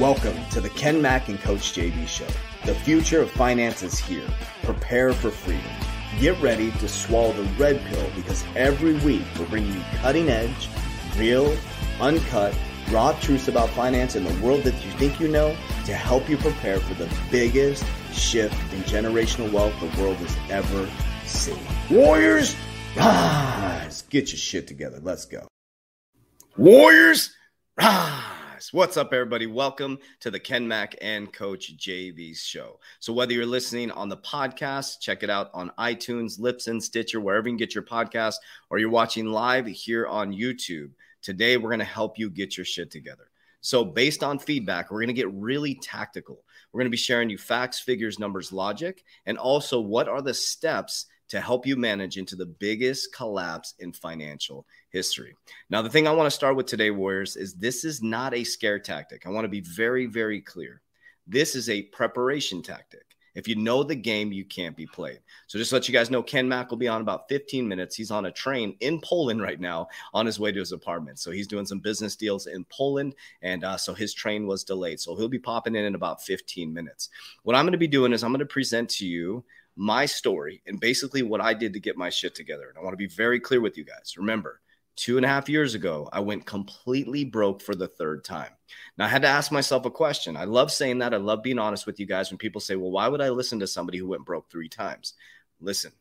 Welcome 0.00 0.42
to 0.52 0.62
the 0.62 0.70
Ken 0.70 1.02
Mack 1.02 1.28
and 1.28 1.38
Coach 1.38 1.74
JB 1.74 2.08
Show. 2.08 2.26
The 2.64 2.74
future 2.74 3.20
of 3.20 3.30
finance 3.32 3.82
is 3.82 3.98
here. 3.98 4.26
Prepare 4.62 5.12
for 5.12 5.30
freedom. 5.30 5.70
Get 6.18 6.40
ready 6.40 6.70
to 6.70 6.88
swallow 6.88 7.34
the 7.34 7.42
red 7.62 7.84
pill 7.84 8.10
because 8.16 8.42
every 8.56 8.94
week 9.00 9.20
we're 9.38 9.44
bringing 9.48 9.74
you 9.74 9.82
cutting 9.96 10.30
edge, 10.30 10.70
real, 11.18 11.54
uncut, 12.00 12.56
raw 12.90 13.12
truths 13.20 13.48
about 13.48 13.68
finance 13.68 14.16
in 14.16 14.24
the 14.24 14.32
world 14.42 14.62
that 14.62 14.82
you 14.82 14.90
think 14.92 15.20
you 15.20 15.28
know 15.28 15.50
to 15.84 15.92
help 15.92 16.30
you 16.30 16.38
prepare 16.38 16.80
for 16.80 16.94
the 16.94 17.14
biggest 17.30 17.84
shift 18.10 18.54
in 18.72 18.80
generational 18.84 19.52
wealth 19.52 19.74
the 19.80 20.02
world 20.02 20.16
has 20.16 20.34
ever 20.50 20.88
seen. 21.26 21.58
Warriors, 21.90 22.56
rise! 22.96 24.00
Get 24.08 24.32
your 24.32 24.38
shit 24.38 24.66
together. 24.66 24.98
Let's 25.02 25.26
go. 25.26 25.46
Warriors, 26.56 27.34
rise! 27.76 28.39
What's 28.72 28.96
up, 28.96 29.12
everybody? 29.12 29.48
Welcome 29.48 29.98
to 30.20 30.30
the 30.30 30.38
Ken 30.38 30.68
Mack 30.68 30.94
and 31.00 31.32
Coach 31.32 31.76
JB's 31.76 32.40
show. 32.40 32.78
So, 33.00 33.12
whether 33.12 33.32
you're 33.32 33.44
listening 33.44 33.90
on 33.90 34.08
the 34.08 34.18
podcast, 34.18 35.00
check 35.00 35.24
it 35.24 35.30
out 35.30 35.50
on 35.52 35.72
iTunes, 35.76 36.38
Libsyn, 36.38 36.80
Stitcher, 36.80 37.20
wherever 37.20 37.48
you 37.48 37.54
can 37.54 37.58
get 37.58 37.74
your 37.74 37.82
podcast, 37.82 38.36
or 38.70 38.78
you're 38.78 38.88
watching 38.88 39.26
live 39.26 39.66
here 39.66 40.06
on 40.06 40.32
YouTube. 40.32 40.90
Today, 41.20 41.56
we're 41.56 41.70
going 41.70 41.80
to 41.80 41.84
help 41.84 42.16
you 42.16 42.30
get 42.30 42.56
your 42.56 42.64
shit 42.64 42.92
together. 42.92 43.28
So, 43.60 43.84
based 43.84 44.22
on 44.22 44.38
feedback, 44.38 44.92
we're 44.92 45.00
going 45.00 45.08
to 45.08 45.14
get 45.14 45.32
really 45.32 45.74
tactical. 45.74 46.44
We're 46.72 46.78
going 46.78 46.86
to 46.86 46.90
be 46.90 46.96
sharing 46.96 47.28
you 47.28 47.38
facts, 47.38 47.80
figures, 47.80 48.20
numbers, 48.20 48.52
logic, 48.52 49.02
and 49.26 49.36
also 49.36 49.80
what 49.80 50.08
are 50.08 50.22
the 50.22 50.32
steps 50.32 51.06
to 51.30 51.40
help 51.40 51.66
you 51.66 51.76
manage 51.76 52.18
into 52.18 52.36
the 52.36 52.46
biggest 52.46 53.14
collapse 53.14 53.74
in 53.78 53.92
financial 53.92 54.66
history. 54.90 55.34
Now, 55.70 55.80
the 55.80 55.88
thing 55.88 56.06
I 56.06 56.12
want 56.12 56.26
to 56.26 56.30
start 56.30 56.56
with 56.56 56.66
today, 56.66 56.90
Warriors, 56.90 57.36
is 57.36 57.54
this 57.54 57.84
is 57.84 58.02
not 58.02 58.34
a 58.34 58.44
scare 58.44 58.78
tactic. 58.78 59.26
I 59.26 59.30
want 59.30 59.44
to 59.44 59.48
be 59.48 59.60
very, 59.60 60.06
very 60.06 60.40
clear. 60.40 60.82
This 61.26 61.54
is 61.54 61.70
a 61.70 61.82
preparation 61.82 62.62
tactic. 62.62 63.04
If 63.34 63.46
you 63.46 63.54
know 63.54 63.84
the 63.84 63.94
game, 63.94 64.32
you 64.32 64.44
can't 64.44 64.76
be 64.76 64.86
played. 64.86 65.20
So 65.46 65.56
just 65.56 65.72
let 65.72 65.86
you 65.86 65.92
guys 65.92 66.10
know, 66.10 66.22
Ken 66.22 66.48
Mack 66.48 66.70
will 66.70 66.78
be 66.78 66.88
on 66.88 67.00
about 67.00 67.28
15 67.28 67.66
minutes. 67.66 67.94
He's 67.94 68.10
on 68.10 68.26
a 68.26 68.32
train 68.32 68.76
in 68.80 69.00
Poland 69.00 69.40
right 69.40 69.60
now 69.60 69.86
on 70.12 70.26
his 70.26 70.40
way 70.40 70.50
to 70.50 70.58
his 70.58 70.72
apartment. 70.72 71.20
So 71.20 71.30
he's 71.30 71.46
doing 71.46 71.64
some 71.64 71.78
business 71.78 72.16
deals 72.16 72.48
in 72.48 72.64
Poland. 72.64 73.14
And 73.42 73.62
uh, 73.62 73.76
so 73.76 73.94
his 73.94 74.14
train 74.14 74.48
was 74.48 74.64
delayed. 74.64 74.98
So 74.98 75.14
he'll 75.14 75.28
be 75.28 75.38
popping 75.38 75.76
in 75.76 75.84
in 75.84 75.94
about 75.94 76.22
15 76.22 76.74
minutes. 76.74 77.10
What 77.44 77.54
I'm 77.54 77.64
going 77.64 77.72
to 77.72 77.78
be 77.78 77.86
doing 77.86 78.12
is 78.12 78.24
I'm 78.24 78.32
going 78.32 78.40
to 78.40 78.46
present 78.46 78.90
to 78.90 79.06
you 79.06 79.44
my 79.80 80.04
story 80.04 80.62
and 80.66 80.78
basically 80.78 81.22
what 81.22 81.40
I 81.40 81.54
did 81.54 81.72
to 81.72 81.80
get 81.80 81.96
my 81.96 82.10
shit 82.10 82.34
together. 82.34 82.68
And 82.68 82.76
I 82.76 82.82
want 82.82 82.92
to 82.92 82.98
be 82.98 83.06
very 83.06 83.40
clear 83.40 83.62
with 83.62 83.78
you 83.78 83.84
guys. 83.84 84.14
Remember, 84.18 84.60
two 84.94 85.16
and 85.16 85.24
a 85.24 85.28
half 85.28 85.48
years 85.48 85.74
ago, 85.74 86.06
I 86.12 86.20
went 86.20 86.44
completely 86.44 87.24
broke 87.24 87.62
for 87.62 87.74
the 87.74 87.88
third 87.88 88.22
time. 88.22 88.50
Now, 88.98 89.06
I 89.06 89.08
had 89.08 89.22
to 89.22 89.28
ask 89.28 89.50
myself 89.50 89.86
a 89.86 89.90
question. 89.90 90.36
I 90.36 90.44
love 90.44 90.70
saying 90.70 90.98
that. 90.98 91.14
I 91.14 91.16
love 91.16 91.42
being 91.42 91.58
honest 91.58 91.86
with 91.86 91.98
you 91.98 92.04
guys 92.04 92.30
when 92.30 92.36
people 92.36 92.60
say, 92.60 92.76
well, 92.76 92.90
why 92.90 93.08
would 93.08 93.22
I 93.22 93.30
listen 93.30 93.58
to 93.60 93.66
somebody 93.66 93.96
who 93.96 94.06
went 94.06 94.26
broke 94.26 94.50
three 94.50 94.68
times? 94.68 95.14
Listen, 95.62 95.92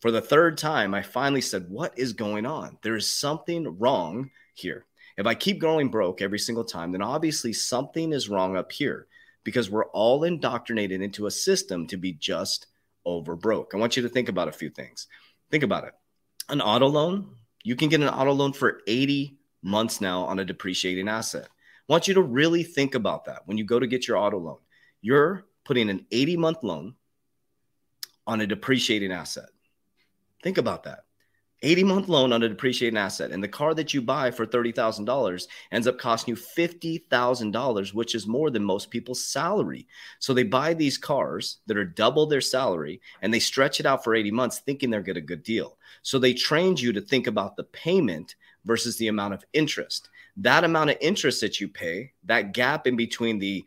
for 0.00 0.10
the 0.10 0.22
third 0.22 0.56
time, 0.56 0.94
I 0.94 1.02
finally 1.02 1.42
said, 1.42 1.66
what 1.68 1.98
is 1.98 2.14
going 2.14 2.46
on? 2.46 2.78
There 2.80 2.96
is 2.96 3.06
something 3.06 3.78
wrong 3.78 4.30
here. 4.54 4.86
If 5.18 5.26
I 5.26 5.34
keep 5.34 5.58
going 5.58 5.90
broke 5.90 6.22
every 6.22 6.38
single 6.38 6.64
time, 6.64 6.92
then 6.92 7.02
obviously 7.02 7.52
something 7.52 8.14
is 8.14 8.30
wrong 8.30 8.56
up 8.56 8.72
here 8.72 9.06
because 9.44 9.68
we're 9.68 9.90
all 9.90 10.24
indoctrinated 10.24 11.02
into 11.02 11.26
a 11.26 11.30
system 11.30 11.86
to 11.88 11.98
be 11.98 12.14
just 12.14 12.68
over 13.04 13.36
broke. 13.36 13.72
I 13.74 13.78
want 13.78 13.96
you 13.96 14.02
to 14.02 14.08
think 14.08 14.28
about 14.28 14.48
a 14.48 14.52
few 14.52 14.70
things. 14.70 15.06
Think 15.50 15.64
about 15.64 15.84
it. 15.84 15.92
An 16.48 16.60
auto 16.60 16.86
loan, 16.86 17.34
you 17.62 17.76
can 17.76 17.88
get 17.88 18.00
an 18.00 18.08
auto 18.08 18.32
loan 18.32 18.52
for 18.52 18.80
80 18.86 19.36
months 19.62 20.00
now 20.00 20.24
on 20.24 20.38
a 20.38 20.44
depreciating 20.44 21.08
asset. 21.08 21.46
I 21.46 21.92
want 21.92 22.08
you 22.08 22.14
to 22.14 22.22
really 22.22 22.62
think 22.62 22.94
about 22.94 23.24
that 23.26 23.42
when 23.46 23.58
you 23.58 23.64
go 23.64 23.78
to 23.78 23.86
get 23.86 24.08
your 24.08 24.16
auto 24.16 24.38
loan. 24.38 24.58
You're 25.00 25.44
putting 25.64 25.90
an 25.90 26.06
80 26.10 26.36
month 26.36 26.58
loan 26.62 26.94
on 28.26 28.40
a 28.40 28.46
depreciating 28.46 29.12
asset. 29.12 29.48
Think 30.42 30.58
about 30.58 30.84
that. 30.84 31.04
80 31.62 31.84
month 31.84 32.08
loan 32.08 32.32
on 32.32 32.42
a 32.42 32.48
depreciating 32.48 32.98
asset. 32.98 33.30
And 33.30 33.42
the 33.42 33.48
car 33.48 33.74
that 33.74 33.94
you 33.94 34.02
buy 34.02 34.30
for 34.30 34.46
$30,000 34.46 35.46
ends 35.70 35.86
up 35.86 35.98
costing 35.98 36.34
you 36.34 36.40
$50,000, 36.40 37.94
which 37.94 38.14
is 38.14 38.26
more 38.26 38.50
than 38.50 38.64
most 38.64 38.90
people's 38.90 39.24
salary. 39.24 39.86
So 40.18 40.34
they 40.34 40.42
buy 40.42 40.74
these 40.74 40.98
cars 40.98 41.58
that 41.66 41.76
are 41.76 41.84
double 41.84 42.26
their 42.26 42.40
salary 42.40 43.00
and 43.22 43.32
they 43.32 43.38
stretch 43.38 43.80
it 43.80 43.86
out 43.86 44.02
for 44.02 44.14
80 44.14 44.30
months 44.30 44.58
thinking 44.58 44.90
they're 44.90 45.02
get 45.02 45.16
a 45.16 45.20
good 45.20 45.42
deal. 45.42 45.78
So 46.02 46.18
they 46.18 46.34
trained 46.34 46.80
you 46.80 46.92
to 46.92 47.00
think 47.00 47.26
about 47.26 47.56
the 47.56 47.64
payment 47.64 48.34
versus 48.64 48.96
the 48.96 49.08
amount 49.08 49.34
of 49.34 49.44
interest. 49.52 50.08
That 50.36 50.64
amount 50.64 50.90
of 50.90 50.96
interest 51.00 51.40
that 51.42 51.60
you 51.60 51.68
pay, 51.68 52.12
that 52.24 52.52
gap 52.52 52.86
in 52.86 52.96
between 52.96 53.38
the 53.38 53.64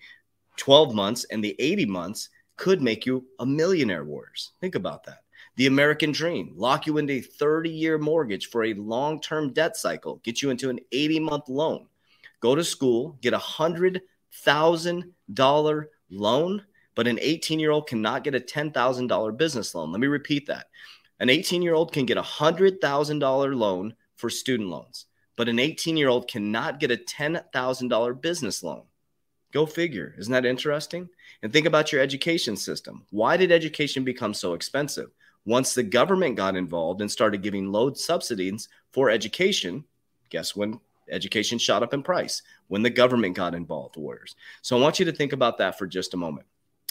12 0.58 0.94
months 0.96 1.26
and 1.26 1.44
the 1.44 1.56
80 1.60 1.86
months 1.86 2.30
could 2.58 2.82
make 2.82 3.06
you 3.06 3.26
a 3.40 3.46
millionaire 3.46 4.06
warriors. 4.06 4.52
Think 4.62 4.76
about 4.76 5.04
that. 5.06 5.25
The 5.58 5.68
American 5.68 6.12
dream 6.12 6.52
lock 6.56 6.86
you 6.86 6.98
into 6.98 7.14
a 7.14 7.22
30 7.22 7.70
year 7.70 7.98
mortgage 7.98 8.50
for 8.50 8.66
a 8.66 8.74
long 8.74 9.22
term 9.22 9.54
debt 9.54 9.78
cycle, 9.78 10.20
get 10.24 10.42
you 10.42 10.50
into 10.50 10.70
an 10.70 10.82
80 10.92 11.22
month 11.22 11.48
loan. 11.48 11.88
Go 12.42 12.56
to 12.56 12.64
school, 12.64 13.18
get 13.22 13.34
a 13.34 13.40
$100,000 13.40 15.86
loan, 16.10 16.62
but 16.94 17.08
an 17.08 17.18
18 17.22 17.60
year 17.60 17.72
old 17.72 17.88
cannot 17.88 18.26
get 18.26 18.36
a 18.36 18.40
$10,000 18.40 19.38
business 19.38 19.74
loan. 19.74 19.92
Let 19.92 20.02
me 20.02 20.08
repeat 20.08 20.46
that. 20.48 20.68
An 21.20 21.30
18 21.30 21.62
year 21.62 21.74
old 21.74 21.94
can 21.94 22.06
get 22.06 22.18
a 22.18 22.22
$100,000 22.22 23.56
loan 23.56 23.96
for 24.18 24.30
student 24.30 24.70
loans, 24.70 25.06
but 25.38 25.48
an 25.48 25.60
18 25.60 25.96
year 25.96 26.10
old 26.10 26.28
cannot 26.28 26.82
get 26.82 26.92
a 26.92 26.98
$10,000 26.98 28.22
business 28.22 28.62
loan. 28.62 28.84
Go 29.54 29.66
figure. 29.66 30.14
Isn't 30.18 30.34
that 30.34 30.46
interesting? 30.46 31.08
And 31.42 31.54
think 31.54 31.66
about 31.66 31.94
your 31.94 32.02
education 32.02 32.58
system. 32.58 33.06
Why 33.10 33.38
did 33.38 33.54
education 33.54 34.04
become 34.04 34.34
so 34.34 34.54
expensive? 34.54 35.12
Once 35.46 35.74
the 35.74 35.84
government 35.84 36.36
got 36.36 36.56
involved 36.56 37.02
and 37.02 37.12
started 37.12 37.44
giving 37.44 37.72
load 37.72 37.98
subsidies 37.98 38.68
for 38.92 39.10
education, 39.10 39.84
guess 40.30 40.56
when 40.56 40.80
education 41.10 41.60
shot 41.60 41.84
up 41.84 41.94
in 41.94 42.02
price? 42.02 42.42
When 42.68 42.82
the 42.82 42.90
government 42.90 43.36
got 43.36 43.54
involved, 43.54 43.96
warriors. 43.96 44.36
So 44.64 44.76
I 44.76 44.82
want 44.82 44.98
you 44.98 45.06
to 45.06 45.12
think 45.12 45.34
about 45.34 45.60
that 45.60 45.78
for 45.78 45.86
just 45.86 46.16
a 46.16 46.18
moment. 46.18 46.48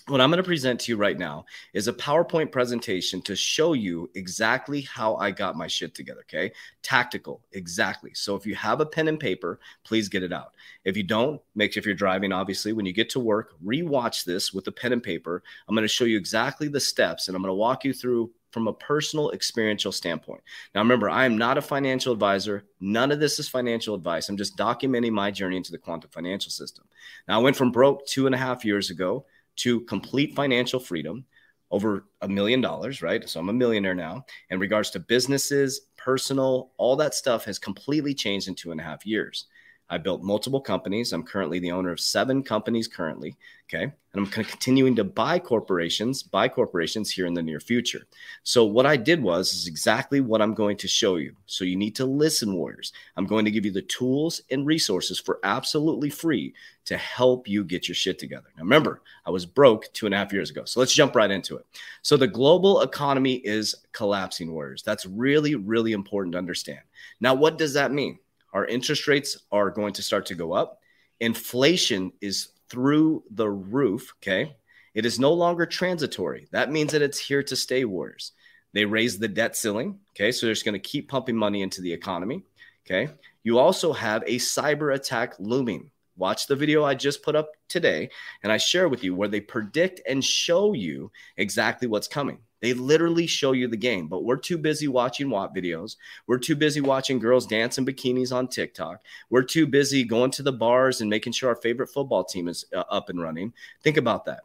What 0.06 0.20
I'm 0.20 0.28
going 0.28 0.36
to 0.36 0.46
present 0.46 0.80
to 0.80 0.92
you 0.92 0.98
right 0.98 1.18
now 1.18 1.46
is 1.72 1.88
a 1.88 1.92
PowerPoint 1.92 2.52
presentation 2.52 3.22
to 3.22 3.34
show 3.34 3.72
you 3.72 4.10
exactly 4.14 4.82
how 4.82 5.16
I 5.16 5.30
got 5.30 5.56
my 5.56 5.66
shit 5.66 5.94
together. 5.94 6.20
Okay. 6.28 6.52
Tactical. 6.82 7.40
Exactly. 7.52 8.12
So 8.12 8.36
if 8.36 8.44
you 8.44 8.54
have 8.54 8.82
a 8.82 8.86
pen 8.86 9.08
and 9.08 9.18
paper, 9.18 9.60
please 9.82 10.10
get 10.10 10.22
it 10.22 10.30
out. 10.30 10.52
If 10.84 10.98
you 10.98 11.04
don't, 11.04 11.40
make 11.54 11.72
sure 11.72 11.80
if 11.80 11.86
you're 11.86 11.94
driving, 11.94 12.32
obviously, 12.32 12.74
when 12.74 12.84
you 12.84 12.92
get 12.92 13.08
to 13.10 13.20
work, 13.20 13.54
rewatch 13.64 14.24
this 14.24 14.52
with 14.52 14.66
a 14.68 14.72
pen 14.72 14.92
and 14.92 15.02
paper. 15.02 15.42
I'm 15.66 15.74
going 15.74 15.84
to 15.84 15.88
show 15.88 16.04
you 16.04 16.18
exactly 16.18 16.68
the 16.68 16.80
steps 16.80 17.26
and 17.26 17.34
I'm 17.34 17.42
going 17.42 17.48
to 17.48 17.54
walk 17.54 17.82
you 17.82 17.94
through 17.94 18.30
from 18.54 18.68
a 18.68 18.72
personal 18.72 19.32
experiential 19.32 19.92
standpoint. 19.92 20.42
Now, 20.74 20.80
remember, 20.80 21.10
I 21.10 21.26
am 21.26 21.36
not 21.36 21.58
a 21.58 21.62
financial 21.62 22.12
advisor. 22.14 22.64
None 22.80 23.12
of 23.12 23.20
this 23.20 23.38
is 23.38 23.48
financial 23.48 23.94
advice. 23.94 24.30
I'm 24.30 24.38
just 24.38 24.56
documenting 24.56 25.12
my 25.12 25.30
journey 25.30 25.58
into 25.58 25.72
the 25.72 25.78
quantum 25.78 26.10
financial 26.10 26.50
system. 26.50 26.84
Now, 27.28 27.38
I 27.38 27.42
went 27.42 27.56
from 27.56 27.72
broke 27.72 28.06
two 28.06 28.26
and 28.26 28.34
a 28.34 28.38
half 28.38 28.64
years 28.64 28.88
ago 28.90 29.26
to 29.56 29.80
complete 29.82 30.34
financial 30.34 30.80
freedom. 30.80 31.26
over 31.70 32.04
a 32.22 32.28
million 32.28 32.60
dollars, 32.60 33.02
right? 33.02 33.28
So 33.28 33.40
I'm 33.40 33.48
a 33.48 33.52
millionaire 33.52 33.96
now. 33.96 34.24
In 34.50 34.60
regards 34.60 34.90
to 34.90 35.00
businesses, 35.00 35.88
personal, 35.96 36.70
all 36.76 36.94
that 36.96 37.14
stuff 37.14 37.44
has 37.46 37.58
completely 37.58 38.14
changed 38.14 38.46
in 38.48 38.54
two 38.54 38.70
and 38.70 38.80
a 38.80 38.84
half 38.84 39.04
years. 39.04 39.46
I 39.90 39.98
built 39.98 40.22
multiple 40.22 40.60
companies. 40.60 41.12
I'm 41.12 41.22
currently 41.22 41.58
the 41.58 41.72
owner 41.72 41.90
of 41.90 42.00
seven 42.00 42.42
companies 42.42 42.88
currently. 42.88 43.36
Okay. 43.68 43.84
And 43.84 43.92
I'm 44.14 44.26
continuing 44.26 44.94
to 44.96 45.04
buy 45.04 45.38
corporations, 45.38 46.22
buy 46.22 46.48
corporations 46.48 47.10
here 47.10 47.26
in 47.26 47.34
the 47.34 47.42
near 47.42 47.60
future. 47.60 48.06
So 48.42 48.64
what 48.64 48.86
I 48.86 48.96
did 48.96 49.22
was 49.22 49.52
is 49.52 49.66
exactly 49.66 50.20
what 50.20 50.40
I'm 50.40 50.54
going 50.54 50.76
to 50.78 50.88
show 50.88 51.16
you. 51.16 51.34
So 51.46 51.64
you 51.64 51.74
need 51.74 51.96
to 51.96 52.04
listen, 52.04 52.54
warriors. 52.54 52.92
I'm 53.16 53.26
going 53.26 53.44
to 53.46 53.50
give 53.50 53.64
you 53.64 53.72
the 53.72 53.82
tools 53.82 54.42
and 54.50 54.66
resources 54.66 55.18
for 55.18 55.40
absolutely 55.44 56.10
free 56.10 56.54
to 56.84 56.96
help 56.96 57.48
you 57.48 57.64
get 57.64 57.88
your 57.88 57.94
shit 57.94 58.18
together. 58.18 58.48
Now 58.56 58.62
remember, 58.62 59.02
I 59.26 59.30
was 59.30 59.46
broke 59.46 59.92
two 59.92 60.06
and 60.06 60.14
a 60.14 60.18
half 60.18 60.32
years 60.32 60.50
ago. 60.50 60.64
So 60.66 60.80
let's 60.80 60.94
jump 60.94 61.16
right 61.16 61.30
into 61.30 61.56
it. 61.56 61.66
So 62.02 62.16
the 62.16 62.26
global 62.26 62.82
economy 62.82 63.36
is 63.36 63.74
collapsing, 63.92 64.52
warriors. 64.52 64.82
That's 64.82 65.06
really, 65.06 65.54
really 65.54 65.92
important 65.92 66.32
to 66.32 66.38
understand. 66.38 66.80
Now, 67.20 67.34
what 67.34 67.58
does 67.58 67.72
that 67.74 67.92
mean? 67.92 68.18
Our 68.54 68.64
interest 68.64 69.06
rates 69.06 69.36
are 69.52 69.70
going 69.70 69.92
to 69.94 70.02
start 70.02 70.26
to 70.26 70.34
go 70.34 70.52
up. 70.52 70.78
Inflation 71.20 72.12
is 72.20 72.48
through 72.70 73.24
the 73.30 73.50
roof. 73.50 74.14
Okay. 74.22 74.56
It 74.94 75.04
is 75.04 75.18
no 75.18 75.32
longer 75.32 75.66
transitory. 75.66 76.48
That 76.52 76.70
means 76.70 76.92
that 76.92 77.02
it's 77.02 77.18
here 77.18 77.42
to 77.42 77.56
stay, 77.56 77.84
Warriors. 77.84 78.32
They 78.72 78.84
raise 78.84 79.18
the 79.18 79.28
debt 79.28 79.56
ceiling. 79.56 79.98
Okay. 80.14 80.32
So 80.32 80.46
they're 80.46 80.54
just 80.54 80.64
going 80.64 80.80
to 80.80 80.88
keep 80.88 81.10
pumping 81.10 81.36
money 81.36 81.62
into 81.62 81.82
the 81.82 81.92
economy. 81.92 82.44
Okay. 82.86 83.12
You 83.42 83.58
also 83.58 83.92
have 83.92 84.22
a 84.22 84.36
cyber 84.36 84.94
attack 84.94 85.34
looming. 85.38 85.90
Watch 86.16 86.46
the 86.46 86.54
video 86.54 86.84
I 86.84 86.94
just 86.94 87.24
put 87.24 87.34
up 87.34 87.50
today, 87.68 88.08
and 88.44 88.52
I 88.52 88.56
share 88.56 88.88
with 88.88 89.02
you 89.02 89.16
where 89.16 89.26
they 89.26 89.40
predict 89.40 90.00
and 90.08 90.24
show 90.24 90.72
you 90.72 91.10
exactly 91.36 91.88
what's 91.88 92.06
coming. 92.06 92.38
They 92.64 92.72
literally 92.72 93.26
show 93.26 93.52
you 93.52 93.68
the 93.68 93.76
game, 93.76 94.08
but 94.08 94.24
we're 94.24 94.38
too 94.38 94.56
busy 94.56 94.88
watching 94.88 95.28
WAP 95.28 95.54
videos. 95.54 95.96
We're 96.26 96.38
too 96.38 96.56
busy 96.56 96.80
watching 96.80 97.18
girls 97.18 97.46
dance 97.46 97.76
in 97.76 97.84
bikinis 97.84 98.34
on 98.34 98.48
TikTok. 98.48 99.02
We're 99.28 99.42
too 99.42 99.66
busy 99.66 100.02
going 100.02 100.30
to 100.30 100.42
the 100.42 100.50
bars 100.50 101.02
and 101.02 101.10
making 101.10 101.34
sure 101.34 101.50
our 101.50 101.56
favorite 101.56 101.90
football 101.90 102.24
team 102.24 102.48
is 102.48 102.64
uh, 102.74 102.84
up 102.90 103.10
and 103.10 103.20
running. 103.20 103.52
Think 103.82 103.98
about 103.98 104.24
that. 104.24 104.44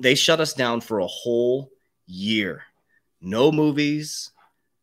They 0.00 0.16
shut 0.16 0.40
us 0.40 0.52
down 0.52 0.80
for 0.80 0.98
a 0.98 1.06
whole 1.06 1.70
year. 2.08 2.64
No 3.20 3.52
movies, 3.52 4.32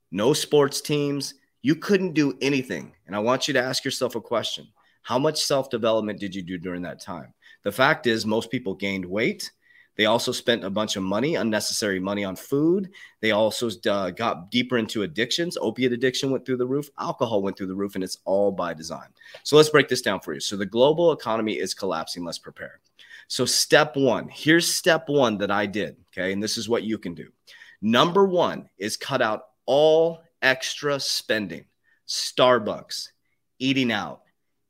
no 0.09 0.31
sports 0.31 0.79
teams. 0.79 1.33
You 1.61 1.75
couldn't 1.75 2.13
do 2.13 2.37
anything. 2.39 2.93
And 3.05 3.17
I 3.17 3.19
want 3.19 3.49
you 3.49 3.53
to 3.55 3.61
ask 3.61 3.83
yourself 3.83 4.15
a 4.15 4.21
question 4.21 4.65
How 5.01 5.19
much 5.19 5.43
self 5.43 5.69
development 5.69 6.21
did 6.21 6.33
you 6.33 6.41
do 6.41 6.57
during 6.57 6.83
that 6.83 7.01
time? 7.01 7.33
The 7.63 7.71
fact 7.73 8.07
is, 8.07 8.25
most 8.25 8.49
people 8.49 8.75
gained 8.75 9.03
weight 9.03 9.51
they 9.97 10.05
also 10.05 10.31
spent 10.31 10.63
a 10.63 10.69
bunch 10.69 10.95
of 10.95 11.03
money, 11.03 11.35
unnecessary 11.35 11.99
money 11.99 12.23
on 12.23 12.35
food. 12.35 12.89
They 13.19 13.31
also 13.31 13.69
uh, 13.89 14.11
got 14.11 14.49
deeper 14.49 14.77
into 14.77 15.03
addictions. 15.03 15.57
Opiate 15.59 15.91
addiction 15.91 16.31
went 16.31 16.45
through 16.45 16.57
the 16.57 16.65
roof, 16.65 16.89
alcohol 16.97 17.41
went 17.41 17.57
through 17.57 17.67
the 17.67 17.75
roof, 17.75 17.95
and 17.95 18.03
it's 18.03 18.17
all 18.25 18.51
by 18.51 18.73
design. 18.73 19.09
So 19.43 19.57
let's 19.57 19.69
break 19.69 19.89
this 19.89 20.01
down 20.01 20.21
for 20.21 20.33
you. 20.33 20.39
So 20.39 20.55
the 20.55 20.65
global 20.65 21.11
economy 21.11 21.59
is 21.59 21.73
collapsing. 21.73 22.23
Let's 22.23 22.39
prepare. 22.39 22.79
So, 23.27 23.45
step 23.45 23.95
one 23.95 24.27
here's 24.27 24.69
step 24.69 25.07
one 25.07 25.37
that 25.37 25.51
I 25.51 25.65
did. 25.65 25.95
Okay. 26.11 26.33
And 26.33 26.43
this 26.43 26.57
is 26.57 26.67
what 26.67 26.83
you 26.83 26.97
can 26.97 27.13
do. 27.13 27.29
Number 27.81 28.25
one 28.25 28.69
is 28.77 28.97
cut 28.97 29.21
out 29.21 29.45
all 29.65 30.21
extra 30.41 30.99
spending, 30.99 31.63
Starbucks, 32.07 33.09
eating 33.57 33.89
out, 33.89 34.23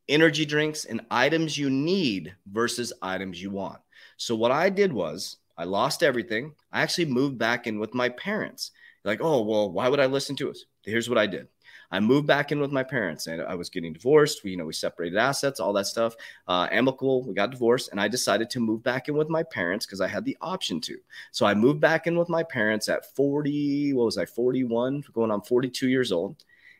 energy 0.07 0.45
drinks, 0.45 0.85
and 0.85 1.01
items 1.09 1.57
you 1.57 1.71
need 1.71 2.35
versus 2.45 2.93
items 3.01 3.41
you 3.41 3.49
want. 3.49 3.79
So 4.21 4.35
what 4.35 4.51
I 4.51 4.69
did 4.69 4.93
was 4.93 5.37
I 5.57 5.63
lost 5.63 6.03
everything. 6.03 6.53
I 6.71 6.83
actually 6.83 7.05
moved 7.05 7.39
back 7.39 7.65
in 7.65 7.79
with 7.79 7.95
my 7.95 8.07
parents. 8.09 8.69
Like, 9.03 9.19
oh, 9.19 9.41
well, 9.41 9.71
why 9.71 9.87
would 9.87 9.99
I 9.99 10.05
listen 10.05 10.35
to 10.35 10.51
us? 10.51 10.65
Here's 10.83 11.09
what 11.09 11.17
I 11.17 11.25
did. 11.25 11.47
I 11.89 11.99
moved 12.01 12.27
back 12.27 12.51
in 12.51 12.59
with 12.59 12.71
my 12.71 12.83
parents 12.83 13.25
and 13.25 13.41
I 13.41 13.55
was 13.55 13.71
getting 13.71 13.93
divorced. 13.93 14.43
We, 14.43 14.51
you 14.51 14.57
know, 14.57 14.65
we 14.65 14.73
separated 14.73 15.17
assets, 15.17 15.59
all 15.59 15.73
that 15.73 15.87
stuff. 15.87 16.15
Uh, 16.47 16.67
amicable, 16.69 17.23
we 17.23 17.33
got 17.33 17.49
divorced, 17.49 17.89
and 17.89 17.99
I 17.99 18.07
decided 18.07 18.51
to 18.51 18.59
move 18.59 18.83
back 18.83 19.09
in 19.09 19.17
with 19.17 19.27
my 19.27 19.41
parents 19.41 19.87
because 19.87 20.01
I 20.01 20.07
had 20.07 20.23
the 20.23 20.37
option 20.39 20.79
to. 20.81 20.99
So 21.31 21.47
I 21.47 21.55
moved 21.55 21.79
back 21.79 22.05
in 22.05 22.15
with 22.15 22.29
my 22.29 22.43
parents 22.43 22.89
at 22.89 23.15
40, 23.15 23.93
what 23.93 24.05
was 24.05 24.19
I, 24.19 24.25
41, 24.25 25.03
going 25.13 25.31
on 25.31 25.41
42 25.41 25.89
years 25.89 26.11
old. 26.11 26.35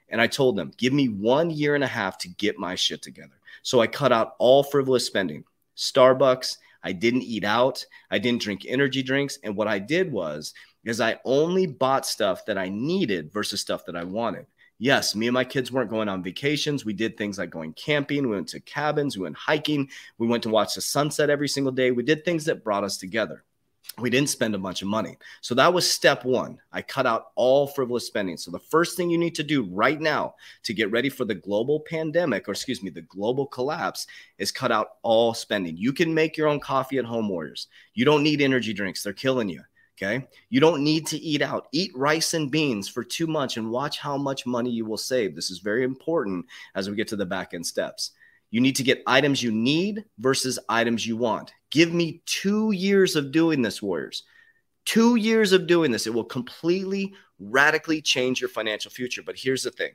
And 0.09 0.21
I 0.21 0.27
told 0.27 0.57
them, 0.57 0.73
give 0.77 0.93
me 0.93 1.07
one 1.07 1.49
year 1.49 1.73
and 1.73 1.83
a 1.83 1.88
half 1.88 2.19
to 2.19 2.29
get 2.29 2.59
my 2.59 2.75
shit 2.75 3.01
together. 3.01 3.39
So 3.63 3.79
I 3.79 3.88
cut 3.88 4.11
out 4.11 4.35
all 4.38 4.61
frivolous 4.61 5.07
spending, 5.07 5.43
Starbucks, 5.75 6.57
I 6.83 6.91
didn't 6.91 7.23
eat 7.23 7.43
out. 7.43 7.85
I 8.09 8.19
didn't 8.19 8.41
drink 8.41 8.65
energy 8.67 9.03
drinks. 9.03 9.39
And 9.43 9.55
what 9.55 9.67
I 9.67 9.79
did 9.79 10.11
was, 10.11 10.53
is 10.83 10.99
I 10.99 11.19
only 11.25 11.67
bought 11.67 12.05
stuff 12.05 12.45
that 12.45 12.57
I 12.57 12.69
needed 12.69 13.31
versus 13.31 13.61
stuff 13.61 13.85
that 13.85 13.95
I 13.95 14.03
wanted. 14.03 14.47
Yes, 14.79 15.13
me 15.15 15.27
and 15.27 15.33
my 15.33 15.43
kids 15.43 15.71
weren't 15.71 15.91
going 15.91 16.09
on 16.09 16.23
vacations. 16.23 16.83
We 16.83 16.93
did 16.93 17.15
things 17.15 17.37
like 17.37 17.51
going 17.51 17.73
camping. 17.73 18.27
We 18.27 18.35
went 18.35 18.47
to 18.49 18.59
cabins. 18.59 19.15
We 19.15 19.23
went 19.23 19.35
hiking. 19.35 19.89
We 20.17 20.25
went 20.25 20.41
to 20.43 20.49
watch 20.49 20.73
the 20.73 20.81
sunset 20.81 21.29
every 21.29 21.47
single 21.47 21.71
day. 21.71 21.91
We 21.91 22.01
did 22.01 22.25
things 22.25 22.45
that 22.45 22.63
brought 22.63 22.83
us 22.83 22.97
together 22.97 23.43
we 23.99 24.09
didn't 24.09 24.29
spend 24.29 24.55
a 24.55 24.59
bunch 24.59 24.81
of 24.81 24.88
money. 24.88 25.17
So 25.41 25.53
that 25.55 25.73
was 25.73 25.89
step 25.89 26.23
one. 26.23 26.59
I 26.71 26.81
cut 26.81 27.05
out 27.05 27.31
all 27.35 27.67
frivolous 27.67 28.07
spending. 28.07 28.38
So 28.38 28.49
the 28.49 28.59
first 28.59 28.95
thing 28.95 29.09
you 29.09 29.17
need 29.17 29.35
to 29.35 29.43
do 29.43 29.63
right 29.63 29.99
now 29.99 30.35
to 30.63 30.73
get 30.73 30.91
ready 30.91 31.09
for 31.09 31.25
the 31.25 31.35
global 31.35 31.81
pandemic, 31.81 32.47
or 32.47 32.51
excuse 32.51 32.81
me, 32.81 32.89
the 32.89 33.01
global 33.01 33.45
collapse, 33.45 34.07
is 34.38 34.51
cut 34.51 34.71
out 34.71 34.93
all 35.03 35.33
spending. 35.33 35.77
You 35.77 35.93
can 35.93 36.13
make 36.13 36.38
your 36.38 36.47
own 36.47 36.59
coffee 36.59 36.97
at 36.97 37.05
home, 37.05 37.29
warriors. 37.29 37.67
You 37.93 38.05
don't 38.05 38.23
need 38.23 38.41
energy 38.41 38.73
drinks, 38.73 39.03
they're 39.03 39.13
killing 39.13 39.49
you. 39.49 39.61
Okay. 40.01 40.25
You 40.49 40.59
don't 40.59 40.83
need 40.83 41.05
to 41.07 41.17
eat 41.17 41.43
out. 41.43 41.67
Eat 41.71 41.91
rice 41.95 42.33
and 42.33 42.49
beans 42.49 42.89
for 42.89 43.03
two 43.03 43.27
months 43.27 43.57
and 43.57 43.69
watch 43.69 43.99
how 43.99 44.17
much 44.17 44.47
money 44.47 44.71
you 44.71 44.83
will 44.83 44.97
save. 44.97 45.35
This 45.35 45.51
is 45.51 45.59
very 45.59 45.83
important 45.83 46.45
as 46.73 46.89
we 46.89 46.95
get 46.95 47.07
to 47.09 47.15
the 47.15 47.25
back 47.25 47.53
end 47.53 47.67
steps. 47.67 48.11
You 48.49 48.61
need 48.61 48.75
to 48.77 48.83
get 48.83 49.03
items 49.05 49.43
you 49.43 49.51
need 49.51 50.03
versus 50.17 50.57
items 50.67 51.05
you 51.05 51.17
want. 51.17 51.53
Give 51.71 51.94
me 51.94 52.21
two 52.25 52.71
years 52.71 53.15
of 53.15 53.31
doing 53.31 53.62
this, 53.62 53.81
Warriors. 53.81 54.23
Two 54.85 55.15
years 55.15 55.53
of 55.53 55.68
doing 55.68 55.91
this. 55.91 56.06
It 56.06 56.13
will 56.13 56.25
completely, 56.25 57.13
radically 57.39 58.01
change 58.01 58.39
your 58.39 58.50
financial 58.50 58.91
future. 58.91 59.23
But 59.25 59.38
here's 59.38 59.63
the 59.63 59.71
thing 59.71 59.91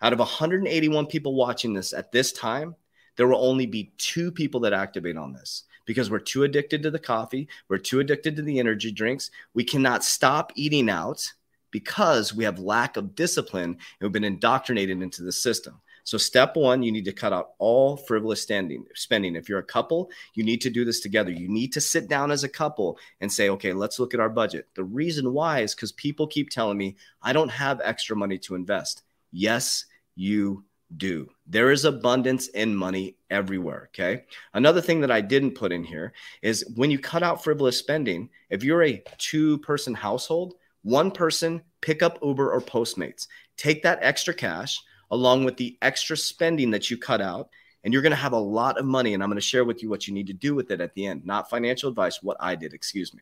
out 0.00 0.12
of 0.12 0.18
181 0.18 1.06
people 1.06 1.34
watching 1.34 1.74
this 1.74 1.92
at 1.92 2.10
this 2.10 2.32
time, 2.32 2.74
there 3.16 3.28
will 3.28 3.44
only 3.44 3.66
be 3.66 3.92
two 3.98 4.32
people 4.32 4.60
that 4.60 4.72
activate 4.72 5.16
on 5.16 5.32
this 5.32 5.64
because 5.84 6.10
we're 6.10 6.18
too 6.18 6.44
addicted 6.44 6.82
to 6.82 6.90
the 6.90 6.98
coffee. 6.98 7.48
We're 7.68 7.78
too 7.78 8.00
addicted 8.00 8.36
to 8.36 8.42
the 8.42 8.58
energy 8.58 8.90
drinks. 8.90 9.30
We 9.54 9.64
cannot 9.64 10.02
stop 10.02 10.52
eating 10.54 10.88
out 10.88 11.30
because 11.70 12.34
we 12.34 12.44
have 12.44 12.58
lack 12.58 12.96
of 12.96 13.14
discipline 13.14 13.64
and 13.64 13.78
we've 14.00 14.12
been 14.12 14.24
indoctrinated 14.24 15.02
into 15.02 15.22
the 15.22 15.32
system. 15.32 15.80
So, 16.04 16.18
step 16.18 16.56
one, 16.56 16.82
you 16.82 16.90
need 16.90 17.04
to 17.04 17.12
cut 17.12 17.32
out 17.32 17.50
all 17.58 17.96
frivolous 17.96 18.42
standing, 18.42 18.84
spending. 18.94 19.36
If 19.36 19.48
you're 19.48 19.58
a 19.58 19.64
couple, 19.64 20.10
you 20.34 20.42
need 20.42 20.60
to 20.62 20.70
do 20.70 20.84
this 20.84 21.00
together. 21.00 21.30
You 21.30 21.48
need 21.48 21.72
to 21.74 21.80
sit 21.80 22.08
down 22.08 22.30
as 22.30 22.44
a 22.44 22.48
couple 22.48 22.98
and 23.20 23.32
say, 23.32 23.48
okay, 23.50 23.72
let's 23.72 23.98
look 23.98 24.14
at 24.14 24.20
our 24.20 24.28
budget. 24.28 24.68
The 24.74 24.84
reason 24.84 25.32
why 25.32 25.60
is 25.60 25.74
because 25.74 25.92
people 25.92 26.26
keep 26.26 26.50
telling 26.50 26.78
me, 26.78 26.96
I 27.22 27.32
don't 27.32 27.50
have 27.50 27.80
extra 27.84 28.16
money 28.16 28.38
to 28.38 28.54
invest. 28.54 29.02
Yes, 29.30 29.84
you 30.16 30.64
do. 30.96 31.28
There 31.46 31.70
is 31.70 31.84
abundance 31.84 32.48
in 32.48 32.76
money 32.76 33.16
everywhere. 33.30 33.88
Okay. 33.88 34.24
Another 34.54 34.80
thing 34.80 35.00
that 35.00 35.10
I 35.10 35.20
didn't 35.20 35.54
put 35.54 35.72
in 35.72 35.84
here 35.84 36.12
is 36.42 36.70
when 36.76 36.90
you 36.90 36.98
cut 36.98 37.22
out 37.22 37.42
frivolous 37.42 37.78
spending, 37.78 38.28
if 38.50 38.62
you're 38.62 38.82
a 38.82 39.02
two 39.18 39.58
person 39.58 39.94
household, 39.94 40.54
one 40.82 41.10
person 41.10 41.62
pick 41.80 42.02
up 42.02 42.18
Uber 42.22 42.52
or 42.52 42.60
Postmates, 42.60 43.28
take 43.56 43.82
that 43.82 44.00
extra 44.02 44.34
cash 44.34 44.80
along 45.12 45.44
with 45.44 45.56
the 45.56 45.78
extra 45.80 46.16
spending 46.16 46.72
that 46.72 46.90
you 46.90 46.96
cut 46.96 47.20
out. 47.20 47.50
And 47.84 47.92
you're 47.92 48.02
going 48.02 48.10
to 48.10 48.16
have 48.16 48.32
a 48.32 48.38
lot 48.38 48.78
of 48.78 48.84
money. 48.84 49.14
And 49.14 49.22
I'm 49.22 49.28
going 49.28 49.36
to 49.36 49.40
share 49.40 49.64
with 49.64 49.82
you 49.82 49.88
what 49.88 50.08
you 50.08 50.14
need 50.14 50.26
to 50.28 50.32
do 50.32 50.54
with 50.54 50.70
it 50.70 50.80
at 50.80 50.94
the 50.94 51.06
end, 51.06 51.24
not 51.24 51.50
financial 51.50 51.88
advice, 51.88 52.22
what 52.22 52.36
I 52.40 52.54
did, 52.54 52.74
excuse 52.74 53.12
me. 53.12 53.20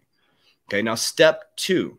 Okay. 0.68 0.82
Now, 0.82 0.94
step 0.94 1.56
two 1.56 1.99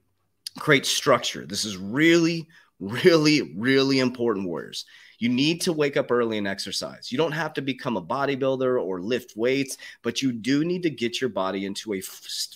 create 0.59 0.85
structure. 0.85 1.45
This 1.45 1.65
is 1.65 1.77
really, 1.77 2.47
really, 2.79 3.53
really 3.55 3.99
important, 3.99 4.47
warriors. 4.47 4.85
You 5.19 5.29
need 5.29 5.61
to 5.61 5.73
wake 5.73 5.97
up 5.97 6.11
early 6.11 6.37
and 6.37 6.47
exercise. 6.47 7.11
You 7.11 7.17
don't 7.17 7.31
have 7.31 7.53
to 7.53 7.61
become 7.61 7.95
a 7.95 8.01
bodybuilder 8.01 8.83
or 8.83 9.01
lift 9.01 9.37
weights, 9.37 9.77
but 10.01 10.21
you 10.21 10.31
do 10.31 10.65
need 10.65 10.83
to 10.83 10.89
get 10.89 11.21
your 11.21 11.29
body 11.29 11.65
into 11.65 11.93
a 11.93 11.99
f- 11.99 12.05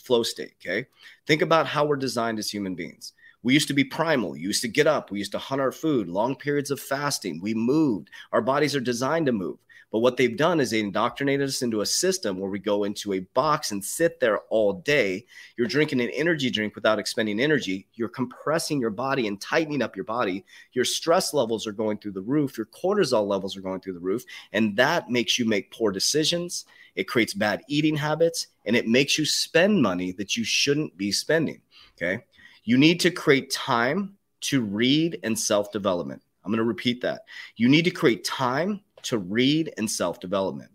flow 0.04 0.24
state. 0.24 0.54
Okay. 0.62 0.88
Think 1.28 1.42
about 1.42 1.68
how 1.68 1.86
we're 1.86 1.96
designed 1.96 2.40
as 2.40 2.50
human 2.50 2.76
beings. 2.76 3.14
We 3.46 3.54
used 3.54 3.68
to 3.68 3.76
be 3.76 3.84
primal. 3.84 4.32
We 4.32 4.40
used 4.40 4.64
to 4.64 4.68
get 4.68 4.88
up. 4.88 5.12
We 5.12 5.20
used 5.20 5.34
to 5.34 5.38
hunt 5.38 5.62
our 5.62 5.72
food, 5.72 6.10
long 6.10 6.36
periods 6.36 6.72
of 6.72 6.80
fasting. 6.80 7.40
We 7.40 7.54
moved. 7.54 8.10
Our 8.32 8.42
bodies 8.42 8.76
are 8.76 8.80
designed 8.80 9.28
to 9.28 9.32
move. 9.32 9.60
But 9.92 10.00
what 10.00 10.18
they've 10.18 10.36
done 10.36 10.60
is 10.60 10.72
they 10.72 10.80
indoctrinated 10.80 11.48
us 11.48 11.62
into 11.62 11.82
a 11.82 11.86
system 11.86 12.40
where 12.40 12.50
we 12.50 12.58
go 12.58 12.86
into 12.86 13.14
a 13.14 13.20
box 13.20 13.72
and 13.72 13.86
sit 13.86 14.20
there 14.20 14.40
all 14.50 14.74
day. 14.74 15.28
You're 15.58 15.68
drinking 15.68 16.02
an 16.02 16.10
energy 16.10 16.50
drink 16.50 16.74
without 16.74 16.98
expending 16.98 17.40
energy. 17.40 17.86
You're 17.94 18.10
compressing 18.10 18.80
your 18.80 18.90
body 18.90 19.28
and 19.28 19.40
tightening 19.40 19.84
up 19.84 19.96
your 19.96 20.06
body. 20.06 20.44
Your 20.74 20.84
stress 20.84 21.32
levels 21.32 21.68
are 21.68 21.72
going 21.72 22.00
through 22.00 22.14
the 22.14 22.22
roof. 22.22 22.58
Your 22.58 22.66
cortisol 22.66 23.28
levels 23.28 23.56
are 23.56 23.62
going 23.62 23.80
through 23.80 23.94
the 23.94 24.00
roof. 24.00 24.24
And 24.54 24.76
that 24.78 25.12
makes 25.12 25.38
you 25.38 25.46
make 25.46 25.72
poor 25.72 25.92
decisions 25.92 26.66
it 26.96 27.10
creates 27.10 27.34
bad 27.34 27.62
eating 27.68 27.98
habits, 27.98 28.48
and 28.66 28.76
it 28.76 28.88
makes 28.88 29.18
you 29.18 29.26
spend 29.26 29.82
money 29.82 30.14
that 30.14 30.38
you 30.38 30.44
shouldn't 30.44 30.98
be 30.98 31.12
spending. 31.12 31.62
Okay. 31.98 32.24
You 32.66 32.78
need 32.78 33.00
to 33.02 33.12
create 33.12 33.52
time 33.52 34.18
to 34.42 34.62
read 34.62 35.20
and 35.24 35.38
self 35.38 35.72
development. 35.72 36.22
I'm 36.44 36.52
going 36.52 36.58
to 36.58 36.64
repeat 36.64 37.02
that. 37.02 37.22
You 37.56 37.70
need 37.70 37.86
to 37.86 37.92
create 37.92 38.24
time 38.24 38.82
to 39.04 39.18
read 39.18 39.74
and 39.78 39.90
self 39.90 40.20
development. 40.20 40.72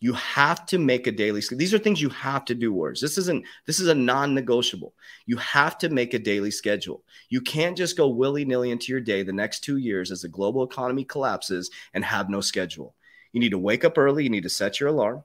You 0.00 0.12
have 0.14 0.66
to 0.66 0.78
make 0.78 1.06
a 1.06 1.12
daily 1.12 1.40
schedule. 1.40 1.58
These 1.58 1.72
are 1.72 1.78
things 1.78 2.02
you 2.02 2.10
have 2.10 2.44
to 2.46 2.54
do, 2.54 2.72
words. 2.72 3.00
This 3.00 3.16
isn't, 3.16 3.44
this 3.66 3.80
is 3.80 3.88
a 3.88 3.94
non 3.94 4.34
negotiable. 4.34 4.94
You 5.26 5.36
have 5.38 5.78
to 5.78 5.88
make 5.88 6.14
a 6.14 6.18
daily 6.18 6.50
schedule. 6.50 7.02
You 7.30 7.40
can't 7.40 7.76
just 7.76 7.96
go 7.96 8.08
willy 8.08 8.44
nilly 8.44 8.70
into 8.70 8.92
your 8.92 9.00
day 9.00 9.22
the 9.22 9.32
next 9.32 9.60
two 9.60 9.78
years 9.78 10.10
as 10.10 10.22
the 10.22 10.28
global 10.28 10.62
economy 10.62 11.04
collapses 11.04 11.70
and 11.94 12.04
have 12.04 12.28
no 12.28 12.40
schedule. 12.40 12.94
You 13.32 13.40
need 13.40 13.50
to 13.50 13.58
wake 13.58 13.84
up 13.84 13.98
early. 13.98 14.24
You 14.24 14.30
need 14.30 14.42
to 14.42 14.48
set 14.48 14.78
your 14.78 14.90
alarm. 14.90 15.24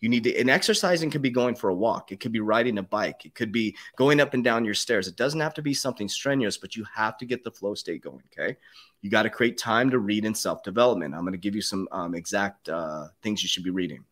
You 0.00 0.08
need 0.08 0.24
to, 0.24 0.36
and 0.36 0.48
exercising 0.48 1.10
could 1.10 1.22
be 1.22 1.30
going 1.30 1.56
for 1.56 1.70
a 1.70 1.74
walk. 1.74 2.12
It 2.12 2.20
could 2.20 2.30
be 2.30 2.40
riding 2.40 2.78
a 2.78 2.82
bike. 2.82 3.24
It 3.24 3.34
could 3.34 3.50
be 3.50 3.76
going 3.96 4.20
up 4.20 4.32
and 4.32 4.44
down 4.44 4.64
your 4.64 4.74
stairs. 4.74 5.08
It 5.08 5.16
doesn't 5.16 5.40
have 5.40 5.54
to 5.54 5.62
be 5.62 5.74
something 5.74 6.08
strenuous, 6.08 6.56
but 6.56 6.76
you 6.76 6.84
have 6.94 7.18
to 7.18 7.26
get 7.26 7.42
the 7.42 7.50
flow 7.50 7.74
state 7.74 8.02
going. 8.02 8.22
Okay. 8.32 8.56
You 9.02 9.10
got 9.10 9.24
to 9.24 9.30
create 9.30 9.58
time 9.58 9.90
to 9.90 9.98
read 9.98 10.24
and 10.24 10.36
self 10.36 10.62
development. 10.62 11.14
I'm 11.14 11.22
going 11.22 11.32
to 11.32 11.38
give 11.38 11.56
you 11.56 11.62
some 11.62 11.88
um, 11.90 12.14
exact 12.14 12.68
uh, 12.68 13.08
things 13.22 13.42
you 13.42 13.48
should 13.48 13.64
be 13.64 13.70
reading. 13.70 14.04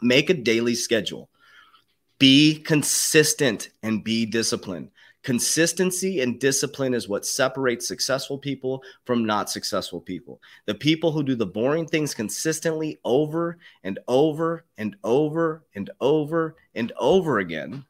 Make 0.00 0.30
a 0.30 0.34
daily 0.34 0.74
schedule. 0.74 1.28
Be 2.18 2.58
consistent 2.60 3.70
and 3.82 4.02
be 4.02 4.26
disciplined. 4.26 4.90
Consistency 5.26 6.20
and 6.20 6.38
discipline 6.38 6.94
is 6.94 7.08
what 7.08 7.26
separates 7.26 7.88
successful 7.88 8.38
people 8.38 8.84
from 9.04 9.24
not 9.24 9.50
successful 9.50 10.00
people. 10.00 10.40
The 10.66 10.74
people 10.76 11.10
who 11.10 11.24
do 11.24 11.34
the 11.34 11.44
boring 11.44 11.84
things 11.84 12.14
consistently 12.14 13.00
over 13.04 13.58
and 13.82 13.98
over 14.06 14.66
and 14.78 14.94
over 15.02 15.64
and 15.74 15.90
over 16.00 16.54
and 16.76 16.92
over 16.96 17.40
again 17.40 17.84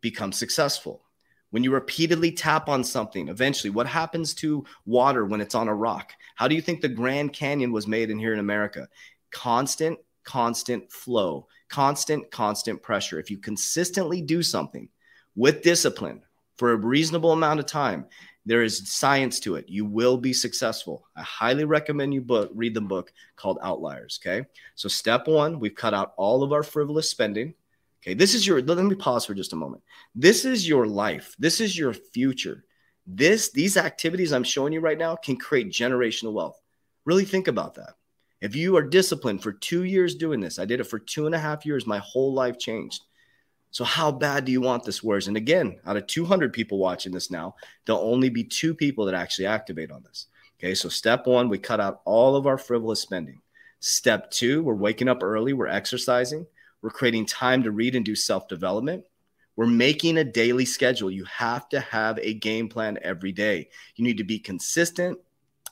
become 0.00 0.32
successful. 0.32 1.04
When 1.50 1.62
you 1.62 1.70
repeatedly 1.70 2.32
tap 2.32 2.68
on 2.68 2.82
something, 2.82 3.28
eventually, 3.28 3.70
what 3.70 3.86
happens 3.86 4.34
to 4.34 4.64
water 4.84 5.24
when 5.24 5.40
it's 5.40 5.54
on 5.54 5.68
a 5.68 5.74
rock? 5.74 6.12
How 6.34 6.48
do 6.48 6.56
you 6.56 6.60
think 6.60 6.80
the 6.80 6.88
Grand 6.88 7.32
Canyon 7.32 7.70
was 7.70 7.86
made 7.86 8.10
in 8.10 8.18
here 8.18 8.32
in 8.32 8.40
America? 8.40 8.88
Constant, 9.30 9.96
constant 10.24 10.90
flow, 10.90 11.46
constant, 11.68 12.32
constant 12.32 12.82
pressure. 12.82 13.20
If 13.20 13.30
you 13.30 13.38
consistently 13.38 14.20
do 14.20 14.42
something 14.42 14.88
with 15.36 15.62
discipline, 15.62 16.22
for 16.60 16.72
a 16.72 16.76
reasonable 16.76 17.32
amount 17.32 17.58
of 17.58 17.64
time. 17.64 18.04
There 18.44 18.62
is 18.62 18.86
science 18.86 19.40
to 19.40 19.54
it. 19.54 19.64
You 19.66 19.86
will 19.86 20.18
be 20.18 20.34
successful. 20.34 21.06
I 21.16 21.22
highly 21.22 21.64
recommend 21.64 22.12
you 22.12 22.20
book 22.20 22.50
read 22.54 22.74
the 22.74 22.82
book 22.82 23.14
called 23.34 23.58
Outliers. 23.62 24.20
Okay. 24.22 24.46
So 24.74 24.86
step 24.86 25.26
one, 25.26 25.58
we've 25.58 25.74
cut 25.74 25.94
out 25.94 26.12
all 26.18 26.42
of 26.42 26.52
our 26.52 26.62
frivolous 26.62 27.08
spending. 27.08 27.54
Okay. 28.02 28.12
This 28.12 28.34
is 28.34 28.46
your 28.46 28.60
let 28.60 28.84
me 28.84 28.94
pause 28.94 29.24
for 29.24 29.32
just 29.32 29.54
a 29.54 29.56
moment. 29.56 29.82
This 30.14 30.44
is 30.44 30.68
your 30.68 30.86
life. 30.86 31.34
This 31.38 31.62
is 31.62 31.78
your 31.78 31.94
future. 31.94 32.64
This 33.06 33.50
these 33.52 33.78
activities 33.78 34.30
I'm 34.30 34.44
showing 34.44 34.74
you 34.74 34.80
right 34.80 34.98
now 34.98 35.16
can 35.16 35.38
create 35.38 35.70
generational 35.70 36.34
wealth. 36.34 36.60
Really 37.06 37.24
think 37.24 37.48
about 37.48 37.74
that. 37.76 37.94
If 38.42 38.54
you 38.54 38.76
are 38.76 38.82
disciplined 38.82 39.42
for 39.42 39.52
two 39.52 39.84
years 39.84 40.14
doing 40.14 40.40
this, 40.40 40.58
I 40.58 40.66
did 40.66 40.80
it 40.80 40.84
for 40.84 40.98
two 40.98 41.24
and 41.24 41.34
a 41.34 41.38
half 41.38 41.64
years, 41.64 41.86
my 41.86 41.98
whole 41.98 42.34
life 42.34 42.58
changed. 42.58 43.00
So 43.70 43.84
how 43.84 44.10
bad 44.10 44.44
do 44.44 44.52
you 44.52 44.60
want 44.60 44.84
this 44.84 45.02
words? 45.02 45.28
And 45.28 45.36
again, 45.36 45.78
out 45.86 45.96
of 45.96 46.06
200 46.06 46.52
people 46.52 46.78
watching 46.78 47.12
this 47.12 47.30
now, 47.30 47.54
there'll 47.84 48.02
only 48.02 48.28
be 48.28 48.44
two 48.44 48.74
people 48.74 49.04
that 49.06 49.14
actually 49.14 49.46
activate 49.46 49.90
on 49.90 50.02
this. 50.02 50.26
Okay, 50.58 50.74
so 50.74 50.88
step 50.88 51.26
one, 51.26 51.48
we 51.48 51.58
cut 51.58 51.80
out 51.80 52.02
all 52.04 52.36
of 52.36 52.46
our 52.46 52.58
frivolous 52.58 53.00
spending. 53.00 53.40
Step 53.78 54.30
two, 54.30 54.62
we're 54.62 54.74
waking 54.74 55.08
up 55.08 55.22
early, 55.22 55.52
we're 55.54 55.68
exercising, 55.68 56.46
we're 56.82 56.90
creating 56.90 57.26
time 57.26 57.62
to 57.62 57.70
read 57.70 57.94
and 57.94 58.04
do 58.04 58.14
self 58.14 58.46
development. 58.48 59.04
We're 59.56 59.66
making 59.66 60.18
a 60.18 60.24
daily 60.24 60.64
schedule. 60.64 61.10
You 61.10 61.24
have 61.24 61.68
to 61.70 61.80
have 61.80 62.18
a 62.18 62.34
game 62.34 62.68
plan 62.68 62.98
every 63.02 63.32
day. 63.32 63.68
You 63.96 64.04
need 64.04 64.18
to 64.18 64.24
be 64.24 64.38
consistent 64.38 65.18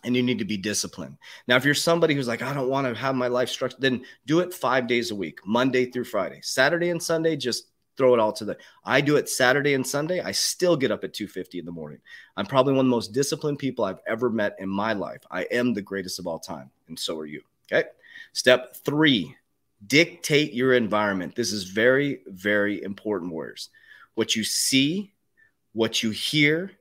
and 0.05 0.15
you 0.15 0.23
need 0.23 0.39
to 0.39 0.45
be 0.45 0.57
disciplined. 0.57 1.17
Now, 1.47 1.57
if 1.57 1.65
you're 1.65 1.75
somebody 1.75 2.15
who's 2.15 2.29
like, 2.29 2.43
I 2.43 2.53
don't 2.53 2.69
want 2.69 2.87
to 2.87 2.95
have 3.01 3.15
my 3.15 3.29
life 3.29 3.49
structured, 3.49 3.81
then 3.81 4.05
do 4.27 4.41
it 4.41 4.55
five 4.55 4.87
days 4.87 5.11
a 5.11 5.17
week, 5.17 5.41
Monday 5.45 5.91
through 5.91 6.05
Friday. 6.05 6.41
Saturday 6.43 6.91
and 6.91 7.03
Sunday, 7.03 7.37
just 7.37 7.69
throw 7.99 8.15
it 8.15 8.21
all 8.21 8.33
to 8.33 8.45
the 8.47 8.57
I 8.85 9.03
do 9.03 9.17
it 9.17 9.29
Saturday 9.29 9.75
and 9.75 9.87
Sunday. 9.87 10.21
I 10.21 10.33
still 10.33 10.77
get 10.77 10.91
up 10.91 11.05
at 11.05 11.13
2:50 11.13 11.59
in 11.59 11.67
the 11.67 11.73
morning. 11.73 11.99
I'm 12.37 12.47
probably 12.47 12.73
one 12.73 12.87
of 12.87 12.91
the 12.91 12.97
most 12.97 13.13
disciplined 13.13 13.59
people 13.59 13.85
I've 13.85 14.01
ever 14.07 14.31
met 14.31 14.57
in 14.59 14.69
my 14.69 14.95
life. 14.95 15.23
I 15.31 15.43
am 15.51 15.75
the 15.75 15.83
greatest 15.83 16.19
of 16.19 16.27
all 16.27 16.39
time, 16.39 16.71
and 16.87 16.99
so 16.99 17.19
are 17.19 17.27
you. 17.27 17.43
Okay? 17.71 17.89
Step 18.33 18.77
3, 18.77 19.37
dictate 19.87 20.55
your 20.55 20.73
environment. 20.73 21.35
This 21.35 21.53
is 21.53 21.65
very 21.65 22.23
very 22.29 22.83
important 22.83 23.33
words. 23.33 23.69
What 24.15 24.35
you 24.35 24.45
see, 24.45 25.13
what 25.73 26.03
you 26.03 26.11
hear, 26.11 26.73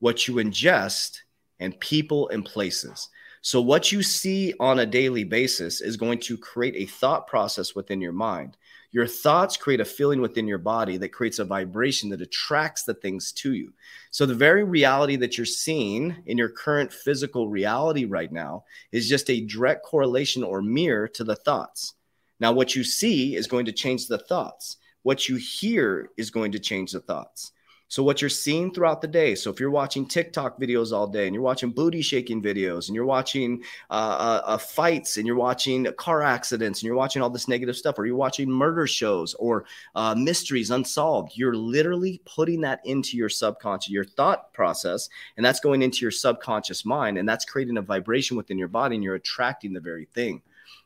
what 0.00 0.26
you 0.26 0.34
ingest, 0.34 1.18
and 1.60 1.78
people 1.78 2.28
and 2.30 2.44
places. 2.44 3.08
So, 3.40 3.60
what 3.60 3.90
you 3.90 4.02
see 4.02 4.54
on 4.60 4.78
a 4.78 4.86
daily 4.86 5.24
basis 5.24 5.80
is 5.80 5.96
going 5.96 6.20
to 6.20 6.38
create 6.38 6.74
a 6.76 6.86
thought 6.86 7.26
process 7.26 7.74
within 7.74 8.00
your 8.00 8.12
mind. 8.12 8.56
Your 8.92 9.06
thoughts 9.06 9.56
create 9.56 9.80
a 9.80 9.86
feeling 9.86 10.20
within 10.20 10.46
your 10.46 10.58
body 10.58 10.98
that 10.98 11.14
creates 11.14 11.38
a 11.38 11.44
vibration 11.44 12.10
that 12.10 12.20
attracts 12.20 12.84
the 12.84 12.92
things 12.92 13.32
to 13.32 13.54
you. 13.54 13.72
So, 14.10 14.26
the 14.26 14.34
very 14.34 14.64
reality 14.64 15.16
that 15.16 15.38
you're 15.38 15.46
seeing 15.46 16.14
in 16.26 16.36
your 16.36 16.50
current 16.50 16.92
physical 16.92 17.48
reality 17.48 18.04
right 18.04 18.30
now 18.30 18.64
is 18.92 19.08
just 19.08 19.30
a 19.30 19.46
direct 19.46 19.84
correlation 19.84 20.44
or 20.44 20.60
mirror 20.60 21.08
to 21.08 21.24
the 21.24 21.36
thoughts. 21.36 21.94
Now, 22.38 22.52
what 22.52 22.76
you 22.76 22.84
see 22.84 23.34
is 23.34 23.46
going 23.46 23.64
to 23.64 23.72
change 23.72 24.08
the 24.08 24.18
thoughts. 24.18 24.76
What 25.04 25.26
you 25.26 25.36
hear 25.36 26.10
is 26.18 26.30
going 26.30 26.52
to 26.52 26.58
change 26.58 26.92
the 26.92 27.00
thoughts. 27.00 27.52
So 27.92 28.02
what 28.02 28.22
you're 28.22 28.30
seeing 28.30 28.72
throughout 28.72 29.02
the 29.02 29.06
day. 29.06 29.34
So 29.34 29.50
if 29.50 29.60
you're 29.60 29.70
watching 29.70 30.06
TikTok 30.06 30.58
videos 30.58 30.92
all 30.92 31.06
day 31.06 31.26
and 31.26 31.34
you're 31.34 31.42
watching 31.42 31.68
booty 31.68 32.00
shaking 32.00 32.42
videos 32.42 32.88
and 32.88 32.94
you're 32.94 33.04
watching 33.04 33.62
uh, 33.90 33.92
uh, 33.92 34.42
uh, 34.46 34.56
fights 34.56 35.18
and 35.18 35.26
you're 35.26 35.36
watching 35.36 35.86
car 35.98 36.22
accidents 36.22 36.80
and 36.80 36.86
you're 36.86 36.96
watching 36.96 37.20
all 37.20 37.28
this 37.28 37.48
negative 37.48 37.76
stuff, 37.76 37.98
or 37.98 38.06
you're 38.06 38.16
watching 38.16 38.50
murder 38.50 38.86
shows 38.86 39.34
or 39.34 39.66
uh, 39.94 40.14
mysteries 40.14 40.70
unsolved, 40.70 41.32
you're 41.34 41.54
literally 41.54 42.22
putting 42.24 42.62
that 42.62 42.80
into 42.86 43.18
your 43.18 43.28
subconscious, 43.28 43.90
your 43.90 44.06
thought 44.06 44.54
process, 44.54 45.10
and 45.36 45.44
that's 45.44 45.60
going 45.60 45.82
into 45.82 46.00
your 46.00 46.10
subconscious 46.10 46.86
mind, 46.86 47.18
and 47.18 47.28
that's 47.28 47.44
creating 47.44 47.76
a 47.76 47.82
vibration 47.82 48.38
within 48.38 48.56
your 48.56 48.68
body, 48.68 48.94
and 48.94 49.04
you're 49.04 49.16
attracting 49.16 49.74
the 49.74 49.80
very 49.80 50.06
thing. 50.14 50.40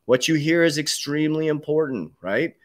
What 0.06 0.26
you 0.26 0.34
hear 0.34 0.64
is 0.64 0.76
extremely 0.76 1.46
important, 1.46 2.14
right? 2.20 2.56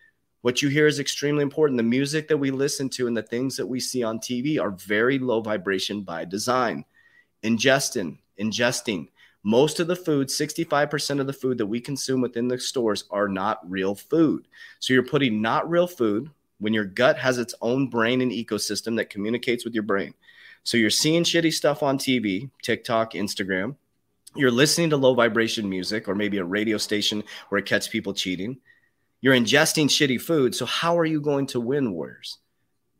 What 0.41 0.63
you 0.63 0.69
hear 0.69 0.87
is 0.87 0.99
extremely 0.99 1.43
important. 1.43 1.77
The 1.77 1.83
music 1.83 2.27
that 2.27 2.37
we 2.37 2.49
listen 2.49 2.89
to 2.89 3.05
and 3.05 3.15
the 3.15 3.21
things 3.21 3.55
that 3.57 3.67
we 3.67 3.79
see 3.79 4.03
on 4.03 4.17
TV 4.17 4.59
are 4.59 4.71
very 4.71 5.19
low 5.19 5.39
vibration 5.39 6.01
by 6.01 6.25
design. 6.25 6.83
Ingesting, 7.43 8.17
ingesting. 8.39 9.09
Most 9.43 9.79
of 9.79 9.87
the 9.87 9.95
food, 9.95 10.27
65% 10.27 11.19
of 11.19 11.27
the 11.27 11.33
food 11.33 11.59
that 11.59 11.65
we 11.65 11.79
consume 11.79 12.21
within 12.21 12.47
the 12.47 12.59
stores 12.59 13.05
are 13.11 13.27
not 13.27 13.69
real 13.69 13.93
food. 13.93 14.47
So 14.79 14.93
you're 14.93 15.03
putting 15.03 15.41
not 15.41 15.69
real 15.69 15.87
food 15.87 16.29
when 16.59 16.73
your 16.73 16.85
gut 16.85 17.17
has 17.17 17.37
its 17.37 17.53
own 17.61 17.87
brain 17.87 18.21
and 18.21 18.31
ecosystem 18.31 18.95
that 18.97 19.09
communicates 19.09 19.63
with 19.63 19.73
your 19.75 19.83
brain. 19.83 20.13
So 20.63 20.77
you're 20.77 20.89
seeing 20.89 21.23
shitty 21.23 21.53
stuff 21.53 21.83
on 21.83 21.97
TV, 21.97 22.49
TikTok, 22.63 23.13
Instagram. 23.13 23.75
You're 24.35 24.51
listening 24.51 24.89
to 24.91 24.97
low 24.97 25.13
vibration 25.13 25.69
music 25.69 26.07
or 26.07 26.15
maybe 26.15 26.37
a 26.37 26.45
radio 26.45 26.77
station 26.77 27.23
where 27.49 27.59
it 27.59 27.65
catches 27.65 27.87
people 27.87 28.13
cheating 28.13 28.57
you're 29.21 29.35
ingesting 29.35 29.85
shitty 29.85 30.19
food. 30.19 30.55
So, 30.55 30.65
how 30.65 30.97
are 30.97 31.05
you 31.05 31.21
going 31.21 31.47
to 31.47 31.59
win, 31.59 31.93
Warriors? 31.93 32.39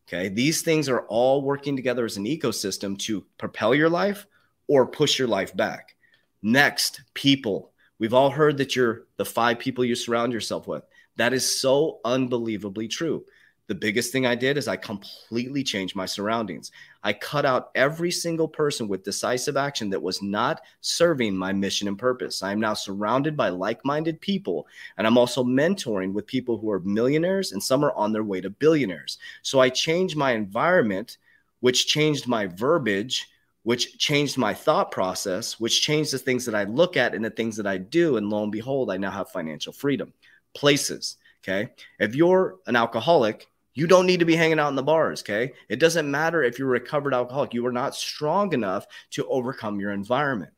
Okay. 0.07 0.29
These 0.29 0.61
things 0.61 0.89
are 0.89 1.01
all 1.07 1.41
working 1.41 1.75
together 1.75 2.05
as 2.05 2.17
an 2.17 2.25
ecosystem 2.25 2.97
to 2.99 3.25
propel 3.37 3.73
your 3.73 3.89
life 3.89 4.27
or 4.67 4.85
push 4.85 5.17
your 5.17 5.27
life 5.27 5.55
back. 5.55 5.95
Next, 6.41 7.01
people. 7.13 7.71
We've 7.97 8.13
all 8.13 8.29
heard 8.29 8.57
that 8.57 8.75
you're 8.75 9.05
the 9.17 9.25
five 9.25 9.59
people 9.59 9.85
you 9.85 9.95
surround 9.95 10.33
yourself 10.33 10.67
with. 10.67 10.83
That 11.17 11.33
is 11.33 11.61
so 11.61 11.99
unbelievably 12.03 12.87
true. 12.87 13.25
The 13.71 13.75
biggest 13.75 14.11
thing 14.11 14.25
I 14.25 14.35
did 14.35 14.57
is 14.57 14.67
I 14.67 14.75
completely 14.75 15.63
changed 15.63 15.95
my 15.95 16.05
surroundings. 16.05 16.73
I 17.03 17.13
cut 17.13 17.45
out 17.45 17.71
every 17.73 18.11
single 18.11 18.49
person 18.49 18.89
with 18.89 19.05
decisive 19.05 19.55
action 19.55 19.89
that 19.91 20.01
was 20.01 20.21
not 20.21 20.59
serving 20.81 21.37
my 21.37 21.53
mission 21.53 21.87
and 21.87 21.97
purpose. 21.97 22.43
I 22.43 22.51
am 22.51 22.59
now 22.59 22.73
surrounded 22.73 23.37
by 23.37 23.47
like 23.47 23.85
minded 23.85 24.19
people, 24.19 24.67
and 24.97 25.07
I'm 25.07 25.17
also 25.17 25.41
mentoring 25.41 26.11
with 26.11 26.27
people 26.27 26.57
who 26.57 26.69
are 26.69 26.81
millionaires 26.81 27.53
and 27.53 27.63
some 27.63 27.85
are 27.85 27.93
on 27.93 28.11
their 28.11 28.25
way 28.25 28.41
to 28.41 28.49
billionaires. 28.49 29.19
So 29.41 29.61
I 29.61 29.69
changed 29.69 30.17
my 30.17 30.33
environment, 30.33 31.15
which 31.61 31.87
changed 31.87 32.27
my 32.27 32.47
verbiage, 32.47 33.29
which 33.63 33.97
changed 33.97 34.37
my 34.37 34.53
thought 34.53 34.91
process, 34.91 35.61
which 35.61 35.81
changed 35.81 36.11
the 36.11 36.17
things 36.17 36.43
that 36.43 36.55
I 36.55 36.65
look 36.65 36.97
at 36.97 37.15
and 37.15 37.23
the 37.23 37.29
things 37.29 37.55
that 37.55 37.67
I 37.67 37.77
do. 37.77 38.17
And 38.17 38.29
lo 38.29 38.43
and 38.43 38.51
behold, 38.51 38.91
I 38.91 38.97
now 38.97 39.11
have 39.11 39.29
financial 39.29 39.71
freedom. 39.71 40.11
Places. 40.53 41.15
Okay. 41.41 41.71
If 41.99 42.15
you're 42.15 42.57
an 42.67 42.75
alcoholic, 42.75 43.47
you 43.73 43.87
don't 43.87 44.05
need 44.05 44.19
to 44.19 44.25
be 44.25 44.35
hanging 44.35 44.59
out 44.59 44.69
in 44.69 44.75
the 44.75 44.83
bars, 44.83 45.21
okay? 45.21 45.53
It 45.69 45.79
doesn't 45.79 46.09
matter 46.09 46.43
if 46.43 46.59
you're 46.59 46.67
a 46.67 46.71
recovered 46.71 47.13
alcoholic. 47.13 47.53
You 47.53 47.65
are 47.65 47.71
not 47.71 47.95
strong 47.95 48.53
enough 48.53 48.85
to 49.11 49.25
overcome 49.27 49.79
your 49.79 49.91
environment, 49.91 50.51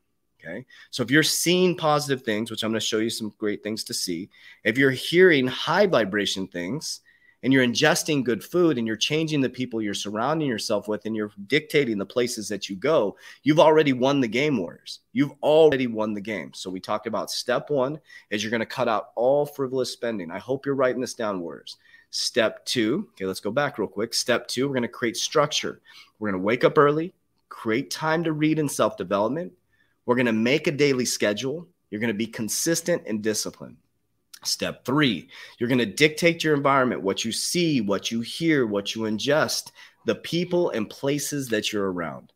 Okay. 0.44 0.66
So 0.90 1.02
if 1.02 1.10
you're 1.10 1.22
seeing 1.22 1.76
positive 1.76 2.22
things, 2.22 2.50
which 2.50 2.62
I'm 2.62 2.70
going 2.70 2.80
to 2.80 2.86
show 2.86 2.98
you 2.98 3.10
some 3.10 3.32
great 3.38 3.62
things 3.62 3.82
to 3.84 3.94
see, 3.94 4.28
if 4.62 4.76
you're 4.76 4.90
hearing 4.90 5.46
high 5.46 5.86
vibration 5.86 6.46
things, 6.46 7.00
and 7.42 7.52
you're 7.52 7.64
ingesting 7.64 8.24
good 8.24 8.42
food 8.42 8.78
and 8.78 8.86
you're 8.86 8.96
changing 8.96 9.42
the 9.42 9.50
people 9.50 9.82
you're 9.82 9.92
surrounding 9.92 10.48
yourself 10.48 10.88
with 10.88 11.04
and 11.04 11.14
you're 11.14 11.30
dictating 11.46 11.98
the 11.98 12.06
places 12.06 12.48
that 12.48 12.70
you 12.70 12.74
go, 12.74 13.18
you've 13.42 13.60
already 13.60 13.92
won 13.92 14.18
the 14.18 14.26
game, 14.26 14.56
Warriors. 14.56 15.00
You've 15.12 15.34
already 15.42 15.86
won 15.86 16.14
the 16.14 16.22
game. 16.22 16.52
So 16.54 16.70
we 16.70 16.80
talked 16.80 17.06
about 17.06 17.30
step 17.30 17.68
one 17.68 18.00
is 18.30 18.42
you're 18.42 18.50
going 18.50 18.60
to 18.60 18.66
cut 18.66 18.88
out 18.88 19.10
all 19.14 19.44
frivolous 19.44 19.92
spending. 19.92 20.30
I 20.30 20.38
hope 20.38 20.64
you're 20.64 20.74
writing 20.74 21.02
this 21.02 21.12
down, 21.12 21.40
Warriors. 21.40 21.76
Step 22.16 22.64
two, 22.64 23.08
okay, 23.10 23.24
let's 23.24 23.40
go 23.40 23.50
back 23.50 23.76
real 23.76 23.88
quick. 23.88 24.14
Step 24.14 24.46
two, 24.46 24.68
we're 24.68 24.74
going 24.74 24.82
to 24.82 24.88
create 24.88 25.16
structure. 25.16 25.80
We're 26.20 26.30
going 26.30 26.40
to 26.40 26.46
wake 26.46 26.62
up 26.62 26.78
early, 26.78 27.12
create 27.48 27.90
time 27.90 28.22
to 28.22 28.32
read 28.32 28.60
and 28.60 28.70
self 28.70 28.96
development. 28.96 29.52
We're 30.06 30.14
going 30.14 30.26
to 30.26 30.32
make 30.32 30.68
a 30.68 30.70
daily 30.70 31.06
schedule. 31.06 31.66
You're 31.90 32.00
going 32.00 32.12
to 32.12 32.14
be 32.14 32.28
consistent 32.28 33.02
and 33.08 33.20
disciplined. 33.20 33.78
Step 34.44 34.84
three, 34.84 35.28
you're 35.58 35.68
going 35.68 35.80
to 35.80 35.86
dictate 35.86 36.44
your 36.44 36.54
environment, 36.54 37.02
what 37.02 37.24
you 37.24 37.32
see, 37.32 37.80
what 37.80 38.12
you 38.12 38.20
hear, 38.20 38.64
what 38.64 38.94
you 38.94 39.02
ingest, 39.02 39.72
the 40.06 40.14
people 40.14 40.70
and 40.70 40.88
places 40.88 41.48
that 41.48 41.72
you're 41.72 41.90
around. 41.90 42.32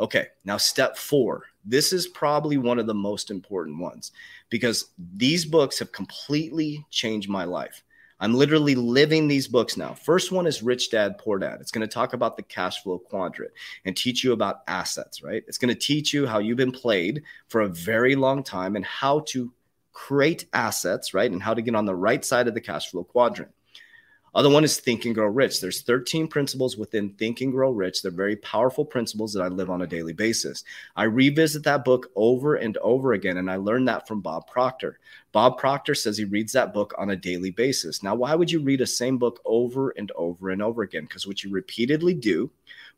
Okay, 0.00 0.26
now 0.44 0.56
step 0.56 0.96
four. 0.96 1.44
This 1.64 1.92
is 1.92 2.08
probably 2.08 2.56
one 2.56 2.80
of 2.80 2.88
the 2.88 2.94
most 2.94 3.30
important 3.30 3.78
ones 3.78 4.10
because 4.50 4.86
these 5.14 5.44
books 5.44 5.78
have 5.78 5.92
completely 5.92 6.84
changed 6.90 7.28
my 7.28 7.44
life. 7.44 7.84
I'm 8.20 8.34
literally 8.34 8.74
living 8.74 9.28
these 9.28 9.48
books 9.48 9.76
now. 9.76 9.94
First 9.94 10.30
one 10.30 10.46
is 10.46 10.62
Rich 10.62 10.90
Dad 10.90 11.18
Poor 11.18 11.38
Dad. 11.38 11.58
It's 11.60 11.70
going 11.70 11.86
to 11.86 11.92
talk 11.92 12.12
about 12.12 12.36
the 12.36 12.42
cash 12.42 12.82
flow 12.82 12.98
quadrant 12.98 13.52
and 13.84 13.96
teach 13.96 14.22
you 14.22 14.32
about 14.32 14.62
assets, 14.68 15.22
right? 15.22 15.42
It's 15.48 15.58
going 15.58 15.74
to 15.74 15.80
teach 15.80 16.14
you 16.14 16.26
how 16.26 16.38
you've 16.38 16.56
been 16.56 16.72
played 16.72 17.22
for 17.48 17.62
a 17.62 17.68
very 17.68 18.14
long 18.14 18.42
time 18.42 18.76
and 18.76 18.84
how 18.84 19.20
to 19.28 19.52
create 19.92 20.46
assets, 20.52 21.12
right? 21.14 21.30
And 21.30 21.42
how 21.42 21.54
to 21.54 21.62
get 21.62 21.74
on 21.74 21.86
the 21.86 21.94
right 21.94 22.24
side 22.24 22.48
of 22.48 22.54
the 22.54 22.60
cash 22.60 22.90
flow 22.90 23.04
quadrant. 23.04 23.50
Other 24.34 24.50
one 24.50 24.64
is 24.64 24.80
Think 24.80 25.04
and 25.04 25.14
Grow 25.14 25.26
Rich. 25.26 25.60
There's 25.60 25.82
13 25.82 26.26
principles 26.28 26.76
within 26.76 27.10
Think 27.10 27.40
and 27.40 27.52
Grow 27.52 27.70
Rich. 27.70 28.02
They're 28.02 28.10
very 28.10 28.36
powerful 28.36 28.84
principles 28.84 29.32
that 29.32 29.42
I 29.42 29.48
live 29.48 29.70
on 29.70 29.82
a 29.82 29.86
daily 29.86 30.12
basis. 30.12 30.64
I 30.96 31.04
revisit 31.04 31.62
that 31.64 31.84
book 31.84 32.10
over 32.16 32.56
and 32.56 32.76
over 32.78 33.12
again, 33.12 33.36
and 33.36 33.50
I 33.50 33.56
learned 33.56 33.86
that 33.88 34.08
from 34.08 34.20
Bob 34.20 34.46
Proctor. 34.48 34.98
Bob 35.32 35.58
Proctor 35.58 35.94
says 35.94 36.18
he 36.18 36.24
reads 36.24 36.52
that 36.52 36.74
book 36.74 36.94
on 36.98 37.10
a 37.10 37.16
daily 37.16 37.50
basis. 37.50 38.02
Now, 38.02 38.14
why 38.14 38.34
would 38.34 38.50
you 38.50 38.60
read 38.60 38.80
a 38.80 38.86
same 38.86 39.18
book 39.18 39.40
over 39.44 39.90
and 39.90 40.10
over 40.16 40.50
and 40.50 40.62
over 40.62 40.82
again? 40.82 41.04
Because 41.04 41.26
what 41.26 41.44
you 41.44 41.50
repeatedly 41.50 42.14
do, 42.14 42.50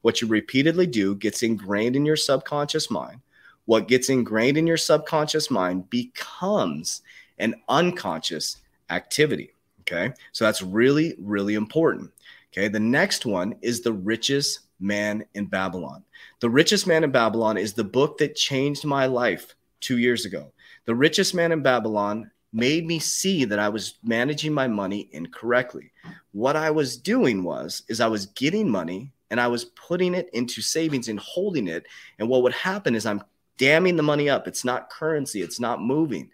what 0.02 0.22
you 0.22 0.28
repeatedly 0.28 0.86
do 0.86 1.14
gets 1.14 1.42
ingrained 1.42 1.96
in 1.96 2.06
your 2.06 2.16
subconscious 2.16 2.90
mind 2.90 3.20
what 3.66 3.88
gets 3.88 4.08
ingrained 4.08 4.56
in 4.56 4.66
your 4.66 4.76
subconscious 4.76 5.50
mind 5.50 5.90
becomes 5.90 7.02
an 7.38 7.54
unconscious 7.68 8.58
activity. 8.90 9.50
Okay. 9.86 10.12
So 10.32 10.44
that's 10.44 10.62
really, 10.62 11.14
really 11.18 11.54
important. 11.54 12.10
Okay. 12.52 12.68
The 12.68 12.80
next 12.80 13.26
one 13.26 13.54
is 13.62 13.80
The 13.80 13.92
Richest 13.92 14.60
Man 14.80 15.24
in 15.34 15.46
Babylon. 15.46 16.04
The 16.40 16.50
Richest 16.50 16.86
Man 16.86 17.04
in 17.04 17.10
Babylon 17.10 17.56
is 17.56 17.72
the 17.72 17.84
book 17.84 18.18
that 18.18 18.34
changed 18.34 18.84
my 18.84 19.06
life 19.06 19.54
two 19.80 19.98
years 19.98 20.24
ago. 20.24 20.52
The 20.84 20.94
Richest 20.94 21.34
Man 21.34 21.52
in 21.52 21.62
Babylon 21.62 22.30
made 22.52 22.86
me 22.86 22.98
see 22.98 23.44
that 23.44 23.58
I 23.58 23.68
was 23.68 23.98
managing 24.02 24.52
my 24.52 24.66
money 24.66 25.08
incorrectly. 25.12 25.92
What 26.32 26.56
I 26.56 26.70
was 26.70 26.96
doing 26.96 27.42
was 27.42 27.82
is 27.88 28.00
I 28.00 28.06
was 28.06 28.26
getting 28.26 28.68
money 28.68 29.12
and 29.30 29.40
I 29.40 29.48
was 29.48 29.64
putting 29.64 30.14
it 30.14 30.30
into 30.32 30.62
savings 30.62 31.08
and 31.08 31.18
holding 31.18 31.68
it. 31.68 31.86
And 32.18 32.28
what 32.28 32.42
would 32.42 32.54
happen 32.54 32.94
is 32.94 33.04
I'm 33.06 33.22
damming 33.58 33.96
the 33.96 34.02
money 34.02 34.28
up. 34.28 34.46
It's 34.46 34.64
not 34.64 34.90
currency, 34.90 35.42
it's 35.42 35.60
not 35.60 35.82
moving. 35.82 36.30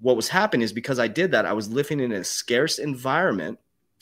What 0.00 0.16
was 0.16 0.28
happening 0.28 0.64
is 0.64 0.72
because 0.72 0.98
I 0.98 1.08
did 1.08 1.32
that, 1.32 1.46
I 1.46 1.52
was 1.52 1.70
living 1.70 2.00
in 2.00 2.12
a 2.12 2.24
scarce 2.24 2.78
environment. 2.78 3.58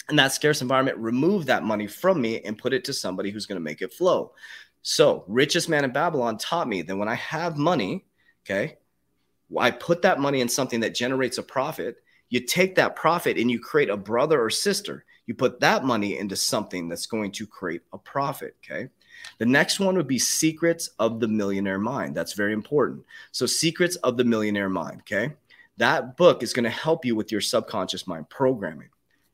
And 0.09 0.19
that 0.19 0.33
scarce 0.33 0.61
environment 0.61 0.99
removed 0.99 1.47
that 1.47 1.63
money 1.63 1.87
from 1.87 2.21
me 2.21 2.41
and 2.43 2.59
put 2.59 2.75
it 2.75 2.85
to 2.85 2.93
somebody 2.93 3.31
who's 3.31 3.47
going 3.47 3.57
to 3.57 3.65
make 3.65 3.81
it 3.81 3.93
flow. 3.93 4.33
So, 4.83 5.25
richest 5.29 5.71
man 5.71 5.85
in 5.85 5.93
Babylon 5.93 6.37
taught 6.37 6.69
me 6.69 6.83
that 6.83 6.97
when 6.97 7.09
I 7.09 7.15
have 7.15 7.57
money, 7.57 8.05
okay, 8.45 8.77
I 9.59 9.71
put 9.71 10.03
that 10.03 10.21
money 10.21 10.43
in 10.43 10.49
something 10.49 10.81
that 10.81 10.95
generates 10.95 11.39
a 11.39 11.43
profit. 11.43 12.03
You 12.29 12.41
take 12.41 12.75
that 12.75 12.97
profit 12.97 13.39
and 13.39 13.51
you 13.51 13.59
create 13.59 13.89
a 13.89 13.97
brother 13.97 14.43
or 14.43 14.51
sister. 14.51 15.07
You 15.25 15.35
put 15.35 15.61
that 15.61 15.85
money 15.85 16.19
into 16.19 16.37
something 16.37 16.89
that's 16.89 17.07
going 17.07 17.33
to 17.33 17.47
create 17.47 17.81
a 17.95 17.99
profit. 17.99 18.57
Okay. 18.63 18.91
The 19.39 19.47
next 19.47 19.81
one 19.81 19.97
would 19.97 20.09
be 20.09 20.19
Secrets 20.19 20.91
of 20.99 21.19
the 21.19 21.29
Millionaire 21.29 21.79
Mind. 21.79 22.15
That's 22.15 22.35
very 22.35 22.53
important. 22.53 23.05
So, 23.33 23.47
Secrets 23.47 23.97
of 23.97 24.19
the 24.19 24.25
Millionaire 24.25 24.69
Mind. 24.69 25.01
Okay. 25.01 25.33
That 25.79 26.17
book 26.17 26.43
is 26.43 26.53
going 26.53 26.65
to 26.65 26.71
help 26.71 27.05
you 27.05 27.17
with 27.17 27.33
your 27.33 27.41
subconscious 27.41 28.07
mind 28.07 28.29
programming. 28.29 28.89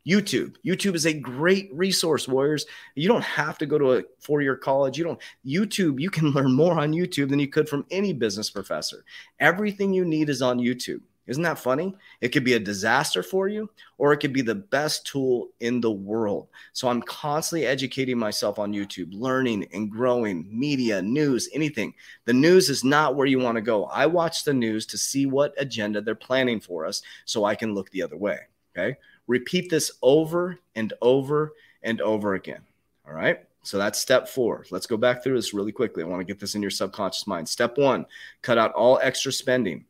YouTube. 0.08 0.56
YouTube 0.64 0.94
is 0.94 1.06
a 1.06 1.12
great 1.12 1.68
resource, 1.72 2.26
warriors. 2.26 2.64
You 2.94 3.06
don't 3.08 3.24
have 3.24 3.58
to 3.58 3.66
go 3.66 3.78
to 3.78 3.98
a 3.98 4.02
four-year 4.20 4.56
college. 4.56 4.96
You 4.96 5.04
don't 5.04 5.20
YouTube, 5.46 6.00
you 6.00 6.10
can 6.10 6.30
learn 6.32 6.52
more 6.52 6.78
on 6.78 6.92
YouTube 6.92 7.28
than 7.28 7.38
you 7.38 7.48
could 7.48 7.68
from 7.68 7.84
any 7.90 8.12
business 8.12 8.50
professor. 8.50 9.04
Everything 9.38 9.92
you 9.92 10.04
need 10.04 10.30
is 10.30 10.42
on 10.42 10.58
YouTube. 10.58 11.02
Isn't 11.26 11.42
that 11.44 11.58
funny? 11.58 11.94
It 12.20 12.30
could 12.30 12.44
be 12.44 12.54
a 12.54 12.58
disaster 12.58 13.22
for 13.22 13.46
you, 13.46 13.70
or 13.98 14.12
it 14.12 14.16
could 14.18 14.32
be 14.32 14.42
the 14.42 14.54
best 14.54 15.06
tool 15.06 15.50
in 15.60 15.80
the 15.80 15.90
world. 15.90 16.48
So 16.72 16.88
I'm 16.88 17.02
constantly 17.02 17.66
educating 17.66 18.18
myself 18.18 18.58
on 18.58 18.72
YouTube, 18.72 19.10
learning 19.12 19.68
and 19.72 19.90
growing 19.90 20.48
media, 20.50 21.00
news, 21.00 21.48
anything. 21.52 21.94
The 22.24 22.32
news 22.32 22.68
is 22.68 22.82
not 22.82 23.14
where 23.14 23.26
you 23.26 23.38
want 23.38 23.56
to 23.56 23.62
go. 23.62 23.84
I 23.84 24.06
watch 24.06 24.44
the 24.44 24.54
news 24.54 24.86
to 24.86 24.98
see 24.98 25.26
what 25.26 25.54
agenda 25.56 26.00
they're 26.00 26.14
planning 26.16 26.58
for 26.58 26.84
us 26.84 27.02
so 27.26 27.44
I 27.44 27.54
can 27.54 27.74
look 27.74 27.90
the 27.90 28.02
other 28.02 28.16
way. 28.16 28.38
Okay. 28.76 28.96
Repeat 29.26 29.70
this 29.70 29.92
over 30.02 30.58
and 30.74 30.92
over 31.00 31.52
and 31.82 32.00
over 32.00 32.34
again. 32.34 32.62
All 33.06 33.14
right. 33.14 33.44
So 33.62 33.78
that's 33.78 34.00
step 34.00 34.26
four. 34.26 34.64
Let's 34.70 34.86
go 34.86 34.96
back 34.96 35.22
through 35.22 35.36
this 35.36 35.52
really 35.52 35.72
quickly. 35.72 36.02
I 36.02 36.06
want 36.06 36.20
to 36.20 36.24
get 36.24 36.40
this 36.40 36.54
in 36.54 36.62
your 36.62 36.70
subconscious 36.70 37.26
mind. 37.26 37.48
Step 37.48 37.76
one, 37.76 38.06
cut 38.42 38.58
out 38.58 38.72
all 38.72 38.98
extra 39.02 39.30
spending. 39.30 39.84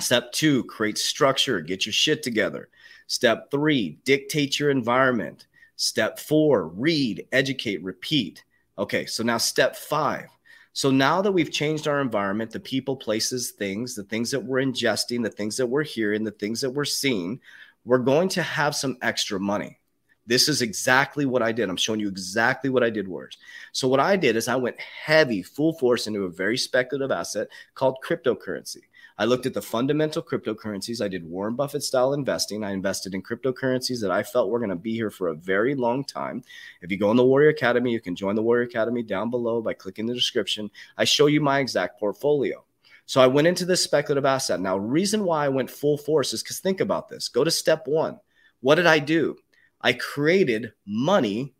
Step 0.00 0.30
two, 0.32 0.64
create 0.64 0.96
structure, 0.96 1.60
get 1.60 1.84
your 1.84 1.92
shit 1.92 2.22
together. 2.22 2.68
Step 3.08 3.50
three, 3.50 3.98
dictate 4.04 4.58
your 4.60 4.70
environment. 4.70 5.46
Step 5.76 6.18
four, 6.18 6.68
read, 6.68 7.26
educate, 7.32 7.82
repeat. 7.82 8.44
Okay, 8.78 9.06
so 9.06 9.22
now 9.22 9.38
step 9.38 9.74
five. 9.74 10.28
So 10.72 10.92
now 10.92 11.20
that 11.22 11.32
we've 11.32 11.50
changed 11.50 11.88
our 11.88 12.00
environment, 12.00 12.52
the 12.52 12.60
people, 12.60 12.96
places, 12.96 13.50
things, 13.50 13.96
the 13.96 14.04
things 14.04 14.30
that 14.30 14.44
we're 14.44 14.62
ingesting, 14.64 15.24
the 15.24 15.30
things 15.30 15.56
that 15.56 15.66
we're 15.66 15.82
hearing, 15.82 16.22
the 16.22 16.30
things 16.30 16.60
that 16.60 16.70
we're 16.70 16.84
seeing, 16.84 17.40
we're 17.84 17.98
going 17.98 18.28
to 18.30 18.42
have 18.42 18.76
some 18.76 18.96
extra 19.02 19.40
money. 19.40 19.80
This 20.28 20.48
is 20.48 20.62
exactly 20.62 21.24
what 21.24 21.42
I 21.42 21.50
did. 21.50 21.70
I'm 21.70 21.76
showing 21.76 22.00
you 22.00 22.08
exactly 22.08 22.70
what 22.70 22.84
I 22.84 22.90
did 22.90 23.08
worse. 23.08 23.36
So, 23.72 23.88
what 23.88 23.98
I 23.98 24.14
did 24.14 24.36
is 24.36 24.46
I 24.46 24.56
went 24.56 24.78
heavy, 24.78 25.42
full 25.42 25.72
force 25.72 26.06
into 26.06 26.24
a 26.24 26.30
very 26.30 26.58
speculative 26.58 27.10
asset 27.10 27.48
called 27.74 27.96
cryptocurrency. 28.06 28.82
I 29.20 29.24
looked 29.24 29.46
at 29.46 29.54
the 29.54 29.60
fundamental 29.60 30.22
cryptocurrencies. 30.22 31.02
I 31.02 31.08
did 31.08 31.28
Warren 31.28 31.56
Buffett 31.56 31.82
style 31.82 32.14
investing. 32.14 32.62
I 32.62 32.70
invested 32.70 33.14
in 33.14 33.22
cryptocurrencies 33.22 34.00
that 34.00 34.12
I 34.12 34.22
felt 34.22 34.48
were 34.48 34.60
going 34.60 34.70
to 34.70 34.76
be 34.76 34.94
here 34.94 35.10
for 35.10 35.28
a 35.28 35.34
very 35.34 35.74
long 35.74 36.04
time. 36.04 36.44
If 36.82 36.92
you 36.92 36.98
go 36.98 37.10
in 37.10 37.16
the 37.16 37.24
Warrior 37.24 37.48
Academy, 37.48 37.90
you 37.90 38.00
can 38.00 38.14
join 38.14 38.36
the 38.36 38.42
Warrior 38.42 38.66
Academy 38.66 39.02
down 39.02 39.28
below 39.28 39.60
by 39.60 39.74
clicking 39.74 40.06
the 40.06 40.14
description. 40.14 40.70
I 40.96 41.04
show 41.04 41.26
you 41.26 41.40
my 41.40 41.58
exact 41.58 41.98
portfolio. 41.98 42.64
So 43.06 43.20
I 43.20 43.26
went 43.26 43.48
into 43.48 43.64
this 43.64 43.82
speculative 43.82 44.24
asset. 44.24 44.60
Now, 44.60 44.76
reason 44.76 45.24
why 45.24 45.44
I 45.44 45.48
went 45.48 45.70
full 45.70 45.98
force 45.98 46.32
is 46.32 46.42
because 46.42 46.60
think 46.60 46.80
about 46.80 47.08
this. 47.08 47.28
Go 47.28 47.42
to 47.42 47.50
step 47.50 47.88
one. 47.88 48.20
What 48.60 48.76
did 48.76 48.86
I 48.86 49.00
do? 49.00 49.36
I 49.80 49.94
created 49.94 50.72
money 50.86 51.54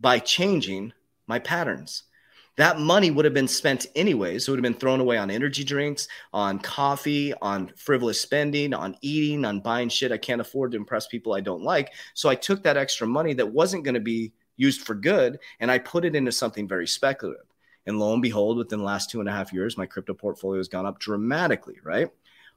by 0.00 0.18
changing 0.18 0.94
my 1.28 1.38
patterns 1.38 2.04
that 2.56 2.78
money 2.78 3.10
would 3.10 3.24
have 3.24 3.34
been 3.34 3.48
spent 3.48 3.86
anyways. 3.94 4.46
It 4.46 4.50
would 4.50 4.58
have 4.58 4.62
been 4.62 4.78
thrown 4.78 5.00
away 5.00 5.16
on 5.16 5.30
energy 5.30 5.64
drinks, 5.64 6.08
on 6.32 6.58
coffee, 6.58 7.32
on 7.40 7.72
frivolous 7.76 8.20
spending, 8.20 8.74
on 8.74 8.96
eating, 9.00 9.44
on 9.44 9.60
buying 9.60 9.88
shit 9.88 10.12
I 10.12 10.18
can't 10.18 10.40
afford 10.40 10.72
to 10.72 10.76
impress 10.76 11.06
people 11.06 11.34
I 11.34 11.40
don't 11.40 11.62
like. 11.62 11.92
So 12.14 12.28
I 12.28 12.34
took 12.34 12.62
that 12.62 12.76
extra 12.76 13.06
money 13.06 13.32
that 13.34 13.52
wasn't 13.52 13.84
going 13.84 13.94
to 13.94 14.00
be 14.00 14.32
used 14.56 14.82
for 14.82 14.94
good 14.94 15.38
and 15.60 15.70
I 15.70 15.78
put 15.78 16.04
it 16.04 16.14
into 16.14 16.32
something 16.32 16.68
very 16.68 16.86
speculative. 16.86 17.46
And 17.86 17.98
lo 17.98 18.12
and 18.12 18.22
behold, 18.22 18.58
within 18.58 18.78
the 18.78 18.84
last 18.84 19.10
two 19.10 19.20
and 19.20 19.28
a 19.28 19.32
half 19.32 19.52
years, 19.52 19.76
my 19.76 19.86
crypto 19.86 20.14
portfolio 20.14 20.58
has 20.58 20.68
gone 20.68 20.86
up 20.86 21.00
dramatically, 21.00 21.76
right? 21.82 22.10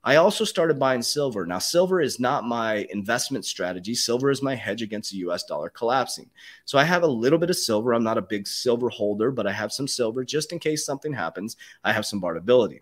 I 0.05 0.17
also 0.17 0.45
started 0.45 0.77
buying 0.77 1.01
silver. 1.01 1.47
Now, 1.47 1.57
silver 1.57 1.99
is 1.99 2.19
not 2.19 2.43
my 2.43 2.87
investment 2.91 3.43
strategy. 3.43 3.95
Silver 3.95 4.29
is 4.29 4.43
my 4.43 4.53
hedge 4.53 4.83
against 4.83 5.11
the 5.11 5.17
US 5.17 5.43
dollar 5.43 5.69
collapsing. 5.69 6.29
So 6.63 6.77
I 6.77 6.83
have 6.83 7.01
a 7.01 7.07
little 7.07 7.39
bit 7.39 7.49
of 7.49 7.57
silver. 7.57 7.91
I'm 7.91 8.03
not 8.03 8.19
a 8.19 8.21
big 8.21 8.47
silver 8.47 8.89
holder, 8.89 9.31
but 9.31 9.47
I 9.47 9.51
have 9.51 9.73
some 9.73 9.87
silver 9.87 10.23
just 10.23 10.53
in 10.53 10.59
case 10.59 10.85
something 10.85 11.11
happens. 11.11 11.57
I 11.83 11.91
have 11.91 12.05
some 12.05 12.21
barterability. 12.21 12.81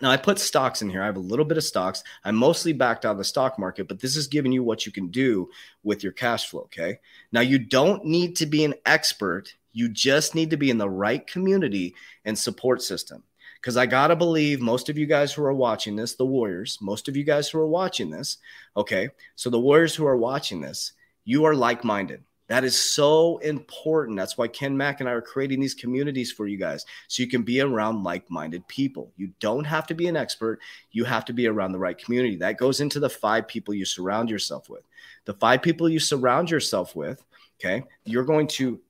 Now, 0.00 0.10
I 0.10 0.16
put 0.16 0.38
stocks 0.38 0.82
in 0.82 0.90
here. 0.90 1.02
I 1.02 1.06
have 1.06 1.16
a 1.16 1.20
little 1.20 1.44
bit 1.44 1.58
of 1.58 1.64
stocks. 1.64 2.04
I'm 2.24 2.36
mostly 2.36 2.72
backed 2.72 3.04
out 3.04 3.12
of 3.12 3.18
the 3.18 3.24
stock 3.24 3.58
market, 3.58 3.88
but 3.88 4.00
this 4.00 4.16
is 4.16 4.28
giving 4.28 4.52
you 4.52 4.62
what 4.62 4.86
you 4.86 4.92
can 4.92 5.08
do 5.08 5.50
with 5.82 6.02
your 6.04 6.12
cash 6.12 6.48
flow. 6.48 6.62
Okay. 6.62 7.00
Now, 7.32 7.40
you 7.40 7.58
don't 7.58 8.04
need 8.04 8.36
to 8.36 8.46
be 8.46 8.64
an 8.64 8.74
expert, 8.86 9.54
you 9.72 9.88
just 9.88 10.34
need 10.34 10.50
to 10.50 10.56
be 10.56 10.70
in 10.70 10.78
the 10.78 10.90
right 10.90 11.26
community 11.26 11.94
and 12.24 12.38
support 12.38 12.82
system. 12.82 13.24
Because 13.62 13.76
I 13.76 13.86
got 13.86 14.08
to 14.08 14.16
believe 14.16 14.60
most 14.60 14.88
of 14.88 14.98
you 14.98 15.06
guys 15.06 15.32
who 15.32 15.44
are 15.44 15.54
watching 15.54 15.94
this, 15.94 16.16
the 16.16 16.26
Warriors, 16.26 16.78
most 16.80 17.06
of 17.06 17.16
you 17.16 17.22
guys 17.22 17.48
who 17.48 17.60
are 17.60 17.66
watching 17.66 18.10
this, 18.10 18.38
okay, 18.76 19.08
so 19.36 19.50
the 19.50 19.60
Warriors 19.60 19.94
who 19.94 20.04
are 20.04 20.16
watching 20.16 20.60
this, 20.60 20.92
you 21.24 21.44
are 21.44 21.54
like 21.54 21.84
minded. 21.84 22.24
That 22.48 22.64
is 22.64 22.76
so 22.76 23.38
important. 23.38 24.18
That's 24.18 24.36
why 24.36 24.48
Ken 24.48 24.76
Mack 24.76 24.98
and 24.98 25.08
I 25.08 25.12
are 25.12 25.22
creating 25.22 25.60
these 25.60 25.74
communities 25.74 26.32
for 26.32 26.48
you 26.48 26.58
guys 26.58 26.84
so 27.06 27.22
you 27.22 27.28
can 27.28 27.44
be 27.44 27.60
around 27.60 28.02
like 28.02 28.28
minded 28.28 28.66
people. 28.66 29.12
You 29.16 29.30
don't 29.38 29.64
have 29.64 29.86
to 29.86 29.94
be 29.94 30.08
an 30.08 30.16
expert, 30.16 30.58
you 30.90 31.04
have 31.04 31.24
to 31.26 31.32
be 31.32 31.46
around 31.46 31.70
the 31.70 31.78
right 31.78 31.96
community. 31.96 32.36
That 32.36 32.58
goes 32.58 32.80
into 32.80 32.98
the 32.98 33.08
five 33.08 33.46
people 33.46 33.74
you 33.74 33.84
surround 33.84 34.28
yourself 34.28 34.68
with. 34.68 34.82
The 35.24 35.34
five 35.34 35.62
people 35.62 35.88
you 35.88 36.00
surround 36.00 36.50
yourself 36.50 36.96
with, 36.96 37.24
okay, 37.60 37.84
you're 38.04 38.24
going 38.24 38.48
to 38.48 38.80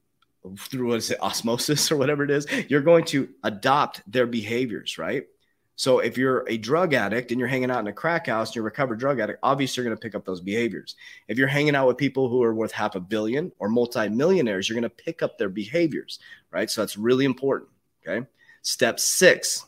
through 0.59 0.89
what 0.89 0.99
is 0.99 1.11
it 1.11 1.23
osmosis 1.23 1.91
or 1.93 1.97
whatever 1.97 2.25
it 2.25 2.31
is 2.31 2.47
you're 2.69 2.81
going 2.81 3.05
to 3.05 3.29
adopt 3.45 4.03
their 4.11 4.27
behaviors 4.27 4.99
right 4.99 5.27
so 5.77 6.01
if 6.01 6.19
you're 6.19 6.45
a 6.49 6.59
drug 6.59 6.95
addict 6.95 7.31
and 7.31 7.41
you're 7.41 7.49
hanging 7.49 7.71
out 7.71 7.81
in 7.81 7.87
a 7.87 7.93
crack 7.93 8.27
house, 8.27 8.51
and 8.51 8.57
you're 8.57 8.63
a 8.63 8.67
recovered 8.67 8.99
drug 8.99 9.21
addict, 9.21 9.39
obviously 9.43 9.83
you're 9.83 9.89
going 9.89 9.97
to 9.97 10.01
pick 10.01 10.15
up 10.15 10.25
those 10.25 10.41
behaviors. 10.41 10.97
If 11.29 11.39
you're 11.39 11.49
hanging 11.49 11.75
out 11.75 11.89
with 11.89 11.97
people 11.97 12.29
who 12.29 12.43
are 12.43 12.55
worth 12.55 12.73
half 12.73 12.95
a 12.95 13.01
billion 13.01 13.51
or 13.59 13.69
multimillionaires, 13.69 14.69
you're 14.69 14.79
going 14.79 14.89
to 14.89 15.05
pick 15.05 15.23
up 15.23 15.39
their 15.39 15.49
behaviors, 15.49 16.19
right? 16.51 16.71
So 16.71 16.83
that's 16.83 16.97
really 16.97 17.25
important. 17.25 17.71
Okay. 18.07 18.27
Step 18.63 19.01
six, 19.01 19.67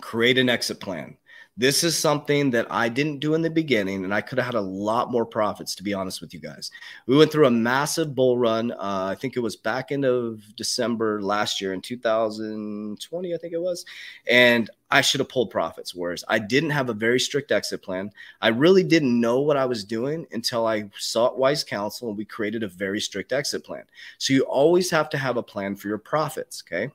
create 0.00 0.38
an 0.38 0.48
exit 0.48 0.78
plan. 0.78 1.16
This 1.56 1.84
is 1.84 1.98
something 1.98 2.50
that 2.52 2.66
I 2.70 2.88
didn't 2.88 3.18
do 3.18 3.34
in 3.34 3.42
the 3.42 3.50
beginning, 3.50 4.04
and 4.04 4.14
I 4.14 4.20
could 4.20 4.38
have 4.38 4.46
had 4.46 4.54
a 4.54 4.60
lot 4.60 5.10
more 5.10 5.26
profits, 5.26 5.74
to 5.74 5.82
be 5.82 5.92
honest 5.92 6.20
with 6.20 6.32
you 6.32 6.40
guys. 6.40 6.70
We 7.06 7.16
went 7.16 7.30
through 7.30 7.46
a 7.46 7.50
massive 7.50 8.14
bull 8.14 8.38
run. 8.38 8.70
Uh, 8.72 9.08
I 9.10 9.14
think 9.16 9.36
it 9.36 9.40
was 9.40 9.56
back 9.56 9.92
end 9.92 10.04
of 10.04 10.40
December 10.56 11.20
last 11.20 11.60
year 11.60 11.74
in 11.74 11.82
2020, 11.82 13.34
I 13.34 13.36
think 13.36 13.52
it 13.52 13.60
was. 13.60 13.84
And 14.26 14.70
I 14.90 15.00
should 15.00 15.20
have 15.20 15.28
pulled 15.28 15.50
profits. 15.50 15.94
Whereas 15.94 16.24
I 16.28 16.38
didn't 16.38 16.70
have 16.70 16.88
a 16.88 16.94
very 16.94 17.20
strict 17.20 17.52
exit 17.52 17.82
plan. 17.82 18.10
I 18.40 18.48
really 18.48 18.82
didn't 18.82 19.20
know 19.20 19.40
what 19.40 19.56
I 19.56 19.66
was 19.66 19.84
doing 19.84 20.26
until 20.32 20.66
I 20.66 20.88
sought 20.98 21.38
wise 21.38 21.62
counsel 21.62 22.08
and 22.08 22.16
we 22.16 22.24
created 22.24 22.62
a 22.62 22.68
very 22.68 23.00
strict 23.00 23.32
exit 23.32 23.64
plan. 23.64 23.84
So 24.18 24.32
you 24.32 24.42
always 24.42 24.90
have 24.90 25.10
to 25.10 25.18
have 25.18 25.36
a 25.36 25.42
plan 25.42 25.76
for 25.76 25.88
your 25.88 25.98
profits. 25.98 26.62
Okay. 26.66 26.90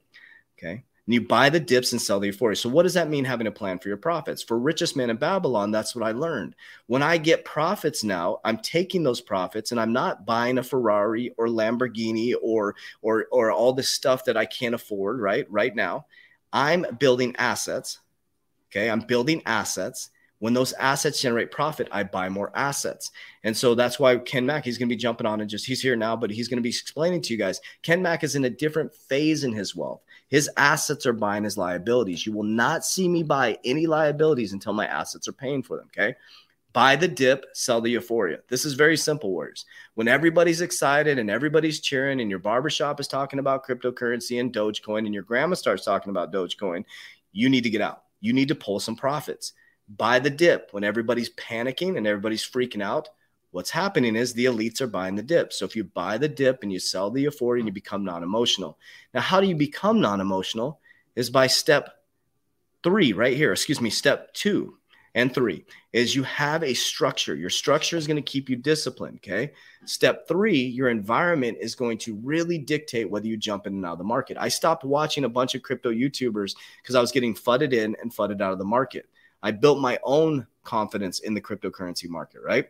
Okay 0.57 0.83
and 1.05 1.13
you 1.13 1.21
buy 1.21 1.49
the 1.49 1.59
dips 1.59 1.91
and 1.91 2.01
sell 2.01 2.19
the 2.19 2.27
euphoria. 2.27 2.55
So, 2.55 2.69
what 2.69 2.83
does 2.83 2.95
that 2.95 3.09
mean 3.09 3.25
having 3.25 3.47
a 3.47 3.51
plan 3.51 3.79
for 3.79 3.87
your 3.87 3.97
profits? 3.97 4.41
For 4.41 4.57
richest 4.57 4.95
man 4.95 5.09
in 5.09 5.17
Babylon, 5.17 5.71
that's 5.71 5.95
what 5.95 6.05
I 6.05 6.11
learned. 6.11 6.55
When 6.87 7.03
I 7.03 7.17
get 7.17 7.45
profits 7.45 8.03
now, 8.03 8.39
I'm 8.43 8.57
taking 8.57 9.03
those 9.03 9.21
profits 9.21 9.71
and 9.71 9.79
I'm 9.79 9.93
not 9.93 10.25
buying 10.25 10.57
a 10.57 10.63
Ferrari 10.63 11.33
or 11.37 11.47
Lamborghini 11.47 12.33
or 12.41 12.75
or 13.01 13.27
or 13.31 13.51
all 13.51 13.73
this 13.73 13.89
stuff 13.89 14.25
that 14.25 14.37
I 14.37 14.45
can't 14.45 14.75
afford 14.75 15.19
right 15.19 15.45
right 15.49 15.75
now. 15.75 16.05
I'm 16.51 16.85
building 16.99 17.35
assets. 17.37 17.99
Okay, 18.71 18.89
I'm 18.89 19.01
building 19.01 19.41
assets 19.45 20.09
when 20.39 20.53
those 20.53 20.73
assets 20.73 21.21
generate 21.21 21.49
profit, 21.49 21.87
I 21.91 22.03
buy 22.03 22.29
more 22.29 22.51
assets. 22.55 23.11
And 23.43 23.55
so 23.55 23.73
that's 23.73 23.99
why 23.99 24.17
Ken 24.17 24.45
Mack, 24.45 24.65
he's 24.65 24.77
going 24.77 24.89
to 24.89 24.93
be 24.93 24.99
jumping 24.99 25.25
on 25.25 25.41
and 25.41 25.49
just, 25.49 25.65
he's 25.65 25.81
here 25.81 25.95
now, 25.95 26.15
but 26.15 26.29
he's 26.29 26.47
going 26.47 26.57
to 26.57 26.63
be 26.63 26.69
explaining 26.69 27.21
to 27.23 27.33
you 27.33 27.39
guys. 27.39 27.61
Ken 27.81 28.01
Mack 28.01 28.23
is 28.23 28.35
in 28.35 28.45
a 28.45 28.49
different 28.49 28.93
phase 28.93 29.43
in 29.43 29.53
his 29.53 29.75
wealth. 29.75 30.01
His 30.27 30.49
assets 30.57 31.05
are 31.05 31.13
buying 31.13 31.43
his 31.43 31.57
liabilities. 31.57 32.25
You 32.25 32.33
will 32.33 32.43
not 32.43 32.85
see 32.85 33.07
me 33.07 33.23
buy 33.23 33.57
any 33.63 33.85
liabilities 33.85 34.53
until 34.53 34.73
my 34.73 34.87
assets 34.87 35.27
are 35.27 35.33
paying 35.33 35.61
for 35.63 35.77
them. 35.77 35.87
Okay. 35.87 36.15
Buy 36.73 36.97
the 36.97 37.07
dip, 37.07 37.45
sell 37.53 37.79
the 37.79 37.91
euphoria. 37.91 38.39
This 38.49 38.65
is 38.65 38.73
very 38.73 38.97
simple 38.97 39.31
words. 39.31 39.63
When 39.93 40.09
everybody's 40.09 40.59
excited 40.59 41.17
and 41.17 41.29
everybody's 41.29 41.79
cheering, 41.79 42.19
and 42.19 42.29
your 42.29 42.39
barbershop 42.39 42.99
is 42.99 43.07
talking 43.07 43.39
about 43.39 43.65
cryptocurrency 43.65 44.41
and 44.41 44.51
Dogecoin, 44.51 45.05
and 45.05 45.13
your 45.13 45.23
grandma 45.23 45.55
starts 45.55 45.85
talking 45.85 46.09
about 46.09 46.33
Dogecoin, 46.33 46.83
you 47.31 47.47
need 47.47 47.63
to 47.63 47.69
get 47.69 47.79
out. 47.79 48.03
You 48.19 48.33
need 48.33 48.49
to 48.49 48.55
pull 48.55 48.81
some 48.81 48.97
profits. 48.97 49.53
Buy 49.87 50.19
the 50.19 50.29
dip 50.29 50.69
when 50.71 50.83
everybody's 50.83 51.33
panicking 51.35 51.95
and 51.95 52.05
everybody's 52.05 52.43
freaking 52.43 52.83
out 52.83 53.07
what's 53.55 53.69
happening 53.69 54.17
is 54.17 54.33
the 54.33 54.43
elites 54.43 54.81
are 54.81 54.87
buying 54.87 55.15
the 55.15 55.23
dip. 55.23 55.53
So 55.53 55.63
if 55.63 55.77
you 55.77 55.85
buy 55.85 56.17
the 56.17 56.27
dip 56.27 56.61
and 56.61 56.73
you 56.73 56.77
sell 56.77 57.09
the 57.09 57.21
euphoria 57.21 57.61
and 57.61 57.67
you 57.69 57.71
become 57.71 58.03
non-emotional. 58.03 58.77
Now, 59.13 59.21
how 59.21 59.39
do 59.39 59.47
you 59.47 59.55
become 59.55 60.01
non-emotional? 60.01 60.81
Is 61.15 61.29
by 61.29 61.47
step 61.47 62.01
three, 62.83 63.13
right 63.13 63.37
here. 63.37 63.53
Excuse 63.53 63.79
me, 63.79 63.89
step 63.89 64.33
two 64.33 64.77
and 65.13 65.33
three 65.33 65.63
is 65.93 66.13
you 66.13 66.23
have 66.23 66.63
a 66.63 66.73
structure. 66.73 67.33
Your 67.33 67.49
structure 67.49 67.95
is 67.95 68.07
going 68.07 68.21
to 68.21 68.31
keep 68.31 68.49
you 68.49 68.57
disciplined. 68.57 69.19
Okay. 69.23 69.53
Step 69.85 70.27
three, 70.27 70.59
your 70.59 70.89
environment 70.89 71.57
is 71.61 71.75
going 71.75 71.97
to 71.99 72.15
really 72.15 72.57
dictate 72.57 73.09
whether 73.09 73.27
you 73.27 73.37
jump 73.37 73.67
in 73.67 73.75
and 73.75 73.85
out 73.85 73.93
of 73.93 73.99
the 73.99 74.03
market. 74.03 74.35
I 74.37 74.49
stopped 74.49 74.83
watching 74.83 75.23
a 75.23 75.29
bunch 75.29 75.55
of 75.55 75.63
crypto 75.63 75.93
YouTubers 75.93 76.57
because 76.81 76.95
I 76.95 76.99
was 76.99 77.13
getting 77.13 77.33
fudded 77.33 77.71
in 77.71 77.95
and 78.01 78.13
fudded 78.13 78.41
out 78.41 78.51
of 78.51 78.59
the 78.59 78.65
market. 78.65 79.07
I 79.41 79.51
built 79.51 79.79
my 79.79 79.97
own 80.03 80.45
confidence 80.65 81.19
in 81.19 81.33
the 81.33 81.41
cryptocurrency 81.41 82.09
market, 82.09 82.41
right? 82.43 82.67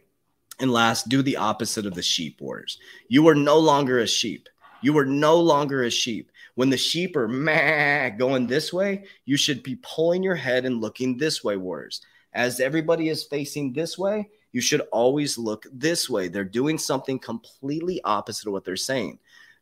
And 0.59 0.71
last, 0.71 1.09
do 1.09 1.21
the 1.21 1.37
opposite 1.37 1.85
of 1.85 1.95
the 1.95 2.01
sheep 2.01 2.39
wars. 2.39 2.79
You 3.07 3.27
are 3.27 3.35
no 3.35 3.57
longer 3.59 3.99
a 3.99 4.07
sheep. 4.07 4.47
You 4.81 4.97
are 4.97 5.05
no 5.05 5.39
longer 5.39 5.83
a 5.83 5.89
sheep. 5.89 6.31
When 6.55 6.69
the 6.69 6.77
sheep 6.77 7.15
are 7.17 7.27
meh, 7.27 8.09
going 8.11 8.47
this 8.47 8.71
way, 8.71 9.05
you 9.25 9.35
should 9.35 9.63
be 9.63 9.77
pulling 9.81 10.23
your 10.23 10.35
head 10.35 10.65
and 10.65 10.79
looking 10.79 11.17
this 11.17 11.43
way, 11.43 11.57
warriors. 11.57 12.01
As 12.33 12.59
everybody 12.59 13.09
is 13.09 13.25
facing 13.25 13.73
this 13.73 13.97
way, 13.97 14.29
you 14.53 14.61
should 14.61 14.81
always 14.91 15.37
look 15.37 15.65
this 15.73 16.09
way. 16.09 16.29
They're 16.29 16.45
doing 16.45 16.77
something 16.77 17.19
completely 17.19 17.99
opposite 18.03 18.47
of 18.47 18.53
what 18.53 18.63
they're 18.63 18.77
saying. 18.77 19.19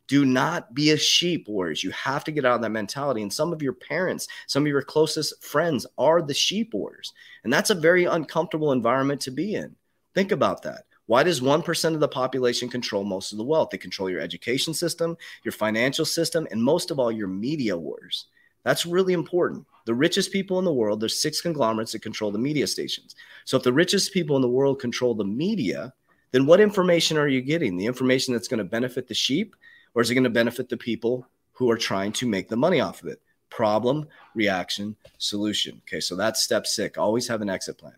Do 0.08 0.26
not 0.26 0.76
be 0.76 0.92
a 0.92 0.98
sheep, 0.98 1.48
warriors. 1.48 1.84
You 1.84 1.92
have 1.92 2.24
to 2.26 2.32
get 2.32 2.46
out 2.46 2.56
of 2.56 2.62
that 2.62 2.70
mentality. 2.70 3.22
And 3.22 3.34
some 3.34 3.54
of 3.54 3.62
your 3.62 3.74
parents, 3.74 4.28
some 4.48 4.64
of 4.64 4.68
your 4.68 4.82
closest 4.82 5.44
friends 5.44 5.88
are 5.98 6.22
the 6.22 6.34
sheep 6.34 6.74
warriors. 6.74 7.14
And 7.44 7.52
that's 7.52 7.70
a 7.70 7.76
very 7.76 8.06
uncomfortable 8.06 8.72
environment 8.72 9.22
to 9.22 9.32
be 9.32 9.56
in. 9.56 9.76
Think 10.14 10.32
about 10.32 10.64
that. 10.64 10.86
Why 11.06 11.24
does 11.24 11.42
1% 11.42 11.94
of 11.94 12.00
the 12.00 12.08
population 12.08 12.70
control 12.70 13.04
most 13.04 13.34
of 13.34 13.38
the 13.38 13.44
wealth? 13.44 13.70
They 13.72 13.78
control 13.78 14.10
your 14.10 14.22
education 14.22 14.74
system, 14.74 15.18
your 15.44 15.52
financial 15.52 16.06
system, 16.06 16.48
and 16.50 16.64
most 16.64 16.92
of 16.92 17.00
all, 17.00 17.12
your 17.12 17.28
media 17.28 17.78
wars. 17.78 18.28
That's 18.64 18.86
really 18.86 19.14
important. 19.14 19.66
The 19.86 19.94
richest 19.94 20.32
people 20.32 20.60
in 20.60 20.66
the 20.66 20.74
world, 20.74 21.02
there's 21.02 21.20
six 21.20 21.42
conglomerates 21.42 21.92
that 21.92 22.02
control 22.02 22.32
the 22.32 22.40
media 22.40 22.66
stations. 22.68 23.16
So 23.44 23.58
if 23.58 23.64
the 23.64 23.74
richest 23.74 24.14
people 24.14 24.38
in 24.38 24.42
the 24.42 24.48
world 24.48 24.80
control 24.80 25.14
the 25.14 25.26
media, 25.26 25.94
then 26.32 26.46
what 26.46 26.62
information 26.62 27.18
are 27.18 27.28
you 27.28 27.42
getting? 27.42 27.76
The 27.76 27.86
information 27.86 28.34
that's 28.34 28.48
going 28.48 28.60
to 28.60 28.64
benefit 28.64 29.08
the 29.10 29.14
sheep, 29.14 29.56
or 29.94 30.02
is 30.02 30.10
it 30.10 30.16
going 30.16 30.24
to 30.24 30.30
benefit 30.30 30.70
the 30.70 30.78
people 30.78 31.28
who 31.52 31.70
are 31.70 31.78
trying 31.78 32.14
to 32.14 32.28
make 32.28 32.48
the 32.48 32.56
money 32.56 32.80
off 32.80 33.04
of 33.04 33.10
it? 33.10 33.22
Problem, 33.50 34.08
reaction, 34.34 34.96
solution. 35.18 35.82
Okay, 35.86 36.00
so 36.00 36.16
that's 36.16 36.42
step 36.42 36.66
six. 36.66 36.98
Always 36.98 37.28
have 37.28 37.42
an 37.42 37.50
exit 37.50 37.78
plan. 37.78 37.94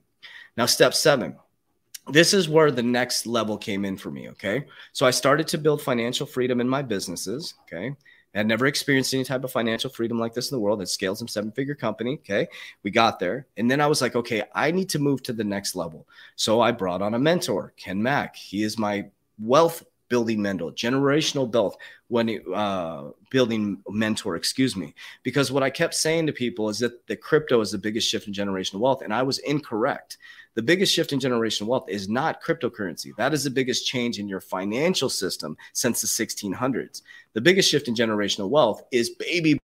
Now, 0.57 0.65
step 0.65 0.93
seven 0.93 1.35
this 2.09 2.33
is 2.33 2.47
where 2.47 2.71
the 2.71 2.83
next 2.83 3.25
level 3.25 3.57
came 3.57 3.85
in 3.85 3.97
for 3.97 4.11
me. 4.11 4.29
Okay. 4.29 4.65
So 4.93 5.05
I 5.05 5.11
started 5.11 5.47
to 5.49 5.57
build 5.57 5.81
financial 5.81 6.25
freedom 6.25 6.61
in 6.61 6.69
my 6.69 6.81
businesses. 6.81 7.55
Okay. 7.63 7.95
I 8.33 8.39
had 8.39 8.47
never 8.47 8.65
experienced 8.65 9.13
any 9.13 9.23
type 9.23 9.45
of 9.45 9.51
financial 9.51 9.89
freedom 9.89 10.19
like 10.19 10.33
this 10.33 10.51
in 10.51 10.55
the 10.55 10.59
world. 10.59 10.81
It 10.81 10.89
scales 10.89 11.19
some 11.19 11.27
seven 11.27 11.51
figure 11.51 11.73
company. 11.73 12.15
Okay. 12.15 12.47
We 12.83 12.91
got 12.91 13.17
there. 13.17 13.47
And 13.57 13.71
then 13.71 13.79
I 13.79 13.87
was 13.87 14.01
like, 14.01 14.15
okay, 14.15 14.43
I 14.53 14.71
need 14.71 14.89
to 14.89 14.99
move 14.99 15.23
to 15.23 15.33
the 15.33 15.43
next 15.43 15.75
level. 15.75 16.05
So 16.35 16.59
I 16.59 16.71
brought 16.71 17.01
on 17.01 17.13
a 17.13 17.19
mentor, 17.19 17.73
Ken 17.77 18.01
Mack. 18.01 18.35
He 18.35 18.63
is 18.63 18.77
my 18.77 19.05
wealth 19.39 19.83
building 20.09 20.41
mentor, 20.41 20.71
generational 20.71 21.51
wealth 21.51 21.77
when 22.09 22.41
uh, 22.53 23.05
building 23.31 23.81
mentor, 23.89 24.35
excuse 24.35 24.75
me. 24.75 24.93
Because 25.23 25.51
what 25.51 25.63
I 25.63 25.69
kept 25.69 25.95
saying 25.95 26.27
to 26.27 26.33
people 26.33 26.69
is 26.69 26.79
that 26.79 27.07
the 27.07 27.15
crypto 27.15 27.61
is 27.61 27.71
the 27.71 27.77
biggest 27.77 28.07
shift 28.07 28.27
in 28.27 28.33
generational 28.33 28.79
wealth. 28.79 29.01
And 29.01 29.13
I 29.13 29.23
was 29.23 29.39
incorrect. 29.39 30.17
The 30.55 30.61
biggest 30.61 30.93
shift 30.93 31.11
in 31.11 31.19
generational 31.19 31.67
wealth 31.67 31.89
is 31.89 32.07
not 32.07 32.41
cryptocurrency. 32.41 33.13
That 33.17 33.33
is 33.33 33.43
the 33.43 33.49
biggest 33.49 33.85
change 33.85 34.19
in 34.19 34.29
your 34.29 34.39
financial 34.39 35.09
system 35.09 35.57
since 35.73 35.99
the 35.99 36.07
1600s. 36.07 37.01
The 37.33 37.41
biggest 37.41 37.69
shift 37.69 37.89
in 37.89 37.95
generational 37.95 38.49
wealth 38.49 38.83
is 38.91 39.09
baby 39.09 39.59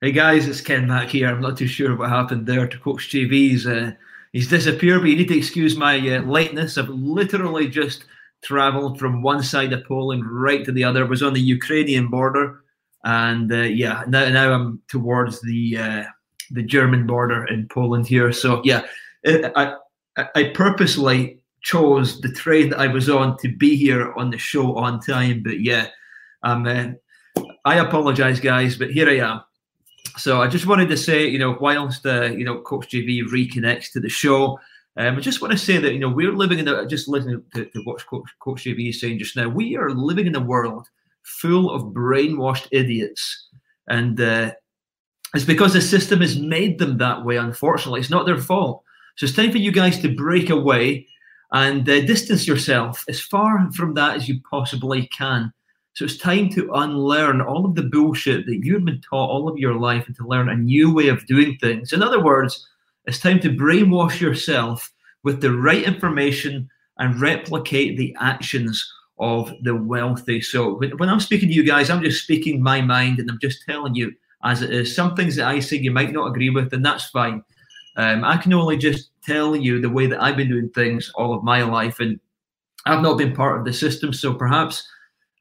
Hey 0.00 0.12
guys, 0.12 0.46
it's 0.46 0.60
Ken 0.60 0.86
Mack 0.86 1.08
here. 1.08 1.28
I'm 1.28 1.40
not 1.40 1.56
too 1.56 1.66
sure 1.66 1.96
what 1.96 2.08
happened 2.08 2.46
there 2.46 2.68
to 2.68 2.78
Coach 2.78 3.10
JB's. 3.10 3.66
Uh, 3.66 3.92
he's 4.32 4.46
disappeared, 4.46 5.00
but 5.00 5.10
you 5.10 5.16
need 5.16 5.26
to 5.26 5.36
excuse 5.36 5.76
my 5.76 5.98
uh, 5.98 6.22
lateness. 6.22 6.78
I've 6.78 6.88
literally 6.88 7.66
just 7.66 8.04
traveled 8.42 8.98
from 8.98 9.22
one 9.22 9.42
side 9.42 9.72
of 9.72 9.84
Poland 9.84 10.24
right 10.26 10.64
to 10.64 10.72
the 10.72 10.84
other. 10.84 11.04
It 11.04 11.10
was 11.10 11.22
on 11.22 11.34
the 11.34 11.40
Ukrainian 11.40 12.08
border, 12.08 12.62
and 13.04 13.52
uh, 13.52 13.62
yeah, 13.62 14.04
now 14.08 14.28
now 14.28 14.52
I'm 14.52 14.82
towards 14.88 15.40
the 15.42 15.78
uh, 15.78 16.04
the 16.50 16.62
German 16.62 17.06
border 17.06 17.44
in 17.46 17.68
Poland 17.68 18.06
here. 18.06 18.32
So 18.32 18.62
yeah, 18.64 18.82
I 19.26 19.74
I 20.34 20.52
purposely 20.54 21.42
chose 21.62 22.20
the 22.20 22.32
train 22.32 22.70
that 22.70 22.78
I 22.78 22.86
was 22.86 23.08
on 23.08 23.36
to 23.38 23.48
be 23.48 23.76
here 23.76 24.12
on 24.14 24.30
the 24.30 24.38
show 24.38 24.76
on 24.76 25.00
time. 25.00 25.42
But 25.42 25.60
yeah, 25.60 25.88
um, 26.42 26.66
uh, 26.66 27.42
I 27.64 27.76
apologize, 27.76 28.40
guys, 28.40 28.76
but 28.76 28.90
here 28.90 29.08
I 29.08 29.18
am. 29.18 29.40
So 30.16 30.40
I 30.40 30.48
just 30.48 30.66
wanted 30.66 30.88
to 30.88 30.96
say, 30.96 31.28
you 31.28 31.38
know, 31.38 31.56
whilst 31.60 32.06
uh, 32.06 32.24
you 32.24 32.44
know 32.44 32.60
Coach 32.60 32.88
JB 32.90 33.28
reconnects 33.28 33.92
to 33.92 34.00
the 34.00 34.08
show, 34.08 34.58
Um, 34.98 35.16
I 35.16 35.20
just 35.20 35.40
want 35.40 35.52
to 35.52 35.58
say 35.58 35.78
that 35.78 35.92
you 35.92 36.00
know 36.00 36.08
we're 36.08 36.32
living 36.32 36.58
in 36.58 36.66
a 36.66 36.84
just 36.84 37.06
listening 37.06 37.40
to, 37.54 37.66
to 37.66 37.80
what 37.84 38.04
Coach, 38.04 38.28
Coach 38.40 38.64
JB 38.64 38.90
is 38.90 39.00
saying 39.00 39.20
just 39.20 39.36
now. 39.36 39.48
We 39.48 39.76
are 39.76 39.90
living 39.90 40.26
in 40.26 40.34
a 40.34 40.40
world 40.40 40.88
full 41.22 41.70
of 41.70 41.94
brainwashed 41.94 42.66
idiots, 42.72 43.46
and 43.86 44.20
uh, 44.20 44.52
it's 45.36 45.44
because 45.44 45.72
the 45.72 45.80
system 45.80 46.20
has 46.20 46.36
made 46.36 46.80
them 46.80 46.98
that 46.98 47.24
way. 47.24 47.36
Unfortunately, 47.36 48.00
it's 48.00 48.10
not 48.10 48.26
their 48.26 48.38
fault. 48.38 48.82
So 49.16 49.24
it's 49.24 49.36
time 49.36 49.52
for 49.52 49.58
you 49.58 49.70
guys 49.70 50.00
to 50.00 50.14
break 50.14 50.50
away 50.50 51.06
and 51.52 51.88
uh, 51.88 52.00
distance 52.00 52.46
yourself 52.46 53.04
as 53.08 53.20
far 53.20 53.70
from 53.72 53.94
that 53.94 54.16
as 54.16 54.28
you 54.28 54.40
possibly 54.50 55.06
can. 55.08 55.52
So 55.94 56.04
it's 56.04 56.18
time 56.18 56.48
to 56.50 56.72
unlearn 56.74 57.40
all 57.40 57.64
of 57.64 57.74
the 57.74 57.82
bullshit 57.82 58.46
that 58.46 58.60
you've 58.64 58.84
been 58.84 59.00
taught 59.00 59.30
all 59.30 59.48
of 59.48 59.58
your 59.58 59.74
life 59.74 60.06
and 60.06 60.16
to 60.16 60.26
learn 60.26 60.48
a 60.48 60.56
new 60.56 60.92
way 60.92 61.08
of 61.08 61.26
doing 61.26 61.56
things. 61.60 61.92
In 61.92 62.02
other 62.02 62.22
words, 62.22 62.68
it's 63.08 63.18
time 63.20 63.40
to 63.40 63.48
brainwash 63.48 64.20
yourself 64.20 64.92
with 65.24 65.40
the 65.40 65.50
right 65.50 65.82
information 65.82 66.68
and 66.98 67.18
replicate 67.18 67.96
the 67.96 68.14
actions 68.20 68.86
of 69.18 69.50
the 69.62 69.74
wealthy. 69.74 70.42
So 70.42 70.74
when 70.98 71.08
I'm 71.08 71.18
speaking 71.18 71.48
to 71.48 71.54
you 71.54 71.64
guys, 71.64 71.88
I'm 71.88 72.02
just 72.02 72.22
speaking 72.22 72.62
my 72.62 72.82
mind 72.82 73.18
and 73.18 73.30
I'm 73.30 73.38
just 73.40 73.64
telling 73.66 73.94
you 73.94 74.12
as 74.44 74.60
it 74.60 74.70
is. 74.70 74.94
Some 74.94 75.16
things 75.16 75.36
that 75.36 75.48
I 75.48 75.58
say 75.60 75.78
you 75.78 75.90
might 75.90 76.12
not 76.12 76.28
agree 76.28 76.50
with, 76.50 76.70
and 76.74 76.84
that's 76.84 77.08
fine. 77.08 77.42
Um, 77.96 78.24
I 78.24 78.36
can 78.36 78.52
only 78.52 78.76
just 78.76 79.08
tell 79.24 79.56
you 79.56 79.80
the 79.80 79.88
way 79.88 80.06
that 80.06 80.22
I've 80.22 80.36
been 80.36 80.50
doing 80.50 80.68
things 80.68 81.10
all 81.14 81.32
of 81.32 81.42
my 81.42 81.62
life, 81.62 82.00
and 82.00 82.20
I've 82.84 83.02
not 83.02 83.16
been 83.16 83.34
part 83.34 83.58
of 83.58 83.64
the 83.64 83.72
system. 83.72 84.12
So 84.12 84.34
perhaps 84.34 84.86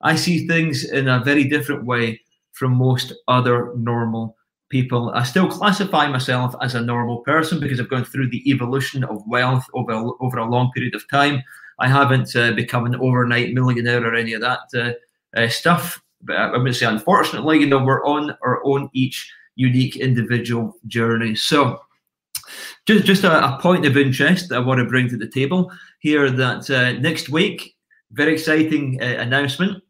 I 0.02 0.16
see 0.16 0.48
things 0.48 0.86
in 0.86 1.10
a 1.10 1.20
very 1.20 1.44
different 1.44 1.86
way 1.86 2.22
from 2.54 2.78
most 2.78 3.12
other 3.28 3.74
normal 3.76 4.37
people. 4.70 5.12
I 5.12 5.24
still 5.24 5.48
classify 5.48 6.08
myself 6.08 6.56
as 6.62 6.76
a 6.76 6.82
normal 6.82 7.20
person 7.20 7.60
because 7.60 7.80
I've 7.80 7.90
gone 7.90 8.06
through 8.06 8.30
the 8.30 8.50
evolution 8.50 9.04
of 9.04 9.24
wealth 9.28 9.66
over 9.74 9.94
over 10.20 10.38
a 10.38 10.50
long 10.50 10.72
period 10.72 10.96
of 10.96 11.10
time. 11.10 11.44
I 11.80 11.88
haven't 11.88 12.36
uh, 12.36 12.54
become 12.54 12.86
an 12.86 12.96
overnight 12.96 13.54
millionaire 13.54 14.06
or 14.06 14.16
any 14.16 14.34
of 14.34 14.42
that 14.42 14.60
uh, 14.76 15.40
uh, 15.40 15.48
stuff. 15.48 16.02
But 16.22 16.38
I 16.38 16.58
would 16.58 16.76
say, 16.76 16.88
unfortunately, 16.88 17.60
you 17.60 17.68
know, 17.68 17.84
we're 17.84 18.06
on 18.06 18.36
our 18.44 18.64
own 18.66 18.90
each 18.94 19.32
unique 19.56 19.96
individual 19.96 20.76
journey. 20.88 21.36
So, 21.36 21.80
just 22.86 23.06
just 23.06 23.24
a, 23.24 23.56
a 23.56 23.60
point 23.60 23.86
of 23.86 23.98
interest 23.98 24.50
that 24.50 24.56
I 24.56 24.60
want 24.60 24.80
to 24.80 24.86
bring 24.86 25.08
to 25.10 25.18
the 25.18 25.28
table 25.28 25.72
here. 26.00 26.32
That 26.32 26.70
uh, 26.70 26.94
next 26.94 27.30
week, 27.30 27.76
very 28.12 28.34
exciting 28.34 29.00
uh, 29.02 29.06
announcement. 29.20 29.84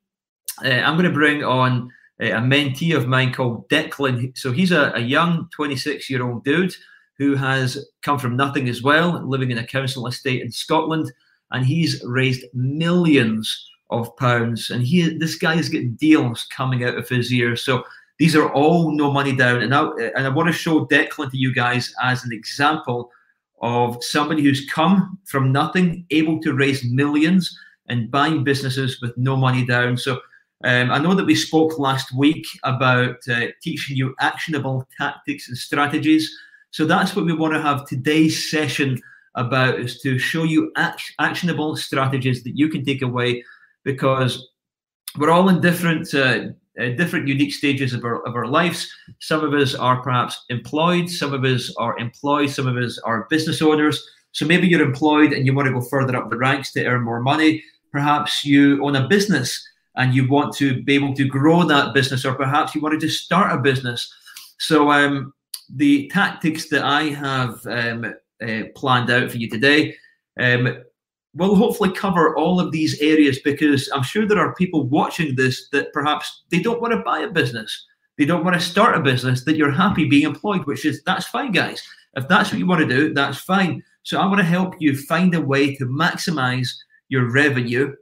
Uh, 0.63 0.69
I'm 0.69 0.95
going 0.95 1.07
to 1.07 1.13
bring 1.13 1.43
on 1.43 1.91
Eh, 2.19 2.29
a 2.29 2.39
mentee 2.39 2.95
of 2.95 3.07
mine 3.07 3.31
called 3.33 3.69
Declan. 3.69 4.35
So 4.37 4.51
he's 4.51 4.71
a, 4.71 4.91
a 4.95 4.99
young 4.99 5.47
26 5.53 6.09
year 6.09 6.23
old 6.23 6.43
dude 6.43 6.73
who 7.17 7.35
has 7.35 7.87
come 8.01 8.19
from 8.19 8.35
nothing 8.35 8.69
as 8.69 8.81
well, 8.81 9.21
living 9.27 9.51
in 9.51 9.57
a 9.57 9.65
council 9.65 10.07
estate 10.07 10.41
in 10.41 10.51
Scotland, 10.51 11.11
and 11.51 11.65
he's 11.65 12.03
raised 12.05 12.45
millions 12.53 13.69
of 13.89 14.15
pounds. 14.17 14.69
And 14.69 14.83
he, 14.83 15.17
this 15.17 15.35
guy 15.35 15.55
is 15.55 15.69
getting 15.69 15.95
deals 15.95 16.45
coming 16.55 16.83
out 16.83 16.97
of 16.97 17.09
his 17.09 17.31
ears. 17.31 17.63
So 17.63 17.83
these 18.19 18.35
are 18.35 18.51
all 18.51 18.91
no 18.91 19.11
money 19.11 19.35
down. 19.35 19.61
And 19.61 19.73
I, 19.73 19.87
and 20.15 20.25
I 20.25 20.29
want 20.29 20.47
to 20.47 20.53
show 20.53 20.85
Declan 20.85 21.31
to 21.31 21.37
you 21.37 21.53
guys 21.53 21.93
as 22.03 22.23
an 22.23 22.33
example 22.33 23.11
of 23.61 24.03
somebody 24.03 24.43
who's 24.43 24.69
come 24.69 25.17
from 25.25 25.51
nothing, 25.51 26.05
able 26.11 26.39
to 26.41 26.53
raise 26.53 26.83
millions 26.83 27.57
and 27.87 28.11
buying 28.11 28.43
businesses 28.43 29.01
with 29.01 29.17
no 29.17 29.35
money 29.35 29.65
down. 29.65 29.97
So 29.97 30.19
um, 30.63 30.91
I 30.91 30.97
know 30.97 31.13
that 31.13 31.25
we 31.25 31.35
spoke 31.35 31.77
last 31.77 32.13
week 32.15 32.45
about 32.63 33.17
uh, 33.29 33.47
teaching 33.61 33.95
you 33.95 34.15
actionable 34.19 34.87
tactics 34.97 35.47
and 35.47 35.57
strategies. 35.57 36.31
So 36.71 36.85
that's 36.85 37.15
what 37.15 37.25
we 37.25 37.33
want 37.33 37.53
to 37.53 37.61
have 37.61 37.85
today's 37.85 38.49
session 38.49 38.99
about 39.35 39.79
is 39.79 39.99
to 40.01 40.17
show 40.17 40.43
you 40.43 40.71
act- 40.75 41.13
actionable 41.19 41.75
strategies 41.75 42.43
that 42.43 42.57
you 42.57 42.69
can 42.69 42.83
take 42.83 43.03
away 43.03 43.43
because 43.83 44.49
we're 45.19 45.29
all 45.29 45.49
in 45.49 45.61
different 45.61 46.11
uh, 46.13 46.47
uh, 46.79 46.89
different 46.89 47.27
unique 47.27 47.53
stages 47.53 47.93
of 47.93 48.03
our, 48.03 48.25
of 48.27 48.35
our 48.35 48.45
lives. 48.45 48.91
Some 49.19 49.43
of 49.43 49.53
us 49.53 49.73
are 49.75 50.01
perhaps 50.01 50.43
employed, 50.49 51.09
some 51.09 51.33
of 51.33 51.43
us 51.43 51.73
are 51.77 51.97
employed, 51.97 52.49
some 52.49 52.67
of 52.67 52.77
us 52.77 52.99
are 52.99 53.27
business 53.29 53.61
owners. 53.61 54.03
So 54.31 54.45
maybe 54.45 54.67
you're 54.67 54.81
employed 54.81 55.33
and 55.33 55.45
you 55.45 55.53
want 55.55 55.67
to 55.67 55.73
go 55.73 55.81
further 55.81 56.15
up 56.15 56.29
the 56.29 56.37
ranks 56.37 56.71
to 56.73 56.85
earn 56.85 57.03
more 57.03 57.21
money. 57.21 57.63
Perhaps 57.91 58.45
you 58.45 58.83
own 58.85 58.95
a 58.95 59.07
business 59.07 59.67
and 59.97 60.13
you 60.13 60.27
want 60.27 60.55
to 60.55 60.81
be 60.83 60.93
able 60.93 61.13
to 61.15 61.25
grow 61.25 61.63
that 61.63 61.93
business, 61.93 62.23
or 62.23 62.35
perhaps 62.35 62.73
you 62.73 62.81
wanted 62.81 62.99
to 63.01 63.09
start 63.09 63.51
a 63.51 63.61
business. 63.61 64.13
So, 64.59 64.91
um, 64.91 65.33
the 65.75 66.07
tactics 66.09 66.69
that 66.69 66.85
I 66.85 67.03
have 67.03 67.65
um, 67.65 68.13
uh, 68.41 68.61
planned 68.75 69.09
out 69.09 69.31
for 69.31 69.37
you 69.37 69.49
today 69.49 69.95
um, 70.39 70.77
will 71.33 71.55
hopefully 71.55 71.91
cover 71.91 72.35
all 72.37 72.59
of 72.59 72.71
these 72.71 73.01
areas 73.01 73.39
because 73.39 73.89
I'm 73.93 74.03
sure 74.03 74.25
there 74.25 74.39
are 74.39 74.55
people 74.55 74.83
watching 74.87 75.35
this 75.35 75.67
that 75.69 75.91
perhaps 75.91 76.43
they 76.49 76.59
don't 76.59 76.81
want 76.81 76.93
to 76.93 77.01
buy 77.01 77.19
a 77.19 77.29
business, 77.29 77.85
they 78.17 78.25
don't 78.25 78.45
want 78.45 78.55
to 78.55 78.65
start 78.65 78.95
a 78.95 79.01
business, 79.01 79.43
that 79.43 79.57
you're 79.57 79.71
happy 79.71 80.05
being 80.05 80.23
employed, 80.23 80.65
which 80.65 80.85
is 80.85 81.03
that's 81.03 81.25
fine, 81.25 81.51
guys. 81.51 81.83
If 82.15 82.27
that's 82.27 82.51
what 82.51 82.59
you 82.59 82.67
want 82.67 82.81
to 82.81 82.87
do, 82.87 83.13
that's 83.13 83.39
fine. 83.39 83.83
So, 84.03 84.19
I 84.19 84.27
want 84.27 84.39
to 84.39 84.45
help 84.45 84.75
you 84.79 84.95
find 84.95 85.33
a 85.33 85.41
way 85.41 85.75
to 85.75 85.85
maximize 85.85 86.69
your 87.09 87.31
revenue 87.31 87.95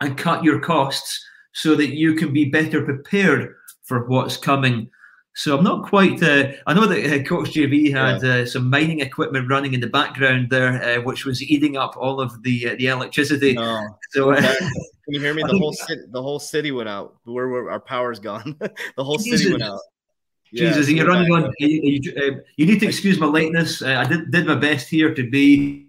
and 0.00 0.18
cut 0.18 0.44
your 0.44 0.60
costs 0.60 1.24
so 1.58 1.74
that 1.74 1.88
you 1.88 2.14
can 2.14 2.32
be 2.32 2.44
better 2.44 2.84
prepared 2.84 3.56
for 3.82 4.06
what's 4.06 4.36
coming. 4.36 4.88
So 5.34 5.58
I'm 5.58 5.64
not 5.64 5.84
quite. 5.84 6.22
Uh, 6.22 6.52
I 6.66 6.74
know 6.74 6.86
that 6.86 7.04
uh, 7.04 7.22
Coach 7.24 7.50
JB 7.50 7.92
had 7.92 8.22
yeah. 8.22 8.42
uh, 8.42 8.46
some 8.46 8.70
mining 8.70 9.00
equipment 9.00 9.50
running 9.50 9.74
in 9.74 9.80
the 9.80 9.88
background 9.88 10.50
there, 10.50 10.82
uh, 10.82 11.02
which 11.02 11.24
was 11.24 11.42
eating 11.42 11.76
up 11.76 11.96
all 11.96 12.20
of 12.20 12.42
the 12.42 12.70
uh, 12.70 12.74
the 12.78 12.86
electricity. 12.86 13.54
No. 13.54 13.88
So 14.10 14.32
uh, 14.32 14.40
can 14.40 14.70
you 15.08 15.20
hear 15.20 15.34
me? 15.34 15.42
The 15.42 15.58
whole 15.62 15.74
city, 15.74 16.02
the 16.10 16.22
whole 16.22 16.38
city 16.38 16.70
went 16.70 16.88
out. 16.88 17.16
Where, 17.24 17.48
where 17.48 17.70
our 17.70 17.80
power's 17.80 18.18
gone. 18.18 18.56
the 18.96 19.04
whole 19.04 19.18
Jesus. 19.18 19.42
city 19.42 19.52
went 19.52 19.64
out. 19.64 19.80
Jesus, 20.54 20.88
yeah, 20.88 20.96
you're 20.96 21.06
running 21.06 21.30
on. 21.30 21.52
You, 21.58 21.68
you, 21.68 22.42
you, 22.56 22.66
need 22.66 22.80
to 22.80 22.86
excuse 22.86 23.18
my 23.20 23.26
lateness. 23.26 23.82
I 23.82 24.04
did, 24.04 24.30
did 24.30 24.46
my 24.46 24.54
best 24.54 24.88
here 24.88 25.14
to 25.14 25.28
be 25.28 25.88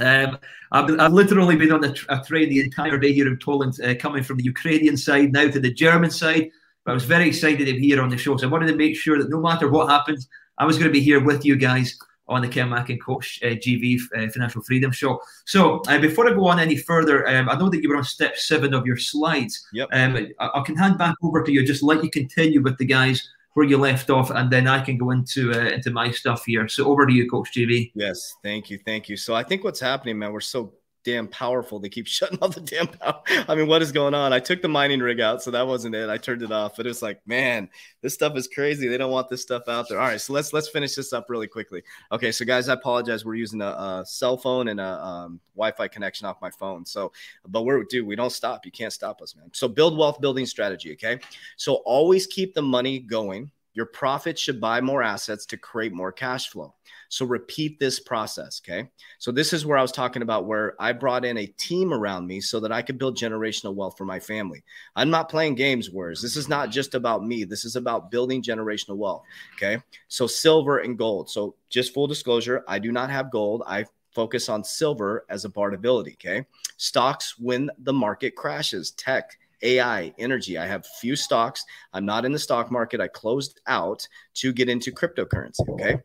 um, 0.00 0.38
I've, 0.72 1.00
I've, 1.00 1.12
literally 1.12 1.56
been 1.56 1.72
on 1.72 1.84
a, 1.84 1.94
a, 2.08 2.22
train 2.22 2.48
the 2.48 2.60
entire 2.60 2.98
day 2.98 3.12
here 3.12 3.28
in 3.28 3.38
Poland, 3.38 3.78
uh, 3.82 3.94
coming 3.94 4.22
from 4.22 4.38
the 4.38 4.44
Ukrainian 4.44 4.96
side 4.96 5.32
now 5.32 5.48
to 5.48 5.60
the 5.60 5.72
German 5.72 6.10
side. 6.10 6.50
But 6.84 6.92
I 6.92 6.94
was 6.94 7.04
very 7.04 7.28
excited 7.28 7.66
to 7.66 7.72
be 7.72 7.80
here 7.80 8.02
on 8.02 8.10
the 8.10 8.18
show. 8.18 8.36
So 8.36 8.46
I 8.46 8.50
wanted 8.50 8.68
to 8.68 8.76
make 8.76 8.96
sure 8.96 9.18
that 9.18 9.30
no 9.30 9.40
matter 9.40 9.68
what 9.68 9.88
happens, 9.88 10.28
I 10.58 10.64
was 10.64 10.78
going 10.78 10.88
to 10.88 10.92
be 10.92 11.00
here 11.00 11.22
with 11.22 11.44
you 11.44 11.56
guys 11.56 11.98
on 12.28 12.42
the 12.42 12.48
Ken 12.48 12.68
Mack 12.68 12.90
and 12.90 13.02
Coach 13.02 13.40
uh, 13.42 13.48
JB 13.48 14.00
uh, 14.16 14.28
Financial 14.30 14.62
Freedom 14.62 14.90
Show. 14.90 15.20
So 15.44 15.80
uh, 15.88 15.98
before 15.98 16.28
I 16.28 16.34
go 16.34 16.46
on 16.46 16.58
any 16.58 16.76
further, 16.76 17.26
um, 17.28 17.48
I 17.48 17.56
know 17.56 17.68
that 17.68 17.82
you 17.82 17.88
were 17.88 17.96
on 17.96 18.04
step 18.04 18.36
seven 18.36 18.74
of 18.74 18.86
your 18.86 18.96
slides. 18.96 19.66
Yep. 19.72 19.88
Um, 19.92 20.28
I, 20.40 20.50
I, 20.54 20.62
can 20.62 20.76
hand 20.76 20.98
back 20.98 21.14
over 21.22 21.42
to 21.42 21.52
you. 21.52 21.64
Just 21.64 21.82
let 21.82 22.02
you 22.02 22.10
continue 22.10 22.62
with 22.62 22.78
the 22.78 22.84
guys 22.84 23.28
where 23.56 23.64
you 23.64 23.78
left 23.78 24.10
off, 24.10 24.30
and 24.30 24.50
then 24.50 24.68
I 24.68 24.84
can 24.84 24.98
go 24.98 25.12
into 25.12 25.50
uh, 25.50 25.70
into 25.70 25.90
my 25.90 26.10
stuff 26.10 26.44
here. 26.44 26.68
So 26.68 26.84
over 26.84 27.06
to 27.06 27.12
you, 27.12 27.26
Coach 27.28 27.52
JB. 27.54 27.92
Yes, 27.94 28.34
thank 28.42 28.68
you, 28.68 28.78
thank 28.84 29.08
you. 29.08 29.16
So 29.16 29.34
I 29.34 29.42
think 29.42 29.64
what's 29.64 29.80
happening, 29.80 30.18
man, 30.18 30.30
we're 30.30 30.40
so 30.40 30.74
damn 31.06 31.28
powerful. 31.28 31.78
They 31.78 31.88
keep 31.88 32.06
shutting 32.16 32.38
off 32.42 32.54
the 32.54 32.60
damn 32.60 32.88
power. 32.88 33.22
I 33.48 33.54
mean, 33.54 33.68
what 33.68 33.80
is 33.80 33.92
going 33.92 34.12
on? 34.12 34.32
I 34.32 34.40
took 34.40 34.60
the 34.60 34.68
mining 34.68 35.00
rig 35.00 35.20
out, 35.20 35.42
so 35.42 35.52
that 35.52 35.66
wasn't 35.66 35.94
it. 35.94 36.10
I 36.10 36.18
turned 36.18 36.42
it 36.42 36.50
off, 36.50 36.76
but 36.76 36.86
it's 36.86 37.00
like, 37.00 37.20
man, 37.26 37.70
this 38.02 38.12
stuff 38.12 38.36
is 38.36 38.48
crazy. 38.48 38.88
They 38.88 38.98
don't 38.98 39.12
want 39.12 39.28
this 39.28 39.40
stuff 39.40 39.68
out 39.68 39.88
there. 39.88 40.00
All 40.00 40.06
right, 40.06 40.20
so 40.20 40.32
let's 40.32 40.52
let's 40.52 40.68
finish 40.68 40.94
this 40.96 41.12
up 41.12 41.30
really 41.30 41.46
quickly. 41.46 41.82
Okay, 42.10 42.32
so 42.32 42.44
guys, 42.44 42.68
I 42.68 42.74
apologize. 42.74 43.24
We're 43.24 43.36
using 43.36 43.62
a, 43.62 43.68
a 43.68 44.04
cell 44.04 44.36
phone 44.36 44.68
and 44.68 44.80
a 44.80 45.04
um, 45.04 45.40
Wi-Fi 45.54 45.88
connection 45.88 46.26
off 46.26 46.42
my 46.42 46.50
phone. 46.50 46.84
So, 46.84 47.12
but 47.46 47.62
we're 47.62 47.84
dude, 47.84 48.06
we 48.06 48.16
don't 48.16 48.30
stop. 48.30 48.66
You 48.66 48.72
can't 48.72 48.92
stop 48.92 49.22
us, 49.22 49.36
man. 49.36 49.50
So 49.52 49.68
build 49.68 49.96
wealth 49.96 50.20
building 50.20 50.44
strategy. 50.44 50.92
Okay, 50.92 51.20
so 51.56 51.76
always 51.86 52.26
keep 52.26 52.52
the 52.52 52.62
money 52.62 52.98
going 52.98 53.50
your 53.76 53.86
profit 53.86 54.38
should 54.38 54.58
buy 54.58 54.80
more 54.80 55.02
assets 55.02 55.44
to 55.44 55.58
create 55.58 55.92
more 55.92 56.10
cash 56.10 56.48
flow. 56.48 56.74
So 57.10 57.26
repeat 57.26 57.78
this 57.78 58.00
process. 58.00 58.60
Okay. 58.64 58.88
So 59.18 59.30
this 59.30 59.52
is 59.52 59.66
where 59.66 59.76
I 59.76 59.82
was 59.82 59.92
talking 59.92 60.22
about 60.22 60.46
where 60.46 60.74
I 60.80 60.92
brought 60.92 61.26
in 61.26 61.36
a 61.36 61.46
team 61.46 61.92
around 61.92 62.26
me 62.26 62.40
so 62.40 62.58
that 62.60 62.72
I 62.72 62.80
could 62.80 62.98
build 62.98 63.18
generational 63.18 63.74
wealth 63.74 63.98
for 63.98 64.06
my 64.06 64.18
family. 64.18 64.64
I'm 64.96 65.10
not 65.10 65.28
playing 65.28 65.56
games, 65.56 65.90
words. 65.90 66.22
This 66.22 66.36
is 66.36 66.48
not 66.48 66.70
just 66.70 66.94
about 66.94 67.22
me. 67.22 67.44
This 67.44 67.66
is 67.66 67.76
about 67.76 68.10
building 68.10 68.42
generational 68.42 68.96
wealth. 68.96 69.24
Okay. 69.56 69.80
So 70.08 70.26
silver 70.26 70.78
and 70.78 70.96
gold. 70.96 71.28
So 71.28 71.54
just 71.68 71.92
full 71.92 72.06
disclosure, 72.06 72.64
I 72.66 72.78
do 72.78 72.92
not 72.92 73.10
have 73.10 73.30
gold. 73.30 73.62
I 73.66 73.84
focus 74.14 74.48
on 74.48 74.64
silver 74.64 75.26
as 75.28 75.44
a 75.44 75.50
barterability. 75.50 76.14
Okay. 76.14 76.46
Stocks 76.78 77.38
when 77.38 77.70
the 77.78 77.92
market 77.92 78.34
crashes, 78.36 78.92
tech 78.92 79.36
AI, 79.62 80.14
energy. 80.18 80.58
I 80.58 80.66
have 80.66 80.86
few 81.00 81.16
stocks. 81.16 81.64
I'm 81.92 82.04
not 82.04 82.24
in 82.24 82.32
the 82.32 82.38
stock 82.38 82.70
market. 82.70 83.00
I 83.00 83.08
closed 83.08 83.60
out 83.66 84.06
to 84.34 84.52
get 84.52 84.68
into 84.68 84.92
cryptocurrency. 84.92 85.68
Okay. 85.70 85.98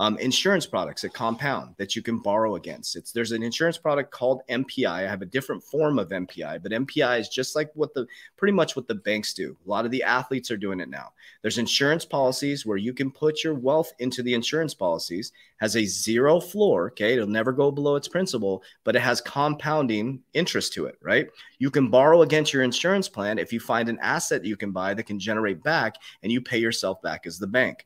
Um, 0.00 0.16
insurance 0.18 0.64
products 0.64 1.02
that 1.02 1.12
compound 1.12 1.74
that 1.76 1.96
you 1.96 2.02
can 2.02 2.18
borrow 2.18 2.54
against. 2.54 2.94
It's 2.94 3.10
there's 3.10 3.32
an 3.32 3.42
insurance 3.42 3.78
product 3.78 4.12
called 4.12 4.42
MPI. 4.48 4.86
I 4.86 5.00
have 5.02 5.22
a 5.22 5.26
different 5.26 5.64
form 5.64 5.98
of 5.98 6.10
MPI, 6.10 6.62
but 6.62 6.70
MPI 6.70 7.18
is 7.18 7.28
just 7.28 7.56
like 7.56 7.72
what 7.74 7.92
the 7.94 8.06
pretty 8.36 8.52
much 8.52 8.76
what 8.76 8.86
the 8.86 8.94
banks 8.94 9.34
do. 9.34 9.56
A 9.66 9.68
lot 9.68 9.84
of 9.84 9.90
the 9.90 10.04
athletes 10.04 10.52
are 10.52 10.56
doing 10.56 10.78
it 10.78 10.88
now. 10.88 11.12
There's 11.42 11.58
insurance 11.58 12.04
policies 12.04 12.64
where 12.64 12.76
you 12.76 12.92
can 12.92 13.10
put 13.10 13.42
your 13.42 13.54
wealth 13.54 13.92
into 13.98 14.22
the 14.22 14.34
insurance 14.34 14.72
policies, 14.72 15.32
has 15.56 15.74
a 15.74 15.84
zero 15.84 16.38
floor. 16.38 16.90
Okay, 16.90 17.14
it'll 17.14 17.26
never 17.26 17.50
go 17.50 17.72
below 17.72 17.96
its 17.96 18.06
principal, 18.06 18.62
but 18.84 18.94
it 18.94 19.02
has 19.02 19.20
compounding 19.20 20.22
interest 20.32 20.72
to 20.74 20.86
it. 20.86 20.96
Right? 21.02 21.26
You 21.58 21.72
can 21.72 21.90
borrow 21.90 22.22
against 22.22 22.52
your 22.52 22.62
insurance 22.62 23.08
plan 23.08 23.36
if 23.38 23.52
you 23.52 23.58
find 23.58 23.88
an 23.88 23.98
asset 24.00 24.42
that 24.42 24.48
you 24.48 24.56
can 24.56 24.70
buy 24.70 24.94
that 24.94 25.06
can 25.06 25.18
generate 25.18 25.60
back, 25.64 25.96
and 26.22 26.30
you 26.30 26.40
pay 26.40 26.58
yourself 26.58 27.02
back 27.02 27.26
as 27.26 27.40
the 27.40 27.48
bank 27.48 27.84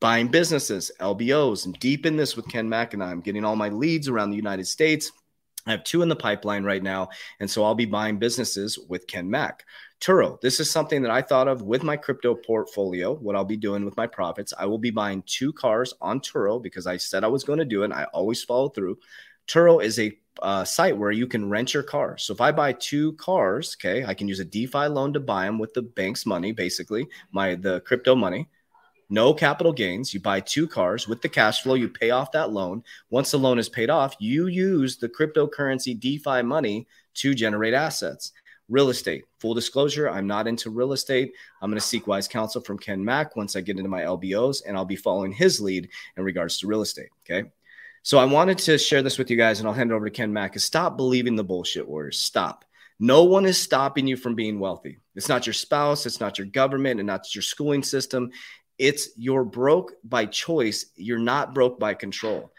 buying 0.00 0.28
businesses, 0.28 0.90
LBOs. 1.00 1.66
I'm 1.66 1.72
deep 1.72 2.06
in 2.06 2.16
this 2.16 2.36
with 2.36 2.48
Ken 2.48 2.68
Mack 2.68 2.94
and 2.94 3.02
I'm 3.02 3.20
getting 3.20 3.44
all 3.44 3.56
my 3.56 3.68
leads 3.68 4.08
around 4.08 4.30
the 4.30 4.36
United 4.36 4.66
States. 4.66 5.12
I 5.66 5.72
have 5.72 5.84
two 5.84 6.02
in 6.02 6.08
the 6.08 6.16
pipeline 6.16 6.64
right 6.64 6.82
now. 6.82 7.08
And 7.40 7.50
so 7.50 7.64
I'll 7.64 7.74
be 7.74 7.84
buying 7.84 8.18
businesses 8.18 8.78
with 8.88 9.06
Ken 9.06 9.28
Mack. 9.28 9.64
Turo, 10.00 10.40
this 10.40 10.60
is 10.60 10.70
something 10.70 11.02
that 11.02 11.10
I 11.10 11.20
thought 11.20 11.48
of 11.48 11.62
with 11.62 11.82
my 11.82 11.96
crypto 11.96 12.34
portfolio. 12.34 13.14
What 13.14 13.34
I'll 13.36 13.44
be 13.44 13.56
doing 13.56 13.84
with 13.84 13.96
my 13.96 14.06
profits, 14.06 14.54
I 14.58 14.64
will 14.66 14.78
be 14.78 14.90
buying 14.90 15.22
two 15.26 15.52
cars 15.52 15.92
on 16.00 16.20
Turo 16.20 16.62
because 16.62 16.86
I 16.86 16.96
said 16.96 17.24
I 17.24 17.28
was 17.28 17.44
going 17.44 17.58
to 17.58 17.64
do 17.64 17.82
it. 17.82 17.86
And 17.86 17.94
I 17.94 18.04
always 18.14 18.42
follow 18.42 18.68
through. 18.68 18.98
Turo 19.48 19.82
is 19.82 19.98
a 19.98 20.16
uh, 20.40 20.64
site 20.64 20.96
where 20.96 21.10
you 21.10 21.26
can 21.26 21.50
rent 21.50 21.74
your 21.74 21.82
car. 21.82 22.16
So 22.16 22.32
if 22.32 22.40
I 22.40 22.52
buy 22.52 22.72
two 22.74 23.14
cars, 23.14 23.76
okay, 23.78 24.04
I 24.04 24.14
can 24.14 24.28
use 24.28 24.38
a 24.38 24.44
DeFi 24.44 24.86
loan 24.86 25.12
to 25.14 25.20
buy 25.20 25.46
them 25.46 25.58
with 25.58 25.74
the 25.74 25.82
bank's 25.82 26.24
money, 26.24 26.52
basically 26.52 27.08
my 27.32 27.56
the 27.56 27.80
crypto 27.80 28.14
money 28.14 28.48
no 29.10 29.32
capital 29.32 29.72
gains. 29.72 30.12
You 30.12 30.20
buy 30.20 30.40
two 30.40 30.66
cars 30.66 31.08
with 31.08 31.22
the 31.22 31.28
cash 31.28 31.62
flow, 31.62 31.74
you 31.74 31.88
pay 31.88 32.10
off 32.10 32.32
that 32.32 32.50
loan. 32.50 32.84
Once 33.10 33.30
the 33.30 33.38
loan 33.38 33.58
is 33.58 33.68
paid 33.68 33.90
off, 33.90 34.16
you 34.18 34.46
use 34.46 34.96
the 34.96 35.08
cryptocurrency 35.08 35.98
DeFi 35.98 36.42
money 36.42 36.86
to 37.14 37.34
generate 37.34 37.74
assets. 37.74 38.32
Real 38.68 38.90
estate, 38.90 39.24
full 39.38 39.54
disclosure, 39.54 40.10
I'm 40.10 40.26
not 40.26 40.46
into 40.46 40.68
real 40.68 40.92
estate. 40.92 41.32
I'm 41.62 41.70
going 41.70 41.80
to 41.80 41.86
seek 41.86 42.06
wise 42.06 42.28
counsel 42.28 42.60
from 42.60 42.78
Ken 42.78 43.02
Mack 43.02 43.34
once 43.34 43.56
I 43.56 43.62
get 43.62 43.78
into 43.78 43.88
my 43.88 44.02
LBOs, 44.02 44.62
and 44.66 44.76
I'll 44.76 44.84
be 44.84 44.94
following 44.94 45.32
his 45.32 45.58
lead 45.58 45.88
in 46.18 46.22
regards 46.22 46.58
to 46.58 46.66
real 46.66 46.82
estate. 46.82 47.08
Okay. 47.24 47.48
So 48.02 48.18
I 48.18 48.26
wanted 48.26 48.58
to 48.58 48.76
share 48.76 49.02
this 49.02 49.16
with 49.16 49.30
you 49.30 49.38
guys, 49.38 49.58
and 49.58 49.66
I'll 49.66 49.74
hand 49.74 49.90
it 49.90 49.94
over 49.94 50.04
to 50.04 50.10
Ken 50.10 50.34
Mack. 50.34 50.54
Is 50.54 50.64
stop 50.64 50.98
believing 50.98 51.34
the 51.34 51.44
bullshit 51.44 51.88
words. 51.88 52.18
Stop. 52.18 52.66
No 53.00 53.24
one 53.24 53.46
is 53.46 53.58
stopping 53.58 54.06
you 54.06 54.16
from 54.16 54.34
being 54.34 54.58
wealthy. 54.58 54.98
It's 55.14 55.28
not 55.28 55.46
your 55.46 55.54
spouse, 55.54 56.04
it's 56.04 56.20
not 56.20 56.36
your 56.36 56.48
government, 56.48 57.00
and 57.00 57.06
not 57.06 57.34
your 57.34 57.42
schooling 57.42 57.82
system. 57.82 58.30
It's 58.78 59.10
you're 59.16 59.44
broke 59.44 59.92
by 60.04 60.26
choice. 60.26 60.86
You're 60.96 61.18
not 61.18 61.54
broke 61.54 61.78
by 61.78 61.94
control. 61.94 62.52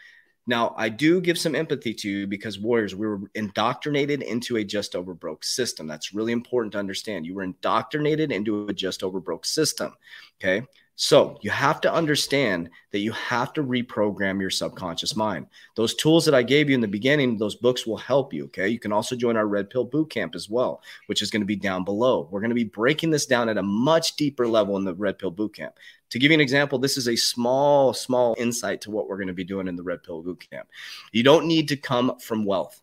Now, 0.46 0.74
I 0.76 0.88
do 0.88 1.20
give 1.20 1.38
some 1.38 1.54
empathy 1.54 1.94
to 1.94 2.08
you 2.10 2.26
because 2.26 2.58
Warriors, 2.58 2.94
we 2.94 3.06
were 3.06 3.20
indoctrinated 3.34 4.22
into 4.22 4.56
a 4.56 4.64
just 4.64 4.96
over 4.96 5.14
broke 5.14 5.44
system. 5.44 5.86
That's 5.86 6.12
really 6.12 6.32
important 6.32 6.72
to 6.72 6.78
understand. 6.78 7.26
You 7.26 7.34
were 7.34 7.44
indoctrinated 7.44 8.32
into 8.32 8.66
a 8.66 8.72
just 8.72 9.02
over 9.02 9.20
broke 9.20 9.44
system. 9.46 9.94
Okay. 10.40 10.66
So 11.02 11.38
you 11.40 11.50
have 11.50 11.80
to 11.80 11.90
understand 11.90 12.68
that 12.90 12.98
you 12.98 13.12
have 13.12 13.54
to 13.54 13.62
reprogram 13.62 14.38
your 14.38 14.50
subconscious 14.50 15.16
mind. 15.16 15.46
Those 15.74 15.94
tools 15.94 16.26
that 16.26 16.34
I 16.34 16.42
gave 16.42 16.68
you 16.68 16.74
in 16.74 16.82
the 16.82 16.88
beginning, 16.88 17.38
those 17.38 17.54
books 17.54 17.86
will 17.86 17.96
help 17.96 18.34
you. 18.34 18.44
Okay. 18.44 18.68
You 18.68 18.78
can 18.78 18.92
also 18.92 19.16
join 19.16 19.34
our 19.34 19.46
Red 19.46 19.70
Pill 19.70 19.86
Boot 19.86 20.10
Camp 20.10 20.34
as 20.34 20.50
well, 20.50 20.82
which 21.06 21.22
is 21.22 21.30
going 21.30 21.40
to 21.40 21.46
be 21.46 21.56
down 21.56 21.84
below. 21.84 22.28
We're 22.30 22.42
going 22.42 22.50
to 22.50 22.54
be 22.54 22.64
breaking 22.64 23.08
this 23.08 23.24
down 23.24 23.48
at 23.48 23.56
a 23.56 23.62
much 23.62 24.16
deeper 24.16 24.46
level 24.46 24.76
in 24.76 24.84
the 24.84 24.94
Red 24.94 25.18
Pill 25.18 25.30
Boot 25.30 25.54
Camp. 25.54 25.72
To 26.10 26.18
give 26.18 26.30
you 26.30 26.34
an 26.34 26.42
example, 26.42 26.78
this 26.78 26.98
is 26.98 27.08
a 27.08 27.16
small, 27.16 27.94
small 27.94 28.34
insight 28.36 28.82
to 28.82 28.90
what 28.90 29.08
we're 29.08 29.16
going 29.16 29.28
to 29.28 29.32
be 29.32 29.42
doing 29.42 29.68
in 29.68 29.76
the 29.76 29.82
Red 29.82 30.02
Pill 30.02 30.22
Boot 30.22 30.46
Camp. 30.50 30.68
You 31.12 31.22
don't 31.22 31.46
need 31.46 31.68
to 31.68 31.78
come 31.78 32.18
from 32.18 32.44
wealth. 32.44 32.78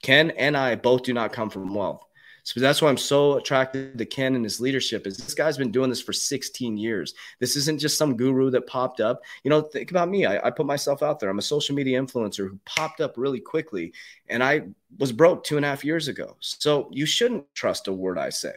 Ken 0.00 0.30
and 0.30 0.56
I 0.56 0.76
both 0.76 1.02
do 1.02 1.12
not 1.12 1.32
come 1.32 1.50
from 1.50 1.74
wealth. 1.74 2.07
So 2.48 2.60
that's 2.60 2.80
why 2.80 2.88
I'm 2.88 2.96
so 2.96 3.36
attracted 3.36 3.98
to 3.98 4.06
Ken 4.06 4.34
and 4.34 4.42
his 4.42 4.58
leadership. 4.58 5.06
Is 5.06 5.18
this 5.18 5.34
guy's 5.34 5.58
been 5.58 5.70
doing 5.70 5.90
this 5.90 6.00
for 6.00 6.14
16 6.14 6.78
years? 6.78 7.12
This 7.40 7.56
isn't 7.56 7.78
just 7.78 7.98
some 7.98 8.16
guru 8.16 8.48
that 8.52 8.66
popped 8.66 9.00
up. 9.00 9.20
You 9.44 9.50
know, 9.50 9.60
think 9.60 9.90
about 9.90 10.08
me. 10.08 10.24
I, 10.24 10.46
I 10.46 10.50
put 10.50 10.64
myself 10.64 11.02
out 11.02 11.20
there. 11.20 11.28
I'm 11.28 11.38
a 11.38 11.42
social 11.42 11.74
media 11.74 12.00
influencer 12.00 12.48
who 12.48 12.58
popped 12.64 13.02
up 13.02 13.18
really 13.18 13.38
quickly, 13.38 13.92
and 14.30 14.42
I 14.42 14.62
was 14.98 15.12
broke 15.12 15.44
two 15.44 15.56
and 15.56 15.66
a 15.66 15.68
half 15.68 15.84
years 15.84 16.08
ago. 16.08 16.38
So 16.40 16.88
you 16.90 17.04
shouldn't 17.04 17.44
trust 17.52 17.86
a 17.86 17.92
word 17.92 18.16
I 18.16 18.30
say. 18.30 18.54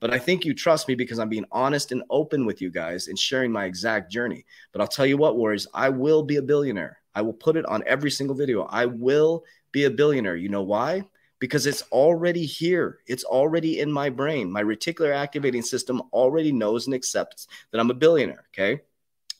But 0.00 0.12
I 0.12 0.18
think 0.18 0.44
you 0.44 0.52
trust 0.52 0.86
me 0.86 0.94
because 0.94 1.18
I'm 1.18 1.30
being 1.30 1.46
honest 1.50 1.92
and 1.92 2.02
open 2.10 2.44
with 2.44 2.60
you 2.60 2.70
guys 2.70 3.08
and 3.08 3.18
sharing 3.18 3.50
my 3.50 3.64
exact 3.64 4.12
journey. 4.12 4.44
But 4.72 4.82
I'll 4.82 4.86
tell 4.86 5.06
you 5.06 5.16
what, 5.16 5.38
Warriors, 5.38 5.66
I 5.72 5.88
will 5.88 6.22
be 6.24 6.36
a 6.36 6.42
billionaire. 6.42 6.98
I 7.14 7.22
will 7.22 7.32
put 7.32 7.56
it 7.56 7.64
on 7.64 7.84
every 7.86 8.10
single 8.10 8.36
video. 8.36 8.64
I 8.64 8.84
will 8.84 9.44
be 9.72 9.84
a 9.84 9.90
billionaire. 9.90 10.36
You 10.36 10.50
know 10.50 10.62
why? 10.62 11.04
Because 11.40 11.66
it's 11.66 11.82
already 11.90 12.46
here. 12.46 12.98
It's 13.06 13.24
already 13.24 13.80
in 13.80 13.90
my 13.90 14.10
brain. 14.10 14.50
My 14.50 14.62
reticular 14.62 15.14
activating 15.14 15.62
system 15.62 16.02
already 16.12 16.52
knows 16.52 16.86
and 16.86 16.94
accepts 16.94 17.48
that 17.70 17.80
I'm 17.80 17.90
a 17.90 17.94
billionaire. 17.94 18.44
Okay. 18.54 18.82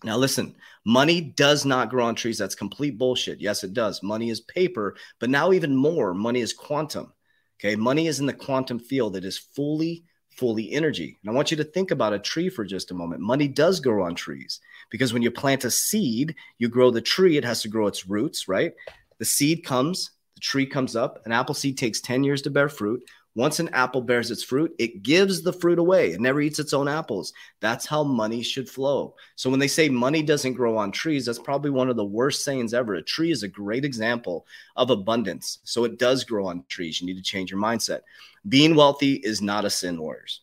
Now, 0.02 0.16
listen, 0.16 0.56
money 0.84 1.20
does 1.20 1.66
not 1.66 1.90
grow 1.90 2.06
on 2.06 2.14
trees. 2.14 2.38
That's 2.38 2.54
complete 2.54 2.96
bullshit. 2.98 3.40
Yes, 3.40 3.64
it 3.64 3.74
does. 3.74 4.02
Money 4.02 4.30
is 4.30 4.40
paper, 4.40 4.96
but 5.18 5.30
now 5.30 5.52
even 5.52 5.76
more, 5.76 6.14
money 6.14 6.40
is 6.40 6.54
quantum. 6.54 7.12
Okay. 7.60 7.76
Money 7.76 8.06
is 8.06 8.18
in 8.18 8.26
the 8.26 8.32
quantum 8.32 8.78
field. 8.78 9.14
It 9.14 9.24
is 9.24 9.38
fully 9.38 10.04
fully 10.40 10.72
energy. 10.72 11.18
And 11.22 11.30
I 11.30 11.34
want 11.34 11.50
you 11.50 11.56
to 11.58 11.64
think 11.64 11.90
about 11.90 12.14
a 12.14 12.18
tree 12.18 12.48
for 12.48 12.64
just 12.64 12.90
a 12.90 12.94
moment. 12.94 13.20
Money 13.20 13.46
does 13.46 13.78
grow 13.78 14.04
on 14.04 14.14
trees 14.14 14.60
because 14.90 15.12
when 15.12 15.22
you 15.22 15.30
plant 15.30 15.64
a 15.64 15.70
seed, 15.70 16.34
you 16.58 16.68
grow 16.68 16.90
the 16.90 17.00
tree, 17.00 17.36
it 17.36 17.44
has 17.44 17.60
to 17.62 17.68
grow 17.68 17.86
its 17.86 18.08
roots, 18.08 18.48
right? 18.48 18.72
The 19.18 19.24
seed 19.24 19.64
comes, 19.64 20.12
the 20.40 20.46
tree 20.46 20.64
comes 20.64 20.96
up. 20.96 21.20
An 21.26 21.33
apple 21.33 21.55
seed 21.55 21.76
takes 21.76 22.00
10 22.00 22.24
years 22.24 22.40
to 22.42 22.50
bear 22.50 22.70
fruit. 22.70 23.05
Once 23.37 23.61
an 23.61 23.68
apple 23.74 24.00
bears 24.00 24.31
its 24.31 24.42
fruit, 24.42 24.74
it 24.79 25.03
gives 25.03 25.42
the 25.42 25.53
fruit 25.53 25.79
away. 25.79 26.12
It 26.12 26.20
never 26.20 26.40
eats 26.40 26.59
its 26.59 26.72
own 26.72 26.88
apples. 26.88 27.35
That's 27.61 27.85
how 27.85 28.03
money 28.03 28.42
should 28.42 28.68
flow. 28.68 29.14
So 29.37 29.50
when 29.50 29.61
they 29.61 29.68
say 29.68 29.90
money 29.90 30.22
doesn't 30.22 30.55
grow 30.55 30.79
on 30.79 30.92
trees, 30.92 31.26
that's 31.26 31.38
probably 31.38 31.70
one 31.70 31.90
of 31.90 31.96
the 31.96 32.05
worst 32.05 32.42
sayings 32.42 32.72
ever. 32.72 32.94
A 32.94 33.03
tree 33.03 33.31
is 33.31 33.42
a 33.42 33.48
great 33.48 33.85
example 33.85 34.46
of 34.76 34.88
abundance. 34.88 35.59
So 35.62 35.85
it 35.85 35.98
does 35.98 36.24
grow 36.24 36.46
on 36.46 36.64
trees. 36.68 37.00
You 37.00 37.07
need 37.07 37.18
to 37.18 37.22
change 37.22 37.50
your 37.50 37.61
mindset. 37.61 38.00
Being 38.48 38.74
wealthy 38.74 39.14
is 39.16 39.42
not 39.42 39.66
a 39.66 39.70
sin, 39.70 40.00
warriors. 40.00 40.40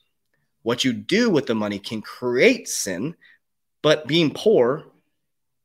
What 0.62 0.84
you 0.86 0.94
do 0.94 1.32
with 1.32 1.48
the 1.48 1.56
money 1.56 1.80
can 1.80 2.02
create 2.02 2.70
sin, 2.70 3.16
but 3.82 4.08
being 4.08 4.32
poor 4.32 4.86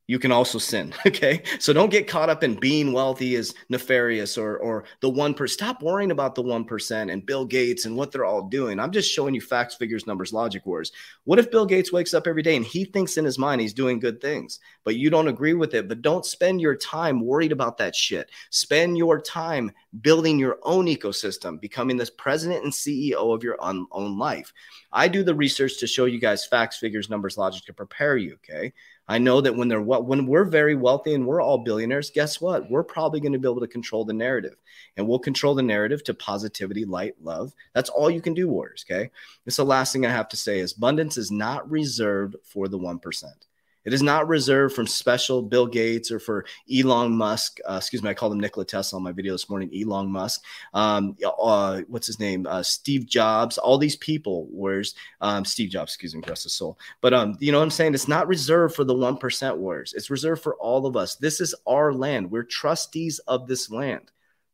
you 0.07 0.19
can 0.19 0.33
also 0.33 0.59
sin. 0.59 0.93
Okay. 1.13 1.43
So 1.59 1.73
don't 1.73 1.91
get 1.91 2.09
caught 2.09 2.31
up 2.31 2.43
in 2.43 2.55
being 2.55 2.93
wealthy 2.93 3.35
is 3.35 3.55
nefarious 3.69 4.39
or 4.39 4.57
or 4.59 4.85
the 5.01 5.11
one 5.11 5.35
per 5.35 5.47
stop 5.47 5.83
worrying 5.83 6.11
about 6.11 6.35
the 6.35 6.43
one 6.43 6.65
percent 6.65 7.11
and 7.11 7.27
Bill 7.27 7.45
Gates 7.45 7.85
and 7.85 7.97
what 7.97 8.11
they're 8.11 8.25
all 8.25 8.49
doing. 8.49 8.81
I'm 8.81 8.93
just 8.93 9.13
showing 9.13 9.35
you 9.35 9.41
facts, 9.41 9.75
figures, 9.75 10.07
numbers, 10.07 10.33
logic 10.33 10.65
wars. 10.65 10.93
What 11.25 11.39
if 11.39 11.51
Bill 11.51 11.67
Gates 11.67 11.93
wakes 11.93 12.15
up 12.15 12.27
every 12.27 12.43
day 12.43 12.57
and 12.57 12.65
he 12.65 12.85
thinks 12.85 13.19
in 13.19 13.25
his 13.25 13.39
mind 13.39 13.61
he's 13.61 13.75
doing 13.75 13.99
good 13.99 14.21
things, 14.21 14.59
but 14.85 14.97
you 14.97 15.11
don't 15.11 15.29
agree 15.29 15.55
with 15.55 15.75
it? 15.75 15.89
But 15.89 16.03
don't 16.03 16.25
spend 16.25 16.61
your 16.61 16.77
time 16.77 17.21
worried 17.21 17.53
about 17.53 17.77
that 17.79 17.95
shit. 17.95 18.31
Spend 18.51 18.97
your 18.97 19.21
time 19.21 19.71
building 20.01 20.39
your 20.39 20.59
own 20.63 20.87
ecosystem, 20.87 21.61
becoming 21.61 21.99
the 21.99 22.11
president 22.17 22.65
and 22.65 22.73
CEO 22.73 23.35
of 23.35 23.43
your 23.43 23.59
own 23.61 24.19
life. 24.19 24.53
I 24.93 25.09
do 25.09 25.23
the 25.23 25.35
research 25.35 25.79
to 25.81 25.87
show 25.87 26.07
you 26.07 26.19
guys 26.19 26.47
facts, 26.47 26.79
figures, 26.79 27.11
numbers, 27.11 27.37
logic 27.37 27.65
to 27.67 27.73
prepare 27.73 28.17
you. 28.17 28.35
Okay. 28.35 28.73
I 29.09 29.19
know 29.19 29.41
that 29.41 29.57
when 29.57 29.69
they're 29.69 29.81
when 29.81 30.27
we're 30.27 30.45
very 30.45 30.75
wealthy 30.75 31.15
and 31.15 31.27
we're 31.27 31.43
all 31.43 31.59
billionaires, 31.59 32.11
guess 32.11 32.41
what? 32.41 32.71
We're 32.71 32.85
probably 32.85 33.21
going 33.21 33.33
to 33.33 33.39
be 33.39 33.49
able 33.49 33.61
to 33.61 33.67
control 33.67 34.05
the 34.05 34.13
narrative, 34.13 34.57
and 34.97 35.07
we'll 35.09 35.19
control 35.19 35.55
the 35.55 35.63
narrative 35.63 36.05
to 36.05 36.15
positivity, 36.15 36.85
light, 36.85 37.17
love. 37.21 37.53
That's 37.75 37.91
all 37.91 38.11
you 38.11 38.21
can 38.21 38.35
do, 38.35 38.49
warriors. 38.49 38.85
Okay. 38.89 39.11
It's 39.45 39.57
the 39.57 39.65
last 39.65 39.93
thing 39.93 40.07
I 40.07 40.11
have 40.11 40.29
to 40.29 40.37
say 40.37 40.61
is 40.61 40.77
abundance 40.77 41.17
is 41.17 41.31
not 41.31 41.71
reserved 41.71 42.37
for 42.45 42.69
the 42.69 42.79
one 42.79 42.99
percent. 42.99 43.47
It 43.85 43.93
is 43.93 44.03
not 44.03 44.29
reserved 44.29 44.75
from 44.75 44.87
special 44.87 45.43
Bill 45.43 45.67
Gates 45.67 46.11
or 46.11 46.19
for 46.19 46.45
Elon 46.73 47.17
Musk. 47.17 47.59
Uh, 47.69 47.77
excuse 47.79 48.03
me, 48.03 48.11
I 48.11 48.15
called 48.15 48.33
him 48.33 48.41
Nikola 48.41 48.65
Tesla 48.65 48.99
on 48.99 49.03
my 49.03 49.13
video 49.13 49.33
this 49.33 49.49
morning. 49.49 49.71
Elon 49.75 50.09
Musk. 50.09 50.43
Um, 50.73 51.17
uh, 51.25 51.83
what's 51.89 52.07
his 52.07 52.21
name? 52.21 52.47
Uh, 52.47 52.63
Steve 52.63 53.07
Jobs. 53.07 53.59
All 53.59 53.79
these 53.79 53.97
people. 53.97 54.47
Where's 54.51 54.95
um, 55.21 55.45
Steve 55.45 55.71
Jobs? 55.71 55.93
Excuse 55.93 56.15
me, 56.15 56.23
rest 56.29 56.45
his 56.45 56.53
soul. 56.53 56.79
But 57.01 57.15
um, 57.15 57.37
you 57.41 57.53
know 57.53 57.59
what 57.59 57.65
I'm 57.65 57.71
saying? 57.71 57.95
It's 57.95 58.09
not 58.09 58.29
reserved 58.29 58.75
for 58.75 58.85
the 58.85 58.95
one 58.95 59.17
percent 59.17 59.59
warriors. 59.59 59.95
It's 59.95 60.11
reserved 60.11 60.43
for 60.43 60.55
all 60.57 60.87
of 60.87 60.97
us. 60.97 61.17
This 61.17 61.41
is 61.41 61.55
our 61.67 61.93
land. 61.93 62.31
We're 62.31 62.45
trustees 62.45 63.19
of 63.21 63.47
this 63.49 63.71
land. 63.71 64.11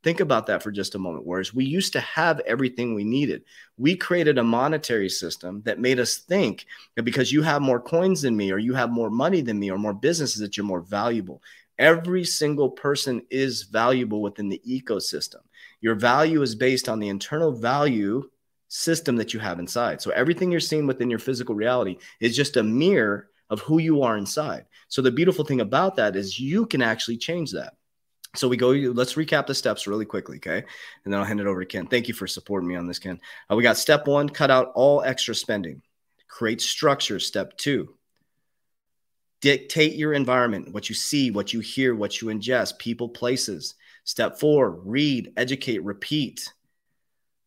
Think 0.08 0.20
about 0.20 0.46
that 0.46 0.62
for 0.62 0.70
just 0.70 0.94
a 0.94 0.98
moment. 0.98 1.26
Whereas 1.26 1.52
we 1.52 1.66
used 1.66 1.92
to 1.92 2.00
have 2.00 2.40
everything 2.46 2.94
we 2.94 3.04
needed, 3.04 3.44
we 3.76 3.94
created 3.94 4.38
a 4.38 4.42
monetary 4.42 5.10
system 5.10 5.60
that 5.66 5.80
made 5.80 6.00
us 6.00 6.16
think 6.16 6.64
that 6.96 7.02
because 7.02 7.30
you 7.30 7.42
have 7.42 7.60
more 7.60 7.78
coins 7.78 8.22
than 8.22 8.34
me, 8.34 8.50
or 8.50 8.56
you 8.56 8.72
have 8.72 8.88
more 8.88 9.10
money 9.10 9.42
than 9.42 9.58
me, 9.58 9.70
or 9.70 9.76
more 9.76 9.92
businesses, 9.92 10.40
that 10.40 10.56
you're 10.56 10.64
more 10.64 10.80
valuable. 10.80 11.42
Every 11.78 12.24
single 12.24 12.70
person 12.70 13.20
is 13.28 13.64
valuable 13.64 14.22
within 14.22 14.48
the 14.48 14.62
ecosystem. 14.66 15.42
Your 15.82 15.94
value 15.94 16.40
is 16.40 16.54
based 16.54 16.88
on 16.88 17.00
the 17.00 17.10
internal 17.10 17.52
value 17.52 18.30
system 18.68 19.16
that 19.16 19.34
you 19.34 19.40
have 19.40 19.58
inside. 19.58 20.00
So 20.00 20.10
everything 20.12 20.50
you're 20.50 20.60
seeing 20.60 20.86
within 20.86 21.10
your 21.10 21.18
physical 21.18 21.54
reality 21.54 21.98
is 22.18 22.34
just 22.34 22.56
a 22.56 22.62
mirror 22.62 23.28
of 23.50 23.60
who 23.60 23.78
you 23.78 24.00
are 24.00 24.16
inside. 24.16 24.64
So 24.88 25.02
the 25.02 25.10
beautiful 25.10 25.44
thing 25.44 25.60
about 25.60 25.96
that 25.96 26.16
is 26.16 26.40
you 26.40 26.64
can 26.64 26.80
actually 26.80 27.18
change 27.18 27.52
that. 27.52 27.74
So 28.34 28.46
we 28.46 28.56
go, 28.56 28.70
let's 28.70 29.14
recap 29.14 29.46
the 29.46 29.54
steps 29.54 29.86
really 29.86 30.04
quickly, 30.04 30.36
okay? 30.36 30.58
And 31.04 31.12
then 31.12 31.18
I'll 31.18 31.26
hand 31.26 31.40
it 31.40 31.46
over 31.46 31.60
to 31.60 31.66
Ken. 31.66 31.86
Thank 31.86 32.08
you 32.08 32.14
for 32.14 32.26
supporting 32.26 32.68
me 32.68 32.76
on 32.76 32.86
this, 32.86 32.98
Ken. 32.98 33.20
Uh, 33.50 33.56
we 33.56 33.62
got 33.62 33.78
step 33.78 34.06
one, 34.06 34.28
cut 34.28 34.50
out 34.50 34.72
all 34.74 35.02
extra 35.02 35.34
spending, 35.34 35.82
create 36.28 36.60
structure. 36.60 37.18
Step 37.18 37.56
two, 37.56 37.94
dictate 39.40 39.94
your 39.94 40.12
environment, 40.12 40.72
what 40.72 40.88
you 40.88 40.94
see, 40.94 41.30
what 41.30 41.52
you 41.52 41.60
hear, 41.60 41.94
what 41.94 42.20
you 42.20 42.28
ingest, 42.28 42.78
people, 42.78 43.08
places. 43.08 43.74
Step 44.04 44.38
four, 44.38 44.70
read, 44.70 45.32
educate, 45.36 45.82
repeat. 45.82 46.52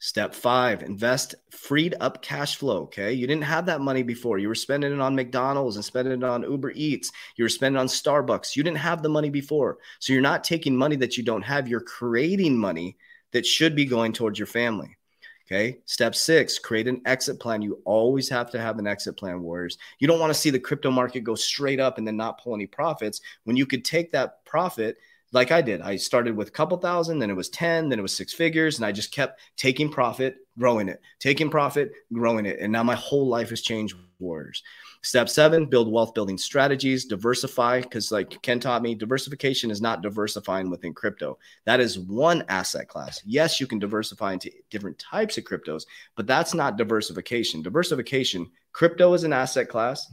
Step 0.04 0.34
five, 0.34 0.82
invest 0.82 1.36
freed 1.52 1.94
up 2.00 2.24
cash 2.24 2.56
flow. 2.56 2.82
Okay. 2.82 3.14
You 3.14 3.28
didn't 3.28 3.44
have 3.44 3.68
that 3.68 3.82
money 3.82 4.02
before. 4.02 4.40
You 4.40 4.48
were 4.48 4.56
spending 4.56 4.92
it 4.92 5.00
on 5.00 5.16
McDonald's 5.16 5.76
and 5.76 5.86
spending 5.86 6.14
it 6.16 6.24
on 6.24 6.42
Uber 6.42 6.72
Eats. 6.72 7.12
You 7.36 7.46
were 7.46 7.50
spending 7.50 7.80
on 7.80 7.86
Starbucks. 7.86 8.56
You 8.56 8.64
didn't 8.64 8.80
have 8.80 9.04
the 9.04 9.10
money 9.10 9.30
before. 9.30 9.78
So 10.00 10.12
you're 10.12 10.24
not 10.24 10.44
taking 10.44 10.76
money 10.76 10.96
that 10.96 11.18
you 11.18 11.24
don't 11.24 11.44
have. 11.44 11.68
You're 11.68 11.82
creating 11.82 12.58
money 12.58 12.98
that 13.32 13.46
should 13.46 13.76
be 13.76 13.86
going 13.86 14.12
towards 14.12 14.40
your 14.40 14.48
family. 14.48 14.98
Okay. 15.46 15.78
Step 15.86 16.16
six, 16.16 16.58
create 16.58 16.88
an 16.88 17.04
exit 17.06 17.40
plan. 17.40 17.62
You 17.62 17.80
always 17.86 18.28
have 18.30 18.50
to 18.52 18.60
have 18.60 18.80
an 18.80 18.88
exit 18.88 19.18
plan, 19.18 19.44
warriors. 19.44 19.78
You 20.00 20.08
don't 20.08 20.20
want 20.20 20.34
to 20.34 20.40
see 20.40 20.50
the 20.50 20.60
crypto 20.60 20.90
market 20.90 21.24
go 21.24 21.36
straight 21.36 21.80
up 21.80 22.00
and 22.00 22.08
then 22.08 22.18
not 22.18 22.42
pull 22.42 22.56
any 22.56 22.66
profits 22.66 23.22
when 23.44 23.56
you 23.56 23.68
could 23.68 23.86
take 23.86 24.12
that 24.14 24.44
profit 24.46 24.98
like 25.32 25.52
I 25.52 25.62
did. 25.62 25.82
I 25.82 25.96
started 25.96 26.36
with 26.36 26.50
a 26.50 26.52
couple 26.52 26.78
thousand, 26.78 27.20
then 27.20 27.30
it 27.30 27.36
was 27.36 27.50
10, 27.50 27.90
then 27.90 28.00
it 28.00 28.02
was 28.02 28.16
six 28.16 28.34
figures, 28.34 28.78
and 28.78 28.86
I 28.86 28.92
just 28.92 29.14
kept 29.14 29.40
taking 29.56 29.90
profit, 29.90 30.38
growing 30.60 30.90
it, 30.90 31.02
taking 31.20 31.50
profit, 31.50 31.92
growing 32.12 32.46
it. 32.46 32.60
And 32.60 32.72
now 32.72 32.84
my 32.84 32.96
whole 32.96 33.28
life 33.28 33.50
has 33.50 33.62
changed, 33.62 33.96
Warriors. 34.20 34.62
Step 35.04 35.30
seven, 35.30 35.66
build 35.66 35.92
wealth 35.92 36.14
building 36.14 36.38
strategies, 36.38 37.06
diversify. 37.06 37.82
Because, 37.82 38.12
like 38.12 38.40
Ken 38.44 38.60
taught 38.60 38.84
me, 38.84 38.94
diversification 38.94 39.72
is 39.72 39.82
not 39.82 40.04
diversifying 40.04 40.70
within 40.70 40.94
crypto. 40.94 41.40
That 41.66 41.80
is 41.80 41.98
one 41.98 42.44
asset 42.50 42.88
class. 42.88 43.20
Yes, 43.26 43.60
you 43.60 43.66
can 43.66 43.80
diversify 43.80 44.34
into 44.34 44.52
different 44.70 45.00
types 45.00 45.40
of 45.40 45.46
cryptos, 45.46 45.86
but 46.16 46.28
that's 46.28 46.54
not 46.54 46.78
diversification. 46.78 47.64
Diversification, 47.64 48.52
crypto 48.74 49.14
is 49.14 49.24
an 49.24 49.34
asset 49.34 49.70
class, 49.70 50.08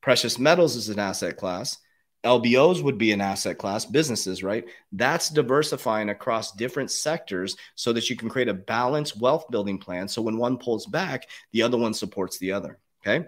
precious 0.00 0.38
metals 0.40 0.74
is 0.74 0.88
an 0.88 0.98
asset 0.98 1.36
class 1.36 1.78
LBOs 2.24 2.82
would 2.82 2.98
be 2.98 3.12
an 3.12 3.20
asset 3.20 3.58
class, 3.58 3.84
businesses, 3.84 4.42
right? 4.42 4.64
That's 4.92 5.28
diversifying 5.28 6.08
across 6.08 6.52
different 6.52 6.90
sectors 6.90 7.56
so 7.74 7.92
that 7.92 8.08
you 8.08 8.16
can 8.16 8.28
create 8.28 8.48
a 8.48 8.54
balanced 8.54 9.20
wealth 9.20 9.50
building 9.50 9.78
plan. 9.78 10.06
So 10.06 10.22
when 10.22 10.36
one 10.36 10.58
pulls 10.58 10.86
back, 10.86 11.28
the 11.52 11.62
other 11.62 11.78
one 11.78 11.94
supports 11.94 12.38
the 12.38 12.52
other. 12.52 12.78
Okay. 13.04 13.26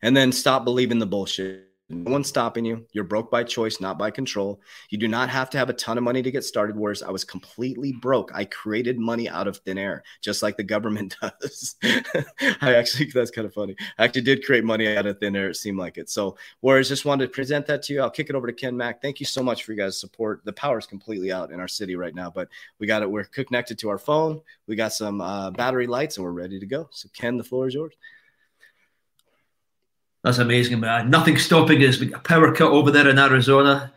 And 0.00 0.16
then 0.16 0.32
stop 0.32 0.64
believing 0.64 0.98
the 0.98 1.06
bullshit. 1.06 1.71
No 1.92 2.10
one's 2.10 2.28
stopping 2.28 2.64
you. 2.64 2.86
You're 2.92 3.04
broke 3.04 3.30
by 3.30 3.44
choice, 3.44 3.78
not 3.78 3.98
by 3.98 4.10
control. 4.10 4.60
You 4.88 4.96
do 4.96 5.08
not 5.08 5.28
have 5.28 5.50
to 5.50 5.58
have 5.58 5.68
a 5.68 5.74
ton 5.74 5.98
of 5.98 6.04
money 6.04 6.22
to 6.22 6.30
get 6.30 6.42
started. 6.42 6.74
Whereas 6.74 7.02
I 7.02 7.10
was 7.10 7.22
completely 7.22 7.92
broke. 7.92 8.30
I 8.34 8.46
created 8.46 8.98
money 8.98 9.28
out 9.28 9.46
of 9.46 9.58
thin 9.58 9.76
air, 9.76 10.02
just 10.22 10.42
like 10.42 10.56
the 10.56 10.62
government 10.62 11.16
does. 11.20 11.76
I 11.82 12.74
actually, 12.74 13.06
that's 13.06 13.30
kind 13.30 13.46
of 13.46 13.52
funny. 13.52 13.76
I 13.98 14.04
actually 14.04 14.22
did 14.22 14.44
create 14.44 14.64
money 14.64 14.96
out 14.96 15.04
of 15.06 15.20
thin 15.20 15.36
air. 15.36 15.50
It 15.50 15.56
seemed 15.56 15.78
like 15.78 15.98
it. 15.98 16.08
So, 16.08 16.36
whereas 16.60 16.88
just 16.88 17.04
wanted 17.04 17.26
to 17.26 17.32
present 17.32 17.66
that 17.66 17.82
to 17.84 17.92
you. 17.92 18.00
I'll 18.00 18.10
kick 18.10 18.30
it 18.30 18.34
over 18.34 18.46
to 18.46 18.54
Ken 18.54 18.74
Mack. 18.74 19.02
Thank 19.02 19.20
you 19.20 19.26
so 19.26 19.42
much 19.42 19.64
for 19.64 19.72
you 19.72 19.78
guys' 19.78 20.00
support. 20.00 20.40
The 20.44 20.52
power 20.54 20.78
is 20.78 20.86
completely 20.86 21.30
out 21.30 21.52
in 21.52 21.60
our 21.60 21.68
city 21.68 21.94
right 21.94 22.14
now, 22.14 22.30
but 22.30 22.48
we 22.78 22.86
got 22.86 23.02
it. 23.02 23.10
We're 23.10 23.24
connected 23.24 23.78
to 23.80 23.90
our 23.90 23.98
phone. 23.98 24.40
We 24.66 24.76
got 24.76 24.94
some 24.94 25.20
uh, 25.20 25.50
battery 25.50 25.86
lights 25.86 26.16
and 26.16 26.24
we're 26.24 26.32
ready 26.32 26.58
to 26.58 26.66
go. 26.66 26.88
So, 26.90 27.10
Ken, 27.12 27.36
the 27.36 27.44
floor 27.44 27.68
is 27.68 27.74
yours. 27.74 27.94
That's 30.22 30.38
amazing, 30.38 30.78
man. 30.80 31.10
Nothing 31.10 31.36
stopping 31.36 31.82
us. 31.82 31.98
We 31.98 32.06
got 32.06 32.20
a 32.20 32.22
power 32.22 32.54
cut 32.54 32.70
over 32.70 32.90
there 32.90 33.08
in 33.08 33.18
Arizona. 33.18 33.92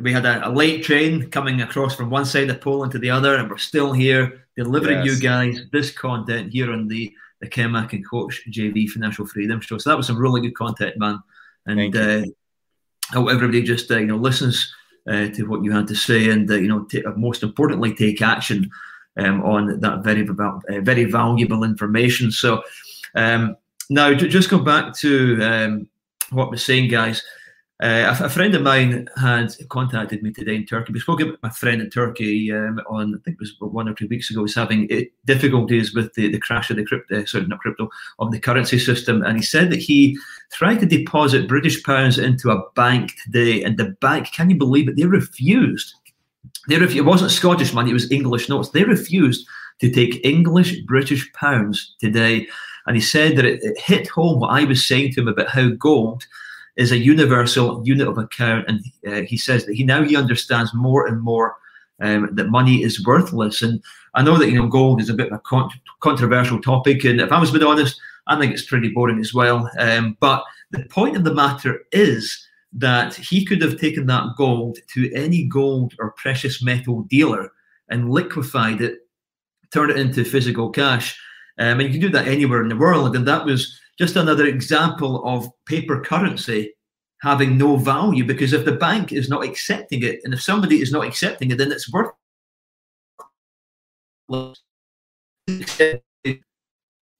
We 0.00 0.12
had 0.12 0.24
a, 0.24 0.48
a, 0.48 0.50
late 0.50 0.84
train 0.84 1.28
coming 1.30 1.60
across 1.62 1.96
from 1.96 2.10
one 2.10 2.24
side 2.24 2.50
of 2.50 2.60
Poland 2.60 2.92
to 2.92 2.98
the 2.98 3.10
other, 3.10 3.34
and 3.34 3.50
we're 3.50 3.56
still 3.56 3.92
here 3.92 4.46
delivering 4.56 5.04
yes. 5.04 5.06
you 5.06 5.20
guys 5.20 5.60
this 5.72 5.90
content 5.90 6.52
here 6.52 6.72
on 6.72 6.86
the 6.86 7.12
the 7.40 7.48
Ken 7.48 7.72
Mack 7.72 7.92
and 7.92 8.08
Coach 8.08 8.42
JB 8.48 8.90
Financial 8.90 9.26
Freedom 9.26 9.60
Show. 9.60 9.78
So 9.78 9.90
that 9.90 9.96
was 9.96 10.06
some 10.06 10.18
really 10.18 10.40
good 10.40 10.54
content, 10.54 10.96
man. 10.98 11.22
And 11.66 11.96
uh, 11.96 12.22
I 13.10 13.14
hope 13.14 13.30
everybody 13.30 13.62
just 13.62 13.90
uh, 13.90 13.98
you 13.98 14.06
know 14.06 14.16
listens 14.16 14.72
uh, 15.08 15.28
to 15.28 15.44
what 15.44 15.64
you 15.64 15.72
had 15.72 15.88
to 15.88 15.96
say, 15.96 16.30
and 16.30 16.48
uh, 16.48 16.54
you 16.54 16.68
know, 16.68 16.84
t- 16.84 17.02
most 17.16 17.42
importantly, 17.42 17.92
take 17.94 18.22
action 18.22 18.70
um, 19.16 19.42
on 19.42 19.80
that 19.80 20.04
very 20.04 20.22
very 20.80 21.04
valuable 21.04 21.64
information. 21.64 22.30
So. 22.30 22.62
Um, 23.14 23.56
now, 23.90 24.14
just 24.14 24.50
go 24.50 24.58
back 24.58 24.94
to 24.96 25.42
um, 25.42 25.88
what 26.30 26.50
we're 26.50 26.56
saying, 26.56 26.88
guys. 26.88 27.22
Uh, 27.82 28.16
a, 28.18 28.24
a, 28.24 28.28
friend 28.30 28.54
of 28.54 28.62
mine 28.62 29.06
had 29.20 29.54
contacted 29.68 30.22
me 30.22 30.32
today 30.32 30.54
in 30.54 30.64
Turkey. 30.64 30.94
We 30.94 31.00
spoke 31.00 31.20
about 31.20 31.42
my 31.42 31.50
friend 31.50 31.82
in 31.82 31.90
Turkey 31.90 32.50
um, 32.50 32.80
on, 32.88 33.14
I 33.14 33.18
think 33.22 33.34
it 33.34 33.40
was 33.40 33.54
one 33.60 33.86
or 33.86 33.92
two 33.92 34.08
weeks 34.08 34.30
ago, 34.30 34.40
was 34.40 34.54
having 34.54 34.90
uh, 34.90 35.00
difficulties 35.26 35.94
with 35.94 36.14
the, 36.14 36.32
the 36.32 36.38
crash 36.38 36.70
of 36.70 36.78
the 36.78 36.86
crypto, 36.86 37.20
uh, 37.20 37.26
sorry, 37.26 37.46
not 37.46 37.58
crypto, 37.58 37.90
of 38.18 38.32
the 38.32 38.40
currency 38.40 38.78
system. 38.78 39.22
And 39.22 39.36
he 39.36 39.42
said 39.42 39.70
that 39.72 39.78
he 39.78 40.18
tried 40.52 40.80
to 40.80 40.86
deposit 40.86 41.48
British 41.48 41.82
pounds 41.82 42.18
into 42.18 42.50
a 42.50 42.62
bank 42.74 43.12
today, 43.24 43.62
and 43.62 43.76
the 43.76 43.90
bank, 44.00 44.32
can 44.32 44.48
you 44.48 44.56
believe 44.56 44.88
it? 44.88 44.96
They 44.96 45.04
refused. 45.04 45.94
They 46.68 46.78
ref- 46.78 46.94
it 46.94 47.02
wasn't 47.02 47.30
Scottish 47.30 47.74
money, 47.74 47.90
it 47.90 47.94
was 47.94 48.10
English 48.10 48.48
notes. 48.48 48.70
They 48.70 48.84
refused 48.84 49.46
to 49.80 49.90
take 49.90 50.24
English 50.24 50.80
British 50.86 51.30
pounds 51.34 51.94
today. 52.00 52.48
And 52.86 52.96
he 52.96 53.02
said 53.02 53.36
that 53.36 53.44
it, 53.44 53.62
it 53.62 53.78
hit 53.78 54.08
home 54.08 54.40
what 54.40 54.50
I 54.50 54.64
was 54.64 54.86
saying 54.86 55.12
to 55.12 55.20
him 55.20 55.28
about 55.28 55.48
how 55.48 55.70
gold 55.70 56.24
is 56.76 56.92
a 56.92 56.98
universal 56.98 57.82
unit 57.84 58.06
of 58.06 58.18
account. 58.18 58.66
And 58.68 58.84
uh, 59.06 59.26
he 59.26 59.36
says 59.36 59.64
that 59.66 59.74
he 59.74 59.84
now 59.84 60.02
he 60.02 60.16
understands 60.16 60.72
more 60.74 61.06
and 61.06 61.20
more 61.20 61.56
um, 62.00 62.28
that 62.34 62.48
money 62.48 62.82
is 62.82 63.04
worthless. 63.04 63.62
And 63.62 63.82
I 64.14 64.22
know 64.22 64.38
that 64.38 64.50
you 64.50 64.60
know 64.60 64.68
gold 64.68 65.00
is 65.00 65.10
a 65.10 65.14
bit 65.14 65.28
of 65.28 65.34
a 65.34 65.38
con- 65.40 65.70
controversial 66.00 66.60
topic, 66.60 67.04
and 67.04 67.20
if 67.20 67.32
I 67.32 67.40
was 67.40 67.50
being 67.50 67.64
honest, 67.64 68.00
I 68.26 68.38
think 68.38 68.52
it's 68.52 68.66
pretty 68.66 68.88
boring 68.88 69.20
as 69.20 69.32
well. 69.32 69.70
Um, 69.78 70.16
but 70.20 70.44
the 70.70 70.84
point 70.84 71.16
of 71.16 71.24
the 71.24 71.34
matter 71.34 71.80
is 71.92 72.46
that 72.72 73.14
he 73.14 73.44
could 73.44 73.62
have 73.62 73.80
taken 73.80 74.06
that 74.06 74.36
gold 74.36 74.78
to 74.94 75.12
any 75.14 75.44
gold 75.44 75.94
or 75.98 76.12
precious 76.12 76.62
metal 76.62 77.02
dealer 77.02 77.50
and 77.88 78.10
liquefied 78.10 78.80
it, 78.80 78.98
turned 79.72 79.90
it 79.90 79.96
into 79.96 80.24
physical 80.24 80.70
cash, 80.70 81.18
um, 81.58 81.80
and 81.80 81.82
you 81.82 81.90
can 81.90 82.00
do 82.00 82.10
that 82.10 82.28
anywhere 82.28 82.62
in 82.62 82.68
the 82.68 82.76
world. 82.76 83.16
And 83.16 83.26
that 83.26 83.44
was 83.44 83.78
just 83.98 84.16
another 84.16 84.46
example 84.46 85.26
of 85.26 85.48
paper 85.66 86.00
currency 86.00 86.72
having 87.22 87.56
no 87.56 87.76
value 87.76 88.24
because 88.24 88.52
if 88.52 88.64
the 88.64 88.72
bank 88.72 89.12
is 89.12 89.28
not 89.28 89.44
accepting 89.44 90.02
it, 90.02 90.20
and 90.24 90.34
if 90.34 90.42
somebody 90.42 90.80
is 90.82 90.92
not 90.92 91.06
accepting 91.06 91.50
it, 91.50 91.58
then 91.58 91.72
it's 91.72 91.90
worth 91.92 92.12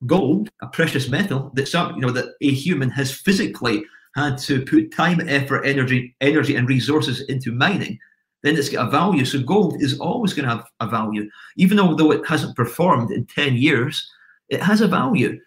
gold, 0.07 0.51
a 0.61 0.67
precious 0.67 1.09
metal 1.09 1.51
that 1.55 1.69
some 1.69 1.95
you 1.95 2.01
know 2.03 2.11
that 2.11 2.35
a 2.43 2.51
human 2.53 2.91
has 2.91 3.13
physically 3.13 3.85
had 4.15 4.37
to 4.39 4.65
put 4.65 4.93
time, 4.95 5.21
effort, 5.29 5.65
energy, 5.65 6.15
energy, 6.21 6.57
and 6.57 6.69
resources 6.69 7.23
into 7.29 7.53
mining 7.53 7.99
then 8.47 8.57
it's 8.57 8.69
got 8.69 8.87
a 8.87 8.91
value. 8.91 9.25
So 9.25 9.41
gold 9.41 9.83
is 9.83 9.99
always 9.99 10.33
going 10.33 10.49
to 10.49 10.55
have 10.55 10.67
a 10.79 10.87
value, 10.87 11.29
even 11.57 11.77
though 11.77 12.13
it 12.13 12.27
hasn't 12.27 12.55
performed 12.55 13.11
in 13.11 13.27
10 13.27 13.57
years, 13.57 14.09
it 14.49 14.63
has 14.63 14.81
a 14.81 14.89
value. 14.89 15.39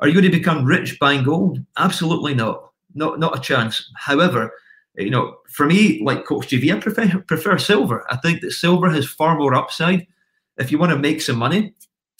Are 0.00 0.08
you 0.08 0.14
going 0.14 0.30
to 0.30 0.38
become 0.38 0.64
rich 0.64 0.98
buying 0.98 1.24
gold? 1.24 1.58
Absolutely 1.78 2.34
not. 2.34 2.70
Not 2.94 3.18
not 3.18 3.36
a 3.36 3.40
chance. 3.40 3.90
However, 3.96 4.52
you 4.96 5.10
know, 5.10 5.36
for 5.50 5.66
me, 5.66 6.02
like 6.02 6.24
Coach 6.24 6.48
JB, 6.48 6.74
I 6.74 6.80
prefer 6.80 7.18
prefer 7.20 7.58
silver. 7.58 8.06
I 8.10 8.16
think 8.16 8.40
that 8.40 8.52
silver 8.52 8.90
has 8.90 9.06
far 9.06 9.38
more 9.38 9.54
upside. 9.54 10.06
If 10.58 10.72
you 10.72 10.78
want 10.78 10.92
to 10.92 10.98
make 10.98 11.20
some 11.20 11.36
money, 11.36 11.74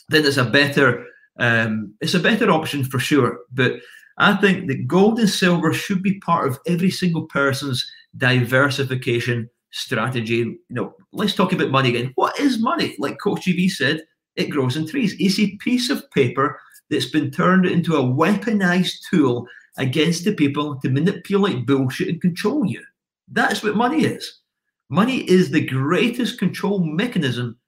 then 0.08 0.26
it's 0.26 0.36
a 0.36 0.44
better 0.44 1.06
um, 1.38 1.94
it's 2.00 2.14
a 2.14 2.20
better 2.20 2.50
option 2.50 2.84
for 2.84 2.98
sure. 2.98 3.40
But 3.52 3.74
I 4.18 4.34
think 4.34 4.68
that 4.68 4.86
gold 4.86 5.18
and 5.18 5.28
silver 5.28 5.72
should 5.72 6.02
be 6.02 6.18
part 6.20 6.48
of 6.48 6.58
every 6.66 6.90
single 6.90 7.26
person's 7.26 7.86
diversification 8.16 9.50
strategy. 9.70 10.36
You 10.36 10.58
know, 10.70 10.94
let's 11.12 11.34
talk 11.34 11.52
about 11.52 11.70
money 11.70 11.90
again. 11.90 12.12
What 12.14 12.38
is 12.38 12.58
money? 12.58 12.96
Like 12.98 13.18
Coach 13.22 13.46
JB 13.46 13.70
said, 13.70 14.02
it 14.36 14.50
grows 14.50 14.76
in 14.76 14.86
trees. 14.86 15.14
It's 15.18 15.38
a 15.38 15.56
piece 15.56 15.90
of 15.90 16.08
paper 16.10 16.60
that's 16.90 17.10
been 17.10 17.30
turned 17.30 17.66
into 17.66 17.96
a 17.96 18.02
weaponized 18.02 18.98
tool 19.10 19.46
against 19.78 20.24
the 20.24 20.32
people 20.32 20.78
to 20.80 20.88
manipulate 20.88 21.66
bullshit 21.66 22.08
and 22.08 22.20
control 22.20 22.64
you. 22.64 22.82
That's 23.30 23.62
what 23.62 23.76
money 23.76 24.04
is. 24.04 24.40
Money 24.88 25.28
is 25.28 25.50
the 25.50 25.66
greatest 25.66 26.38
control 26.38 26.78
mechanism 26.78 27.58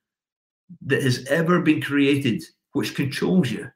that 0.83 1.03
has 1.03 1.27
ever 1.27 1.61
been 1.61 1.83
created, 1.83 2.43
which 2.73 2.95
controls 2.95 3.51
you. 3.51 3.69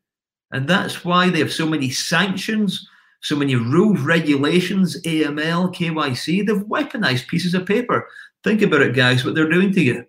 And 0.53 0.68
that's 0.68 1.05
why 1.05 1.30
they 1.30 1.40
have 1.40 1.53
so 1.53 1.66
many 1.66 1.90
sanctions, 1.90 2.86
so 3.22 3.34
many 3.34 3.57
rules, 3.57 4.01
regulations, 4.01 5.01
AML, 5.03 5.74
KYC. 5.74 6.47
They've 6.47 6.57
weaponized 6.57 7.26
pieces 7.26 7.55
of 7.55 7.66
paper. 7.66 8.07
Think 8.45 8.62
about 8.62 8.82
it, 8.82 8.95
guys, 8.95 9.24
what 9.24 9.34
they're 9.34 9.49
doing 9.49 9.72
to 9.72 9.80
you. 9.80 10.07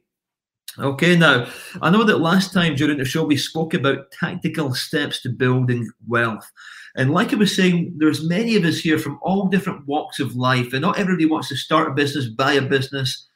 Okay, 0.80 1.16
now 1.16 1.46
I 1.82 1.92
know 1.92 2.04
that 2.04 2.18
last 2.18 2.52
time 2.52 2.76
during 2.76 2.98
the 2.98 3.06
show 3.06 3.24
we 3.24 3.38
spoke 3.38 3.76
about 3.76 4.12
tactical 4.12 4.74
steps 4.74 5.22
to 5.22 5.30
building 5.30 5.88
wealth. 6.08 6.50
And 6.96 7.12
like 7.12 7.32
I 7.32 7.36
was 7.36 7.56
saying, 7.56 7.94
there's 7.98 8.28
many 8.28 8.56
of 8.56 8.64
us 8.64 8.78
here 8.80 8.98
from 8.98 9.20
all 9.22 9.48
different 9.48 9.86
walks 9.88 10.20
of 10.20 10.36
life, 10.36 10.74
and 10.74 10.82
not 10.82 10.98
everybody 10.98 11.26
wants 11.26 11.50
to 11.50 11.56
start 11.56 11.90
a 11.90 11.94
business, 11.94 12.28
buy 12.28 12.54
a 12.54 12.62
business, 12.62 13.28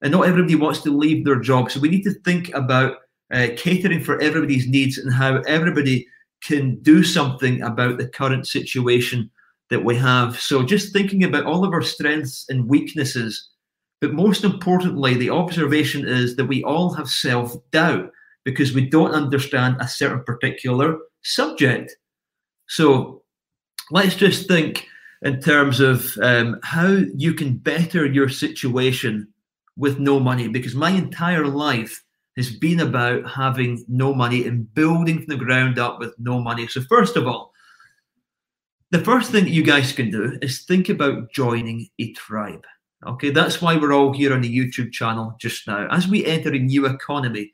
and 0.00 0.12
not 0.12 0.26
everybody 0.26 0.54
wants 0.54 0.80
to 0.82 0.96
leave 0.96 1.24
their 1.24 1.40
job. 1.40 1.70
So 1.70 1.80
we 1.80 1.90
need 1.90 2.04
to 2.04 2.14
think 2.24 2.52
about 2.54 2.96
uh, 3.30 3.48
catering 3.56 4.02
for 4.02 4.20
everybody's 4.20 4.66
needs 4.66 4.96
and 4.96 5.12
how 5.12 5.36
everybody 5.46 6.06
can 6.42 6.80
do 6.80 7.04
something 7.04 7.60
about 7.62 7.98
the 7.98 8.08
current 8.08 8.46
situation 8.46 9.30
that 9.68 9.84
we 9.84 9.96
have. 9.96 10.40
So 10.40 10.62
just 10.62 10.92
thinking 10.92 11.24
about 11.24 11.44
all 11.44 11.64
of 11.64 11.72
our 11.72 11.82
strengths 11.82 12.46
and 12.48 12.68
weaknesses 12.68 13.50
but 14.00 14.14
most 14.14 14.44
importantly, 14.44 15.14
the 15.14 15.30
observation 15.30 16.08
is 16.08 16.36
that 16.36 16.46
we 16.46 16.64
all 16.64 16.94
have 16.94 17.08
self 17.08 17.54
doubt 17.70 18.10
because 18.44 18.72
we 18.72 18.88
don't 18.88 19.12
understand 19.12 19.76
a 19.78 19.88
certain 19.88 20.24
particular 20.24 20.98
subject. 21.22 21.94
So 22.66 23.22
let's 23.90 24.14
just 24.14 24.48
think 24.48 24.86
in 25.22 25.40
terms 25.40 25.80
of 25.80 26.16
um, 26.22 26.58
how 26.62 26.88
you 27.14 27.34
can 27.34 27.58
better 27.58 28.06
your 28.06 28.30
situation 28.30 29.28
with 29.76 29.98
no 29.98 30.18
money, 30.18 30.48
because 30.48 30.74
my 30.74 30.90
entire 30.90 31.46
life 31.46 32.02
has 32.36 32.50
been 32.50 32.80
about 32.80 33.28
having 33.28 33.84
no 33.88 34.14
money 34.14 34.46
and 34.46 34.72
building 34.74 35.18
from 35.18 35.26
the 35.26 35.44
ground 35.44 35.78
up 35.78 35.98
with 35.98 36.14
no 36.18 36.40
money. 36.40 36.66
So, 36.68 36.80
first 36.82 37.16
of 37.16 37.26
all, 37.26 37.52
the 38.90 39.04
first 39.04 39.30
thing 39.30 39.46
you 39.46 39.62
guys 39.62 39.92
can 39.92 40.10
do 40.10 40.38
is 40.40 40.62
think 40.62 40.88
about 40.88 41.32
joining 41.32 41.88
a 41.98 42.12
tribe. 42.12 42.64
Okay, 43.06 43.30
that's 43.30 43.62
why 43.62 43.76
we're 43.76 43.94
all 43.94 44.12
here 44.12 44.34
on 44.34 44.42
the 44.42 44.54
YouTube 44.54 44.92
channel 44.92 45.34
just 45.40 45.66
now. 45.66 45.88
As 45.90 46.06
we 46.06 46.24
enter 46.26 46.52
a 46.52 46.58
new 46.58 46.86
economy, 46.86 47.50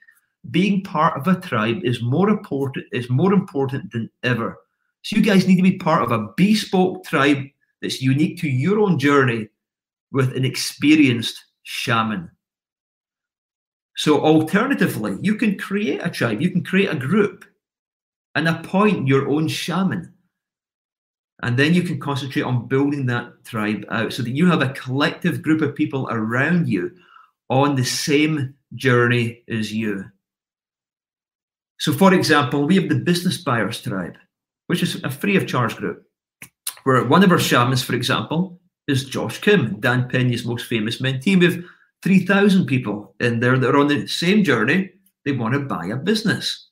being 0.51 0.83
part 0.83 1.17
of 1.17 1.29
a 1.29 1.41
tribe 1.41 1.85
is 1.85 2.03
more 2.03 2.29
important 2.29 2.87
is 2.93 3.09
more 3.11 3.33
important 3.33 3.93
than 3.93 4.11
ever. 4.23 4.59
So 5.03 5.17
you 5.17 5.23
guys 5.23 5.47
need 5.47 5.57
to 5.57 5.63
be 5.63 5.79
part 5.79 6.03
of 6.03 6.11
a 6.11 6.29
bespoke 6.37 7.05
tribe 7.05 7.45
that's 7.81 8.03
unique 8.03 8.41
to 8.41 8.49
your 8.49 8.81
own 8.81 8.99
journey 8.99 9.49
with 10.11 10.37
an 10.37 10.45
experienced 10.45 11.45
shaman. 11.63 12.31
So 13.97 14.21
alternatively, 14.21 15.17
you 15.21 15.37
can 15.37 15.57
create 15.59 16.01
a 16.05 16.11
tribe, 16.11 16.41
you 16.41 16.51
can 16.51 16.65
create 16.65 16.91
a 16.91 16.97
group 16.97 17.45
and 18.35 18.49
appoint 18.49 19.09
your 19.09 19.29
own 19.29 19.49
shaman. 19.49 20.13
And 21.43 21.59
then 21.59 21.74
you 21.74 21.82
can 21.82 22.01
concentrate 22.01 22.43
on 22.43 22.66
building 22.66 23.07
that 23.07 23.45
tribe 23.45 23.84
out 23.91 24.12
so 24.12 24.22
that 24.22 24.30
you 24.30 24.47
have 24.47 24.62
a 24.62 24.70
collective 24.70 25.43
group 25.43 25.61
of 25.61 25.74
people 25.74 26.09
around 26.11 26.68
you 26.68 26.91
on 27.51 27.76
the 27.76 27.84
same 27.84 28.55
journey 28.74 29.43
as 29.49 29.72
you. 29.72 30.05
So, 31.78 31.93
for 31.93 32.14
example, 32.14 32.66
we 32.66 32.76
have 32.76 32.89
the 32.89 32.95
Business 32.95 33.37
Buyers 33.37 33.82
Tribe, 33.82 34.16
which 34.66 34.82
is 34.82 35.03
a 35.05 35.11
free 35.11 35.37
of 35.37 35.47
charge 35.47 35.76
group, 35.76 36.05
where 36.84 37.05
one 37.05 37.22
of 37.22 37.30
our 37.30 37.39
shamans, 37.39 37.82
for 37.82 37.95
example, 37.95 38.59
is 38.89 39.05
Josh 39.05 39.41
Kim, 39.41 39.78
Dan 39.80 40.09
Peña's 40.09 40.47
most 40.47 40.66
famous 40.66 41.03
mentee. 41.03 41.39
We 41.39 41.47
have 41.47 41.64
3,000 42.03 42.66
people 42.66 43.14
in 43.20 43.41
there 43.41 43.59
that 43.59 43.74
are 43.74 43.78
on 43.78 43.89
the 43.89 44.07
same 44.07 44.43
journey. 44.43 44.91
They 45.24 45.32
want 45.32 45.55
to 45.55 45.61
buy 45.61 45.87
a 45.87 45.97
business. 45.97 46.66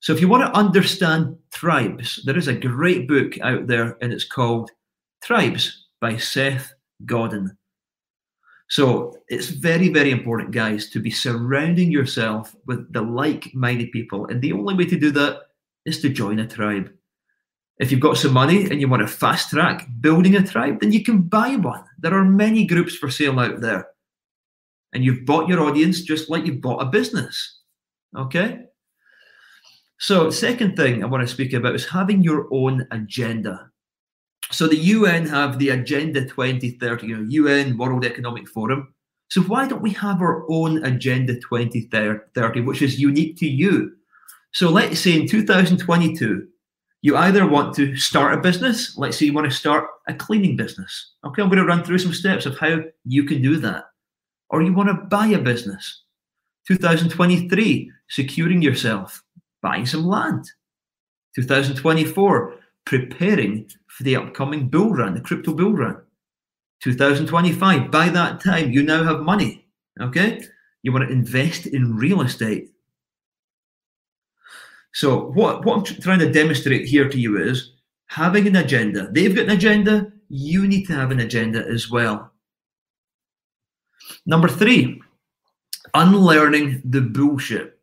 So, 0.00 0.14
if 0.14 0.20
you 0.20 0.28
want 0.28 0.46
to 0.46 0.58
understand 0.58 1.36
tribes, 1.52 2.22
there 2.24 2.38
is 2.38 2.48
a 2.48 2.54
great 2.54 3.06
book 3.06 3.38
out 3.42 3.66
there, 3.66 3.98
and 4.00 4.12
it's 4.12 4.24
called 4.24 4.70
Tribes 5.22 5.88
by 6.00 6.16
Seth 6.16 6.72
Godin. 7.04 7.56
So, 8.68 9.14
it's 9.28 9.48
very, 9.48 9.90
very 9.90 10.10
important, 10.10 10.52
guys, 10.52 10.88
to 10.90 11.00
be 11.00 11.10
surrounding 11.10 11.92
yourself 11.92 12.56
with 12.66 12.90
the 12.94 13.02
like 13.02 13.54
minded 13.54 13.92
people. 13.92 14.26
And 14.26 14.40
the 14.40 14.52
only 14.52 14.74
way 14.74 14.86
to 14.86 14.98
do 14.98 15.10
that 15.12 15.42
is 15.84 16.00
to 16.00 16.08
join 16.08 16.38
a 16.38 16.46
tribe. 16.46 16.90
If 17.78 17.90
you've 17.90 18.00
got 18.00 18.16
some 18.16 18.32
money 18.32 18.70
and 18.70 18.80
you 18.80 18.88
want 18.88 19.02
to 19.02 19.08
fast 19.08 19.50
track 19.50 19.86
building 20.00 20.36
a 20.36 20.46
tribe, 20.46 20.80
then 20.80 20.92
you 20.92 21.02
can 21.02 21.22
buy 21.22 21.56
one. 21.56 21.84
There 21.98 22.14
are 22.14 22.24
many 22.24 22.64
groups 22.66 22.94
for 22.94 23.10
sale 23.10 23.38
out 23.38 23.60
there. 23.60 23.88
And 24.94 25.04
you've 25.04 25.24
bought 25.26 25.48
your 25.48 25.60
audience 25.60 26.02
just 26.02 26.30
like 26.30 26.46
you've 26.46 26.60
bought 26.60 26.82
a 26.82 26.86
business. 26.86 27.60
Okay? 28.16 28.66
So, 30.00 30.30
second 30.30 30.76
thing 30.76 31.04
I 31.04 31.06
want 31.06 31.28
to 31.28 31.32
speak 31.32 31.52
about 31.52 31.74
is 31.74 31.86
having 31.86 32.22
your 32.22 32.48
own 32.50 32.86
agenda. 32.90 33.70
So, 34.50 34.66
the 34.66 34.76
UN 34.76 35.26
have 35.26 35.58
the 35.58 35.68
Agenda 35.68 36.22
2030, 36.24 37.06
you 37.06 37.16
know, 37.18 37.26
UN 37.28 37.76
World 37.76 38.06
Economic 38.06 38.48
Forum. 38.48 38.94
So, 39.28 39.42
why 39.42 39.68
don't 39.68 39.82
we 39.82 39.90
have 39.90 40.22
our 40.22 40.50
own 40.50 40.82
Agenda 40.86 41.34
2030, 41.34 42.60
which 42.62 42.80
is 42.80 42.98
unique 42.98 43.36
to 43.40 43.46
you? 43.46 43.92
So, 44.52 44.70
let's 44.70 45.00
say 45.00 45.20
in 45.20 45.28
2022, 45.28 46.48
you 47.02 47.16
either 47.18 47.46
want 47.46 47.74
to 47.74 47.94
start 47.94 48.32
a 48.32 48.40
business, 48.40 48.96
let's 48.96 49.18
say 49.18 49.26
you 49.26 49.34
want 49.34 49.50
to 49.50 49.56
start 49.56 49.86
a 50.08 50.14
cleaning 50.14 50.56
business. 50.56 51.12
Okay, 51.26 51.42
I'm 51.42 51.50
going 51.50 51.58
to 51.58 51.66
run 51.66 51.84
through 51.84 51.98
some 51.98 52.14
steps 52.14 52.46
of 52.46 52.58
how 52.58 52.78
you 53.04 53.24
can 53.24 53.42
do 53.42 53.58
that. 53.58 53.84
Or 54.48 54.62
you 54.62 54.72
want 54.72 54.88
to 54.88 54.94
buy 54.94 55.26
a 55.26 55.38
business. 55.38 56.04
2023, 56.68 57.92
securing 58.08 58.62
yourself 58.62 59.22
buying 59.62 59.86
some 59.86 60.06
land. 60.06 60.44
2024, 61.36 62.56
preparing 62.84 63.70
for 63.88 64.02
the 64.02 64.16
upcoming 64.16 64.68
bull 64.68 64.90
run, 64.90 65.14
the 65.14 65.20
crypto 65.20 65.54
bull 65.54 65.72
run. 65.72 66.00
2025, 66.82 67.90
by 67.90 68.08
that 68.08 68.42
time, 68.42 68.72
you 68.72 68.82
now 68.82 69.04
have 69.04 69.20
money. 69.20 69.66
Okay? 70.00 70.42
You 70.82 70.92
want 70.92 71.06
to 71.06 71.12
invest 71.12 71.66
in 71.66 71.96
real 71.96 72.22
estate. 72.22 72.70
So, 74.92 75.26
what, 75.30 75.64
what 75.64 75.78
I'm 75.78 75.84
trying 75.84 76.18
to 76.20 76.32
demonstrate 76.32 76.86
here 76.86 77.08
to 77.08 77.20
you 77.20 77.40
is 77.40 77.74
having 78.06 78.46
an 78.48 78.56
agenda. 78.56 79.08
They've 79.12 79.34
got 79.34 79.44
an 79.44 79.50
agenda, 79.50 80.12
you 80.28 80.66
need 80.66 80.86
to 80.86 80.94
have 80.94 81.10
an 81.10 81.20
agenda 81.20 81.64
as 81.66 81.90
well. 81.90 82.32
Number 84.26 84.48
three, 84.48 85.00
unlearning 85.94 86.82
the 86.84 87.00
bullshit 87.00 87.79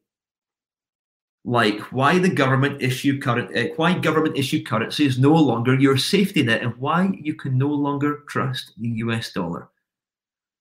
like 1.47 1.79
why 1.93 2.19
the 2.19 2.29
government 2.29 2.81
issue 2.81 3.17
current 3.21 3.55
uh, 3.55 3.73
why 3.77 3.97
government 3.97 4.37
issue 4.37 4.61
currency 4.61 5.05
is 5.05 5.17
no 5.17 5.33
longer 5.33 5.75
your 5.75 5.95
safety 5.95 6.43
net 6.43 6.61
and 6.61 6.75
why 6.75 7.09
you 7.21 7.33
can 7.35 7.57
no 7.57 7.69
longer 7.69 8.23
trust 8.27 8.73
the 8.77 8.89
US 9.05 9.31
dollar. 9.31 9.69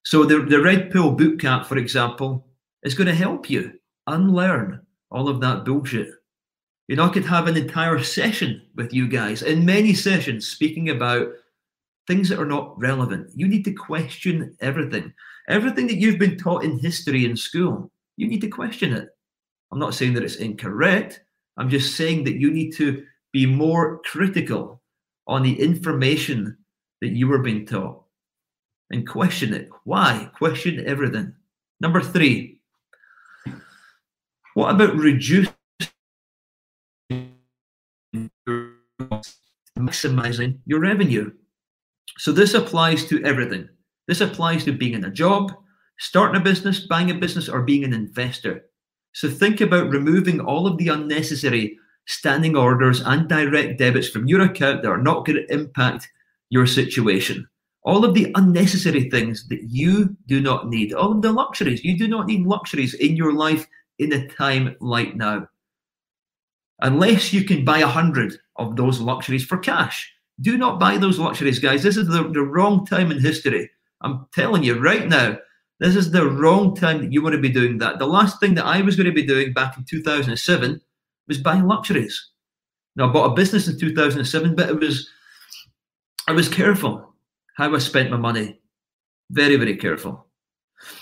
So 0.04 0.24
the, 0.24 0.38
the 0.38 0.62
Red 0.62 0.92
Pill 0.92 1.16
Bootcamp, 1.16 1.66
for 1.66 1.76
example, 1.76 2.46
is 2.84 2.94
going 2.94 3.08
to 3.08 3.14
help 3.14 3.50
you 3.50 3.72
unlearn 4.06 4.80
all 5.10 5.28
of 5.28 5.40
that 5.40 5.64
bullshit. 5.64 6.10
You 6.86 6.94
know, 6.94 7.06
I 7.06 7.08
could 7.08 7.24
have 7.24 7.48
an 7.48 7.56
entire 7.56 8.00
session 8.00 8.62
with 8.76 8.94
you 8.94 9.08
guys, 9.08 9.42
in 9.42 9.66
many 9.66 9.92
sessions, 9.92 10.46
speaking 10.46 10.90
about 10.90 11.32
things 12.06 12.28
that 12.28 12.38
are 12.38 12.46
not 12.46 12.78
relevant. 12.78 13.32
You 13.34 13.48
need 13.48 13.64
to 13.64 13.72
question 13.72 14.56
everything. 14.60 15.12
Everything 15.48 15.88
that 15.88 15.96
you've 15.96 16.20
been 16.20 16.38
taught 16.38 16.62
in 16.62 16.78
history 16.78 17.24
in 17.24 17.36
school, 17.36 17.90
you 18.16 18.28
need 18.28 18.42
to 18.42 18.48
question 18.48 18.92
it. 18.92 19.08
I'm 19.72 19.78
not 19.78 19.94
saying 19.94 20.14
that 20.14 20.22
it's 20.22 20.36
incorrect. 20.36 21.22
I'm 21.56 21.68
just 21.68 21.96
saying 21.96 22.24
that 22.24 22.36
you 22.36 22.50
need 22.50 22.72
to 22.76 23.04
be 23.32 23.46
more 23.46 24.00
critical 24.04 24.82
on 25.26 25.42
the 25.42 25.60
information 25.60 26.56
that 27.00 27.08
you 27.08 27.28
were 27.28 27.40
being 27.40 27.66
taught 27.66 28.02
and 28.90 29.06
question 29.06 29.52
it. 29.52 29.68
Why? 29.84 30.30
Question 30.36 30.84
everything. 30.86 31.34
Number 31.80 32.00
three, 32.00 32.60
what 34.54 34.74
about 34.74 34.96
reducing 34.96 35.52
maximizing 39.78 40.58
your 40.64 40.80
revenue? 40.80 41.32
So 42.18 42.32
this 42.32 42.54
applies 42.54 43.04
to 43.06 43.22
everything. 43.24 43.68
This 44.08 44.20
applies 44.20 44.64
to 44.64 44.72
being 44.72 44.94
in 44.94 45.04
a 45.04 45.10
job, 45.10 45.52
starting 45.98 46.40
a 46.40 46.44
business, 46.44 46.80
buying 46.80 47.10
a 47.10 47.14
business, 47.14 47.48
or 47.48 47.62
being 47.62 47.84
an 47.84 47.92
investor. 47.92 48.64
So 49.16 49.30
think 49.30 49.62
about 49.62 49.88
removing 49.88 50.40
all 50.40 50.66
of 50.66 50.76
the 50.76 50.88
unnecessary 50.88 51.78
standing 52.04 52.54
orders 52.54 53.00
and 53.00 53.26
direct 53.26 53.78
debits 53.78 54.10
from 54.10 54.26
your 54.26 54.42
account 54.42 54.82
that 54.82 54.90
are 54.90 55.00
not 55.00 55.24
going 55.24 55.38
to 55.38 55.50
impact 55.50 56.10
your 56.50 56.66
situation. 56.66 57.48
All 57.82 58.04
of 58.04 58.12
the 58.12 58.30
unnecessary 58.34 59.08
things 59.08 59.48
that 59.48 59.62
you 59.70 60.14
do 60.26 60.42
not 60.42 60.68
need, 60.68 60.92
all 60.92 61.12
of 61.12 61.22
the 61.22 61.32
luxuries. 61.32 61.82
You 61.82 61.96
do 61.96 62.06
not 62.06 62.26
need 62.26 62.44
luxuries 62.44 62.92
in 62.92 63.16
your 63.16 63.32
life 63.32 63.66
in 63.98 64.12
a 64.12 64.28
time 64.28 64.76
like 64.80 65.16
now. 65.16 65.48
Unless 66.82 67.32
you 67.32 67.42
can 67.44 67.64
buy 67.64 67.78
a 67.78 67.86
hundred 67.86 68.34
of 68.56 68.76
those 68.76 69.00
luxuries 69.00 69.46
for 69.46 69.56
cash. 69.56 70.12
Do 70.42 70.58
not 70.58 70.78
buy 70.78 70.98
those 70.98 71.18
luxuries, 71.18 71.58
guys. 71.58 71.82
This 71.82 71.96
is 71.96 72.06
the, 72.08 72.24
the 72.24 72.42
wrong 72.42 72.84
time 72.84 73.10
in 73.10 73.18
history. 73.18 73.70
I'm 74.02 74.26
telling 74.34 74.62
you 74.62 74.78
right 74.78 75.08
now, 75.08 75.38
this 75.78 75.96
is 75.96 76.10
the 76.10 76.28
wrong 76.28 76.74
time 76.74 77.00
that 77.00 77.12
you 77.12 77.22
want 77.22 77.34
to 77.34 77.40
be 77.40 77.50
doing 77.50 77.78
that. 77.78 77.98
The 77.98 78.06
last 78.06 78.40
thing 78.40 78.54
that 78.54 78.64
I 78.64 78.80
was 78.80 78.96
going 78.96 79.06
to 79.06 79.12
be 79.12 79.26
doing 79.26 79.52
back 79.52 79.76
in 79.76 79.84
2007 79.84 80.80
was 81.28 81.38
buying 81.38 81.66
luxuries. 81.66 82.30
Now 82.94 83.08
I 83.08 83.12
bought 83.12 83.32
a 83.32 83.34
business 83.34 83.68
in 83.68 83.78
2007, 83.78 84.54
but 84.54 84.70
it 84.70 84.80
was 84.80 85.10
I 86.28 86.32
was 86.32 86.48
careful 86.48 87.14
how 87.56 87.74
I 87.74 87.78
spent 87.78 88.10
my 88.10 88.16
money. 88.16 88.60
Very, 89.30 89.56
very 89.56 89.76
careful. 89.76 90.26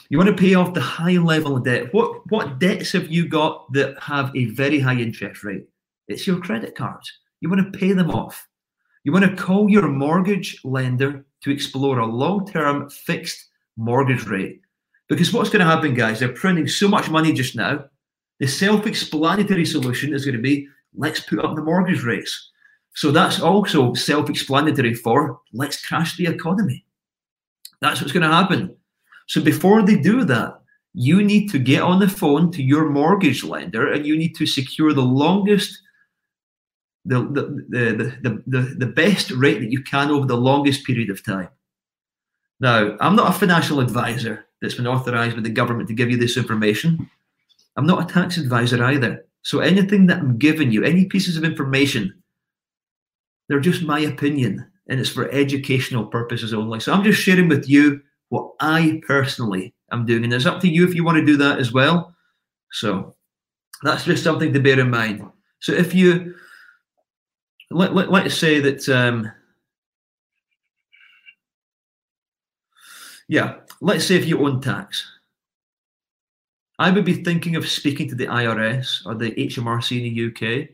You 0.09 0.19
want 0.19 0.29
to 0.29 0.43
pay 0.43 0.55
off 0.55 0.75
the 0.75 0.81
high 0.81 1.19
level 1.19 1.57
of 1.57 1.65
debt. 1.65 1.93
What 1.93 2.31
what 2.31 2.59
debts 2.59 2.93
have 2.93 3.11
you 3.11 3.29
got 3.29 3.73
that 3.73 3.99
have 4.01 4.35
a 4.35 4.47
very 4.47 4.79
high 4.79 4.97
interest 4.97 5.45
rate? 5.45 5.65
It's 6.09 6.27
your 6.27 6.41
credit 6.41 6.75
cards. 6.75 7.11
You 7.41 7.49
want 7.49 7.73
to 7.73 7.79
pay 7.79 7.93
them 7.93 8.11
off. 8.11 8.47
You 9.05 9.13
want 9.13 9.25
to 9.25 9.43
call 9.43 9.69
your 9.69 9.89
mortgage 9.89 10.59
lender 10.65 11.27
to 11.43 11.51
explore 11.51 11.99
a 11.99 12.07
long-term 12.07 12.89
fixed 12.89 13.51
mortgage 13.77 14.27
rate. 14.27 14.61
Because 15.15 15.33
what's 15.33 15.49
going 15.49 15.65
to 15.65 15.71
happen, 15.71 15.95
guys? 15.95 16.19
They're 16.19 16.33
printing 16.33 16.67
so 16.67 16.89
much 16.89 17.09
money 17.09 17.33
just 17.33 17.55
now. 17.55 17.85
The 18.41 18.49
self-explanatory 18.49 19.65
solution 19.65 20.13
is 20.13 20.25
going 20.25 20.37
to 20.37 20.43
be 20.43 20.67
let's 20.97 21.21
put 21.21 21.39
up 21.39 21.55
the 21.55 21.63
mortgage 21.63 22.03
rates. 22.03 22.51
So 22.97 23.13
that's 23.13 23.41
also 23.41 23.95
self-explanatory 23.95 24.95
for 24.95 25.39
let's 25.53 25.87
crash 25.87 26.17
the 26.17 26.27
economy. 26.27 26.85
That's 27.81 28.01
what's 28.01 28.13
going 28.13 28.29
to 28.29 28.35
happen. 28.35 28.77
So 29.29 29.41
before 29.41 29.83
they 29.83 29.97
do 29.97 30.25
that, 30.25 30.61
you 30.95 31.23
need 31.23 31.49
to 31.51 31.61
get 31.61 31.83
on 31.83 32.01
the 32.01 32.09
phone 32.09 32.51
to 32.51 32.63
your 32.65 32.91
mortgage 32.91 33.45
lender 33.45 33.93
and 33.93 34.05
you 34.05 34.17
need 34.17 34.35
to 34.35 34.47
secure 34.47 34.93
the 34.93 35.03
longest 35.03 35.79
the 37.05 37.21
the, 37.21 37.43
the, 37.69 38.17
the, 38.21 38.43
the, 38.49 38.61
the 38.79 38.87
best 38.87 39.31
rate 39.31 39.61
that 39.61 39.71
you 39.71 39.81
can 39.85 40.11
over 40.11 40.27
the 40.27 40.37
longest 40.37 40.85
period 40.85 41.11
of 41.11 41.25
time. 41.25 41.51
Now, 42.59 42.97
I'm 43.01 43.15
not 43.15 43.31
a 43.31 43.39
financial 43.39 43.79
advisor 43.79 44.47
that's 44.65 44.75
been 44.75 44.87
authorized 44.87 45.37
by 45.37 45.43
the 45.43 45.51
government 45.51 45.89
to 45.89 45.95
give 45.95 46.11
you 46.11 46.17
this 46.17 46.37
information. 46.37 47.09
I'm 47.77 47.87
not 47.87 48.11
a 48.11 48.13
tax 48.13 48.37
advisor 48.37 48.83
either. 48.83 49.27
So 49.43 49.61
anything 49.61 50.07
that 50.07 50.19
I'm 50.19 50.39
giving 50.39 50.73
you, 50.73 50.85
any 50.85 51.05
pieces 51.05 51.37
of 51.37 51.45
information, 51.45 52.15
they're 53.49 53.61
just 53.61 53.83
my 53.83 54.01
opinion 54.01 54.67
and 54.89 55.01
it's 55.01 55.11
for 55.11 55.31
educational 55.31 56.07
purposes 56.07 56.55
only. 56.55 56.81
So 56.81 56.93
I'm 56.93 57.05
just 57.05 57.21
sharing 57.21 57.49
with 57.49 57.69
you 57.69 58.01
what 58.29 58.53
I 58.61 59.03
personally 59.07 59.75
am 59.93 60.07
doing. 60.07 60.25
And 60.25 60.33
it's 60.33 60.47
up 60.47 60.61
to 60.63 60.69
you 60.69 60.87
if 60.87 60.95
you 60.95 61.05
want 61.05 61.19
to 61.19 61.25
do 61.25 61.37
that 61.39 61.59
as 61.59 61.73
well. 61.73 62.15
So 62.73 63.15
that's 63.83 64.05
just 64.05 64.25
something 64.25 64.53
to 64.53 64.61
bear 64.61 64.81
in 64.81 64.91
mind. 64.91 65.27
So 65.61 65.73
if 65.73 65.95
you, 65.95 66.35
let, 67.71 67.95
let, 67.95 68.11
let's 68.11 68.35
say 68.35 68.61
that, 68.61 68.89
um, 68.89 69.31
yeah, 73.29 73.57
let's 73.81 74.07
say 74.07 74.17
if 74.17 74.27
you 74.27 74.45
own 74.47 74.61
tax, 74.61 75.11
I 76.79 76.91
would 76.91 77.05
be 77.05 77.23
thinking 77.23 77.57
of 77.57 77.69
speaking 77.69 78.09
to 78.09 78.15
the 78.15 78.27
IRS 78.27 79.07
or 79.07 79.15
the 79.15 79.31
HMRC 79.33 79.99
in 79.99 80.15
the 80.15 80.61
UK 80.61 80.69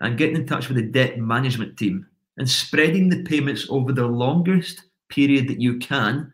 and 0.00 0.18
getting 0.18 0.36
in 0.36 0.46
touch 0.46 0.68
with 0.68 0.76
the 0.76 0.82
debt 0.82 1.18
management 1.18 1.78
team 1.78 2.06
and 2.36 2.48
spreading 2.48 3.08
the 3.08 3.22
payments 3.22 3.66
over 3.70 3.92
the 3.92 4.06
longest 4.06 4.82
period 5.08 5.48
that 5.48 5.60
you 5.60 5.78
can 5.78 6.32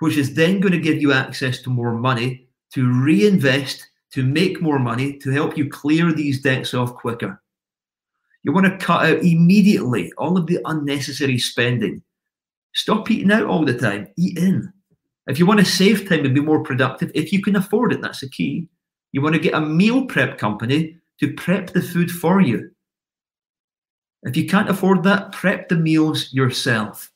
which 0.00 0.16
is 0.16 0.34
then 0.34 0.60
going 0.60 0.72
to 0.72 0.78
give 0.78 1.00
you 1.00 1.12
access 1.12 1.62
to 1.62 1.70
more 1.70 1.94
money 1.94 2.48
to 2.72 2.90
reinvest, 3.02 3.86
to 4.12 4.24
make 4.24 4.60
more 4.60 4.78
money, 4.78 5.18
to 5.18 5.30
help 5.30 5.56
you 5.56 5.68
clear 5.68 6.12
these 6.12 6.40
debts 6.40 6.74
off 6.74 6.94
quicker. 6.94 7.40
You 8.42 8.52
want 8.52 8.66
to 8.66 8.84
cut 8.84 9.04
out 9.04 9.18
immediately 9.18 10.12
all 10.16 10.36
of 10.36 10.46
the 10.46 10.58
unnecessary 10.64 11.38
spending. 11.38 12.02
Stop 12.74 13.10
eating 13.10 13.30
out 13.30 13.44
all 13.44 13.64
the 13.64 13.76
time, 13.76 14.08
eat 14.16 14.38
in. 14.38 14.72
If 15.26 15.38
you 15.38 15.46
want 15.46 15.60
to 15.60 15.66
save 15.66 16.08
time 16.08 16.24
and 16.24 16.34
be 16.34 16.40
more 16.40 16.62
productive, 16.62 17.10
if 17.14 17.32
you 17.32 17.42
can 17.42 17.56
afford 17.56 17.92
it, 17.92 18.00
that's 18.00 18.20
the 18.20 18.28
key. 18.28 18.68
You 19.12 19.22
want 19.22 19.34
to 19.34 19.40
get 19.40 19.54
a 19.54 19.60
meal 19.60 20.06
prep 20.06 20.38
company 20.38 20.96
to 21.20 21.34
prep 21.34 21.70
the 21.70 21.82
food 21.82 22.10
for 22.10 22.40
you. 22.40 22.70
If 24.22 24.36
you 24.36 24.46
can't 24.46 24.68
afford 24.68 25.02
that, 25.04 25.32
prep 25.32 25.68
the 25.68 25.76
meals 25.76 26.32
yourself 26.32 27.10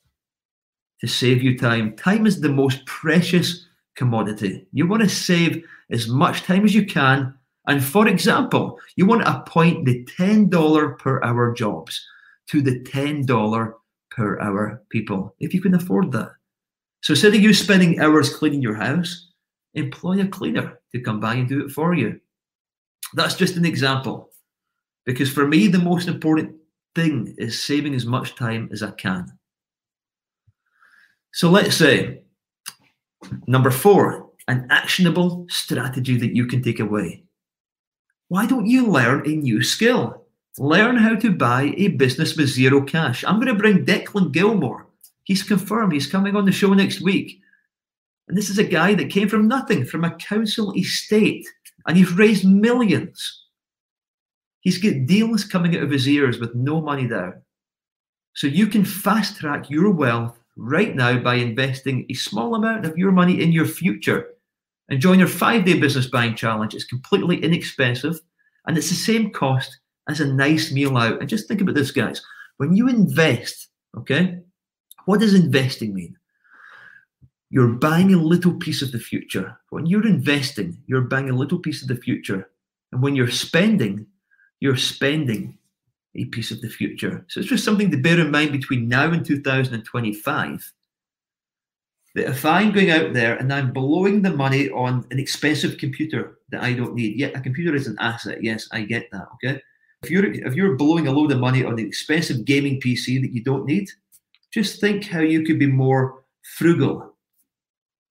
to 1.01 1.07
save 1.07 1.43
you 1.43 1.57
time. 1.57 1.95
Time 1.95 2.25
is 2.25 2.41
the 2.41 2.49
most 2.49 2.85
precious 2.85 3.67
commodity. 3.95 4.67
You 4.71 4.87
want 4.87 5.03
to 5.03 5.09
save 5.09 5.63
as 5.91 6.07
much 6.07 6.43
time 6.43 6.65
as 6.65 6.73
you 6.73 6.85
can. 6.85 7.33
And 7.67 7.83
for 7.83 8.07
example, 8.07 8.79
you 8.95 9.05
want 9.05 9.23
to 9.23 9.37
appoint 9.37 9.85
the 9.85 10.05
$10 10.17 10.99
per 10.99 11.23
hour 11.23 11.53
jobs 11.53 12.05
to 12.47 12.61
the 12.61 12.79
$10 12.81 13.73
per 14.11 14.39
hour 14.39 14.83
people, 14.89 15.35
if 15.39 15.53
you 15.53 15.61
can 15.61 15.73
afford 15.73 16.11
that. 16.11 16.31
So 17.05 17.11
instead 17.11 17.35
of 17.35 17.41
you 17.41 17.53
spending 17.53 17.99
hours 17.99 18.35
cleaning 18.35 18.63
your 18.63 18.73
house, 18.73 19.27
employ 19.75 20.21
a 20.21 20.27
cleaner 20.27 20.79
to 20.91 20.99
come 20.99 21.19
by 21.19 21.35
and 21.35 21.47
do 21.47 21.63
it 21.63 21.69
for 21.69 21.93
you. 21.93 22.19
That's 23.13 23.35
just 23.35 23.57
an 23.57 23.63
example. 23.63 24.31
Because 25.05 25.31
for 25.31 25.45
me, 25.45 25.67
the 25.67 25.77
most 25.77 26.07
important 26.07 26.55
thing 26.95 27.35
is 27.37 27.61
saving 27.61 27.93
as 27.93 28.07
much 28.07 28.33
time 28.33 28.69
as 28.71 28.81
I 28.81 28.89
can. 28.89 29.27
So 31.31 31.51
let's 31.51 31.75
say 31.75 32.23
number 33.45 33.69
four, 33.69 34.31
an 34.47 34.65
actionable 34.71 35.45
strategy 35.47 36.17
that 36.17 36.35
you 36.35 36.47
can 36.47 36.63
take 36.63 36.79
away. 36.79 37.23
Why 38.29 38.47
don't 38.47 38.65
you 38.65 38.87
learn 38.87 39.29
a 39.29 39.35
new 39.35 39.61
skill? 39.61 40.25
Learn 40.57 40.95
how 40.95 41.13
to 41.17 41.31
buy 41.31 41.71
a 41.77 41.89
business 41.89 42.35
with 42.35 42.49
zero 42.49 42.81
cash. 42.81 43.23
I'm 43.23 43.35
going 43.35 43.53
to 43.53 43.53
bring 43.53 43.85
Declan 43.85 44.31
Gilmore. 44.31 44.84
He's 45.25 45.43
confirmed 45.43 45.91
he's 45.91 46.07
coming 46.09 46.35
on 46.35 46.45
the 46.45 46.51
show 46.51 46.73
next 46.73 47.01
week. 47.01 47.39
And 48.27 48.37
this 48.37 48.49
is 48.49 48.57
a 48.57 48.63
guy 48.63 48.93
that 48.95 49.09
came 49.09 49.27
from 49.27 49.47
nothing, 49.47 49.85
from 49.85 50.03
a 50.03 50.15
council 50.15 50.73
estate, 50.75 51.45
and 51.85 51.97
he's 51.97 52.11
raised 52.11 52.47
millions. 52.47 53.43
He's 54.61 54.77
got 54.79 55.05
deals 55.05 55.43
coming 55.43 55.75
out 55.75 55.83
of 55.83 55.91
his 55.91 56.07
ears 56.07 56.39
with 56.39 56.55
no 56.55 56.81
money 56.81 57.07
down. 57.07 57.41
So 58.33 58.47
you 58.47 58.67
can 58.67 58.83
fast 58.85 59.37
track 59.37 59.69
your 59.69 59.91
wealth 59.91 60.37
right 60.57 60.95
now 60.95 61.19
by 61.19 61.35
investing 61.35 62.05
a 62.09 62.13
small 62.13 62.55
amount 62.55 62.85
of 62.85 62.97
your 62.97 63.11
money 63.11 63.41
in 63.41 63.51
your 63.51 63.65
future. 63.65 64.27
And 64.89 64.99
join 64.99 65.19
your 65.19 65.27
five 65.27 65.65
day 65.65 65.79
business 65.79 66.07
buying 66.07 66.35
challenge. 66.35 66.75
It's 66.75 66.85
completely 66.85 67.43
inexpensive 67.43 68.19
and 68.67 68.77
it's 68.77 68.89
the 68.89 68.95
same 68.95 69.31
cost 69.31 69.79
as 70.07 70.19
a 70.19 70.33
nice 70.33 70.71
meal 70.71 70.97
out. 70.97 71.19
And 71.19 71.29
just 71.29 71.47
think 71.47 71.61
about 71.61 71.75
this, 71.75 71.91
guys. 71.91 72.21
When 72.57 72.75
you 72.75 72.87
invest, 72.87 73.69
okay, 73.97 74.39
what 75.05 75.19
does 75.19 75.33
investing 75.33 75.93
mean? 75.93 76.17
You're 77.49 77.69
buying 77.69 78.13
a 78.13 78.17
little 78.17 78.53
piece 78.53 78.81
of 78.81 78.91
the 78.91 78.99
future. 78.99 79.57
When 79.69 79.85
you're 79.85 80.05
investing, 80.05 80.77
you're 80.87 81.01
buying 81.01 81.29
a 81.29 81.35
little 81.35 81.59
piece 81.59 81.81
of 81.81 81.87
the 81.87 81.95
future. 81.95 82.49
And 82.91 83.01
when 83.01 83.15
you're 83.15 83.29
spending, 83.29 84.07
you're 84.59 84.77
spending 84.77 85.57
a 86.15 86.25
piece 86.25 86.51
of 86.51 86.61
the 86.61 86.69
future. 86.69 87.25
So 87.27 87.39
it's 87.39 87.49
just 87.49 87.63
something 87.65 87.91
to 87.91 87.97
bear 87.97 88.19
in 88.19 88.31
mind 88.31 88.51
between 88.51 88.87
now 88.87 89.11
and 89.11 89.25
2025. 89.25 90.73
That 92.15 92.29
if 92.29 92.45
I'm 92.45 92.71
going 92.71 92.91
out 92.91 93.13
there 93.13 93.35
and 93.35 93.51
I'm 93.51 93.73
blowing 93.73 94.21
the 94.21 94.31
money 94.31 94.69
on 94.69 95.05
an 95.11 95.19
expensive 95.19 95.77
computer 95.77 96.39
that 96.49 96.63
I 96.63 96.73
don't 96.73 96.95
need, 96.95 97.17
yet 97.17 97.35
a 97.35 97.41
computer 97.41 97.75
is 97.75 97.87
an 97.87 97.97
asset. 97.99 98.41
Yes, 98.41 98.69
I 98.71 98.83
get 98.83 99.11
that. 99.11 99.27
Okay. 99.35 99.61
If 100.03 100.09
you're 100.09 100.31
if 100.31 100.55
you're 100.55 100.75
blowing 100.75 101.07
a 101.07 101.11
load 101.11 101.31
of 101.31 101.39
money 101.39 101.65
on 101.65 101.73
an 101.73 101.85
expensive 101.85 102.45
gaming 102.45 102.79
PC 102.79 103.21
that 103.21 103.33
you 103.33 103.43
don't 103.43 103.65
need, 103.65 103.89
just 104.55 104.79
think 104.79 105.05
how 105.07 105.19
you 105.19 105.43
could 105.43 105.59
be 105.59 105.67
more 105.67 106.23
frugal. 106.57 107.13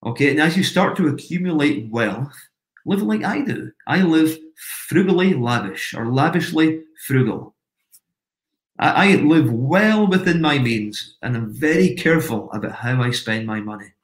Okay, 0.04 0.30
and 0.30 0.38
as 0.38 0.58
you 0.58 0.62
start 0.62 0.94
to 0.98 1.08
accumulate 1.08 1.90
wealth, 1.90 2.36
live 2.84 3.02
like 3.02 3.24
I 3.24 3.40
do. 3.40 3.72
I 3.86 4.02
live 4.02 4.38
frugally 4.86 5.32
lavish 5.32 5.94
or 5.94 6.12
lavishly 6.12 6.82
frugal. 7.06 7.54
I, 8.78 9.12
I 9.12 9.16
live 9.22 9.50
well 9.50 10.06
within 10.06 10.42
my 10.42 10.58
means 10.58 11.16
and 11.22 11.34
I'm 11.34 11.50
very 11.50 11.94
careful 11.94 12.52
about 12.52 12.72
how 12.72 13.02
I 13.02 13.10
spend 13.10 13.46
my 13.46 13.60
money. 13.60 13.94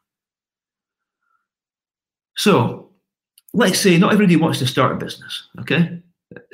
So, 2.39 2.89
let's 3.53 3.79
say 3.79 3.99
not 3.99 4.15
everybody 4.15 4.37
wants 4.37 4.61
to 4.61 4.67
start 4.67 4.93
a 4.93 4.97
business, 4.97 5.49
okay? 5.61 6.01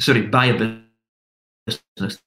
Sorry, 0.00 0.22
buy 0.22 0.46
a 0.46 0.82
business. 1.64 2.20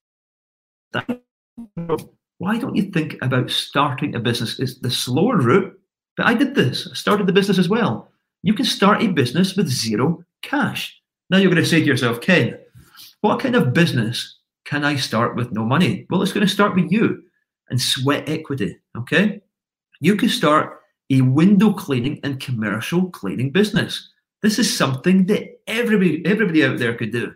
Why 2.40 2.58
don't 2.58 2.76
you 2.76 2.84
think 2.84 3.18
about 3.22 3.52
starting 3.52 4.16
a 4.16 4.20
business? 4.20 4.60
It's 4.60 4.80
the 4.80 4.90
slower 4.90 5.38
route, 5.38 5.78
but 6.18 6.26
I 6.26 6.34
did 6.34 6.56
this. 6.56 6.88
I 6.90 6.96
started 6.96 7.28
the 7.28 7.34
business 7.34 7.60
as 7.60 7.70
well. 7.70 8.12
You 8.44 8.54
can 8.54 8.66
start 8.66 9.04
a 9.04 9.08
business 9.08 9.56
with 9.56 9.68
zero 9.68 10.24
cash. 10.42 11.00
Now 11.30 11.38
you're 11.38 11.52
going 11.52 11.62
to 11.62 11.70
say 11.70 11.82
to 11.82 11.86
yourself, 11.86 12.22
Ken, 12.22 12.58
what 13.22 13.42
kind 13.42 13.56
of 13.56 13.74
business 13.74 14.38
can 14.64 14.86
I 14.86 14.96
start 14.96 15.36
with 15.36 15.52
no 15.52 15.66
money? 15.66 16.08
Well, 16.10 16.22
it's 16.22 16.32
going 16.32 16.48
to 16.48 16.52
start 16.52 16.76
with 16.76 16.90
you 16.90 17.24
and 17.70 17.82
sweat 17.82 18.30
equity. 18.30 18.78
Okay. 18.98 19.42
You 20.00 20.16
can 20.16 20.30
start 20.30 20.80
a 21.10 21.22
window 21.22 21.74
cleaning 21.74 22.22
and 22.24 22.40
commercial 22.40 23.10
cleaning 23.10 23.52
business. 23.52 24.10
This 24.42 24.60
is 24.60 24.76
something 24.76 25.26
that 25.26 25.60
everybody, 25.68 26.26
everybody 26.26 26.64
out 26.64 26.80
there 26.80 26.96
could 26.96 27.12
do. 27.12 27.34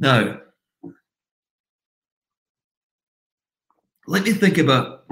Now, 0.00 0.40
let 4.08 4.24
me 4.24 4.32
think 4.32 4.56
about 4.56 5.04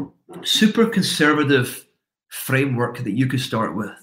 super 0.43 0.87
conservative 0.87 1.87
framework 2.29 3.05
that 3.05 3.13
you 3.13 3.27
could 3.27 3.43
start 3.43 3.77
with. 3.77 3.95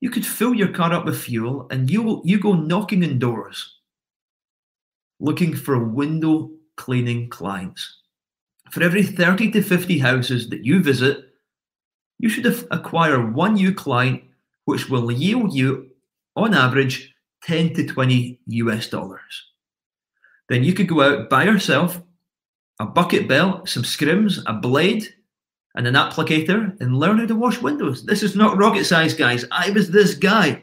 You 0.00 0.10
could 0.10 0.24
fill 0.24 0.54
your 0.54 0.68
car 0.68 0.92
up 0.92 1.04
with 1.04 1.20
fuel 1.20 1.66
and 1.72 1.90
you 1.90 2.22
you 2.24 2.38
go 2.38 2.52
knocking 2.52 3.02
on 3.02 3.18
doors 3.18 3.78
looking 5.18 5.56
for 5.56 5.84
window 5.84 6.52
cleaning 6.76 7.28
clients. 7.30 7.98
For 8.70 8.80
every 8.80 9.02
30 9.02 9.50
to 9.50 9.62
50 9.62 9.98
houses 9.98 10.48
that 10.50 10.64
you 10.64 10.80
visit, 10.80 11.24
you 12.20 12.28
should 12.28 12.46
acquire 12.70 13.28
one 13.28 13.54
new 13.54 13.74
client, 13.74 14.22
which 14.66 14.88
will 14.88 15.10
yield 15.10 15.52
you, 15.52 15.90
on 16.36 16.54
average, 16.54 17.12
10 17.42 17.74
to 17.74 17.86
20 17.86 18.40
US 18.46 18.88
dollars. 18.88 19.50
Then 20.48 20.62
you 20.62 20.74
could 20.74 20.88
go 20.88 21.02
out, 21.02 21.28
buy 21.28 21.44
yourself 21.44 22.00
a 22.82 22.86
bucket 22.86 23.28
belt, 23.28 23.68
some 23.68 23.84
scrims, 23.84 24.42
a 24.46 24.52
blade, 24.52 25.06
and 25.76 25.86
an 25.86 25.94
applicator, 25.94 26.78
and 26.80 26.98
learn 26.98 27.18
how 27.18 27.26
to 27.26 27.36
wash 27.36 27.62
windows. 27.62 28.04
This 28.04 28.22
is 28.22 28.34
not 28.34 28.58
rocket 28.58 28.84
science, 28.84 29.14
guys. 29.14 29.44
I 29.52 29.70
was 29.70 29.90
this 29.90 30.14
guy. 30.14 30.62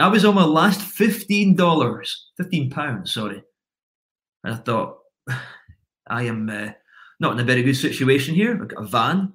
I 0.00 0.08
was 0.08 0.24
on 0.24 0.34
my 0.34 0.44
last 0.44 0.80
$15, 0.80 2.06
15 2.38 2.70
pounds, 2.70 3.12
sorry. 3.12 3.44
And 4.42 4.54
I 4.54 4.56
thought, 4.56 4.98
I 6.08 6.22
am 6.24 6.48
uh, 6.48 6.70
not 7.20 7.32
in 7.32 7.40
a 7.40 7.44
very 7.44 7.62
good 7.62 7.76
situation 7.76 8.34
here. 8.34 8.58
I've 8.60 8.68
got 8.68 8.82
a 8.82 8.86
van, 8.86 9.34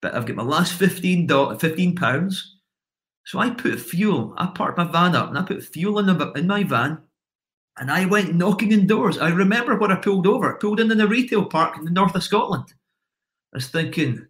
but 0.00 0.14
I've 0.14 0.24
got 0.24 0.36
my 0.36 0.44
last 0.44 0.72
fifteen 0.72 1.26
dollars, 1.26 1.60
15 1.60 1.96
pounds. 1.96 2.58
So 3.26 3.40
I 3.40 3.50
put 3.50 3.80
fuel, 3.80 4.34
I 4.38 4.46
parked 4.46 4.78
my 4.78 4.84
van 4.84 5.16
up 5.16 5.28
and 5.28 5.36
I 5.36 5.42
put 5.42 5.64
fuel 5.64 5.98
in, 5.98 6.06
the, 6.06 6.32
in 6.32 6.46
my 6.46 6.62
van 6.62 6.98
and 7.78 7.90
I 7.90 8.06
went 8.06 8.34
knocking 8.34 8.72
in 8.72 8.86
doors. 8.86 9.18
I 9.18 9.28
remember 9.28 9.76
when 9.76 9.92
I 9.92 9.96
pulled 9.96 10.26
over, 10.26 10.54
pulled 10.54 10.80
in 10.80 10.90
in 10.90 11.00
a 11.00 11.06
retail 11.06 11.44
park 11.44 11.76
in 11.76 11.84
the 11.84 11.90
north 11.90 12.14
of 12.14 12.22
Scotland. 12.22 12.72
I 13.52 13.58
was 13.58 13.68
thinking, 13.68 14.26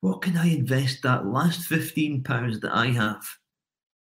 what 0.00 0.20
can 0.20 0.36
I 0.36 0.48
invest 0.48 1.02
that 1.02 1.26
last 1.26 1.66
15 1.66 2.24
pounds 2.24 2.60
that 2.60 2.74
I 2.74 2.88
have? 2.88 3.24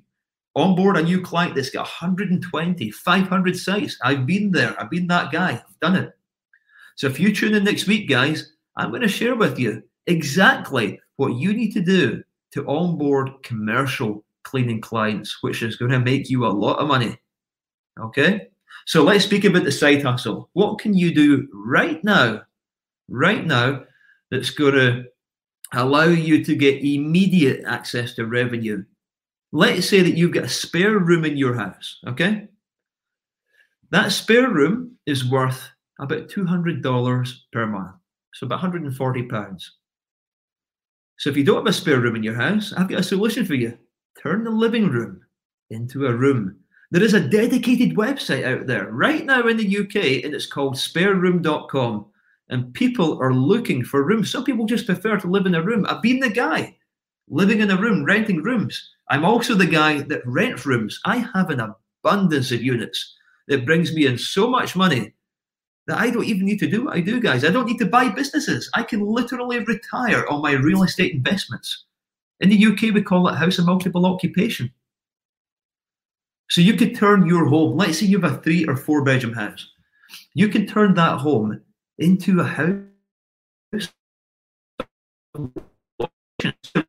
onboard 0.55 0.97
a 0.97 1.03
new 1.03 1.21
client 1.21 1.55
that's 1.55 1.69
got 1.69 1.81
120, 1.81 2.91
500 2.91 3.57
sites. 3.57 3.97
I've 4.01 4.25
been 4.25 4.51
there. 4.51 4.79
I've 4.79 4.89
been 4.89 5.07
that 5.07 5.31
guy. 5.31 5.51
I've 5.51 5.79
done 5.81 5.95
it. 5.95 6.17
So 6.95 7.07
if 7.07 7.19
you 7.19 7.33
tune 7.33 7.53
in 7.53 7.63
next 7.63 7.85
week, 7.85 8.09
guys, 8.09 8.53
I'm 8.75 8.89
going 8.89 9.01
to 9.01 9.07
share 9.07 9.35
with 9.35 9.59
you 9.59 9.83
exactly 10.07 10.99
what 11.17 11.35
you 11.35 11.53
need 11.53 11.73
to 11.73 11.81
do 11.81 12.23
to 12.51 12.65
onboard 12.67 13.31
commercial 13.43 14.23
cleaning 14.47 14.79
clients, 14.79 15.43
which 15.43 15.61
is 15.61 15.75
going 15.75 15.91
to 15.91 15.99
make 15.99 16.29
you 16.29 16.45
a 16.45 16.47
lot 16.47 16.79
of 16.79 16.87
money. 16.87 17.19
Okay. 17.99 18.47
So 18.85 19.03
let's 19.03 19.25
speak 19.25 19.43
about 19.43 19.65
the 19.65 19.71
side 19.71 20.01
hustle. 20.01 20.49
What 20.53 20.79
can 20.79 20.93
you 20.93 21.13
do 21.13 21.49
right 21.53 22.01
now, 22.03 22.43
right 23.09 23.45
now, 23.45 23.83
that's 24.31 24.49
going 24.49 24.75
to 24.75 25.03
allow 25.73 26.05
you 26.05 26.45
to 26.45 26.55
get 26.55 26.83
immediate 26.83 27.65
access 27.65 28.13
to 28.15 28.25
revenue? 28.25 28.85
Let's 29.51 29.89
say 29.89 30.01
that 30.01 30.15
you've 30.15 30.33
got 30.33 30.45
a 30.45 30.49
spare 30.49 30.97
room 30.97 31.25
in 31.25 31.35
your 31.35 31.53
house. 31.53 31.99
Okay. 32.07 32.47
That 33.89 34.13
spare 34.13 34.49
room 34.49 34.95
is 35.05 35.29
worth 35.29 35.69
about 35.99 36.29
$200 36.29 37.33
per 37.51 37.65
month. 37.65 37.95
So 38.33 38.45
about 38.45 38.61
140 38.61 39.23
pounds. 39.23 39.77
So 41.17 41.29
if 41.29 41.35
you 41.35 41.43
don't 41.43 41.57
have 41.57 41.65
a 41.65 41.73
spare 41.73 41.99
room 41.99 42.15
in 42.15 42.23
your 42.23 42.35
house, 42.35 42.71
I've 42.77 42.87
got 42.87 42.99
a 42.99 43.03
solution 43.03 43.45
for 43.45 43.55
you 43.55 43.77
turn 44.22 44.43
the 44.43 44.51
living 44.51 44.89
room 44.89 45.22
into 45.70 46.07
a 46.07 46.13
room. 46.15 46.57
There 46.91 47.03
is 47.03 47.13
a 47.13 47.28
dedicated 47.28 47.95
website 47.97 48.45
out 48.45 48.68
there 48.68 48.89
right 48.91 49.26
now 49.26 49.47
in 49.47 49.57
the 49.57 49.78
UK, 49.78 50.24
and 50.24 50.34
it's 50.34 50.45
called 50.45 50.76
spareroom.com. 50.76 52.05
And 52.49 52.74
people 52.74 53.22
are 53.22 53.34
looking 53.34 53.84
for 53.84 54.05
rooms. 54.05 54.32
Some 54.32 54.45
people 54.45 54.65
just 54.65 54.86
prefer 54.86 55.18
to 55.18 55.28
live 55.28 55.45
in 55.45 55.55
a 55.55 55.61
room. 55.61 55.86
I've 55.88 56.01
been 56.01 56.22
the 56.22 56.30
guy 56.30 56.78
living 57.30 57.59
in 57.59 57.72
a 57.72 57.80
room, 57.80 58.05
renting 58.05 58.41
rooms. 58.41 58.89
I'm 59.09 59.26
also 59.26 59.53
the 59.53 59.65
guy 59.65 60.01
that 60.03 60.26
rents 60.26 60.65
rooms. 60.65 60.99
I 61.05 61.18
have 61.34 61.49
an 61.49 61.59
abundance 61.59 62.51
of 62.51 62.63
units 62.63 63.15
that 63.47 63.65
brings 63.65 63.93
me 63.93 64.05
in 64.05 64.18
so 64.18 64.49
much 64.49 64.76
money 64.76 65.13
that 65.88 65.97
I 65.97 66.09
don't 66.09 66.26
even 66.26 66.45
need 66.45 66.59
to 66.59 66.68
do 66.68 66.86
what 66.86 66.95
I 66.95 67.01
do, 67.01 67.20
guys. 67.20 67.43
I 67.43 67.51
don't 67.51 67.65
need 67.65 67.80
to 67.80 67.86
buy 67.86 68.09
businesses. 68.09 68.70
I 68.74 68.84
can 68.84 69.01
literally 69.01 69.59
retire 69.59 70.26
on 70.30 70.41
my 70.41 70.51
real 70.51 70.84
estate 70.84 71.13
investments. 71.13 71.86
In 72.39 72.49
the 72.49 72.65
UK, 72.65 72.93
we 72.93 73.01
call 73.01 73.27
it 73.27 73.35
house 73.35 73.57
of 73.57 73.65
multiple 73.65 74.05
occupation. 74.05 74.71
So 76.49 76.61
you 76.61 76.75
could 76.75 76.95
turn 76.95 77.27
your 77.27 77.45
home, 77.45 77.75
let's 77.75 77.99
say 77.99 78.05
you 78.05 78.19
have 78.19 78.31
a 78.31 78.41
three 78.41 78.65
or 78.65 78.77
four 78.77 79.03
bedroom 79.03 79.33
house, 79.33 79.69
you 80.33 80.47
can 80.47 80.65
turn 80.65 80.93
that 80.93 81.19
home 81.19 81.61
into 81.97 82.39
a 82.39 82.43
house 82.43 83.89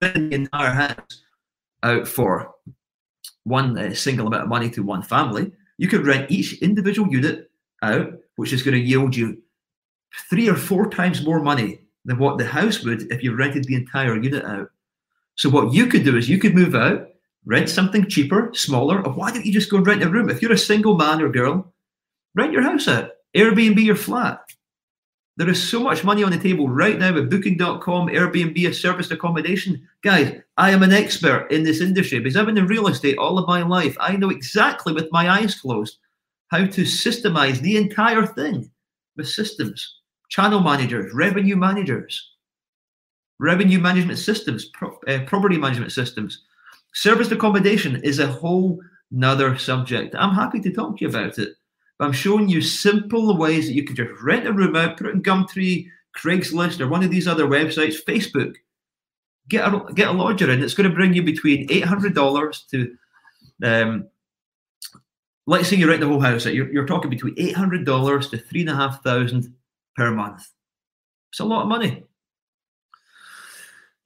the 0.00 0.28
entire 0.32 0.70
house 0.70 1.22
out 1.82 2.06
for 2.06 2.54
one 3.44 3.76
uh, 3.78 3.94
single 3.94 4.26
amount 4.26 4.42
of 4.42 4.48
money 4.48 4.70
to 4.70 4.82
one 4.82 5.02
family. 5.02 5.50
You 5.78 5.88
could 5.88 6.06
rent 6.06 6.30
each 6.30 6.60
individual 6.60 7.10
unit 7.10 7.50
out, 7.82 8.12
which 8.36 8.52
is 8.52 8.62
going 8.62 8.74
to 8.74 8.86
yield 8.86 9.16
you 9.16 9.42
three 10.30 10.48
or 10.48 10.56
four 10.56 10.90
times 10.90 11.24
more 11.24 11.40
money 11.40 11.80
than 12.04 12.18
what 12.18 12.38
the 12.38 12.44
house 12.44 12.84
would 12.84 13.10
if 13.12 13.22
you 13.22 13.34
rented 13.34 13.64
the 13.64 13.74
entire 13.74 14.20
unit 14.20 14.44
out. 14.44 14.70
So 15.38 15.48
what 15.48 15.72
you 15.72 15.86
could 15.86 16.04
do 16.04 16.16
is 16.16 16.28
you 16.28 16.38
could 16.38 16.56
move 16.56 16.74
out, 16.74 17.10
rent 17.44 17.68
something 17.68 18.08
cheaper, 18.08 18.50
smaller, 18.54 19.06
or 19.06 19.12
why 19.12 19.30
don't 19.30 19.46
you 19.46 19.52
just 19.52 19.70
go 19.70 19.78
rent 19.78 20.02
a 20.02 20.10
room? 20.10 20.28
If 20.28 20.42
you're 20.42 20.52
a 20.52 20.58
single 20.58 20.96
man 20.96 21.22
or 21.22 21.28
girl, 21.28 21.72
rent 22.34 22.52
your 22.52 22.62
house 22.62 22.88
out, 22.88 23.12
Airbnb 23.36 23.82
your 23.82 23.94
flat. 23.94 24.40
There 25.36 25.48
is 25.48 25.62
so 25.62 25.78
much 25.78 26.02
money 26.02 26.24
on 26.24 26.32
the 26.32 26.38
table 26.38 26.68
right 26.68 26.98
now 26.98 27.14
with 27.14 27.30
booking.com, 27.30 28.08
Airbnb, 28.08 28.68
a 28.68 28.74
serviced 28.74 29.12
accommodation. 29.12 29.86
Guys, 30.02 30.42
I 30.56 30.72
am 30.72 30.82
an 30.82 30.92
expert 30.92 31.46
in 31.52 31.62
this 31.62 31.80
industry 31.80 32.18
because 32.18 32.36
I've 32.36 32.46
been 32.46 32.58
in 32.58 32.66
real 32.66 32.88
estate 32.88 33.16
all 33.16 33.38
of 33.38 33.46
my 33.46 33.62
life. 33.62 33.96
I 34.00 34.16
know 34.16 34.30
exactly 34.30 34.92
with 34.92 35.06
my 35.12 35.30
eyes 35.30 35.54
closed 35.54 35.98
how 36.48 36.66
to 36.66 36.82
systemize 36.82 37.60
the 37.60 37.76
entire 37.76 38.26
thing 38.26 38.68
with 39.16 39.28
systems, 39.28 40.00
channel 40.30 40.58
managers, 40.58 41.14
revenue 41.14 41.54
managers 41.54 42.28
revenue 43.38 43.78
management 43.78 44.18
systems, 44.18 44.66
pro, 44.66 44.98
uh, 45.08 45.20
property 45.26 45.56
management 45.56 45.92
systems. 45.92 46.42
Serviced 46.94 47.32
accommodation 47.32 48.02
is 48.02 48.18
a 48.18 48.26
whole 48.26 48.80
another 49.10 49.56
subject. 49.56 50.14
I'm 50.16 50.34
happy 50.34 50.60
to 50.60 50.72
talk 50.72 50.98
to 50.98 51.04
you 51.04 51.08
about 51.08 51.38
it. 51.38 51.54
But 51.98 52.06
I'm 52.06 52.12
showing 52.12 52.48
you 52.48 52.60
simple 52.60 53.36
ways 53.36 53.66
that 53.66 53.74
you 53.74 53.84
can 53.84 53.96
just 53.96 54.20
rent 54.22 54.46
a 54.46 54.52
room 54.52 54.76
out, 54.76 54.96
put 54.96 55.08
it 55.08 55.14
in 55.14 55.22
Gumtree, 55.22 55.88
Craigslist, 56.16 56.80
or 56.80 56.88
one 56.88 57.02
of 57.02 57.10
these 57.10 57.26
other 57.26 57.46
websites, 57.46 57.96
Facebook. 58.06 58.54
Get 59.48 59.66
a 59.66 59.92
get 59.94 60.08
a 60.08 60.12
lodger 60.12 60.50
in. 60.50 60.62
It's 60.62 60.74
going 60.74 60.88
to 60.88 60.94
bring 60.94 61.14
you 61.14 61.22
between 61.22 61.66
eight 61.70 61.84
hundred 61.84 62.14
dollars 62.14 62.66
to, 62.70 62.94
um, 63.62 64.08
let's 65.46 65.68
say 65.68 65.76
you 65.76 65.88
rent 65.88 66.00
the 66.00 66.06
whole 66.06 66.20
house. 66.20 66.44
You're, 66.44 66.70
you're 66.70 66.86
talking 66.86 67.10
between 67.10 67.34
eight 67.38 67.56
hundred 67.56 67.86
dollars 67.86 68.28
to 68.30 68.38
three 68.38 68.60
and 68.60 68.70
a 68.70 68.76
half 68.76 69.02
thousand 69.02 69.54
per 69.96 70.10
month. 70.10 70.46
It's 71.30 71.40
a 71.40 71.44
lot 71.44 71.62
of 71.62 71.68
money. 71.68 72.04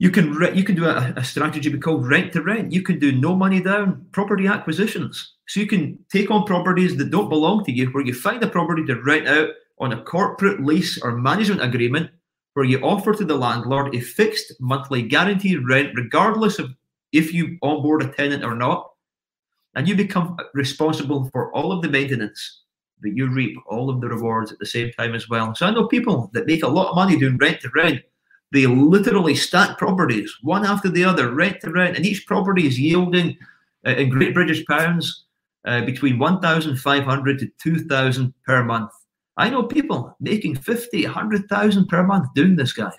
You 0.02 0.10
can 0.10 0.34
re- 0.34 0.52
you 0.52 0.64
can 0.64 0.74
do 0.74 0.86
a, 0.86 1.14
a 1.16 1.22
strategy 1.22 1.70
called 1.78 2.08
rent 2.08 2.32
to 2.32 2.42
rent. 2.42 2.72
You 2.72 2.82
can 2.82 2.98
do 2.98 3.12
no 3.12 3.36
money 3.36 3.62
down 3.62 4.04
property 4.10 4.48
acquisitions. 4.48 5.34
So 5.46 5.60
you 5.60 5.68
can 5.68 5.96
take 6.10 6.28
on 6.28 6.44
properties 6.44 6.96
that 6.96 7.12
don't 7.12 7.28
belong 7.28 7.64
to 7.66 7.70
you, 7.70 7.86
where 7.86 8.04
you 8.04 8.12
find 8.12 8.42
a 8.42 8.48
property 8.48 8.84
to 8.86 9.00
rent 9.00 9.28
out 9.28 9.50
on 9.78 9.92
a 9.92 10.02
corporate 10.02 10.60
lease 10.60 11.00
or 11.00 11.12
management 11.12 11.62
agreement, 11.62 12.10
where 12.54 12.64
you 12.64 12.80
offer 12.80 13.14
to 13.14 13.24
the 13.24 13.36
landlord 13.36 13.94
a 13.94 14.00
fixed 14.00 14.54
monthly 14.58 15.02
guaranteed 15.02 15.68
rent, 15.68 15.92
regardless 15.94 16.58
of 16.58 16.74
if 17.12 17.32
you 17.32 17.56
onboard 17.62 18.02
a 18.02 18.08
tenant 18.08 18.42
or 18.42 18.56
not, 18.56 18.90
and 19.76 19.86
you 19.86 19.94
become 19.94 20.36
responsible 20.52 21.30
for 21.30 21.54
all 21.54 21.70
of 21.70 21.80
the 21.80 21.88
maintenance, 21.88 22.62
but 23.00 23.16
you 23.16 23.28
reap 23.28 23.56
all 23.68 23.88
of 23.88 24.00
the 24.00 24.08
rewards 24.08 24.50
at 24.50 24.58
the 24.58 24.66
same 24.66 24.90
time 24.98 25.14
as 25.14 25.28
well. 25.28 25.54
So 25.54 25.64
I 25.64 25.70
know 25.70 25.86
people 25.86 26.28
that 26.32 26.48
make 26.48 26.64
a 26.64 26.68
lot 26.68 26.88
of 26.88 26.96
money 26.96 27.16
doing 27.16 27.36
rent 27.36 27.60
to 27.60 27.70
rent 27.72 28.00
they 28.52 28.66
literally 28.66 29.34
stack 29.34 29.78
properties 29.78 30.30
one 30.42 30.66
after 30.66 30.90
the 30.90 31.04
other, 31.04 31.34
rent 31.34 31.60
to 31.62 31.70
rent, 31.70 31.96
and 31.96 32.04
each 32.04 32.26
property 32.26 32.66
is 32.66 32.78
yielding 32.78 33.36
uh, 33.86 33.92
in 33.92 34.10
Great 34.10 34.34
British 34.34 34.64
pounds 34.66 35.24
uh, 35.64 35.80
between 35.84 36.18
1,500 36.18 37.38
to 37.38 37.46
2,000 37.58 38.34
per 38.44 38.62
month. 38.62 38.90
I 39.38 39.48
know 39.48 39.62
people 39.62 40.14
making 40.20 40.56
50, 40.56 41.04
100,000 41.04 41.86
per 41.88 42.02
month 42.02 42.28
doing 42.34 42.56
this, 42.56 42.74
guys. 42.74 42.94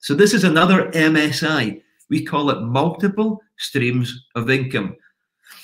So 0.00 0.14
this 0.14 0.34
is 0.34 0.44
another 0.44 0.90
MSI. 0.90 1.82
We 2.10 2.24
call 2.24 2.50
it 2.50 2.60
multiple 2.60 3.40
streams 3.56 4.26
of 4.34 4.50
income. 4.50 4.96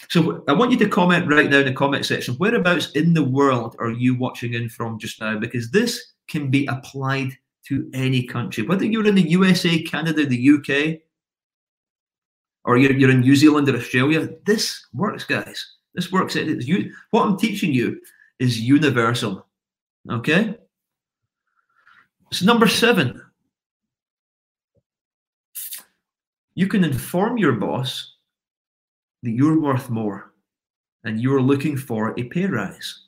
So 0.08 0.42
I 0.48 0.52
want 0.52 0.72
you 0.72 0.78
to 0.78 0.88
comment 0.88 1.30
right 1.30 1.50
now 1.50 1.58
in 1.58 1.66
the 1.66 1.72
comment 1.72 2.06
section. 2.06 2.34
Whereabouts 2.36 2.92
in 2.92 3.12
the 3.12 3.24
world 3.24 3.76
are 3.78 3.90
you 3.90 4.14
watching 4.14 4.54
in 4.54 4.68
from 4.70 4.98
just 4.98 5.20
now? 5.20 5.38
Because 5.38 5.70
this 5.70 6.12
can 6.26 6.50
be 6.50 6.66
applied 6.66 7.36
to 7.68 7.90
any 7.94 8.22
country, 8.22 8.64
whether 8.64 8.84
you're 8.84 9.06
in 9.06 9.14
the 9.14 9.30
USA, 9.30 9.82
Canada, 9.82 10.26
the 10.26 10.50
UK, 10.50 11.00
or 12.64 12.76
you're, 12.76 12.92
you're 12.92 13.10
in 13.10 13.20
New 13.20 13.36
Zealand 13.36 13.68
or 13.68 13.76
Australia. 13.76 14.28
This 14.44 14.86
works, 14.92 15.24
guys. 15.24 15.74
This 15.94 16.10
works. 16.10 16.36
It's 16.36 16.66
you, 16.66 16.92
what 17.10 17.26
I'm 17.26 17.38
teaching 17.38 17.72
you 17.72 18.00
is 18.38 18.60
universal. 18.60 19.46
Okay? 20.10 20.56
So, 22.32 22.46
number 22.46 22.66
seven, 22.66 23.22
you 26.54 26.66
can 26.66 26.84
inform 26.84 27.38
your 27.38 27.52
boss 27.52 28.14
that 29.22 29.30
you're 29.30 29.60
worth 29.60 29.90
more 29.90 30.32
and 31.04 31.20
you're 31.20 31.42
looking 31.42 31.76
for 31.76 32.18
a 32.18 32.24
pay 32.24 32.46
rise. 32.46 33.03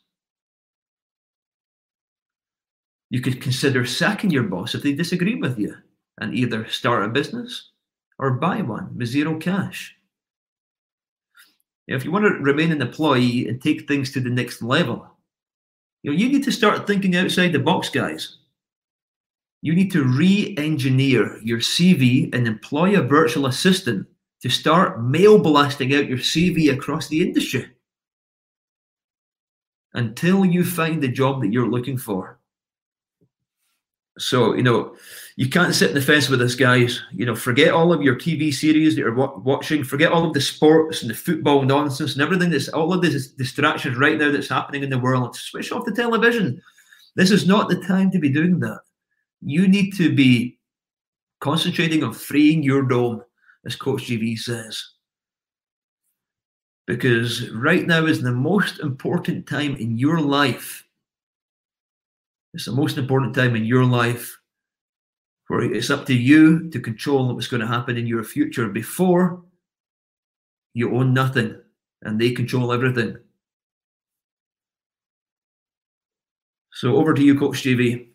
You 3.10 3.20
could 3.20 3.40
consider 3.40 3.86
sacking 3.86 4.30
your 4.30 4.42
boss 4.42 4.74
if 4.74 4.82
they 4.82 4.92
disagree 4.92 5.36
with 5.36 5.58
you 5.58 5.74
and 6.18 6.34
either 6.34 6.68
start 6.68 7.04
a 7.04 7.08
business 7.08 7.70
or 8.18 8.32
buy 8.32 8.62
one 8.62 8.96
with 8.96 9.08
zero 9.08 9.38
cash. 9.38 9.94
If 11.86 12.04
you 12.04 12.10
want 12.10 12.24
to 12.24 12.42
remain 12.42 12.72
an 12.72 12.82
employee 12.82 13.46
and 13.48 13.62
take 13.62 13.86
things 13.86 14.10
to 14.12 14.20
the 14.20 14.30
next 14.30 14.60
level, 14.60 15.06
you 16.02 16.10
know, 16.10 16.16
you 16.16 16.28
need 16.28 16.44
to 16.44 16.52
start 16.52 16.86
thinking 16.86 17.14
outside 17.16 17.52
the 17.52 17.58
box, 17.58 17.88
guys. 17.88 18.38
You 19.62 19.74
need 19.74 19.92
to 19.92 20.04
re-engineer 20.04 21.38
your 21.42 21.58
CV 21.58 22.34
and 22.34 22.46
employ 22.46 22.98
a 22.98 23.02
virtual 23.02 23.46
assistant 23.46 24.06
to 24.42 24.48
start 24.48 25.02
mail 25.02 25.38
blasting 25.38 25.94
out 25.94 26.08
your 26.08 26.18
CV 26.18 26.72
across 26.72 27.08
the 27.08 27.22
industry 27.22 27.68
until 29.94 30.44
you 30.44 30.64
find 30.64 31.02
the 31.02 31.08
job 31.08 31.40
that 31.40 31.52
you're 31.52 31.70
looking 31.70 31.96
for. 31.96 32.38
So, 34.18 34.54
you 34.54 34.62
know, 34.62 34.96
you 35.36 35.48
can't 35.48 35.74
sit 35.74 35.90
in 35.90 35.94
the 35.94 36.00
fence 36.00 36.30
with 36.30 36.40
us, 36.40 36.54
guys. 36.54 37.02
You 37.12 37.26
know, 37.26 37.34
forget 37.34 37.74
all 37.74 37.92
of 37.92 38.02
your 38.02 38.16
TV 38.16 38.52
series 38.52 38.94
that 38.94 39.02
you're 39.02 39.14
watching, 39.14 39.84
forget 39.84 40.10
all 40.10 40.26
of 40.26 40.32
the 40.32 40.40
sports 40.40 41.02
and 41.02 41.10
the 41.10 41.14
football 41.14 41.62
nonsense 41.62 42.14
and 42.14 42.22
everything 42.22 42.48
that's 42.50 42.68
all 42.68 42.94
of 42.94 43.02
this 43.02 43.28
distractions 43.28 43.98
right 43.98 44.18
now 44.18 44.30
that's 44.32 44.48
happening 44.48 44.82
in 44.82 44.90
the 44.90 44.98
world. 44.98 45.36
Switch 45.36 45.70
off 45.70 45.84
the 45.84 45.92
television. 45.92 46.62
This 47.14 47.30
is 47.30 47.46
not 47.46 47.68
the 47.68 47.82
time 47.82 48.10
to 48.12 48.18
be 48.18 48.30
doing 48.30 48.60
that. 48.60 48.80
You 49.42 49.68
need 49.68 49.92
to 49.96 50.14
be 50.14 50.58
concentrating 51.40 52.02
on 52.02 52.14
freeing 52.14 52.62
your 52.62 52.82
dome, 52.82 53.22
as 53.66 53.76
Coach 53.76 54.04
JB 54.04 54.38
says. 54.38 54.82
Because 56.86 57.50
right 57.50 57.86
now 57.86 58.06
is 58.06 58.22
the 58.22 58.32
most 58.32 58.80
important 58.80 59.46
time 59.46 59.76
in 59.76 59.98
your 59.98 60.20
life 60.20 60.85
it's 62.56 62.64
the 62.64 62.72
most 62.72 62.96
important 62.96 63.34
time 63.34 63.54
in 63.54 63.66
your 63.66 63.84
life 63.84 64.40
where 65.48 65.60
it's 65.60 65.90
up 65.90 66.06
to 66.06 66.14
you 66.14 66.70
to 66.70 66.80
control 66.80 67.34
what's 67.34 67.48
going 67.48 67.60
to 67.60 67.66
happen 67.66 67.98
in 67.98 68.06
your 68.06 68.24
future 68.24 68.66
before 68.68 69.44
you 70.72 70.96
own 70.96 71.12
nothing 71.12 71.60
and 72.00 72.18
they 72.18 72.30
control 72.30 72.72
everything. 72.72 73.18
So 76.72 76.96
over 76.96 77.12
to 77.12 77.22
you, 77.22 77.38
Coach 77.38 77.62
JB. 77.62 78.08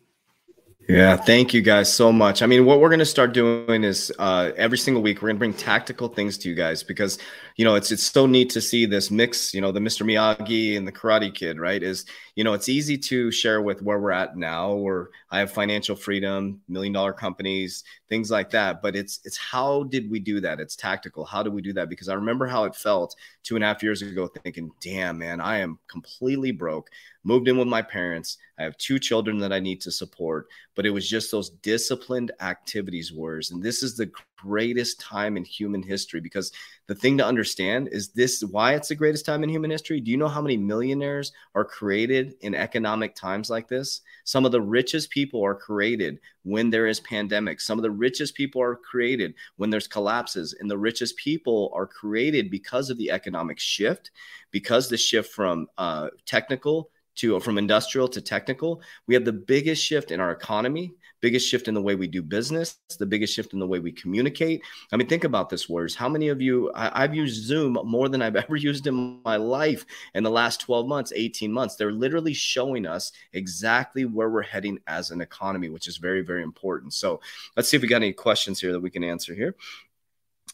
Yeah, 0.88 1.16
thank 1.16 1.54
you 1.54 1.62
guys 1.62 1.92
so 1.92 2.10
much. 2.10 2.42
I 2.42 2.46
mean, 2.46 2.64
what 2.64 2.80
we're 2.80 2.88
going 2.88 2.98
to 2.98 3.04
start 3.04 3.32
doing 3.32 3.84
is 3.84 4.12
uh, 4.18 4.50
every 4.56 4.76
single 4.76 5.04
week 5.04 5.22
we're 5.22 5.28
going 5.28 5.36
to 5.36 5.38
bring 5.38 5.54
tactical 5.54 6.08
things 6.08 6.36
to 6.38 6.48
you 6.48 6.56
guys 6.56 6.82
because 6.82 7.18
you 7.56 7.64
know 7.64 7.74
it's 7.74 7.90
it's 7.92 8.02
so 8.02 8.26
neat 8.26 8.50
to 8.50 8.60
see 8.60 8.86
this 8.86 9.10
mix. 9.10 9.52
You 9.54 9.60
know, 9.60 9.72
the 9.72 9.80
Mr. 9.80 10.04
Miyagi 10.04 10.76
and 10.76 10.86
the 10.86 10.92
Karate 10.92 11.34
Kid, 11.34 11.58
right? 11.58 11.82
Is 11.82 12.04
you 12.34 12.44
know 12.44 12.52
it's 12.54 12.68
easy 12.68 12.96
to 12.98 13.30
share 13.30 13.62
with 13.62 13.82
where 13.82 13.98
we're 13.98 14.10
at 14.10 14.36
now, 14.36 14.74
where 14.74 15.10
I 15.30 15.38
have 15.38 15.50
financial 15.50 15.96
freedom, 15.96 16.60
million 16.68 16.92
dollar 16.92 17.12
companies, 17.12 17.84
things 18.08 18.30
like 18.30 18.50
that. 18.50 18.82
But 18.82 18.96
it's 18.96 19.20
it's 19.24 19.36
how 19.36 19.84
did 19.84 20.10
we 20.10 20.20
do 20.20 20.40
that? 20.40 20.60
It's 20.60 20.76
tactical. 20.76 21.24
How 21.24 21.42
do 21.42 21.50
we 21.50 21.62
do 21.62 21.72
that? 21.74 21.88
Because 21.88 22.08
I 22.08 22.14
remember 22.14 22.46
how 22.46 22.64
it 22.64 22.74
felt 22.74 23.14
two 23.42 23.56
and 23.56 23.64
a 23.64 23.66
half 23.66 23.82
years 23.82 24.02
ago, 24.02 24.28
thinking, 24.28 24.70
"Damn, 24.80 25.18
man, 25.18 25.40
I 25.40 25.58
am 25.58 25.78
completely 25.88 26.52
broke." 26.52 26.90
moved 27.24 27.48
in 27.48 27.56
with 27.56 27.68
my 27.68 27.82
parents. 27.82 28.38
I 28.58 28.64
have 28.64 28.76
two 28.78 28.98
children 28.98 29.38
that 29.38 29.52
I 29.52 29.60
need 29.60 29.80
to 29.82 29.90
support, 29.90 30.48
but 30.74 30.86
it 30.86 30.90
was 30.90 31.08
just 31.08 31.30
those 31.30 31.50
disciplined 31.50 32.32
activities 32.40 33.12
wars. 33.12 33.50
And 33.50 33.62
this 33.62 33.82
is 33.82 33.96
the 33.96 34.10
greatest 34.42 35.00
time 35.00 35.36
in 35.36 35.44
human 35.44 35.82
history 35.82 36.20
because 36.20 36.52
the 36.88 36.94
thing 36.94 37.16
to 37.18 37.24
understand 37.24 37.88
is 37.92 38.08
this 38.08 38.42
why 38.42 38.74
it's 38.74 38.88
the 38.88 38.94
greatest 38.94 39.24
time 39.24 39.44
in 39.44 39.48
human 39.48 39.70
history. 39.70 40.00
Do 40.00 40.10
you 40.10 40.16
know 40.16 40.28
how 40.28 40.42
many 40.42 40.56
millionaires 40.56 41.32
are 41.54 41.64
created 41.64 42.34
in 42.40 42.54
economic 42.54 43.14
times 43.14 43.48
like 43.50 43.68
this? 43.68 44.00
Some 44.24 44.44
of 44.44 44.52
the 44.52 44.60
richest 44.60 45.10
people 45.10 45.44
are 45.44 45.54
created 45.54 46.18
when 46.42 46.70
there 46.70 46.86
is 46.86 47.00
pandemic. 47.00 47.60
Some 47.60 47.78
of 47.78 47.82
the 47.82 47.90
richest 47.90 48.34
people 48.34 48.60
are 48.60 48.76
created 48.76 49.34
when 49.56 49.70
there's 49.70 49.86
collapses 49.86 50.54
and 50.58 50.70
the 50.70 50.78
richest 50.78 51.16
people 51.16 51.70
are 51.74 51.86
created 51.86 52.50
because 52.50 52.90
of 52.90 52.98
the 52.98 53.10
economic 53.10 53.60
shift, 53.60 54.10
because 54.50 54.88
the 54.88 54.96
shift 54.96 55.32
from 55.32 55.68
uh, 55.78 56.08
technical 56.26 56.90
to 57.14 57.38
from 57.40 57.58
industrial 57.58 58.08
to 58.08 58.22
technical 58.22 58.80
we 59.06 59.14
have 59.14 59.24
the 59.26 59.32
biggest 59.32 59.84
shift 59.84 60.10
in 60.10 60.18
our 60.18 60.30
economy 60.30 60.94
biggest 61.22 61.48
shift 61.48 61.68
in 61.68 61.74
the 61.74 61.80
way 61.80 61.94
we 61.94 62.06
do 62.06 62.20
business 62.20 62.78
the 62.98 63.06
biggest 63.06 63.34
shift 63.34 63.54
in 63.54 63.58
the 63.58 63.66
way 63.66 63.78
we 63.78 63.92
communicate. 63.92 64.60
I 64.92 64.96
mean 64.96 65.06
think 65.06 65.24
about 65.24 65.48
this 65.48 65.68
words 65.68 65.94
how 65.94 66.08
many 66.08 66.28
of 66.28 66.42
you 66.42 66.70
I, 66.74 67.02
have 67.02 67.14
used 67.14 67.42
zoom 67.44 67.78
more 67.84 68.08
than 68.08 68.20
i've 68.20 68.36
ever 68.44 68.56
used 68.56 68.86
in 68.86 69.22
my 69.24 69.36
life 69.36 69.86
in 70.14 70.24
the 70.24 70.30
last 70.30 70.60
12 70.60 70.86
months 70.86 71.12
18 71.14 71.50
months. 71.50 71.76
They're 71.76 71.92
literally 71.92 72.34
showing 72.34 72.86
us 72.86 73.12
exactly 73.32 74.04
where 74.04 74.28
we're 74.28 74.42
heading 74.42 74.78
as 74.86 75.10
an 75.10 75.20
economy 75.20 75.70
which 75.70 75.86
is 75.86 75.96
very 75.96 76.22
very 76.22 76.42
important. 76.42 76.92
So 76.92 77.20
let's 77.56 77.68
see 77.68 77.76
if 77.76 77.82
we 77.82 77.88
got 77.88 77.96
any 77.96 78.12
questions 78.12 78.60
here 78.60 78.72
that 78.72 78.80
we 78.80 78.90
can 78.90 79.04
answer 79.04 79.34
here. 79.34 79.54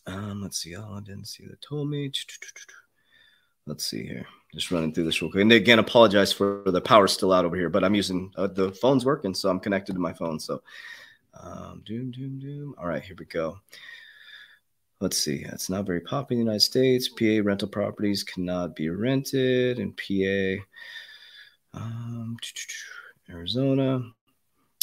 Um, 0.07 0.43
let's 0.43 0.59
see. 0.59 0.77
Oh 0.77 0.95
i 0.95 1.01
didn't 1.01 1.27
see 1.27 1.47
the 1.47 1.57
told 1.57 1.91
me. 1.91 2.12
Let's 3.66 3.85
see 3.85 4.07
here 4.07 4.27
just 4.55 4.71
running 4.71 4.93
through 4.93 5.05
this 5.05 5.21
real 5.21 5.31
quick. 5.31 5.43
And 5.43 5.53
again, 5.53 5.79
apologize 5.79 6.33
for 6.33 6.63
the 6.67 6.81
power 6.81 7.07
still 7.07 7.33
out 7.33 7.45
over 7.45 7.57
here, 7.57 7.69
but 7.69 7.85
I'm 7.85 7.95
using 7.95 8.33
uh, 8.37 8.47
the 8.47 8.73
phone's 8.73 9.05
working, 9.05 9.35
so 9.35 9.49
I'm 9.49 9.61
connected 9.61 9.93
to 9.93 9.99
my 9.99 10.13
phone. 10.13 10.41
So, 10.41 10.63
um, 11.41 11.83
doom, 11.85 12.11
doom, 12.11 12.39
doom. 12.39 12.75
All 12.79 12.87
right, 12.87 13.03
here 13.03 13.17
we 13.19 13.27
go. 13.27 13.59
Let's 15.01 15.19
see. 15.19 15.45
It's 15.45 15.71
not 15.71 15.87
very 15.87 16.01
popular 16.01 16.41
in 16.41 16.47
the 16.47 16.51
United 16.51 16.65
States. 16.65 17.09
PA 17.09 17.41
rental 17.43 17.69
properties 17.69 18.25
cannot 18.25 18.75
be 18.75 18.89
rented 18.89 19.79
in 19.79 19.93
PA. 19.93 20.65
Um, 21.75 22.37
Arizona. 23.31 24.03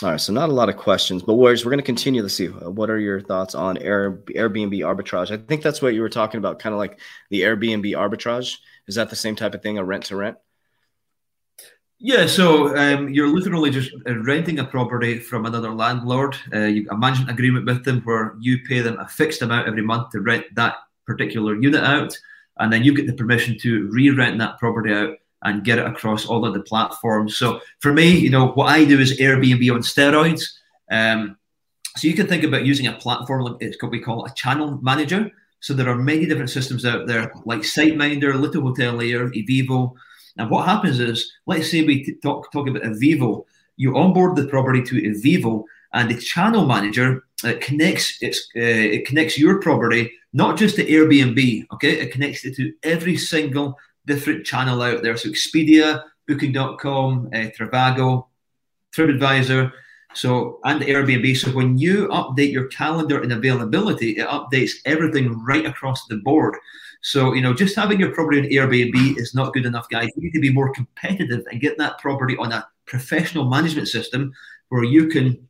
All 0.03 0.09
right, 0.11 0.19
so 0.19 0.33
not 0.33 0.49
a 0.49 0.53
lot 0.53 0.69
of 0.69 0.75
questions, 0.75 1.23
but 1.23 1.35
Warriors, 1.35 1.63
we're 1.63 1.71
going 1.71 1.79
to 1.79 1.85
continue 1.85 2.21
to 2.21 2.29
see 2.29 2.49
uh, 2.49 2.69
what 2.69 2.89
are 2.89 2.99
your 2.99 3.21
thoughts 3.21 3.55
on 3.55 3.77
Air, 3.77 4.17
Airbnb 4.35 4.77
arbitrage. 4.79 5.31
I 5.31 5.37
think 5.37 5.61
that's 5.61 5.81
what 5.81 5.93
you 5.93 6.01
were 6.01 6.09
talking 6.09 6.37
about, 6.37 6.59
kind 6.59 6.73
of 6.73 6.79
like 6.79 6.99
the 7.29 7.41
Airbnb 7.41 7.85
arbitrage. 7.91 8.57
Is 8.87 8.95
that 8.95 9.09
the 9.09 9.15
same 9.15 9.35
type 9.35 9.53
of 9.53 9.61
thing, 9.61 9.77
a 9.77 9.83
rent 9.83 10.05
to 10.05 10.15
rent? 10.15 10.37
Yeah, 11.97 12.27
so 12.27 12.75
um, 12.75 13.09
you're 13.09 13.29
literally 13.29 13.71
just 13.71 13.91
uh, 14.07 14.17
renting 14.19 14.59
a 14.59 14.65
property 14.65 15.17
from 15.17 15.45
another 15.45 15.71
landlord. 15.71 16.35
Uh, 16.53 16.65
you 16.65 16.87
a 16.91 16.97
management 16.97 17.31
agreement 17.31 17.65
with 17.65 17.85
them 17.85 18.01
where 18.01 18.35
you 18.39 18.59
pay 18.67 18.81
them 18.81 18.99
a 18.99 19.07
fixed 19.07 19.41
amount 19.41 19.67
every 19.67 19.81
month 19.81 20.11
to 20.11 20.19
rent 20.19 20.45
that 20.55 20.75
particular 21.05 21.55
unit 21.55 21.83
out, 21.83 22.17
and 22.57 22.71
then 22.71 22.83
you 22.83 22.93
get 22.93 23.07
the 23.07 23.13
permission 23.13 23.57
to 23.59 23.89
re-rent 23.91 24.37
that 24.39 24.59
property 24.59 24.93
out 24.93 25.15
and 25.43 25.63
get 25.63 25.79
it 25.79 25.85
across 25.85 26.25
all 26.25 26.45
of 26.45 26.53
the 26.53 26.61
platforms. 26.61 27.37
So 27.37 27.61
for 27.79 27.93
me, 27.93 28.09
you 28.09 28.29
know, 28.29 28.47
what 28.49 28.69
I 28.69 28.83
do 28.83 28.99
is 28.99 29.19
Airbnb 29.19 29.73
on 29.73 29.81
steroids. 29.81 30.43
Um, 30.91 31.37
so 31.97 32.07
you 32.07 32.13
can 32.13 32.27
think 32.27 32.43
about 32.43 32.65
using 32.65 32.87
a 32.87 32.93
platform 32.93 33.43
like 33.43 33.57
it's 33.61 33.81
what 33.81 33.91
we 33.91 34.01
call 34.01 34.25
a 34.25 34.33
channel 34.33 34.79
manager. 34.81 35.31
So 35.65 35.73
there 35.73 35.89
are 35.89 35.95
many 35.95 36.27
different 36.27 36.51
systems 36.51 36.85
out 36.85 37.07
there 37.07 37.33
like 37.43 37.61
SiteMinder, 37.61 38.39
Little 38.39 38.61
Hotelier, 38.61 39.31
Eviivo. 39.33 39.95
And 40.37 40.51
what 40.51 40.67
happens 40.67 40.99
is, 40.99 41.33
let's 41.47 41.71
say 41.71 41.83
we 41.83 42.19
talk 42.21 42.51
talk 42.51 42.67
about 42.67 42.83
Eviivo, 42.83 43.45
you 43.75 43.97
onboard 43.97 44.35
the 44.35 44.45
property 44.45 44.83
to 44.83 45.01
Eviivo, 45.01 45.63
and 45.91 46.07
the 46.07 46.21
channel 46.21 46.67
manager 46.67 47.23
uh, 47.43 47.53
connects 47.59 48.19
it's, 48.21 48.47
uh, 48.55 48.93
it 48.97 49.07
connects 49.07 49.39
your 49.39 49.59
property 49.59 50.11
not 50.33 50.55
just 50.55 50.75
to 50.75 50.85
Airbnb, 50.85 51.65
okay? 51.73 51.99
It 51.99 52.11
connects 52.11 52.45
it 52.45 52.55
to 52.57 52.71
every 52.83 53.17
single 53.17 53.75
different 54.05 54.45
channel 54.45 54.83
out 54.83 55.01
there. 55.01 55.17
So 55.17 55.29
Expedia, 55.29 56.03
Booking.com, 56.27 57.29
uh, 57.33 57.49
Trivago, 57.57 58.27
TripAdvisor, 58.95 59.71
so 60.15 60.59
and 60.63 60.81
Airbnb. 60.81 61.37
So 61.37 61.51
when 61.51 61.77
you 61.77 62.07
update 62.07 62.51
your 62.51 62.67
calendar 62.67 63.21
and 63.21 63.31
availability, 63.31 64.11
it 64.11 64.27
updates 64.27 64.71
everything 64.85 65.43
right 65.43 65.65
across 65.65 66.05
the 66.07 66.17
board. 66.17 66.55
So 67.01 67.33
you 67.33 67.41
know, 67.41 67.53
just 67.53 67.75
having 67.75 67.99
your 67.99 68.11
property 68.11 68.39
on 68.39 68.45
Airbnb 68.45 69.17
is 69.19 69.35
not 69.35 69.53
good 69.53 69.65
enough, 69.65 69.89
guys. 69.89 70.09
You 70.15 70.23
need 70.23 70.33
to 70.33 70.39
be 70.39 70.53
more 70.53 70.73
competitive 70.73 71.45
and 71.51 71.61
get 71.61 71.77
that 71.77 71.99
property 71.99 72.35
on 72.37 72.51
a 72.51 72.67
professional 72.85 73.45
management 73.45 73.87
system 73.87 74.33
where 74.69 74.83
you 74.83 75.07
can 75.07 75.47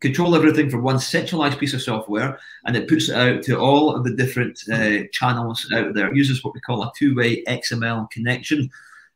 control 0.00 0.34
everything 0.36 0.68
from 0.68 0.82
one 0.82 0.98
centralized 0.98 1.58
piece 1.58 1.74
of 1.74 1.82
software 1.82 2.38
and 2.66 2.76
it 2.76 2.88
puts 2.88 3.08
it 3.08 3.16
out 3.16 3.42
to 3.42 3.58
all 3.58 3.94
of 3.94 4.04
the 4.04 4.14
different 4.14 4.58
uh, 4.70 5.04
channels 5.12 5.70
out 5.74 5.94
there. 5.94 6.08
It 6.08 6.16
uses 6.16 6.44
what 6.44 6.54
we 6.54 6.60
call 6.60 6.82
a 6.82 6.92
two-way 6.96 7.44
XML 7.44 8.10
connection. 8.10 8.70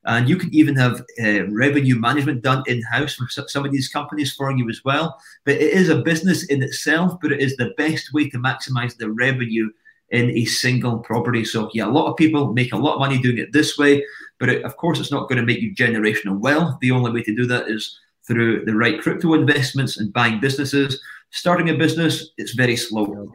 And 0.05 0.29
you 0.29 0.37
can 0.37 0.53
even 0.55 0.77
have 0.77 1.03
uh, 1.23 1.47
revenue 1.49 1.97
management 1.97 2.43
done 2.43 2.63
in-house 2.67 3.15
from 3.15 3.29
some 3.29 3.67
of 3.67 3.73
these 3.73 3.89
companies 3.89 4.35
for 4.35 4.51
you 4.51 4.69
as 4.71 4.81
well. 4.85 5.21
But 5.45 5.57
it 5.57 5.73
is 5.75 5.91
a 5.91 6.01
business 6.01 6.45
in 6.47 6.63
itself, 6.63 7.19
but 7.21 7.33
it 7.33 7.41
is 7.41 7.57
the 7.57 7.75
best 7.77 8.13
way 8.15 8.31
to 8.31 8.39
maximize 8.39 8.97
the 8.97 9.11
revenue 9.11 9.69
in 10.11 10.31
a 10.31 10.45
single 10.45 10.99
property. 10.99 11.45
So 11.45 11.71
yeah, 11.75 11.87
a 11.87 11.89
lot 11.89 12.11
of 12.11 12.17
people 12.17 12.53
make 12.53 12.73
a 12.73 12.79
lot 12.79 12.95
of 12.95 13.01
money 13.01 13.19
doing 13.21 13.39
it 13.39 13.53
this 13.53 13.79
way, 13.79 14.05
but 14.39 14.49
it, 14.49 14.65
of 14.65 14.77
course 14.77 14.99
it's 14.99 15.13
not 15.13 15.29
going 15.29 15.39
to 15.39 15.47
make 15.47 15.61
you 15.61 15.75
generational 15.75 16.39
wealth. 16.39 16.79
The 16.81 16.91
only 16.91 17.13
way 17.13 17.23
to 17.23 17.37
do 17.37 17.47
that 17.47 17.69
is 17.69 17.99
through 18.27 18.65
the 18.65 18.75
right 18.75 19.01
crypto 19.01 19.35
investments 19.35 19.99
and 19.99 20.13
buying 20.13 20.41
businesses. 20.41 21.01
Starting 21.31 21.71
a 21.71 21.75
business, 21.75 22.31
it's 22.39 22.55
very 22.55 22.77
slow. 22.77 23.31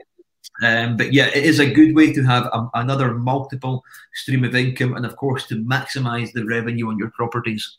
Um, 0.63 0.95
but 0.95 1.11
yeah, 1.11 1.27
it 1.27 1.43
is 1.43 1.59
a 1.59 1.69
good 1.69 1.95
way 1.95 2.13
to 2.13 2.23
have 2.23 2.45
a, 2.45 2.69
another 2.75 3.13
multiple 3.13 3.83
stream 4.13 4.43
of 4.43 4.55
income 4.55 4.95
and, 4.95 5.05
of 5.05 5.15
course, 5.17 5.47
to 5.47 5.63
maximize 5.63 6.31
the 6.31 6.45
revenue 6.45 6.89
on 6.89 6.97
your 6.97 7.11
properties. 7.11 7.77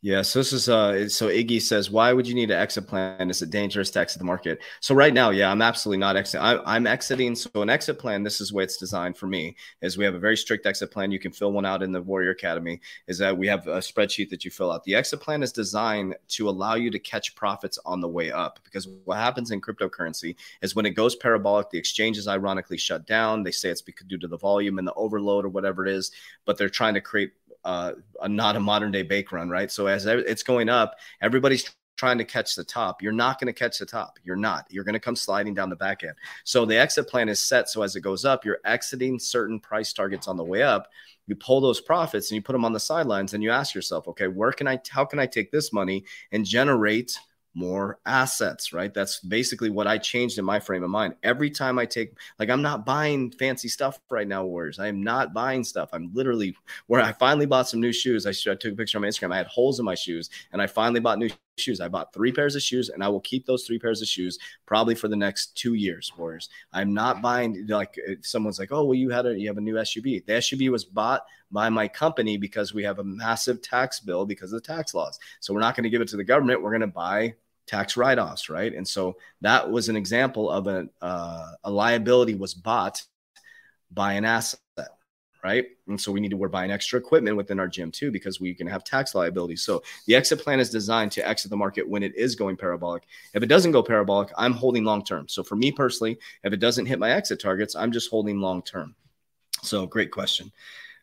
Yeah, 0.00 0.22
so 0.22 0.38
this 0.38 0.52
is 0.52 0.68
uh 0.68 1.08
so 1.08 1.26
Iggy 1.26 1.60
says, 1.60 1.90
why 1.90 2.12
would 2.12 2.24
you 2.24 2.34
need 2.34 2.52
an 2.52 2.60
exit 2.60 2.86
plan? 2.86 3.30
Is 3.30 3.42
it 3.42 3.50
dangerous 3.50 3.90
to 3.90 3.98
exit 3.98 4.20
the 4.20 4.24
market? 4.24 4.60
So 4.78 4.94
right 4.94 5.12
now, 5.12 5.30
yeah, 5.30 5.50
I'm 5.50 5.60
absolutely 5.60 5.98
not 5.98 6.16
exiting. 6.16 6.62
I'm 6.64 6.86
exiting. 6.86 7.34
So 7.34 7.50
an 7.62 7.68
exit 7.68 7.98
plan, 7.98 8.22
this 8.22 8.40
is 8.40 8.50
the 8.50 8.54
way 8.54 8.62
it's 8.62 8.76
designed 8.76 9.16
for 9.16 9.26
me, 9.26 9.56
is 9.82 9.98
we 9.98 10.04
have 10.04 10.14
a 10.14 10.20
very 10.20 10.36
strict 10.36 10.66
exit 10.66 10.92
plan. 10.92 11.10
You 11.10 11.18
can 11.18 11.32
fill 11.32 11.50
one 11.50 11.66
out 11.66 11.82
in 11.82 11.90
the 11.90 12.00
Warrior 12.00 12.30
Academy. 12.30 12.80
Is 13.08 13.18
that 13.18 13.36
we 13.36 13.48
have 13.48 13.66
a 13.66 13.78
spreadsheet 13.78 14.30
that 14.30 14.44
you 14.44 14.52
fill 14.52 14.70
out. 14.70 14.84
The 14.84 14.94
exit 14.94 15.20
plan 15.20 15.42
is 15.42 15.50
designed 15.50 16.14
to 16.28 16.48
allow 16.48 16.76
you 16.76 16.92
to 16.92 16.98
catch 17.00 17.34
profits 17.34 17.76
on 17.84 18.00
the 18.00 18.06
way 18.06 18.30
up. 18.30 18.60
Because 18.62 18.86
what 19.04 19.16
happens 19.16 19.50
in 19.50 19.60
cryptocurrency 19.60 20.36
is 20.62 20.76
when 20.76 20.86
it 20.86 20.90
goes 20.90 21.16
parabolic, 21.16 21.70
the 21.70 21.78
exchanges 21.78 22.28
ironically 22.28 22.78
shut 22.78 23.04
down. 23.04 23.42
They 23.42 23.50
say 23.50 23.70
it's 23.70 23.82
because 23.82 24.06
due 24.06 24.18
to 24.18 24.28
the 24.28 24.38
volume 24.38 24.78
and 24.78 24.86
the 24.86 24.94
overload 24.94 25.44
or 25.44 25.48
whatever 25.48 25.84
it 25.84 25.92
is, 25.92 26.12
but 26.44 26.56
they're 26.56 26.68
trying 26.68 26.94
to 26.94 27.00
create 27.00 27.32
uh, 27.64 27.92
a, 28.20 28.28
not 28.28 28.56
a 28.56 28.60
modern 28.60 28.92
day 28.92 29.02
bake 29.02 29.32
run, 29.32 29.48
right? 29.48 29.70
So 29.70 29.86
as 29.86 30.06
it's 30.06 30.42
going 30.42 30.68
up, 30.68 30.96
everybody's 31.20 31.70
trying 31.98 32.18
to 32.18 32.24
catch 32.24 32.54
the 32.54 32.64
top. 32.64 33.02
You're 33.02 33.12
not 33.12 33.40
going 33.40 33.52
to 33.52 33.58
catch 33.58 33.78
the 33.78 33.86
top. 33.86 34.18
You're 34.22 34.36
not. 34.36 34.66
You're 34.70 34.84
going 34.84 34.94
to 34.94 35.00
come 35.00 35.16
sliding 35.16 35.52
down 35.52 35.68
the 35.68 35.76
back 35.76 36.04
end. 36.04 36.14
So 36.44 36.64
the 36.64 36.78
exit 36.78 37.08
plan 37.08 37.28
is 37.28 37.40
set. 37.40 37.68
So 37.68 37.82
as 37.82 37.96
it 37.96 38.00
goes 38.00 38.24
up, 38.24 38.44
you're 38.44 38.60
exiting 38.64 39.18
certain 39.18 39.58
price 39.58 39.92
targets 39.92 40.28
on 40.28 40.36
the 40.36 40.44
way 40.44 40.62
up. 40.62 40.88
You 41.26 41.34
pull 41.34 41.60
those 41.60 41.80
profits 41.80 42.30
and 42.30 42.36
you 42.36 42.42
put 42.42 42.52
them 42.52 42.64
on 42.64 42.72
the 42.72 42.80
sidelines 42.80 43.34
and 43.34 43.42
you 43.42 43.50
ask 43.50 43.74
yourself, 43.74 44.08
okay, 44.08 44.28
where 44.28 44.52
can 44.52 44.66
I, 44.66 44.80
how 44.88 45.04
can 45.04 45.18
I 45.18 45.26
take 45.26 45.50
this 45.50 45.72
money 45.72 46.04
and 46.32 46.44
generate 46.44 47.18
more 47.58 47.98
assets, 48.06 48.72
right? 48.72 48.94
That's 48.94 49.18
basically 49.18 49.68
what 49.68 49.88
I 49.88 49.98
changed 49.98 50.38
in 50.38 50.44
my 50.44 50.60
frame 50.60 50.84
of 50.84 50.90
mind. 50.90 51.14
Every 51.24 51.50
time 51.50 51.76
I 51.78 51.86
take, 51.86 52.12
like, 52.38 52.50
I'm 52.50 52.62
not 52.62 52.86
buying 52.86 53.32
fancy 53.32 53.68
stuff 53.68 54.00
right 54.10 54.28
now, 54.28 54.44
Warriors. 54.44 54.78
I 54.78 54.86
am 54.86 55.02
not 55.02 55.34
buying 55.34 55.64
stuff. 55.64 55.90
I'm 55.92 56.10
literally 56.14 56.56
where 56.86 57.00
I 57.00 57.12
finally 57.12 57.46
bought 57.46 57.68
some 57.68 57.80
new 57.80 57.92
shoes. 57.92 58.26
I, 58.26 58.30
I 58.30 58.54
took 58.54 58.72
a 58.72 58.76
picture 58.76 58.96
on 58.98 59.02
my 59.02 59.08
Instagram. 59.08 59.32
I 59.32 59.38
had 59.38 59.48
holes 59.48 59.80
in 59.80 59.84
my 59.84 59.96
shoes, 59.96 60.30
and 60.52 60.62
I 60.62 60.68
finally 60.68 61.00
bought 61.00 61.18
new 61.18 61.30
shoes. 61.56 61.80
I 61.80 61.88
bought 61.88 62.12
three 62.12 62.30
pairs 62.30 62.54
of 62.54 62.62
shoes, 62.62 62.90
and 62.90 63.02
I 63.02 63.08
will 63.08 63.20
keep 63.20 63.44
those 63.44 63.64
three 63.64 63.80
pairs 63.80 64.00
of 64.00 64.06
shoes 64.06 64.38
probably 64.64 64.94
for 64.94 65.08
the 65.08 65.16
next 65.16 65.56
two 65.56 65.74
years, 65.74 66.12
Warriors. 66.16 66.48
I'm 66.72 66.94
not 66.94 67.20
buying 67.20 67.66
like 67.66 67.98
someone's 68.22 68.60
like, 68.60 68.70
oh, 68.70 68.84
well, 68.84 68.94
you 68.94 69.10
had 69.10 69.26
a 69.26 69.36
you 69.36 69.48
have 69.48 69.58
a 69.58 69.62
new 69.62 69.74
SUV. 69.74 70.24
The 70.24 70.34
SUV 70.34 70.70
was 70.70 70.84
bought 70.84 71.22
by 71.50 71.68
my 71.68 71.88
company 71.88 72.36
because 72.36 72.72
we 72.72 72.84
have 72.84 73.00
a 73.00 73.04
massive 73.04 73.60
tax 73.62 73.98
bill 73.98 74.26
because 74.26 74.52
of 74.52 74.62
the 74.62 74.66
tax 74.66 74.94
laws. 74.94 75.18
So 75.40 75.52
we're 75.52 75.60
not 75.60 75.74
going 75.74 75.84
to 75.84 75.90
give 75.90 76.02
it 76.02 76.08
to 76.08 76.16
the 76.16 76.24
government. 76.24 76.62
We're 76.62 76.70
going 76.70 76.82
to 76.82 76.86
buy 76.86 77.34
tax 77.68 77.96
write-offs, 77.96 78.48
right? 78.48 78.74
And 78.74 78.86
so 78.86 79.16
that 79.42 79.70
was 79.70 79.88
an 79.88 79.96
example 79.96 80.50
of 80.50 80.66
a 80.66 80.88
uh, 81.00 81.52
a 81.64 81.70
liability 81.70 82.34
was 82.34 82.54
bought 82.54 83.02
by 83.90 84.14
an 84.14 84.24
asset, 84.24 84.60
right? 85.44 85.66
And 85.86 86.00
so 86.00 86.10
we 86.10 86.20
need 86.20 86.30
to 86.30 86.36
we're 86.36 86.48
buying 86.48 86.70
extra 86.70 86.98
equipment 86.98 87.36
within 87.36 87.60
our 87.60 87.68
gym 87.68 87.90
too 87.90 88.10
because 88.10 88.40
we 88.40 88.54
can 88.54 88.66
have 88.66 88.84
tax 88.84 89.14
liabilities. 89.14 89.62
So 89.62 89.82
the 90.06 90.16
exit 90.16 90.40
plan 90.40 90.60
is 90.60 90.70
designed 90.70 91.12
to 91.12 91.26
exit 91.26 91.50
the 91.50 91.56
market 91.56 91.88
when 91.88 92.02
it 92.02 92.14
is 92.16 92.34
going 92.34 92.56
parabolic. 92.56 93.04
If 93.34 93.42
it 93.42 93.46
doesn't 93.46 93.72
go 93.72 93.82
parabolic, 93.82 94.30
I'm 94.36 94.52
holding 94.52 94.84
long 94.84 95.04
term. 95.04 95.28
So 95.28 95.42
for 95.42 95.56
me 95.56 95.70
personally, 95.70 96.18
if 96.42 96.52
it 96.52 96.60
doesn't 96.60 96.86
hit 96.86 96.98
my 96.98 97.10
exit 97.10 97.40
targets, 97.40 97.76
I'm 97.76 97.92
just 97.92 98.10
holding 98.10 98.40
long 98.40 98.62
term. 98.62 98.94
So 99.62 99.86
great 99.86 100.10
question. 100.10 100.52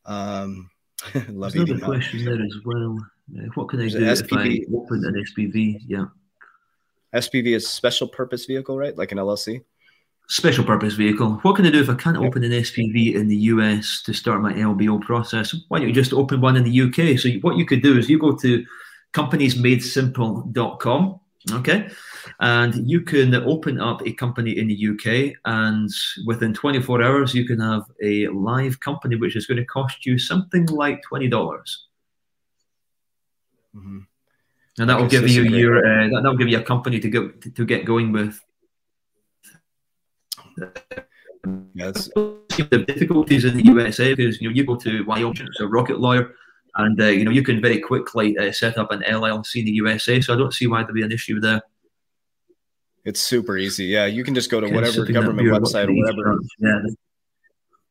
Um, 0.06 0.70
love 1.30 1.54
There's 1.54 1.70
another 1.70 1.86
question 1.86 2.26
there 2.26 2.42
as 2.42 2.58
well. 2.64 2.98
Uh, 3.36 3.48
what 3.56 3.70
can 3.70 3.82
I 3.82 3.88
do 3.90 4.06
if 4.06 4.34
I 4.34 4.62
open 4.74 5.04
an 5.06 5.24
SPV? 5.26 5.82
Yeah. 5.88 6.06
SPV 7.16 7.56
is 7.56 7.68
special 7.68 8.08
purpose 8.08 8.46
vehicle, 8.46 8.78
right? 8.78 8.96
Like 8.98 9.12
an 9.12 9.18
LLC. 9.18 9.64
Special 10.28 10.64
purpose 10.64 10.94
vehicle. 10.96 11.34
What 11.44 11.56
can 11.56 11.66
I 11.66 11.70
do 11.70 11.82
if 11.82 11.90
I 11.90 11.96
can't 11.96 12.18
open 12.18 12.44
an 12.44 12.52
SPV 12.52 13.16
in 13.16 13.28
the 13.28 13.38
US 13.54 14.02
to 14.04 14.14
start 14.14 14.42
my 14.42 14.54
LBO 14.54 15.02
process? 15.02 15.56
Why 15.68 15.80
don't 15.80 15.88
you 15.88 15.94
just 15.94 16.14
open 16.14 16.42
one 16.42 16.58
in 16.58 16.64
the 16.64 16.82
UK? 16.82 17.20
So 17.20 17.30
what 17.42 17.58
you 17.58 17.66
could 17.66 17.82
do 17.82 17.98
is 17.98 18.10
you 18.10 18.20
go 18.20 18.36
to 18.36 18.66
companiesmadesimple.com, 19.14 21.20
okay, 21.52 21.90
and 22.40 22.90
you 22.90 23.02
can 23.02 23.36
open 23.36 23.80
up 23.80 24.02
a 24.06 24.14
company 24.14 24.58
in 24.58 24.68
the 24.68 24.88
UK, 24.90 25.36
and 25.46 25.92
within 26.26 26.56
24 26.56 27.04
hours 27.04 27.36
you 27.36 27.46
can 27.46 27.60
have 27.60 27.84
a 28.02 28.28
live 28.30 28.80
company, 28.80 29.16
which 29.16 29.36
is 29.36 29.46
going 29.46 29.60
to 29.60 29.66
cost 29.66 30.08
you 30.08 30.18
something 30.18 30.66
like 30.66 31.04
twenty 31.04 31.28
dollars. 31.28 31.86
Mm-hmm 33.76 34.00
and 34.78 34.90
that 34.90 35.00
will 35.00 35.08
give 35.08 35.28
you 35.28 35.44
your 35.44 35.78
uh, 35.78 36.08
that 36.10 36.24
will 36.24 36.38
give 36.38 36.50
you 36.50 36.60
a 36.60 36.64
company 36.64 37.00
to 37.00 37.10
go 37.10 37.30
to, 37.30 37.50
to 37.50 37.66
get 37.66 37.86
going 37.86 38.12
with. 38.12 38.40
Yes. 41.74 42.10
The 42.16 42.86
difficulties 42.88 43.46
in 43.46 43.58
the 43.58 43.66
USA 43.66 44.14
because 44.14 44.42
you 44.42 44.50
know 44.50 44.56
you 44.56 44.66
go 44.66 44.76
to 44.78 45.04
Wyoming, 45.06 45.48
it's 45.48 45.60
a 45.60 45.68
Rocket 45.68 46.00
Lawyer, 46.00 46.34
and 46.76 47.00
uh, 47.02 47.06
you 47.06 47.26
know 47.26 47.32
you 47.32 47.44
can 47.44 47.62
very 47.62 47.80
quickly 47.80 48.38
uh, 48.38 48.52
set 48.52 48.78
up 48.78 48.92
an 48.92 49.02
LLC 49.02 49.58
in 49.58 49.66
the 49.66 49.72
USA. 49.72 50.22
So 50.22 50.34
I 50.34 50.38
don't 50.38 50.54
see 50.54 50.68
why 50.68 50.84
there'd 50.84 50.96
be 50.96 51.04
an 51.04 51.12
issue 51.12 51.40
there. 51.40 51.62
It's 53.04 53.20
super 53.20 53.58
easy. 53.58 53.86
Yeah, 53.86 54.06
you 54.06 54.24
can 54.24 54.34
just 54.34 54.50
go 54.50 54.60
to 54.60 54.70
whatever 54.70 55.06
government 55.06 55.48
website 55.48 55.88
or 55.88 55.94
whatever. 55.94 56.40
Yeah. 56.60 56.82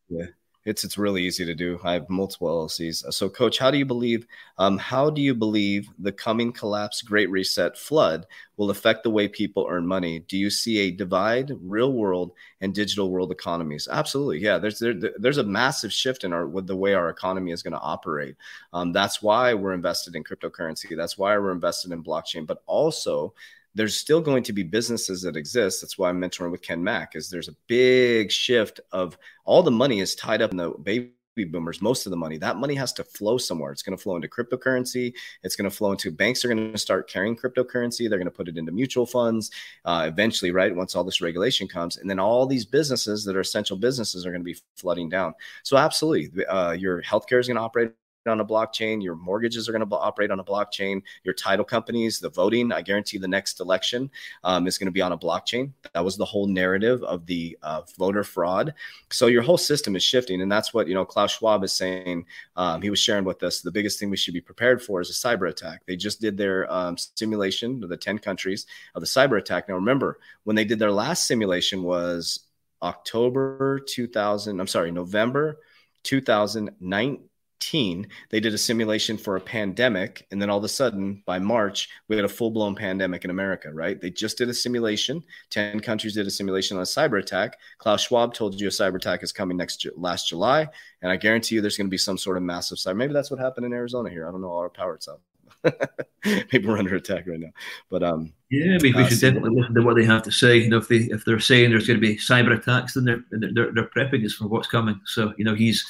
Yeah 0.08 0.26
it's 0.64 0.82
it's 0.84 0.96
really 0.96 1.22
easy 1.22 1.44
to 1.44 1.54
do. 1.54 1.78
I 1.84 1.92
have 1.92 2.08
multiple 2.08 2.48
LLCs. 2.48 3.12
So, 3.12 3.28
Coach, 3.28 3.58
how 3.58 3.70
do 3.70 3.78
you 3.78 3.84
believe? 3.84 4.26
Um, 4.58 4.78
how 4.78 5.10
do 5.10 5.20
you 5.20 5.34
believe 5.34 5.88
the 5.98 6.12
coming 6.12 6.52
collapse, 6.52 7.02
Great 7.02 7.30
Reset, 7.30 7.76
flood 7.76 8.26
will 8.56 8.70
affect 8.70 9.02
the 9.02 9.10
way 9.10 9.28
people 9.28 9.66
earn 9.68 9.86
money? 9.86 10.20
Do 10.20 10.38
you 10.38 10.48
see 10.48 10.78
a 10.78 10.90
divide, 10.90 11.52
real 11.60 11.92
world 11.92 12.32
and 12.60 12.74
digital 12.74 13.10
world 13.10 13.30
economies? 13.30 13.88
Absolutely, 13.90 14.38
yeah. 14.38 14.58
There's 14.58 14.78
there, 14.78 14.94
there's 15.18 15.38
a 15.38 15.44
massive 15.44 15.92
shift 15.92 16.24
in 16.24 16.32
our 16.32 16.46
with 16.46 16.66
the 16.66 16.76
way 16.76 16.94
our 16.94 17.10
economy 17.10 17.52
is 17.52 17.62
going 17.62 17.74
to 17.74 17.80
operate. 17.80 18.36
Um, 18.72 18.92
that's 18.92 19.22
why 19.22 19.52
we're 19.54 19.74
invested 19.74 20.16
in 20.16 20.24
cryptocurrency. 20.24 20.96
That's 20.96 21.18
why 21.18 21.36
we're 21.36 21.52
invested 21.52 21.92
in 21.92 22.02
blockchain, 22.02 22.46
but 22.46 22.62
also 22.66 23.34
there's 23.74 23.96
still 23.96 24.20
going 24.20 24.42
to 24.44 24.52
be 24.52 24.62
businesses 24.62 25.22
that 25.22 25.36
exist. 25.36 25.80
That's 25.80 25.98
why 25.98 26.08
I'm 26.08 26.20
mentoring 26.20 26.50
with 26.50 26.62
Ken 26.62 26.82
Mack. 26.82 27.16
Is 27.16 27.28
there's 27.28 27.48
a 27.48 27.56
big 27.66 28.30
shift 28.30 28.80
of 28.92 29.18
all 29.44 29.62
the 29.62 29.70
money 29.70 30.00
is 30.00 30.14
tied 30.14 30.42
up 30.42 30.52
in 30.52 30.56
the 30.56 30.70
baby 30.82 31.12
boomers 31.42 31.82
most 31.82 32.06
of 32.06 32.10
the 32.10 32.16
money. 32.16 32.38
That 32.38 32.58
money 32.58 32.76
has 32.76 32.92
to 32.92 33.02
flow 33.02 33.38
somewhere. 33.38 33.72
It's 33.72 33.82
going 33.82 33.96
to 33.96 34.02
flow 34.02 34.14
into 34.14 34.28
cryptocurrency. 34.28 35.12
It's 35.42 35.56
going 35.56 35.68
to 35.68 35.76
flow 35.76 35.90
into 35.90 36.12
banks 36.12 36.44
are 36.44 36.48
going 36.48 36.72
to 36.72 36.78
start 36.78 37.08
carrying 37.08 37.36
cryptocurrency. 37.36 38.08
They're 38.08 38.18
going 38.18 38.26
to 38.26 38.30
put 38.30 38.46
it 38.46 38.56
into 38.56 38.70
mutual 38.70 39.06
funds 39.06 39.50
uh, 39.84 40.04
eventually 40.06 40.52
right 40.52 40.74
once 40.74 40.94
all 40.94 41.02
this 41.02 41.20
regulation 41.20 41.66
comes. 41.66 41.96
And 41.96 42.08
then 42.08 42.20
all 42.20 42.46
these 42.46 42.64
businesses 42.64 43.24
that 43.24 43.34
are 43.34 43.40
essential 43.40 43.76
businesses 43.76 44.24
are 44.24 44.30
going 44.30 44.42
to 44.42 44.44
be 44.44 44.58
flooding 44.76 45.08
down. 45.08 45.34
So 45.64 45.76
absolutely 45.76 46.44
uh, 46.46 46.72
your 46.72 47.02
healthcare 47.02 47.40
is 47.40 47.48
going 47.48 47.56
to 47.56 47.62
operate 47.62 47.92
on 48.26 48.40
a 48.40 48.44
blockchain. 48.44 49.02
Your 49.02 49.16
mortgages 49.16 49.68
are 49.68 49.72
going 49.72 49.86
to 49.86 49.96
operate 49.96 50.30
on 50.30 50.40
a 50.40 50.44
blockchain. 50.44 51.02
Your 51.24 51.34
title 51.34 51.64
companies, 51.64 52.18
the 52.18 52.30
voting, 52.30 52.72
I 52.72 52.82
guarantee 52.82 53.18
the 53.18 53.28
next 53.28 53.60
election 53.60 54.10
um, 54.42 54.66
is 54.66 54.78
going 54.78 54.86
to 54.86 54.92
be 54.92 55.02
on 55.02 55.12
a 55.12 55.18
blockchain. 55.18 55.72
That 55.92 56.04
was 56.04 56.16
the 56.16 56.24
whole 56.24 56.46
narrative 56.46 57.02
of 57.02 57.26
the 57.26 57.58
uh, 57.62 57.82
voter 57.98 58.24
fraud. 58.24 58.74
So 59.10 59.26
your 59.26 59.42
whole 59.42 59.58
system 59.58 59.96
is 59.96 60.02
shifting, 60.02 60.40
and 60.40 60.50
that's 60.50 60.72
what 60.72 60.88
you 60.88 60.94
know. 60.94 61.04
Klaus 61.04 61.32
Schwab 61.32 61.62
is 61.64 61.72
saying. 61.72 62.26
Um, 62.56 62.82
he 62.82 62.90
was 62.90 62.98
sharing 62.98 63.24
with 63.24 63.42
us 63.42 63.60
the 63.60 63.70
biggest 63.70 63.98
thing 63.98 64.10
we 64.10 64.16
should 64.16 64.34
be 64.34 64.40
prepared 64.40 64.82
for 64.82 65.00
is 65.00 65.10
a 65.10 65.12
cyber 65.12 65.48
attack. 65.48 65.82
They 65.86 65.96
just 65.96 66.20
did 66.20 66.36
their 66.36 66.70
um, 66.72 66.96
simulation 66.96 67.82
of 67.82 67.88
the 67.88 67.96
ten 67.96 68.18
countries 68.18 68.66
of 68.94 69.00
the 69.00 69.06
cyber 69.06 69.38
attack. 69.38 69.68
Now 69.68 69.74
remember 69.74 70.18
when 70.44 70.56
they 70.56 70.64
did 70.64 70.78
their 70.78 70.92
last 70.92 71.26
simulation 71.26 71.82
was 71.82 72.40
October 72.82 73.80
2000. 73.80 74.60
I'm 74.60 74.66
sorry, 74.66 74.90
November 74.90 75.60
2019 76.04 77.28
they 77.72 78.40
did 78.40 78.54
a 78.54 78.58
simulation 78.58 79.16
for 79.16 79.36
a 79.36 79.40
pandemic. 79.40 80.26
And 80.30 80.40
then 80.40 80.50
all 80.50 80.58
of 80.58 80.64
a 80.64 80.68
sudden, 80.68 81.22
by 81.26 81.38
March, 81.38 81.88
we 82.08 82.16
had 82.16 82.24
a 82.24 82.28
full 82.28 82.50
blown 82.50 82.74
pandemic 82.74 83.24
in 83.24 83.30
America, 83.30 83.72
right? 83.72 84.00
They 84.00 84.10
just 84.10 84.38
did 84.38 84.48
a 84.48 84.54
simulation. 84.54 85.22
10 85.50 85.80
countries 85.80 86.14
did 86.14 86.26
a 86.26 86.30
simulation 86.30 86.76
on 86.76 86.82
a 86.82 86.86
cyber 86.86 87.18
attack. 87.18 87.58
Klaus 87.78 88.02
Schwab 88.02 88.34
told 88.34 88.60
you 88.60 88.68
a 88.68 88.70
cyber 88.70 88.96
attack 88.96 89.22
is 89.22 89.32
coming 89.32 89.56
next 89.56 89.86
last 89.96 90.28
July. 90.28 90.68
And 91.02 91.10
I 91.10 91.16
guarantee 91.16 91.56
you 91.56 91.60
there's 91.60 91.76
going 91.76 91.86
to 91.86 91.90
be 91.90 91.98
some 91.98 92.18
sort 92.18 92.36
of 92.36 92.42
massive 92.42 92.78
cyber. 92.78 92.96
Maybe 92.96 93.12
that's 93.12 93.30
what 93.30 93.40
happened 93.40 93.66
in 93.66 93.72
Arizona 93.72 94.10
here. 94.10 94.28
I 94.28 94.32
don't 94.32 94.40
know. 94.40 94.50
All 94.50 94.58
our 94.58 94.70
power's 94.70 95.08
up. 95.08 95.20
Maybe 96.24 96.66
we're 96.66 96.78
under 96.78 96.94
attack 96.94 97.26
right 97.26 97.40
now. 97.40 97.50
But 97.90 98.02
um, 98.02 98.32
yeah, 98.50 98.78
we, 98.80 98.92
we 98.92 99.02
uh, 99.02 99.06
should 99.06 99.20
definitely 99.20 99.58
listen 99.58 99.74
to 99.74 99.82
what 99.82 99.96
they 99.96 100.04
have 100.04 100.22
to 100.24 100.32
say. 100.32 100.58
You 100.58 100.68
know, 100.68 100.78
if 100.78 100.88
they 100.88 100.96
if 100.96 101.24
they're 101.24 101.40
saying 101.40 101.70
there's 101.70 101.86
going 101.86 102.00
to 102.00 102.06
be 102.06 102.16
cyber 102.16 102.56
attacks, 102.56 102.94
then 102.94 103.04
they're 103.04 103.24
they're, 103.30 103.72
they're 103.72 103.90
prepping 103.90 104.24
us 104.24 104.34
for 104.34 104.46
what's 104.46 104.68
coming. 104.68 105.00
So 105.06 105.32
you 105.38 105.44
know, 105.44 105.54
he's 105.54 105.84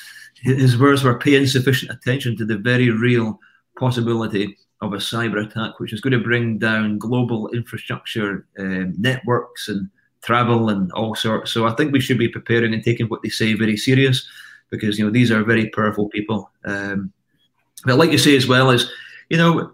his 0.45 0.78
words 0.78 1.03
were 1.03 1.18
paying 1.18 1.47
sufficient 1.47 1.90
attention 1.90 2.36
to 2.36 2.45
the 2.45 2.59
very 2.59 2.90
real 2.90 3.40
possibility 3.78 4.57
of 4.80 4.92
a 4.92 4.99
cyber 4.99 5.45
attack, 5.45 5.80
which 5.80 5.92
is 5.92 6.01
going 6.01 6.12
to 6.12 6.18
bring 6.18 6.59
down 6.59 6.99
global 6.99 7.49
infrastructure, 7.51 8.47
um, 8.59 8.95
networks, 8.99 9.68
and 9.68 9.88
travel 10.22 10.68
and 10.68 10.92
all 10.92 11.14
sorts. 11.14 11.53
So 11.53 11.66
I 11.66 11.74
think 11.74 11.92
we 11.92 12.01
should 12.01 12.18
be 12.18 12.28
preparing 12.28 12.74
and 12.74 12.84
taking 12.84 13.07
what 13.07 13.22
they 13.22 13.30
say 13.30 13.55
very 13.55 13.76
serious, 13.76 14.28
because 14.70 14.99
you 14.99 15.05
know 15.05 15.11
these 15.11 15.30
are 15.30 15.42
very 15.45 15.70
powerful 15.70 16.09
people. 16.09 16.51
Um, 16.64 17.12
but 17.84 17.99
like 17.99 18.12
you 18.12 18.18
say 18.18 18.36
as 18.36 18.47
well 18.47 18.70
is, 18.70 18.90
you 19.30 19.36
know 19.36 19.72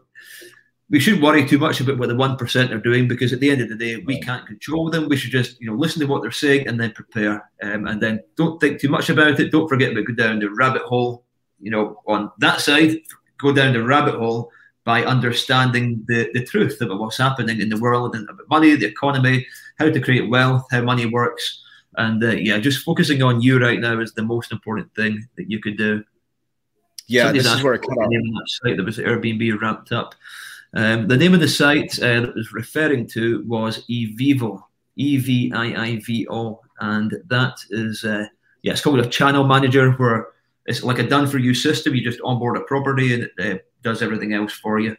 we 0.91 0.99
shouldn't 0.99 1.23
worry 1.23 1.47
too 1.47 1.59
much 1.59 1.81
about 1.81 1.99
what 1.99 2.09
the 2.09 2.17
one 2.17 2.37
percent 2.37 2.73
are 2.73 2.81
doing 2.81 3.07
because 3.07 3.33
at 3.33 3.39
the 3.39 3.51
end 3.51 3.61
of 3.61 3.69
the 3.69 3.77
day, 3.77 3.97
we 4.05 4.21
can't 4.21 4.47
control 4.47 4.91
them. 4.91 5.09
We 5.09 5.17
should 5.17 5.31
just, 5.31 5.61
you 5.61 5.71
know, 5.71 5.77
listen 5.77 6.01
to 6.01 6.07
what 6.07 6.21
they're 6.21 6.33
saying 6.33 6.67
and 6.67 6.79
then 6.79 6.91
prepare, 6.93 7.49
um, 7.63 7.87
and 7.87 8.03
then 8.03 8.21
don't 8.37 8.61
think 8.61 8.81
too 8.81 8.89
much 8.89 9.09
about 9.09 9.39
it. 9.39 9.53
Don't 9.53 9.69
forget 9.69 9.93
about 9.93 10.07
go 10.07 10.15
down 10.15 10.41
the 10.41 10.51
rabbit 10.51 10.83
hole. 10.83 11.25
You 11.61 11.71
know, 11.71 12.03
on 12.07 12.33
that 12.39 12.61
side, 12.61 12.97
go 13.39 13.53
down 13.53 13.73
the 13.73 13.85
rabbit 13.85 14.17
hole 14.17 14.51
by 14.85 15.05
understanding 15.05 16.05
the, 16.09 16.31
the 16.33 16.45
truth 16.45 16.81
about 16.81 16.99
what's 16.99 17.19
happening 17.19 17.61
in 17.61 17.69
the 17.69 17.79
world 17.79 18.17
and 18.17 18.29
about 18.29 18.49
money, 18.49 18.75
the 18.75 18.87
economy, 18.87 19.47
how 19.79 19.91
to 19.91 20.01
create 20.01 20.29
wealth, 20.29 20.67
how 20.71 20.81
money 20.81 21.07
works, 21.07 21.63
and 21.97 22.23
uh, 22.25 22.31
yeah, 22.31 22.59
just 22.59 22.85
focusing 22.85 23.23
on 23.23 23.41
you 23.41 23.61
right 23.61 23.79
now 23.79 24.01
is 24.01 24.15
the 24.15 24.23
most 24.23 24.51
important 24.51 24.93
thing 24.95 25.29
that 25.37 25.51
you 25.51 25.61
could 25.61 25.77
do. 25.77 26.03
Yeah, 27.07 27.25
Somebody's 27.25 27.45
this 27.45 27.55
is 27.55 27.63
where 27.63 27.75
it 27.75 27.83
that 27.83 28.43
site 28.47 28.77
that 28.77 28.85
was 28.85 28.99
Airbnb 28.99 29.61
wrapped 29.61 29.93
up. 29.93 30.15
Um, 30.75 31.09
the 31.09 31.17
name 31.17 31.35
of 31.35 31.41
the 31.41 31.49
site 31.49 31.99
uh, 32.01 32.21
that 32.21 32.35
was 32.35 32.53
referring 32.53 33.09
to 33.09 33.45
was 33.47 33.85
Eviivo, 33.89 34.63
E 34.97 35.17
V 35.17 35.53
I 35.53 35.67
I 35.87 36.01
V 36.05 36.27
O, 36.31 36.61
and 36.81 37.15
that 37.27 37.57
is 37.71 38.05
uh, 38.05 38.27
yeah, 38.63 38.73
it's 38.73 38.81
called 38.81 39.01
a 39.01 39.09
channel 39.09 39.45
manager 39.45 39.93
where 39.93 40.29
it's 40.67 40.83
like 40.83 40.99
a 40.99 41.09
done 41.09 41.27
for 41.27 41.39
you 41.39 41.55
system. 41.55 41.95
You 41.95 42.05
just 42.05 42.21
onboard 42.23 42.57
a 42.57 42.61
property 42.61 43.15
and 43.15 43.25
it 43.25 43.33
uh, 43.41 43.59
does 43.83 44.03
everything 44.03 44.33
else 44.33 44.53
for 44.53 44.79
you. 44.79 44.97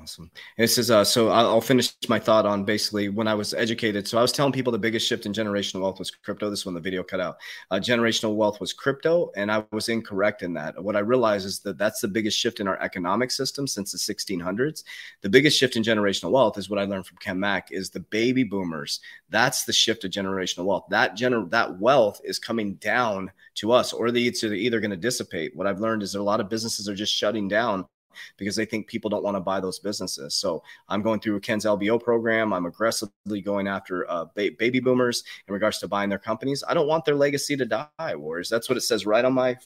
Awesome. 0.00 0.30
It 0.56 0.68
says, 0.68 0.90
uh, 0.90 1.04
so 1.04 1.28
I'll 1.28 1.60
finish 1.60 1.94
my 2.08 2.18
thought 2.18 2.46
on 2.46 2.64
basically 2.64 3.08
when 3.08 3.28
I 3.28 3.34
was 3.34 3.52
educated. 3.52 4.08
So 4.08 4.16
I 4.18 4.22
was 4.22 4.32
telling 4.32 4.52
people 4.52 4.72
the 4.72 4.78
biggest 4.78 5.06
shift 5.06 5.26
in 5.26 5.32
generational 5.32 5.82
wealth 5.82 5.98
was 5.98 6.10
crypto. 6.10 6.48
This 6.48 6.64
one, 6.64 6.74
the 6.74 6.80
video 6.80 7.02
cut 7.02 7.20
out. 7.20 7.36
Uh, 7.70 7.76
generational 7.76 8.34
wealth 8.34 8.60
was 8.60 8.72
crypto, 8.72 9.30
and 9.36 9.52
I 9.52 9.64
was 9.72 9.88
incorrect 9.90 10.42
in 10.42 10.54
that. 10.54 10.82
What 10.82 10.96
I 10.96 11.00
realized 11.00 11.44
is 11.44 11.58
that 11.60 11.76
that's 11.76 12.00
the 12.00 12.08
biggest 12.08 12.38
shift 12.38 12.60
in 12.60 12.68
our 12.68 12.80
economic 12.80 13.30
system 13.30 13.66
since 13.66 13.92
the 13.92 13.98
1600s. 13.98 14.84
The 15.20 15.28
biggest 15.28 15.58
shift 15.58 15.76
in 15.76 15.82
generational 15.82 16.30
wealth 16.30 16.56
is 16.56 16.70
what 16.70 16.78
I 16.78 16.84
learned 16.84 17.06
from 17.06 17.18
Ken 17.18 17.38
Mack 17.38 17.70
is 17.70 17.90
the 17.90 18.00
baby 18.00 18.44
boomers. 18.44 19.00
That's 19.28 19.64
the 19.64 19.72
shift 19.72 20.04
of 20.04 20.12
generational 20.12 20.64
wealth. 20.64 20.84
That 20.88 21.16
gener- 21.16 21.50
that 21.50 21.78
wealth 21.78 22.20
is 22.24 22.38
coming 22.38 22.74
down 22.76 23.30
to 23.56 23.72
us, 23.72 23.92
or 23.92 24.10
they 24.10 24.20
either, 24.20 24.54
either 24.54 24.80
going 24.80 24.92
to 24.92 24.96
dissipate. 24.96 25.54
What 25.54 25.66
I've 25.66 25.80
learned 25.80 26.02
is 26.02 26.12
that 26.12 26.20
a 26.20 26.22
lot 26.22 26.40
of 26.40 26.48
businesses 26.48 26.88
are 26.88 26.94
just 26.94 27.14
shutting 27.14 27.46
down 27.46 27.84
because 28.36 28.56
they 28.56 28.64
think 28.64 28.86
people 28.86 29.10
don't 29.10 29.22
want 29.22 29.36
to 29.36 29.40
buy 29.40 29.60
those 29.60 29.78
businesses. 29.78 30.34
So 30.34 30.62
I'm 30.88 31.02
going 31.02 31.20
through 31.20 31.40
Ken's 31.40 31.64
LBO 31.64 32.02
program. 32.02 32.52
I'm 32.52 32.66
aggressively 32.66 33.40
going 33.40 33.68
after 33.68 34.10
uh, 34.10 34.26
ba- 34.34 34.50
baby 34.58 34.80
boomers 34.80 35.24
in 35.48 35.54
regards 35.54 35.78
to 35.78 35.88
buying 35.88 36.08
their 36.08 36.18
companies. 36.18 36.64
I 36.66 36.74
don't 36.74 36.88
want 36.88 37.04
their 37.04 37.16
legacy 37.16 37.56
to 37.56 37.64
die, 37.64 38.14
Warriors. 38.14 38.48
That's 38.48 38.68
what 38.68 38.78
it 38.78 38.82
says 38.82 39.06
right 39.06 39.24
on 39.24 39.32
my 39.32 39.56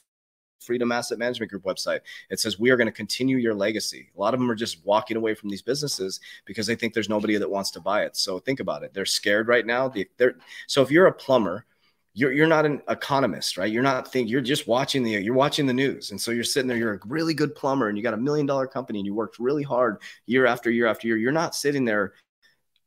Freedom 0.65 0.91
Asset 0.93 1.19
Management 1.19 1.51
Group 1.51 1.65
website. 1.65 2.01
It 2.31 2.41
says 2.41 2.59
we 2.59 2.71
are 2.71 2.77
going 2.77 2.87
to 2.87 2.93
continue 2.93 3.37
your 3.37 3.55
legacy. 3.55 4.11
A 4.17 4.21
lot 4.21 4.35
of 4.35 4.41
them 4.41 4.51
are 4.51 4.55
just 4.55 4.85
walking 4.85 5.17
away 5.17 5.35
from 5.35 5.51
these 5.51 5.63
businesses 5.63 6.21
because 6.45 6.67
they 6.67 6.75
think 6.75 6.95
there's 6.95 7.09
nobody 7.09 7.37
that 7.37 7.51
wants 7.51 7.71
to 7.73 7.81
buy 7.81 8.05
it. 8.05 8.17
So 8.17 8.39
think 8.39 8.61
about 8.61 8.83
it. 8.83 8.95
They're 8.95 9.05
scared 9.05 9.49
right 9.49 9.67
now. 9.67 9.89
They, 9.89 10.07
are 10.21 10.37
so 10.67 10.83
if 10.83 10.91
you're 10.91 11.07
a 11.07 11.13
plumber 11.13 11.67
you're 12.15 12.33
you're 12.33 12.47
not 12.47 12.65
an 12.65 12.81
economist, 12.89 13.59
right? 13.59 13.71
You're 13.71 13.83
not 13.83 14.11
think 14.11 14.31
you're 14.31 14.41
just 14.41 14.69
watching 14.69 15.03
the 15.03 15.11
you're 15.11 15.35
watching 15.35 15.67
the 15.67 15.73
news, 15.73 16.13
and 16.13 16.21
so 16.21 16.31
you're 16.31 16.45
sitting 16.45 16.69
there. 16.69 16.77
You're 16.77 16.95
a 16.95 17.01
really 17.07 17.35
good 17.35 17.55
plumber, 17.55 17.89
and 17.89 17.99
you 17.99 18.05
got 18.05 18.15
a 18.15 18.19
million 18.19 18.47
dollar 18.47 18.69
company, 18.69 19.01
and 19.01 19.07
you 19.07 19.15
worked 19.15 19.39
really 19.41 19.65
hard 19.65 20.01
year 20.27 20.47
after 20.47 20.71
year 20.71 20.87
after 20.87 21.09
year. 21.09 21.17
You're 21.17 21.33
not 21.33 21.57
sitting 21.57 21.85
there 21.85 22.15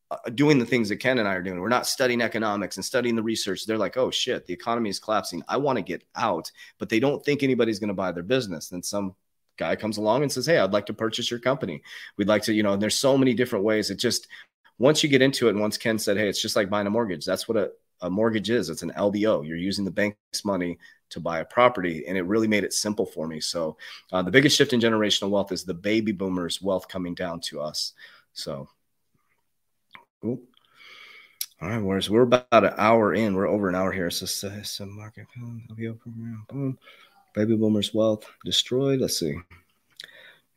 uh, 0.10 0.18
doing 0.34 0.58
the 0.60 0.66
things 0.66 0.88
that 0.88 0.98
Ken 0.98 1.20
and 1.20 1.28
I 1.28 1.34
are 1.36 1.44
doing. 1.44 1.60
We're 1.60 1.68
not 1.68 1.86
studying 1.86 2.22
economics 2.22 2.78
and 2.78 2.86
studying 2.86 3.18
the 3.18 3.24
research. 3.24 3.66
They're 3.66 3.78
like, 3.78 3.98
oh 3.98 4.10
shit, 4.12 4.46
the 4.46 4.54
economy 4.54 4.90
is 4.90 5.00
collapsing. 5.00 5.44
I 5.50 5.58
want 5.58 5.78
to 5.78 5.82
get 5.82 6.04
out, 6.16 6.50
but 6.80 6.88
they 6.88 7.02
don't 7.02 7.24
think 7.26 7.44
anybody's 7.44 7.80
going 7.80 7.90
to 7.90 7.94
buy 7.94 8.14
their 8.14 8.24
business. 8.24 8.70
Then 8.70 8.82
some 8.82 9.14
guy 9.58 9.76
comes 9.76 9.98
along 9.98 10.24
and 10.24 10.32
says, 10.32 10.46
hey, 10.46 10.60
I'd 10.60 10.72
like 10.72 10.86
to 10.86 10.94
purchase 10.94 11.30
your 11.30 11.42
company. 11.42 11.82
We'd 12.16 12.30
like 12.30 12.44
to, 12.44 12.54
you 12.54 12.64
know. 12.64 12.74
And 12.74 12.82
there's 12.82 12.98
so 12.98 13.18
many 13.18 13.34
different 13.34 13.66
ways. 13.66 13.90
It 13.90 13.96
just 13.96 14.28
once 14.80 15.04
you 15.04 15.10
get 15.10 15.22
into 15.22 15.48
it, 15.48 15.52
and 15.52 15.60
once 15.60 15.78
Ken 15.78 16.00
said, 16.00 16.16
hey, 16.16 16.30
it's 16.30 16.42
just 16.42 16.56
like 16.56 16.70
buying 16.70 16.88
a 16.88 16.92
mortgage. 16.92 17.26
That's 17.26 17.50
what 17.50 17.58
a 17.58 17.72
a 18.02 18.10
mortgage 18.10 18.50
is. 18.50 18.70
It's 18.70 18.84
an 18.84 18.92
LBO. 18.98 19.48
You're 19.48 19.58
using 19.58 19.86
the 19.86 19.92
bank's 19.92 20.46
money 20.46 20.78
to 21.10 21.20
buy 21.20 21.40
a 21.40 21.46
property, 21.46 22.06
and 22.08 22.18
it 22.18 22.24
really 22.24 22.48
made 22.48 22.64
it 22.64 22.74
simple 22.74 23.06
for 23.06 23.28
me. 23.28 23.40
So, 23.40 23.78
uh, 24.12 24.22
the 24.22 24.32
biggest 24.32 24.58
shift 24.58 24.74
in 24.74 24.80
generational 24.80 25.30
wealth 25.30 25.52
is 25.52 25.64
the 25.64 25.74
baby 25.74 26.12
boomers' 26.12 26.62
wealth 26.62 26.88
coming 26.88 27.14
down 27.14 27.40
to 27.42 27.62
us. 27.62 27.94
So, 28.34 28.68
cool. 30.22 30.40
All 31.62 31.70
right, 31.70 31.82
whereas 31.82 32.10
we're 32.10 32.22
about 32.24 32.46
an 32.52 32.74
hour 32.78 33.14
in, 33.14 33.36
we're 33.36 33.48
over 33.48 33.70
an 33.70 33.76
hour 33.76 33.92
here. 33.92 34.12
So, 34.12 34.26
some 34.26 34.96
market 34.96 35.28
LBO 35.38 35.98
program, 35.98 36.46
boom, 36.50 36.78
baby 37.34 37.56
boomers' 37.56 37.94
wealth 37.94 38.26
destroyed. 38.46 39.00
Let's 39.00 39.18
see. 39.18 39.38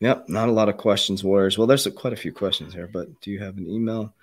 Yep, 0.01 0.29
not 0.29 0.49
a 0.49 0.53
lot 0.53 0.71
of 0.71 0.79
questions, 0.79 1.23
Warriors. 1.23 1.59
Well, 1.59 1.67
there's 1.67 1.87
a, 1.87 1.91
quite 1.91 2.15
a 2.15 2.17
few 2.17 2.33
questions 2.33 2.73
here, 2.73 2.89
but 2.91 3.21
do 3.21 3.31
you 3.31 3.39
have 3.39 3.59
an 3.59 3.69
email? 3.69 4.15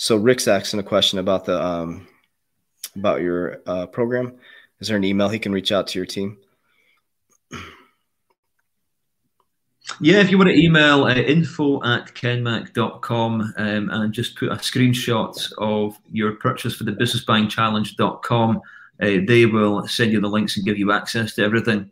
So 0.00 0.16
Rick's 0.16 0.48
asking 0.48 0.80
a 0.80 0.82
question 0.82 1.18
about 1.18 1.44
the 1.44 1.62
um, 1.62 2.08
about 2.96 3.20
your 3.20 3.60
uh, 3.66 3.84
program. 3.84 4.32
Is 4.80 4.88
there 4.88 4.96
an 4.96 5.04
email 5.04 5.28
he 5.28 5.38
can 5.38 5.52
reach 5.52 5.72
out 5.72 5.88
to 5.88 5.98
your 5.98 6.06
team? 6.06 6.38
Yeah, 10.00 10.20
if 10.20 10.30
you 10.30 10.38
want 10.38 10.48
to 10.48 10.58
email 10.58 11.04
uh, 11.04 11.16
info 11.16 11.84
at 11.84 12.14
kenmack.com 12.14 13.52
um, 13.58 13.90
and 13.90 14.12
just 14.14 14.36
put 14.36 14.48
a 14.48 14.54
screenshot 14.54 15.36
of 15.58 15.98
your 16.10 16.32
purchase 16.36 16.74
for 16.74 16.84
the 16.84 16.92
business 16.92 17.22
businessbuyingchallenge.com, 17.26 18.56
uh, 18.56 18.60
they 19.26 19.44
will 19.44 19.86
send 19.86 20.12
you 20.12 20.20
the 20.22 20.28
links 20.28 20.56
and 20.56 20.64
give 20.64 20.78
you 20.78 20.92
access 20.92 21.34
to 21.34 21.44
everything. 21.44 21.90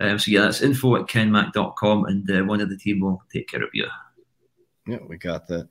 Um, 0.00 0.18
so, 0.18 0.30
yeah, 0.30 0.42
that's 0.42 0.62
info 0.62 0.96
at 0.96 1.08
kenmack.com 1.08 2.06
and 2.06 2.30
uh, 2.30 2.42
one 2.42 2.62
of 2.62 2.70
the 2.70 2.78
team 2.78 3.00
will 3.00 3.22
take 3.30 3.48
care 3.48 3.62
of 3.62 3.68
you. 3.74 3.86
Yeah, 4.90 4.98
we 5.06 5.18
got 5.18 5.46
that. 5.46 5.68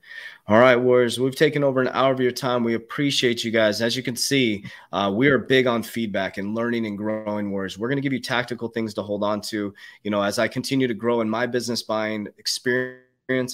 All 0.48 0.58
right, 0.58 0.76
Warriors. 0.76 1.20
We've 1.20 1.36
taken 1.36 1.62
over 1.62 1.82
an 1.82 1.88
hour 1.88 2.10
of 2.10 2.20
your 2.20 2.30
time. 2.30 2.64
We 2.64 2.72
appreciate 2.72 3.44
you 3.44 3.50
guys. 3.50 3.82
As 3.82 3.94
you 3.94 4.02
can 4.02 4.16
see, 4.16 4.64
uh, 4.92 5.12
we 5.14 5.28
are 5.28 5.36
big 5.36 5.66
on 5.66 5.82
feedback 5.82 6.38
and 6.38 6.54
learning 6.54 6.86
and 6.86 6.96
growing, 6.96 7.50
Warriors. 7.50 7.76
We're 7.76 7.88
going 7.88 7.98
to 7.98 8.02
give 8.02 8.14
you 8.14 8.20
tactical 8.20 8.68
things 8.68 8.94
to 8.94 9.02
hold 9.02 9.22
on 9.22 9.42
to. 9.42 9.74
You 10.04 10.10
know, 10.10 10.22
as 10.22 10.38
I 10.38 10.48
continue 10.48 10.88
to 10.88 10.94
grow 10.94 11.20
in 11.20 11.28
my 11.28 11.46
business 11.46 11.82
buying 11.82 12.28
experience 12.38 13.04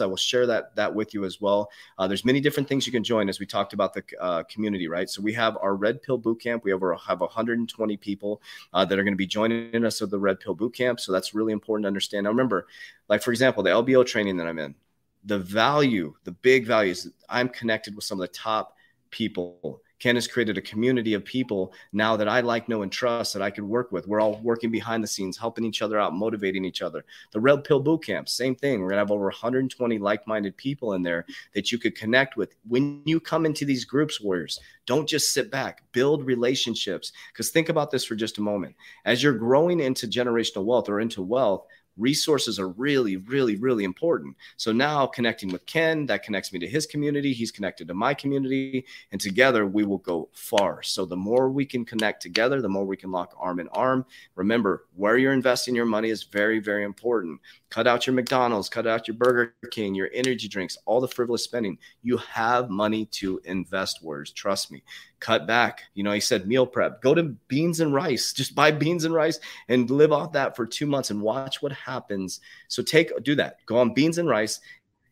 I 0.00 0.06
will 0.06 0.16
share 0.16 0.46
that 0.46 0.74
that 0.76 0.94
with 0.94 1.12
you 1.12 1.26
as 1.26 1.40
well. 1.40 1.68
Uh, 1.98 2.08
there's 2.08 2.24
many 2.24 2.40
different 2.40 2.66
things 2.66 2.86
you 2.86 2.92
can 2.92 3.04
join 3.04 3.28
as 3.28 3.38
we 3.38 3.44
talked 3.44 3.74
about 3.74 3.92
the 3.92 4.02
uh, 4.18 4.42
community, 4.44 4.88
right? 4.88 5.08
So 5.10 5.20
we 5.20 5.34
have 5.34 5.58
our 5.60 5.76
Red 5.76 6.00
Pill 6.00 6.18
Bootcamp. 6.18 6.62
We 6.64 6.72
over 6.72 6.94
have 6.94 7.20
120 7.20 7.96
people 7.98 8.40
uh, 8.72 8.86
that 8.86 8.98
are 8.98 9.02
going 9.02 9.12
to 9.12 9.18
be 9.18 9.26
joining 9.26 9.84
us 9.84 10.00
at 10.00 10.08
the 10.10 10.18
Red 10.18 10.40
Pill 10.40 10.56
Bootcamp. 10.56 10.98
So 10.98 11.12
that's 11.12 11.34
really 11.34 11.52
important 11.52 11.84
to 11.84 11.88
understand. 11.88 12.24
Now 12.24 12.30
remember, 12.30 12.66
like 13.08 13.22
for 13.22 13.32
example, 13.32 13.62
the 13.62 13.70
LBO 13.70 14.06
training 14.06 14.38
that 14.38 14.46
I'm 14.46 14.58
in, 14.58 14.74
the 15.26 15.38
value, 15.38 16.14
the 16.24 16.32
big 16.32 16.66
value 16.66 16.92
is 16.92 17.10
I'm 17.28 17.48
connected 17.48 17.94
with 17.94 18.04
some 18.04 18.18
of 18.18 18.26
the 18.26 18.32
top 18.32 18.76
people 19.10 19.82
Ken 19.98 20.14
has 20.14 20.26
created 20.26 20.58
a 20.58 20.62
community 20.62 21.14
of 21.14 21.24
people 21.24 21.72
now 21.92 22.16
that 22.16 22.28
I 22.28 22.40
like, 22.40 22.68
know, 22.68 22.82
and 22.82 22.92
trust 22.92 23.32
that 23.32 23.42
I 23.42 23.50
could 23.50 23.64
work 23.64 23.92
with. 23.92 24.06
We're 24.06 24.20
all 24.20 24.38
working 24.42 24.70
behind 24.70 25.02
the 25.02 25.08
scenes, 25.08 25.38
helping 25.38 25.64
each 25.64 25.80
other 25.80 25.98
out, 25.98 26.14
motivating 26.14 26.64
each 26.64 26.82
other. 26.82 27.04
The 27.32 27.40
Red 27.40 27.64
Pill 27.64 27.82
Bootcamp, 27.82 28.28
same 28.28 28.54
thing. 28.54 28.80
We're 28.80 28.90
gonna 28.90 29.00
have 29.00 29.10
over 29.10 29.24
120 29.24 29.98
like-minded 29.98 30.56
people 30.56 30.92
in 30.92 31.02
there 31.02 31.24
that 31.54 31.72
you 31.72 31.78
could 31.78 31.94
connect 31.94 32.36
with. 32.36 32.54
When 32.68 33.02
you 33.06 33.20
come 33.20 33.46
into 33.46 33.64
these 33.64 33.84
groups, 33.84 34.20
warriors, 34.20 34.60
don't 34.84 35.08
just 35.08 35.32
sit 35.32 35.50
back. 35.50 35.82
Build 35.92 36.26
relationships. 36.26 37.12
Because 37.32 37.50
think 37.50 37.70
about 37.70 37.90
this 37.90 38.04
for 38.04 38.14
just 38.14 38.38
a 38.38 38.42
moment. 38.42 38.76
As 39.04 39.22
you're 39.22 39.32
growing 39.32 39.80
into 39.80 40.06
generational 40.06 40.64
wealth 40.64 40.88
or 40.88 41.00
into 41.00 41.22
wealth, 41.22 41.66
resources 41.96 42.58
are 42.58 42.68
really, 42.68 43.16
really, 43.16 43.56
really 43.56 43.84
important. 43.84 44.36
So 44.56 44.72
now 44.72 45.06
connecting 45.06 45.50
with 45.50 45.66
Ken, 45.66 46.06
that 46.06 46.22
connects 46.22 46.52
me 46.52 46.58
to 46.60 46.66
his 46.66 46.86
community. 46.86 47.32
He's 47.32 47.50
connected 47.50 47.88
to 47.88 47.94
my 47.94 48.14
community, 48.14 48.84
and 49.12 49.20
together 49.20 49.66
we 49.66 49.84
will 49.84 49.98
go 49.98 50.28
far. 50.32 50.82
So 50.82 51.04
the 51.04 51.16
more 51.16 51.50
we 51.50 51.64
can 51.64 51.84
connect 51.84 52.22
together, 52.22 52.60
the 52.60 52.68
more 52.68 52.84
we 52.84 52.96
can 52.96 53.10
lock 53.10 53.34
arm 53.38 53.60
in 53.60 53.68
arm. 53.68 54.04
Remember, 54.34 54.84
where 54.94 55.18
you're 55.18 55.32
investing 55.32 55.74
your 55.74 55.86
money 55.86 56.10
is 56.10 56.24
very, 56.24 56.58
very 56.58 56.84
important. 56.84 57.40
Cut 57.76 57.86
out 57.86 58.06
your 58.06 58.14
McDonald's, 58.14 58.70
cut 58.70 58.86
out 58.86 59.06
your 59.06 59.18
Burger 59.18 59.54
King, 59.70 59.94
your 59.94 60.08
energy 60.14 60.48
drinks, 60.48 60.78
all 60.86 60.98
the 60.98 61.06
frivolous 61.06 61.44
spending. 61.44 61.76
You 62.02 62.16
have 62.16 62.70
money 62.70 63.04
to 63.20 63.38
invest, 63.44 64.02
words. 64.02 64.30
Trust 64.30 64.72
me. 64.72 64.82
Cut 65.20 65.46
back. 65.46 65.82
You 65.92 66.02
know, 66.02 66.12
he 66.12 66.20
said 66.20 66.46
meal 66.46 66.66
prep. 66.66 67.02
Go 67.02 67.14
to 67.14 67.24
beans 67.48 67.80
and 67.80 67.92
rice. 67.92 68.32
Just 68.32 68.54
buy 68.54 68.70
beans 68.70 69.04
and 69.04 69.12
rice 69.12 69.40
and 69.68 69.90
live 69.90 70.10
off 70.10 70.32
that 70.32 70.56
for 70.56 70.64
two 70.64 70.86
months 70.86 71.10
and 71.10 71.20
watch 71.20 71.60
what 71.60 71.72
happens. 71.72 72.40
So 72.68 72.82
take 72.82 73.12
do 73.22 73.34
that. 73.34 73.58
Go 73.66 73.76
on 73.76 73.92
beans 73.92 74.16
and 74.16 74.26
rice 74.26 74.60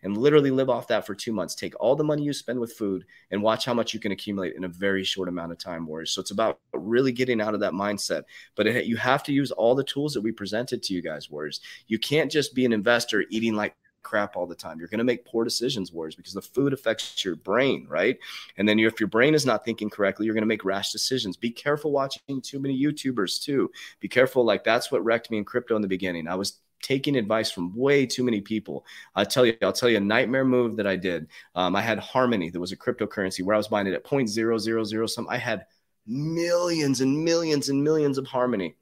and 0.04 0.16
literally 0.16 0.50
live 0.50 0.70
off 0.70 0.86
that 0.88 1.06
for 1.06 1.14
two 1.14 1.32
months. 1.32 1.54
Take 1.54 1.74
all 1.80 1.96
the 1.96 2.04
money 2.04 2.22
you 2.22 2.32
spend 2.32 2.60
with 2.60 2.74
food 2.74 3.04
and 3.30 3.42
watch 3.42 3.64
how 3.64 3.74
much 3.74 3.92
you 3.92 4.00
can 4.00 4.12
accumulate 4.12 4.54
in 4.54 4.64
a 4.64 4.68
very 4.68 5.02
short 5.02 5.28
amount 5.28 5.50
of 5.50 5.58
time, 5.58 5.86
Warriors. 5.86 6.12
So 6.12 6.20
it's 6.20 6.30
about 6.30 6.60
really 6.72 7.10
getting 7.10 7.40
out 7.40 7.54
of 7.54 7.60
that 7.60 7.72
mindset. 7.72 8.22
But 8.54 8.66
it, 8.66 8.84
you 8.84 8.96
have 8.96 9.22
to 9.24 9.32
use 9.32 9.50
all 9.50 9.74
the 9.74 9.82
tools 9.82 10.14
that 10.14 10.20
we 10.20 10.30
presented 10.30 10.82
to 10.84 10.94
you 10.94 11.02
guys, 11.02 11.30
Warriors. 11.30 11.60
You 11.88 11.98
can't 11.98 12.30
just 12.30 12.54
be 12.54 12.64
an 12.64 12.72
investor 12.72 13.24
eating 13.30 13.54
like 13.54 13.74
crap 14.04 14.36
all 14.36 14.46
the 14.46 14.54
time. 14.54 14.78
You're 14.78 14.88
going 14.88 14.98
to 14.98 15.04
make 15.04 15.24
poor 15.24 15.42
decisions, 15.42 15.90
Warriors, 15.90 16.14
because 16.14 16.34
the 16.34 16.42
food 16.42 16.72
affects 16.72 17.24
your 17.24 17.36
brain, 17.36 17.86
right? 17.88 18.18
And 18.58 18.68
then 18.68 18.78
if 18.78 19.00
your 19.00 19.08
brain 19.08 19.34
is 19.34 19.46
not 19.46 19.64
thinking 19.64 19.90
correctly, 19.90 20.26
you're 20.26 20.34
going 20.34 20.42
to 20.42 20.46
make 20.46 20.64
rash 20.64 20.92
decisions. 20.92 21.36
Be 21.36 21.50
careful 21.50 21.90
watching 21.90 22.42
too 22.42 22.60
many 22.60 22.80
YouTubers, 22.80 23.42
too. 23.42 23.70
Be 24.00 24.08
careful. 24.08 24.44
Like 24.44 24.62
that's 24.62 24.92
what 24.92 25.02
wrecked 25.04 25.30
me 25.30 25.38
in 25.38 25.44
crypto 25.44 25.74
in 25.74 25.82
the 25.82 25.88
beginning. 25.88 26.28
I 26.28 26.34
was 26.36 26.60
taking 26.82 27.16
advice 27.16 27.50
from 27.50 27.74
way 27.74 28.06
too 28.06 28.22
many 28.22 28.40
people. 28.40 28.84
I'll 29.14 29.26
tell 29.26 29.46
you, 29.46 29.56
I'll 29.62 29.72
tell 29.72 29.88
you 29.88 29.96
a 29.96 30.00
nightmare 30.00 30.44
move 30.44 30.76
that 30.76 30.86
I 30.86 30.96
did. 30.96 31.28
Um, 31.54 31.74
I 31.74 31.80
had 31.80 31.98
Harmony, 31.98 32.50
that 32.50 32.60
was 32.60 32.72
a 32.72 32.76
cryptocurrency 32.76 33.42
where 33.42 33.54
I 33.54 33.58
was 33.58 33.68
buying 33.68 33.86
it 33.86 33.94
at 33.94 34.04
0.000 34.04 35.10
some. 35.10 35.26
I 35.28 35.38
had 35.38 35.66
millions 36.06 37.00
and 37.00 37.24
millions 37.24 37.68
and 37.68 37.82
millions 37.82 38.18
of 38.18 38.26
Harmony. 38.26 38.76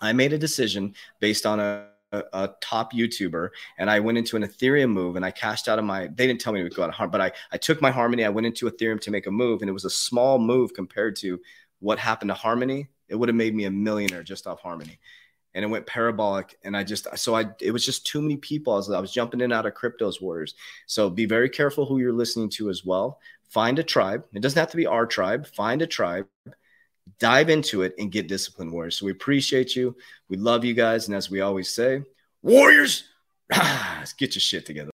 I 0.00 0.12
made 0.12 0.32
a 0.32 0.38
decision 0.38 0.94
based 1.20 1.44
on 1.44 1.60
a 1.60 1.86
a, 2.12 2.24
a, 2.32 2.54
top 2.60 2.92
YouTuber 2.92 3.50
and 3.78 3.90
I 3.90 4.00
went 4.00 4.18
into 4.18 4.36
an 4.36 4.42
Ethereum 4.42 4.90
move 4.90 5.16
and 5.16 5.24
I 5.24 5.30
cashed 5.30 5.68
out 5.68 5.78
of 5.78 5.84
my 5.84 6.08
they 6.08 6.26
didn't 6.26 6.40
tell 6.40 6.52
me 6.52 6.62
to 6.62 6.68
go 6.68 6.82
out 6.82 6.88
of 6.88 6.94
harm, 6.94 7.10
but 7.10 7.20
I, 7.20 7.32
I 7.52 7.56
took 7.56 7.80
my 7.80 7.90
harmony, 7.90 8.24
I 8.24 8.28
went 8.30 8.46
into 8.46 8.68
Ethereum 8.68 9.00
to 9.02 9.10
make 9.10 9.26
a 9.26 9.30
move, 9.30 9.62
and 9.62 9.68
it 9.68 9.72
was 9.72 9.84
a 9.84 9.90
small 9.90 10.38
move 10.38 10.74
compared 10.74 11.16
to 11.16 11.40
what 11.78 11.98
happened 11.98 12.30
to 12.30 12.34
Harmony. 12.34 12.88
It 13.08 13.14
would 13.14 13.28
have 13.28 13.36
made 13.36 13.54
me 13.54 13.64
a 13.64 13.70
millionaire 13.70 14.22
just 14.22 14.46
off 14.46 14.60
Harmony 14.60 14.98
and 15.54 15.64
it 15.64 15.68
went 15.68 15.86
parabolic 15.86 16.56
and 16.62 16.76
i 16.76 16.84
just 16.84 17.06
so 17.18 17.34
i 17.34 17.44
it 17.60 17.72
was 17.72 17.84
just 17.84 18.06
too 18.06 18.20
many 18.20 18.36
people. 18.36 18.72
I 18.72 18.76
was, 18.76 18.90
I 18.90 19.00
was 19.00 19.12
jumping 19.12 19.40
in 19.40 19.52
out 19.52 19.66
of 19.66 19.74
cryptos 19.74 20.20
warriors. 20.20 20.54
So 20.86 21.08
be 21.08 21.26
very 21.26 21.48
careful 21.48 21.86
who 21.86 21.98
you're 21.98 22.12
listening 22.12 22.48
to 22.50 22.70
as 22.70 22.84
well. 22.84 23.20
Find 23.48 23.78
a 23.78 23.84
tribe. 23.84 24.24
It 24.32 24.40
doesn't 24.40 24.58
have 24.58 24.70
to 24.70 24.76
be 24.76 24.86
our 24.86 25.06
tribe. 25.06 25.46
Find 25.46 25.82
a 25.82 25.86
tribe. 25.86 26.26
Dive 27.18 27.50
into 27.50 27.82
it 27.82 27.94
and 27.98 28.12
get 28.12 28.28
disciplined 28.28 28.72
warriors. 28.72 28.98
So 28.98 29.06
we 29.06 29.12
appreciate 29.12 29.74
you. 29.74 29.96
We 30.28 30.36
love 30.36 30.64
you 30.64 30.74
guys. 30.74 31.08
And 31.08 31.16
as 31.16 31.30
we 31.30 31.40
always 31.40 31.68
say 31.68 32.02
warriors 32.42 33.04
get 34.18 34.34
your 34.34 34.40
shit 34.40 34.64
together 34.64 34.88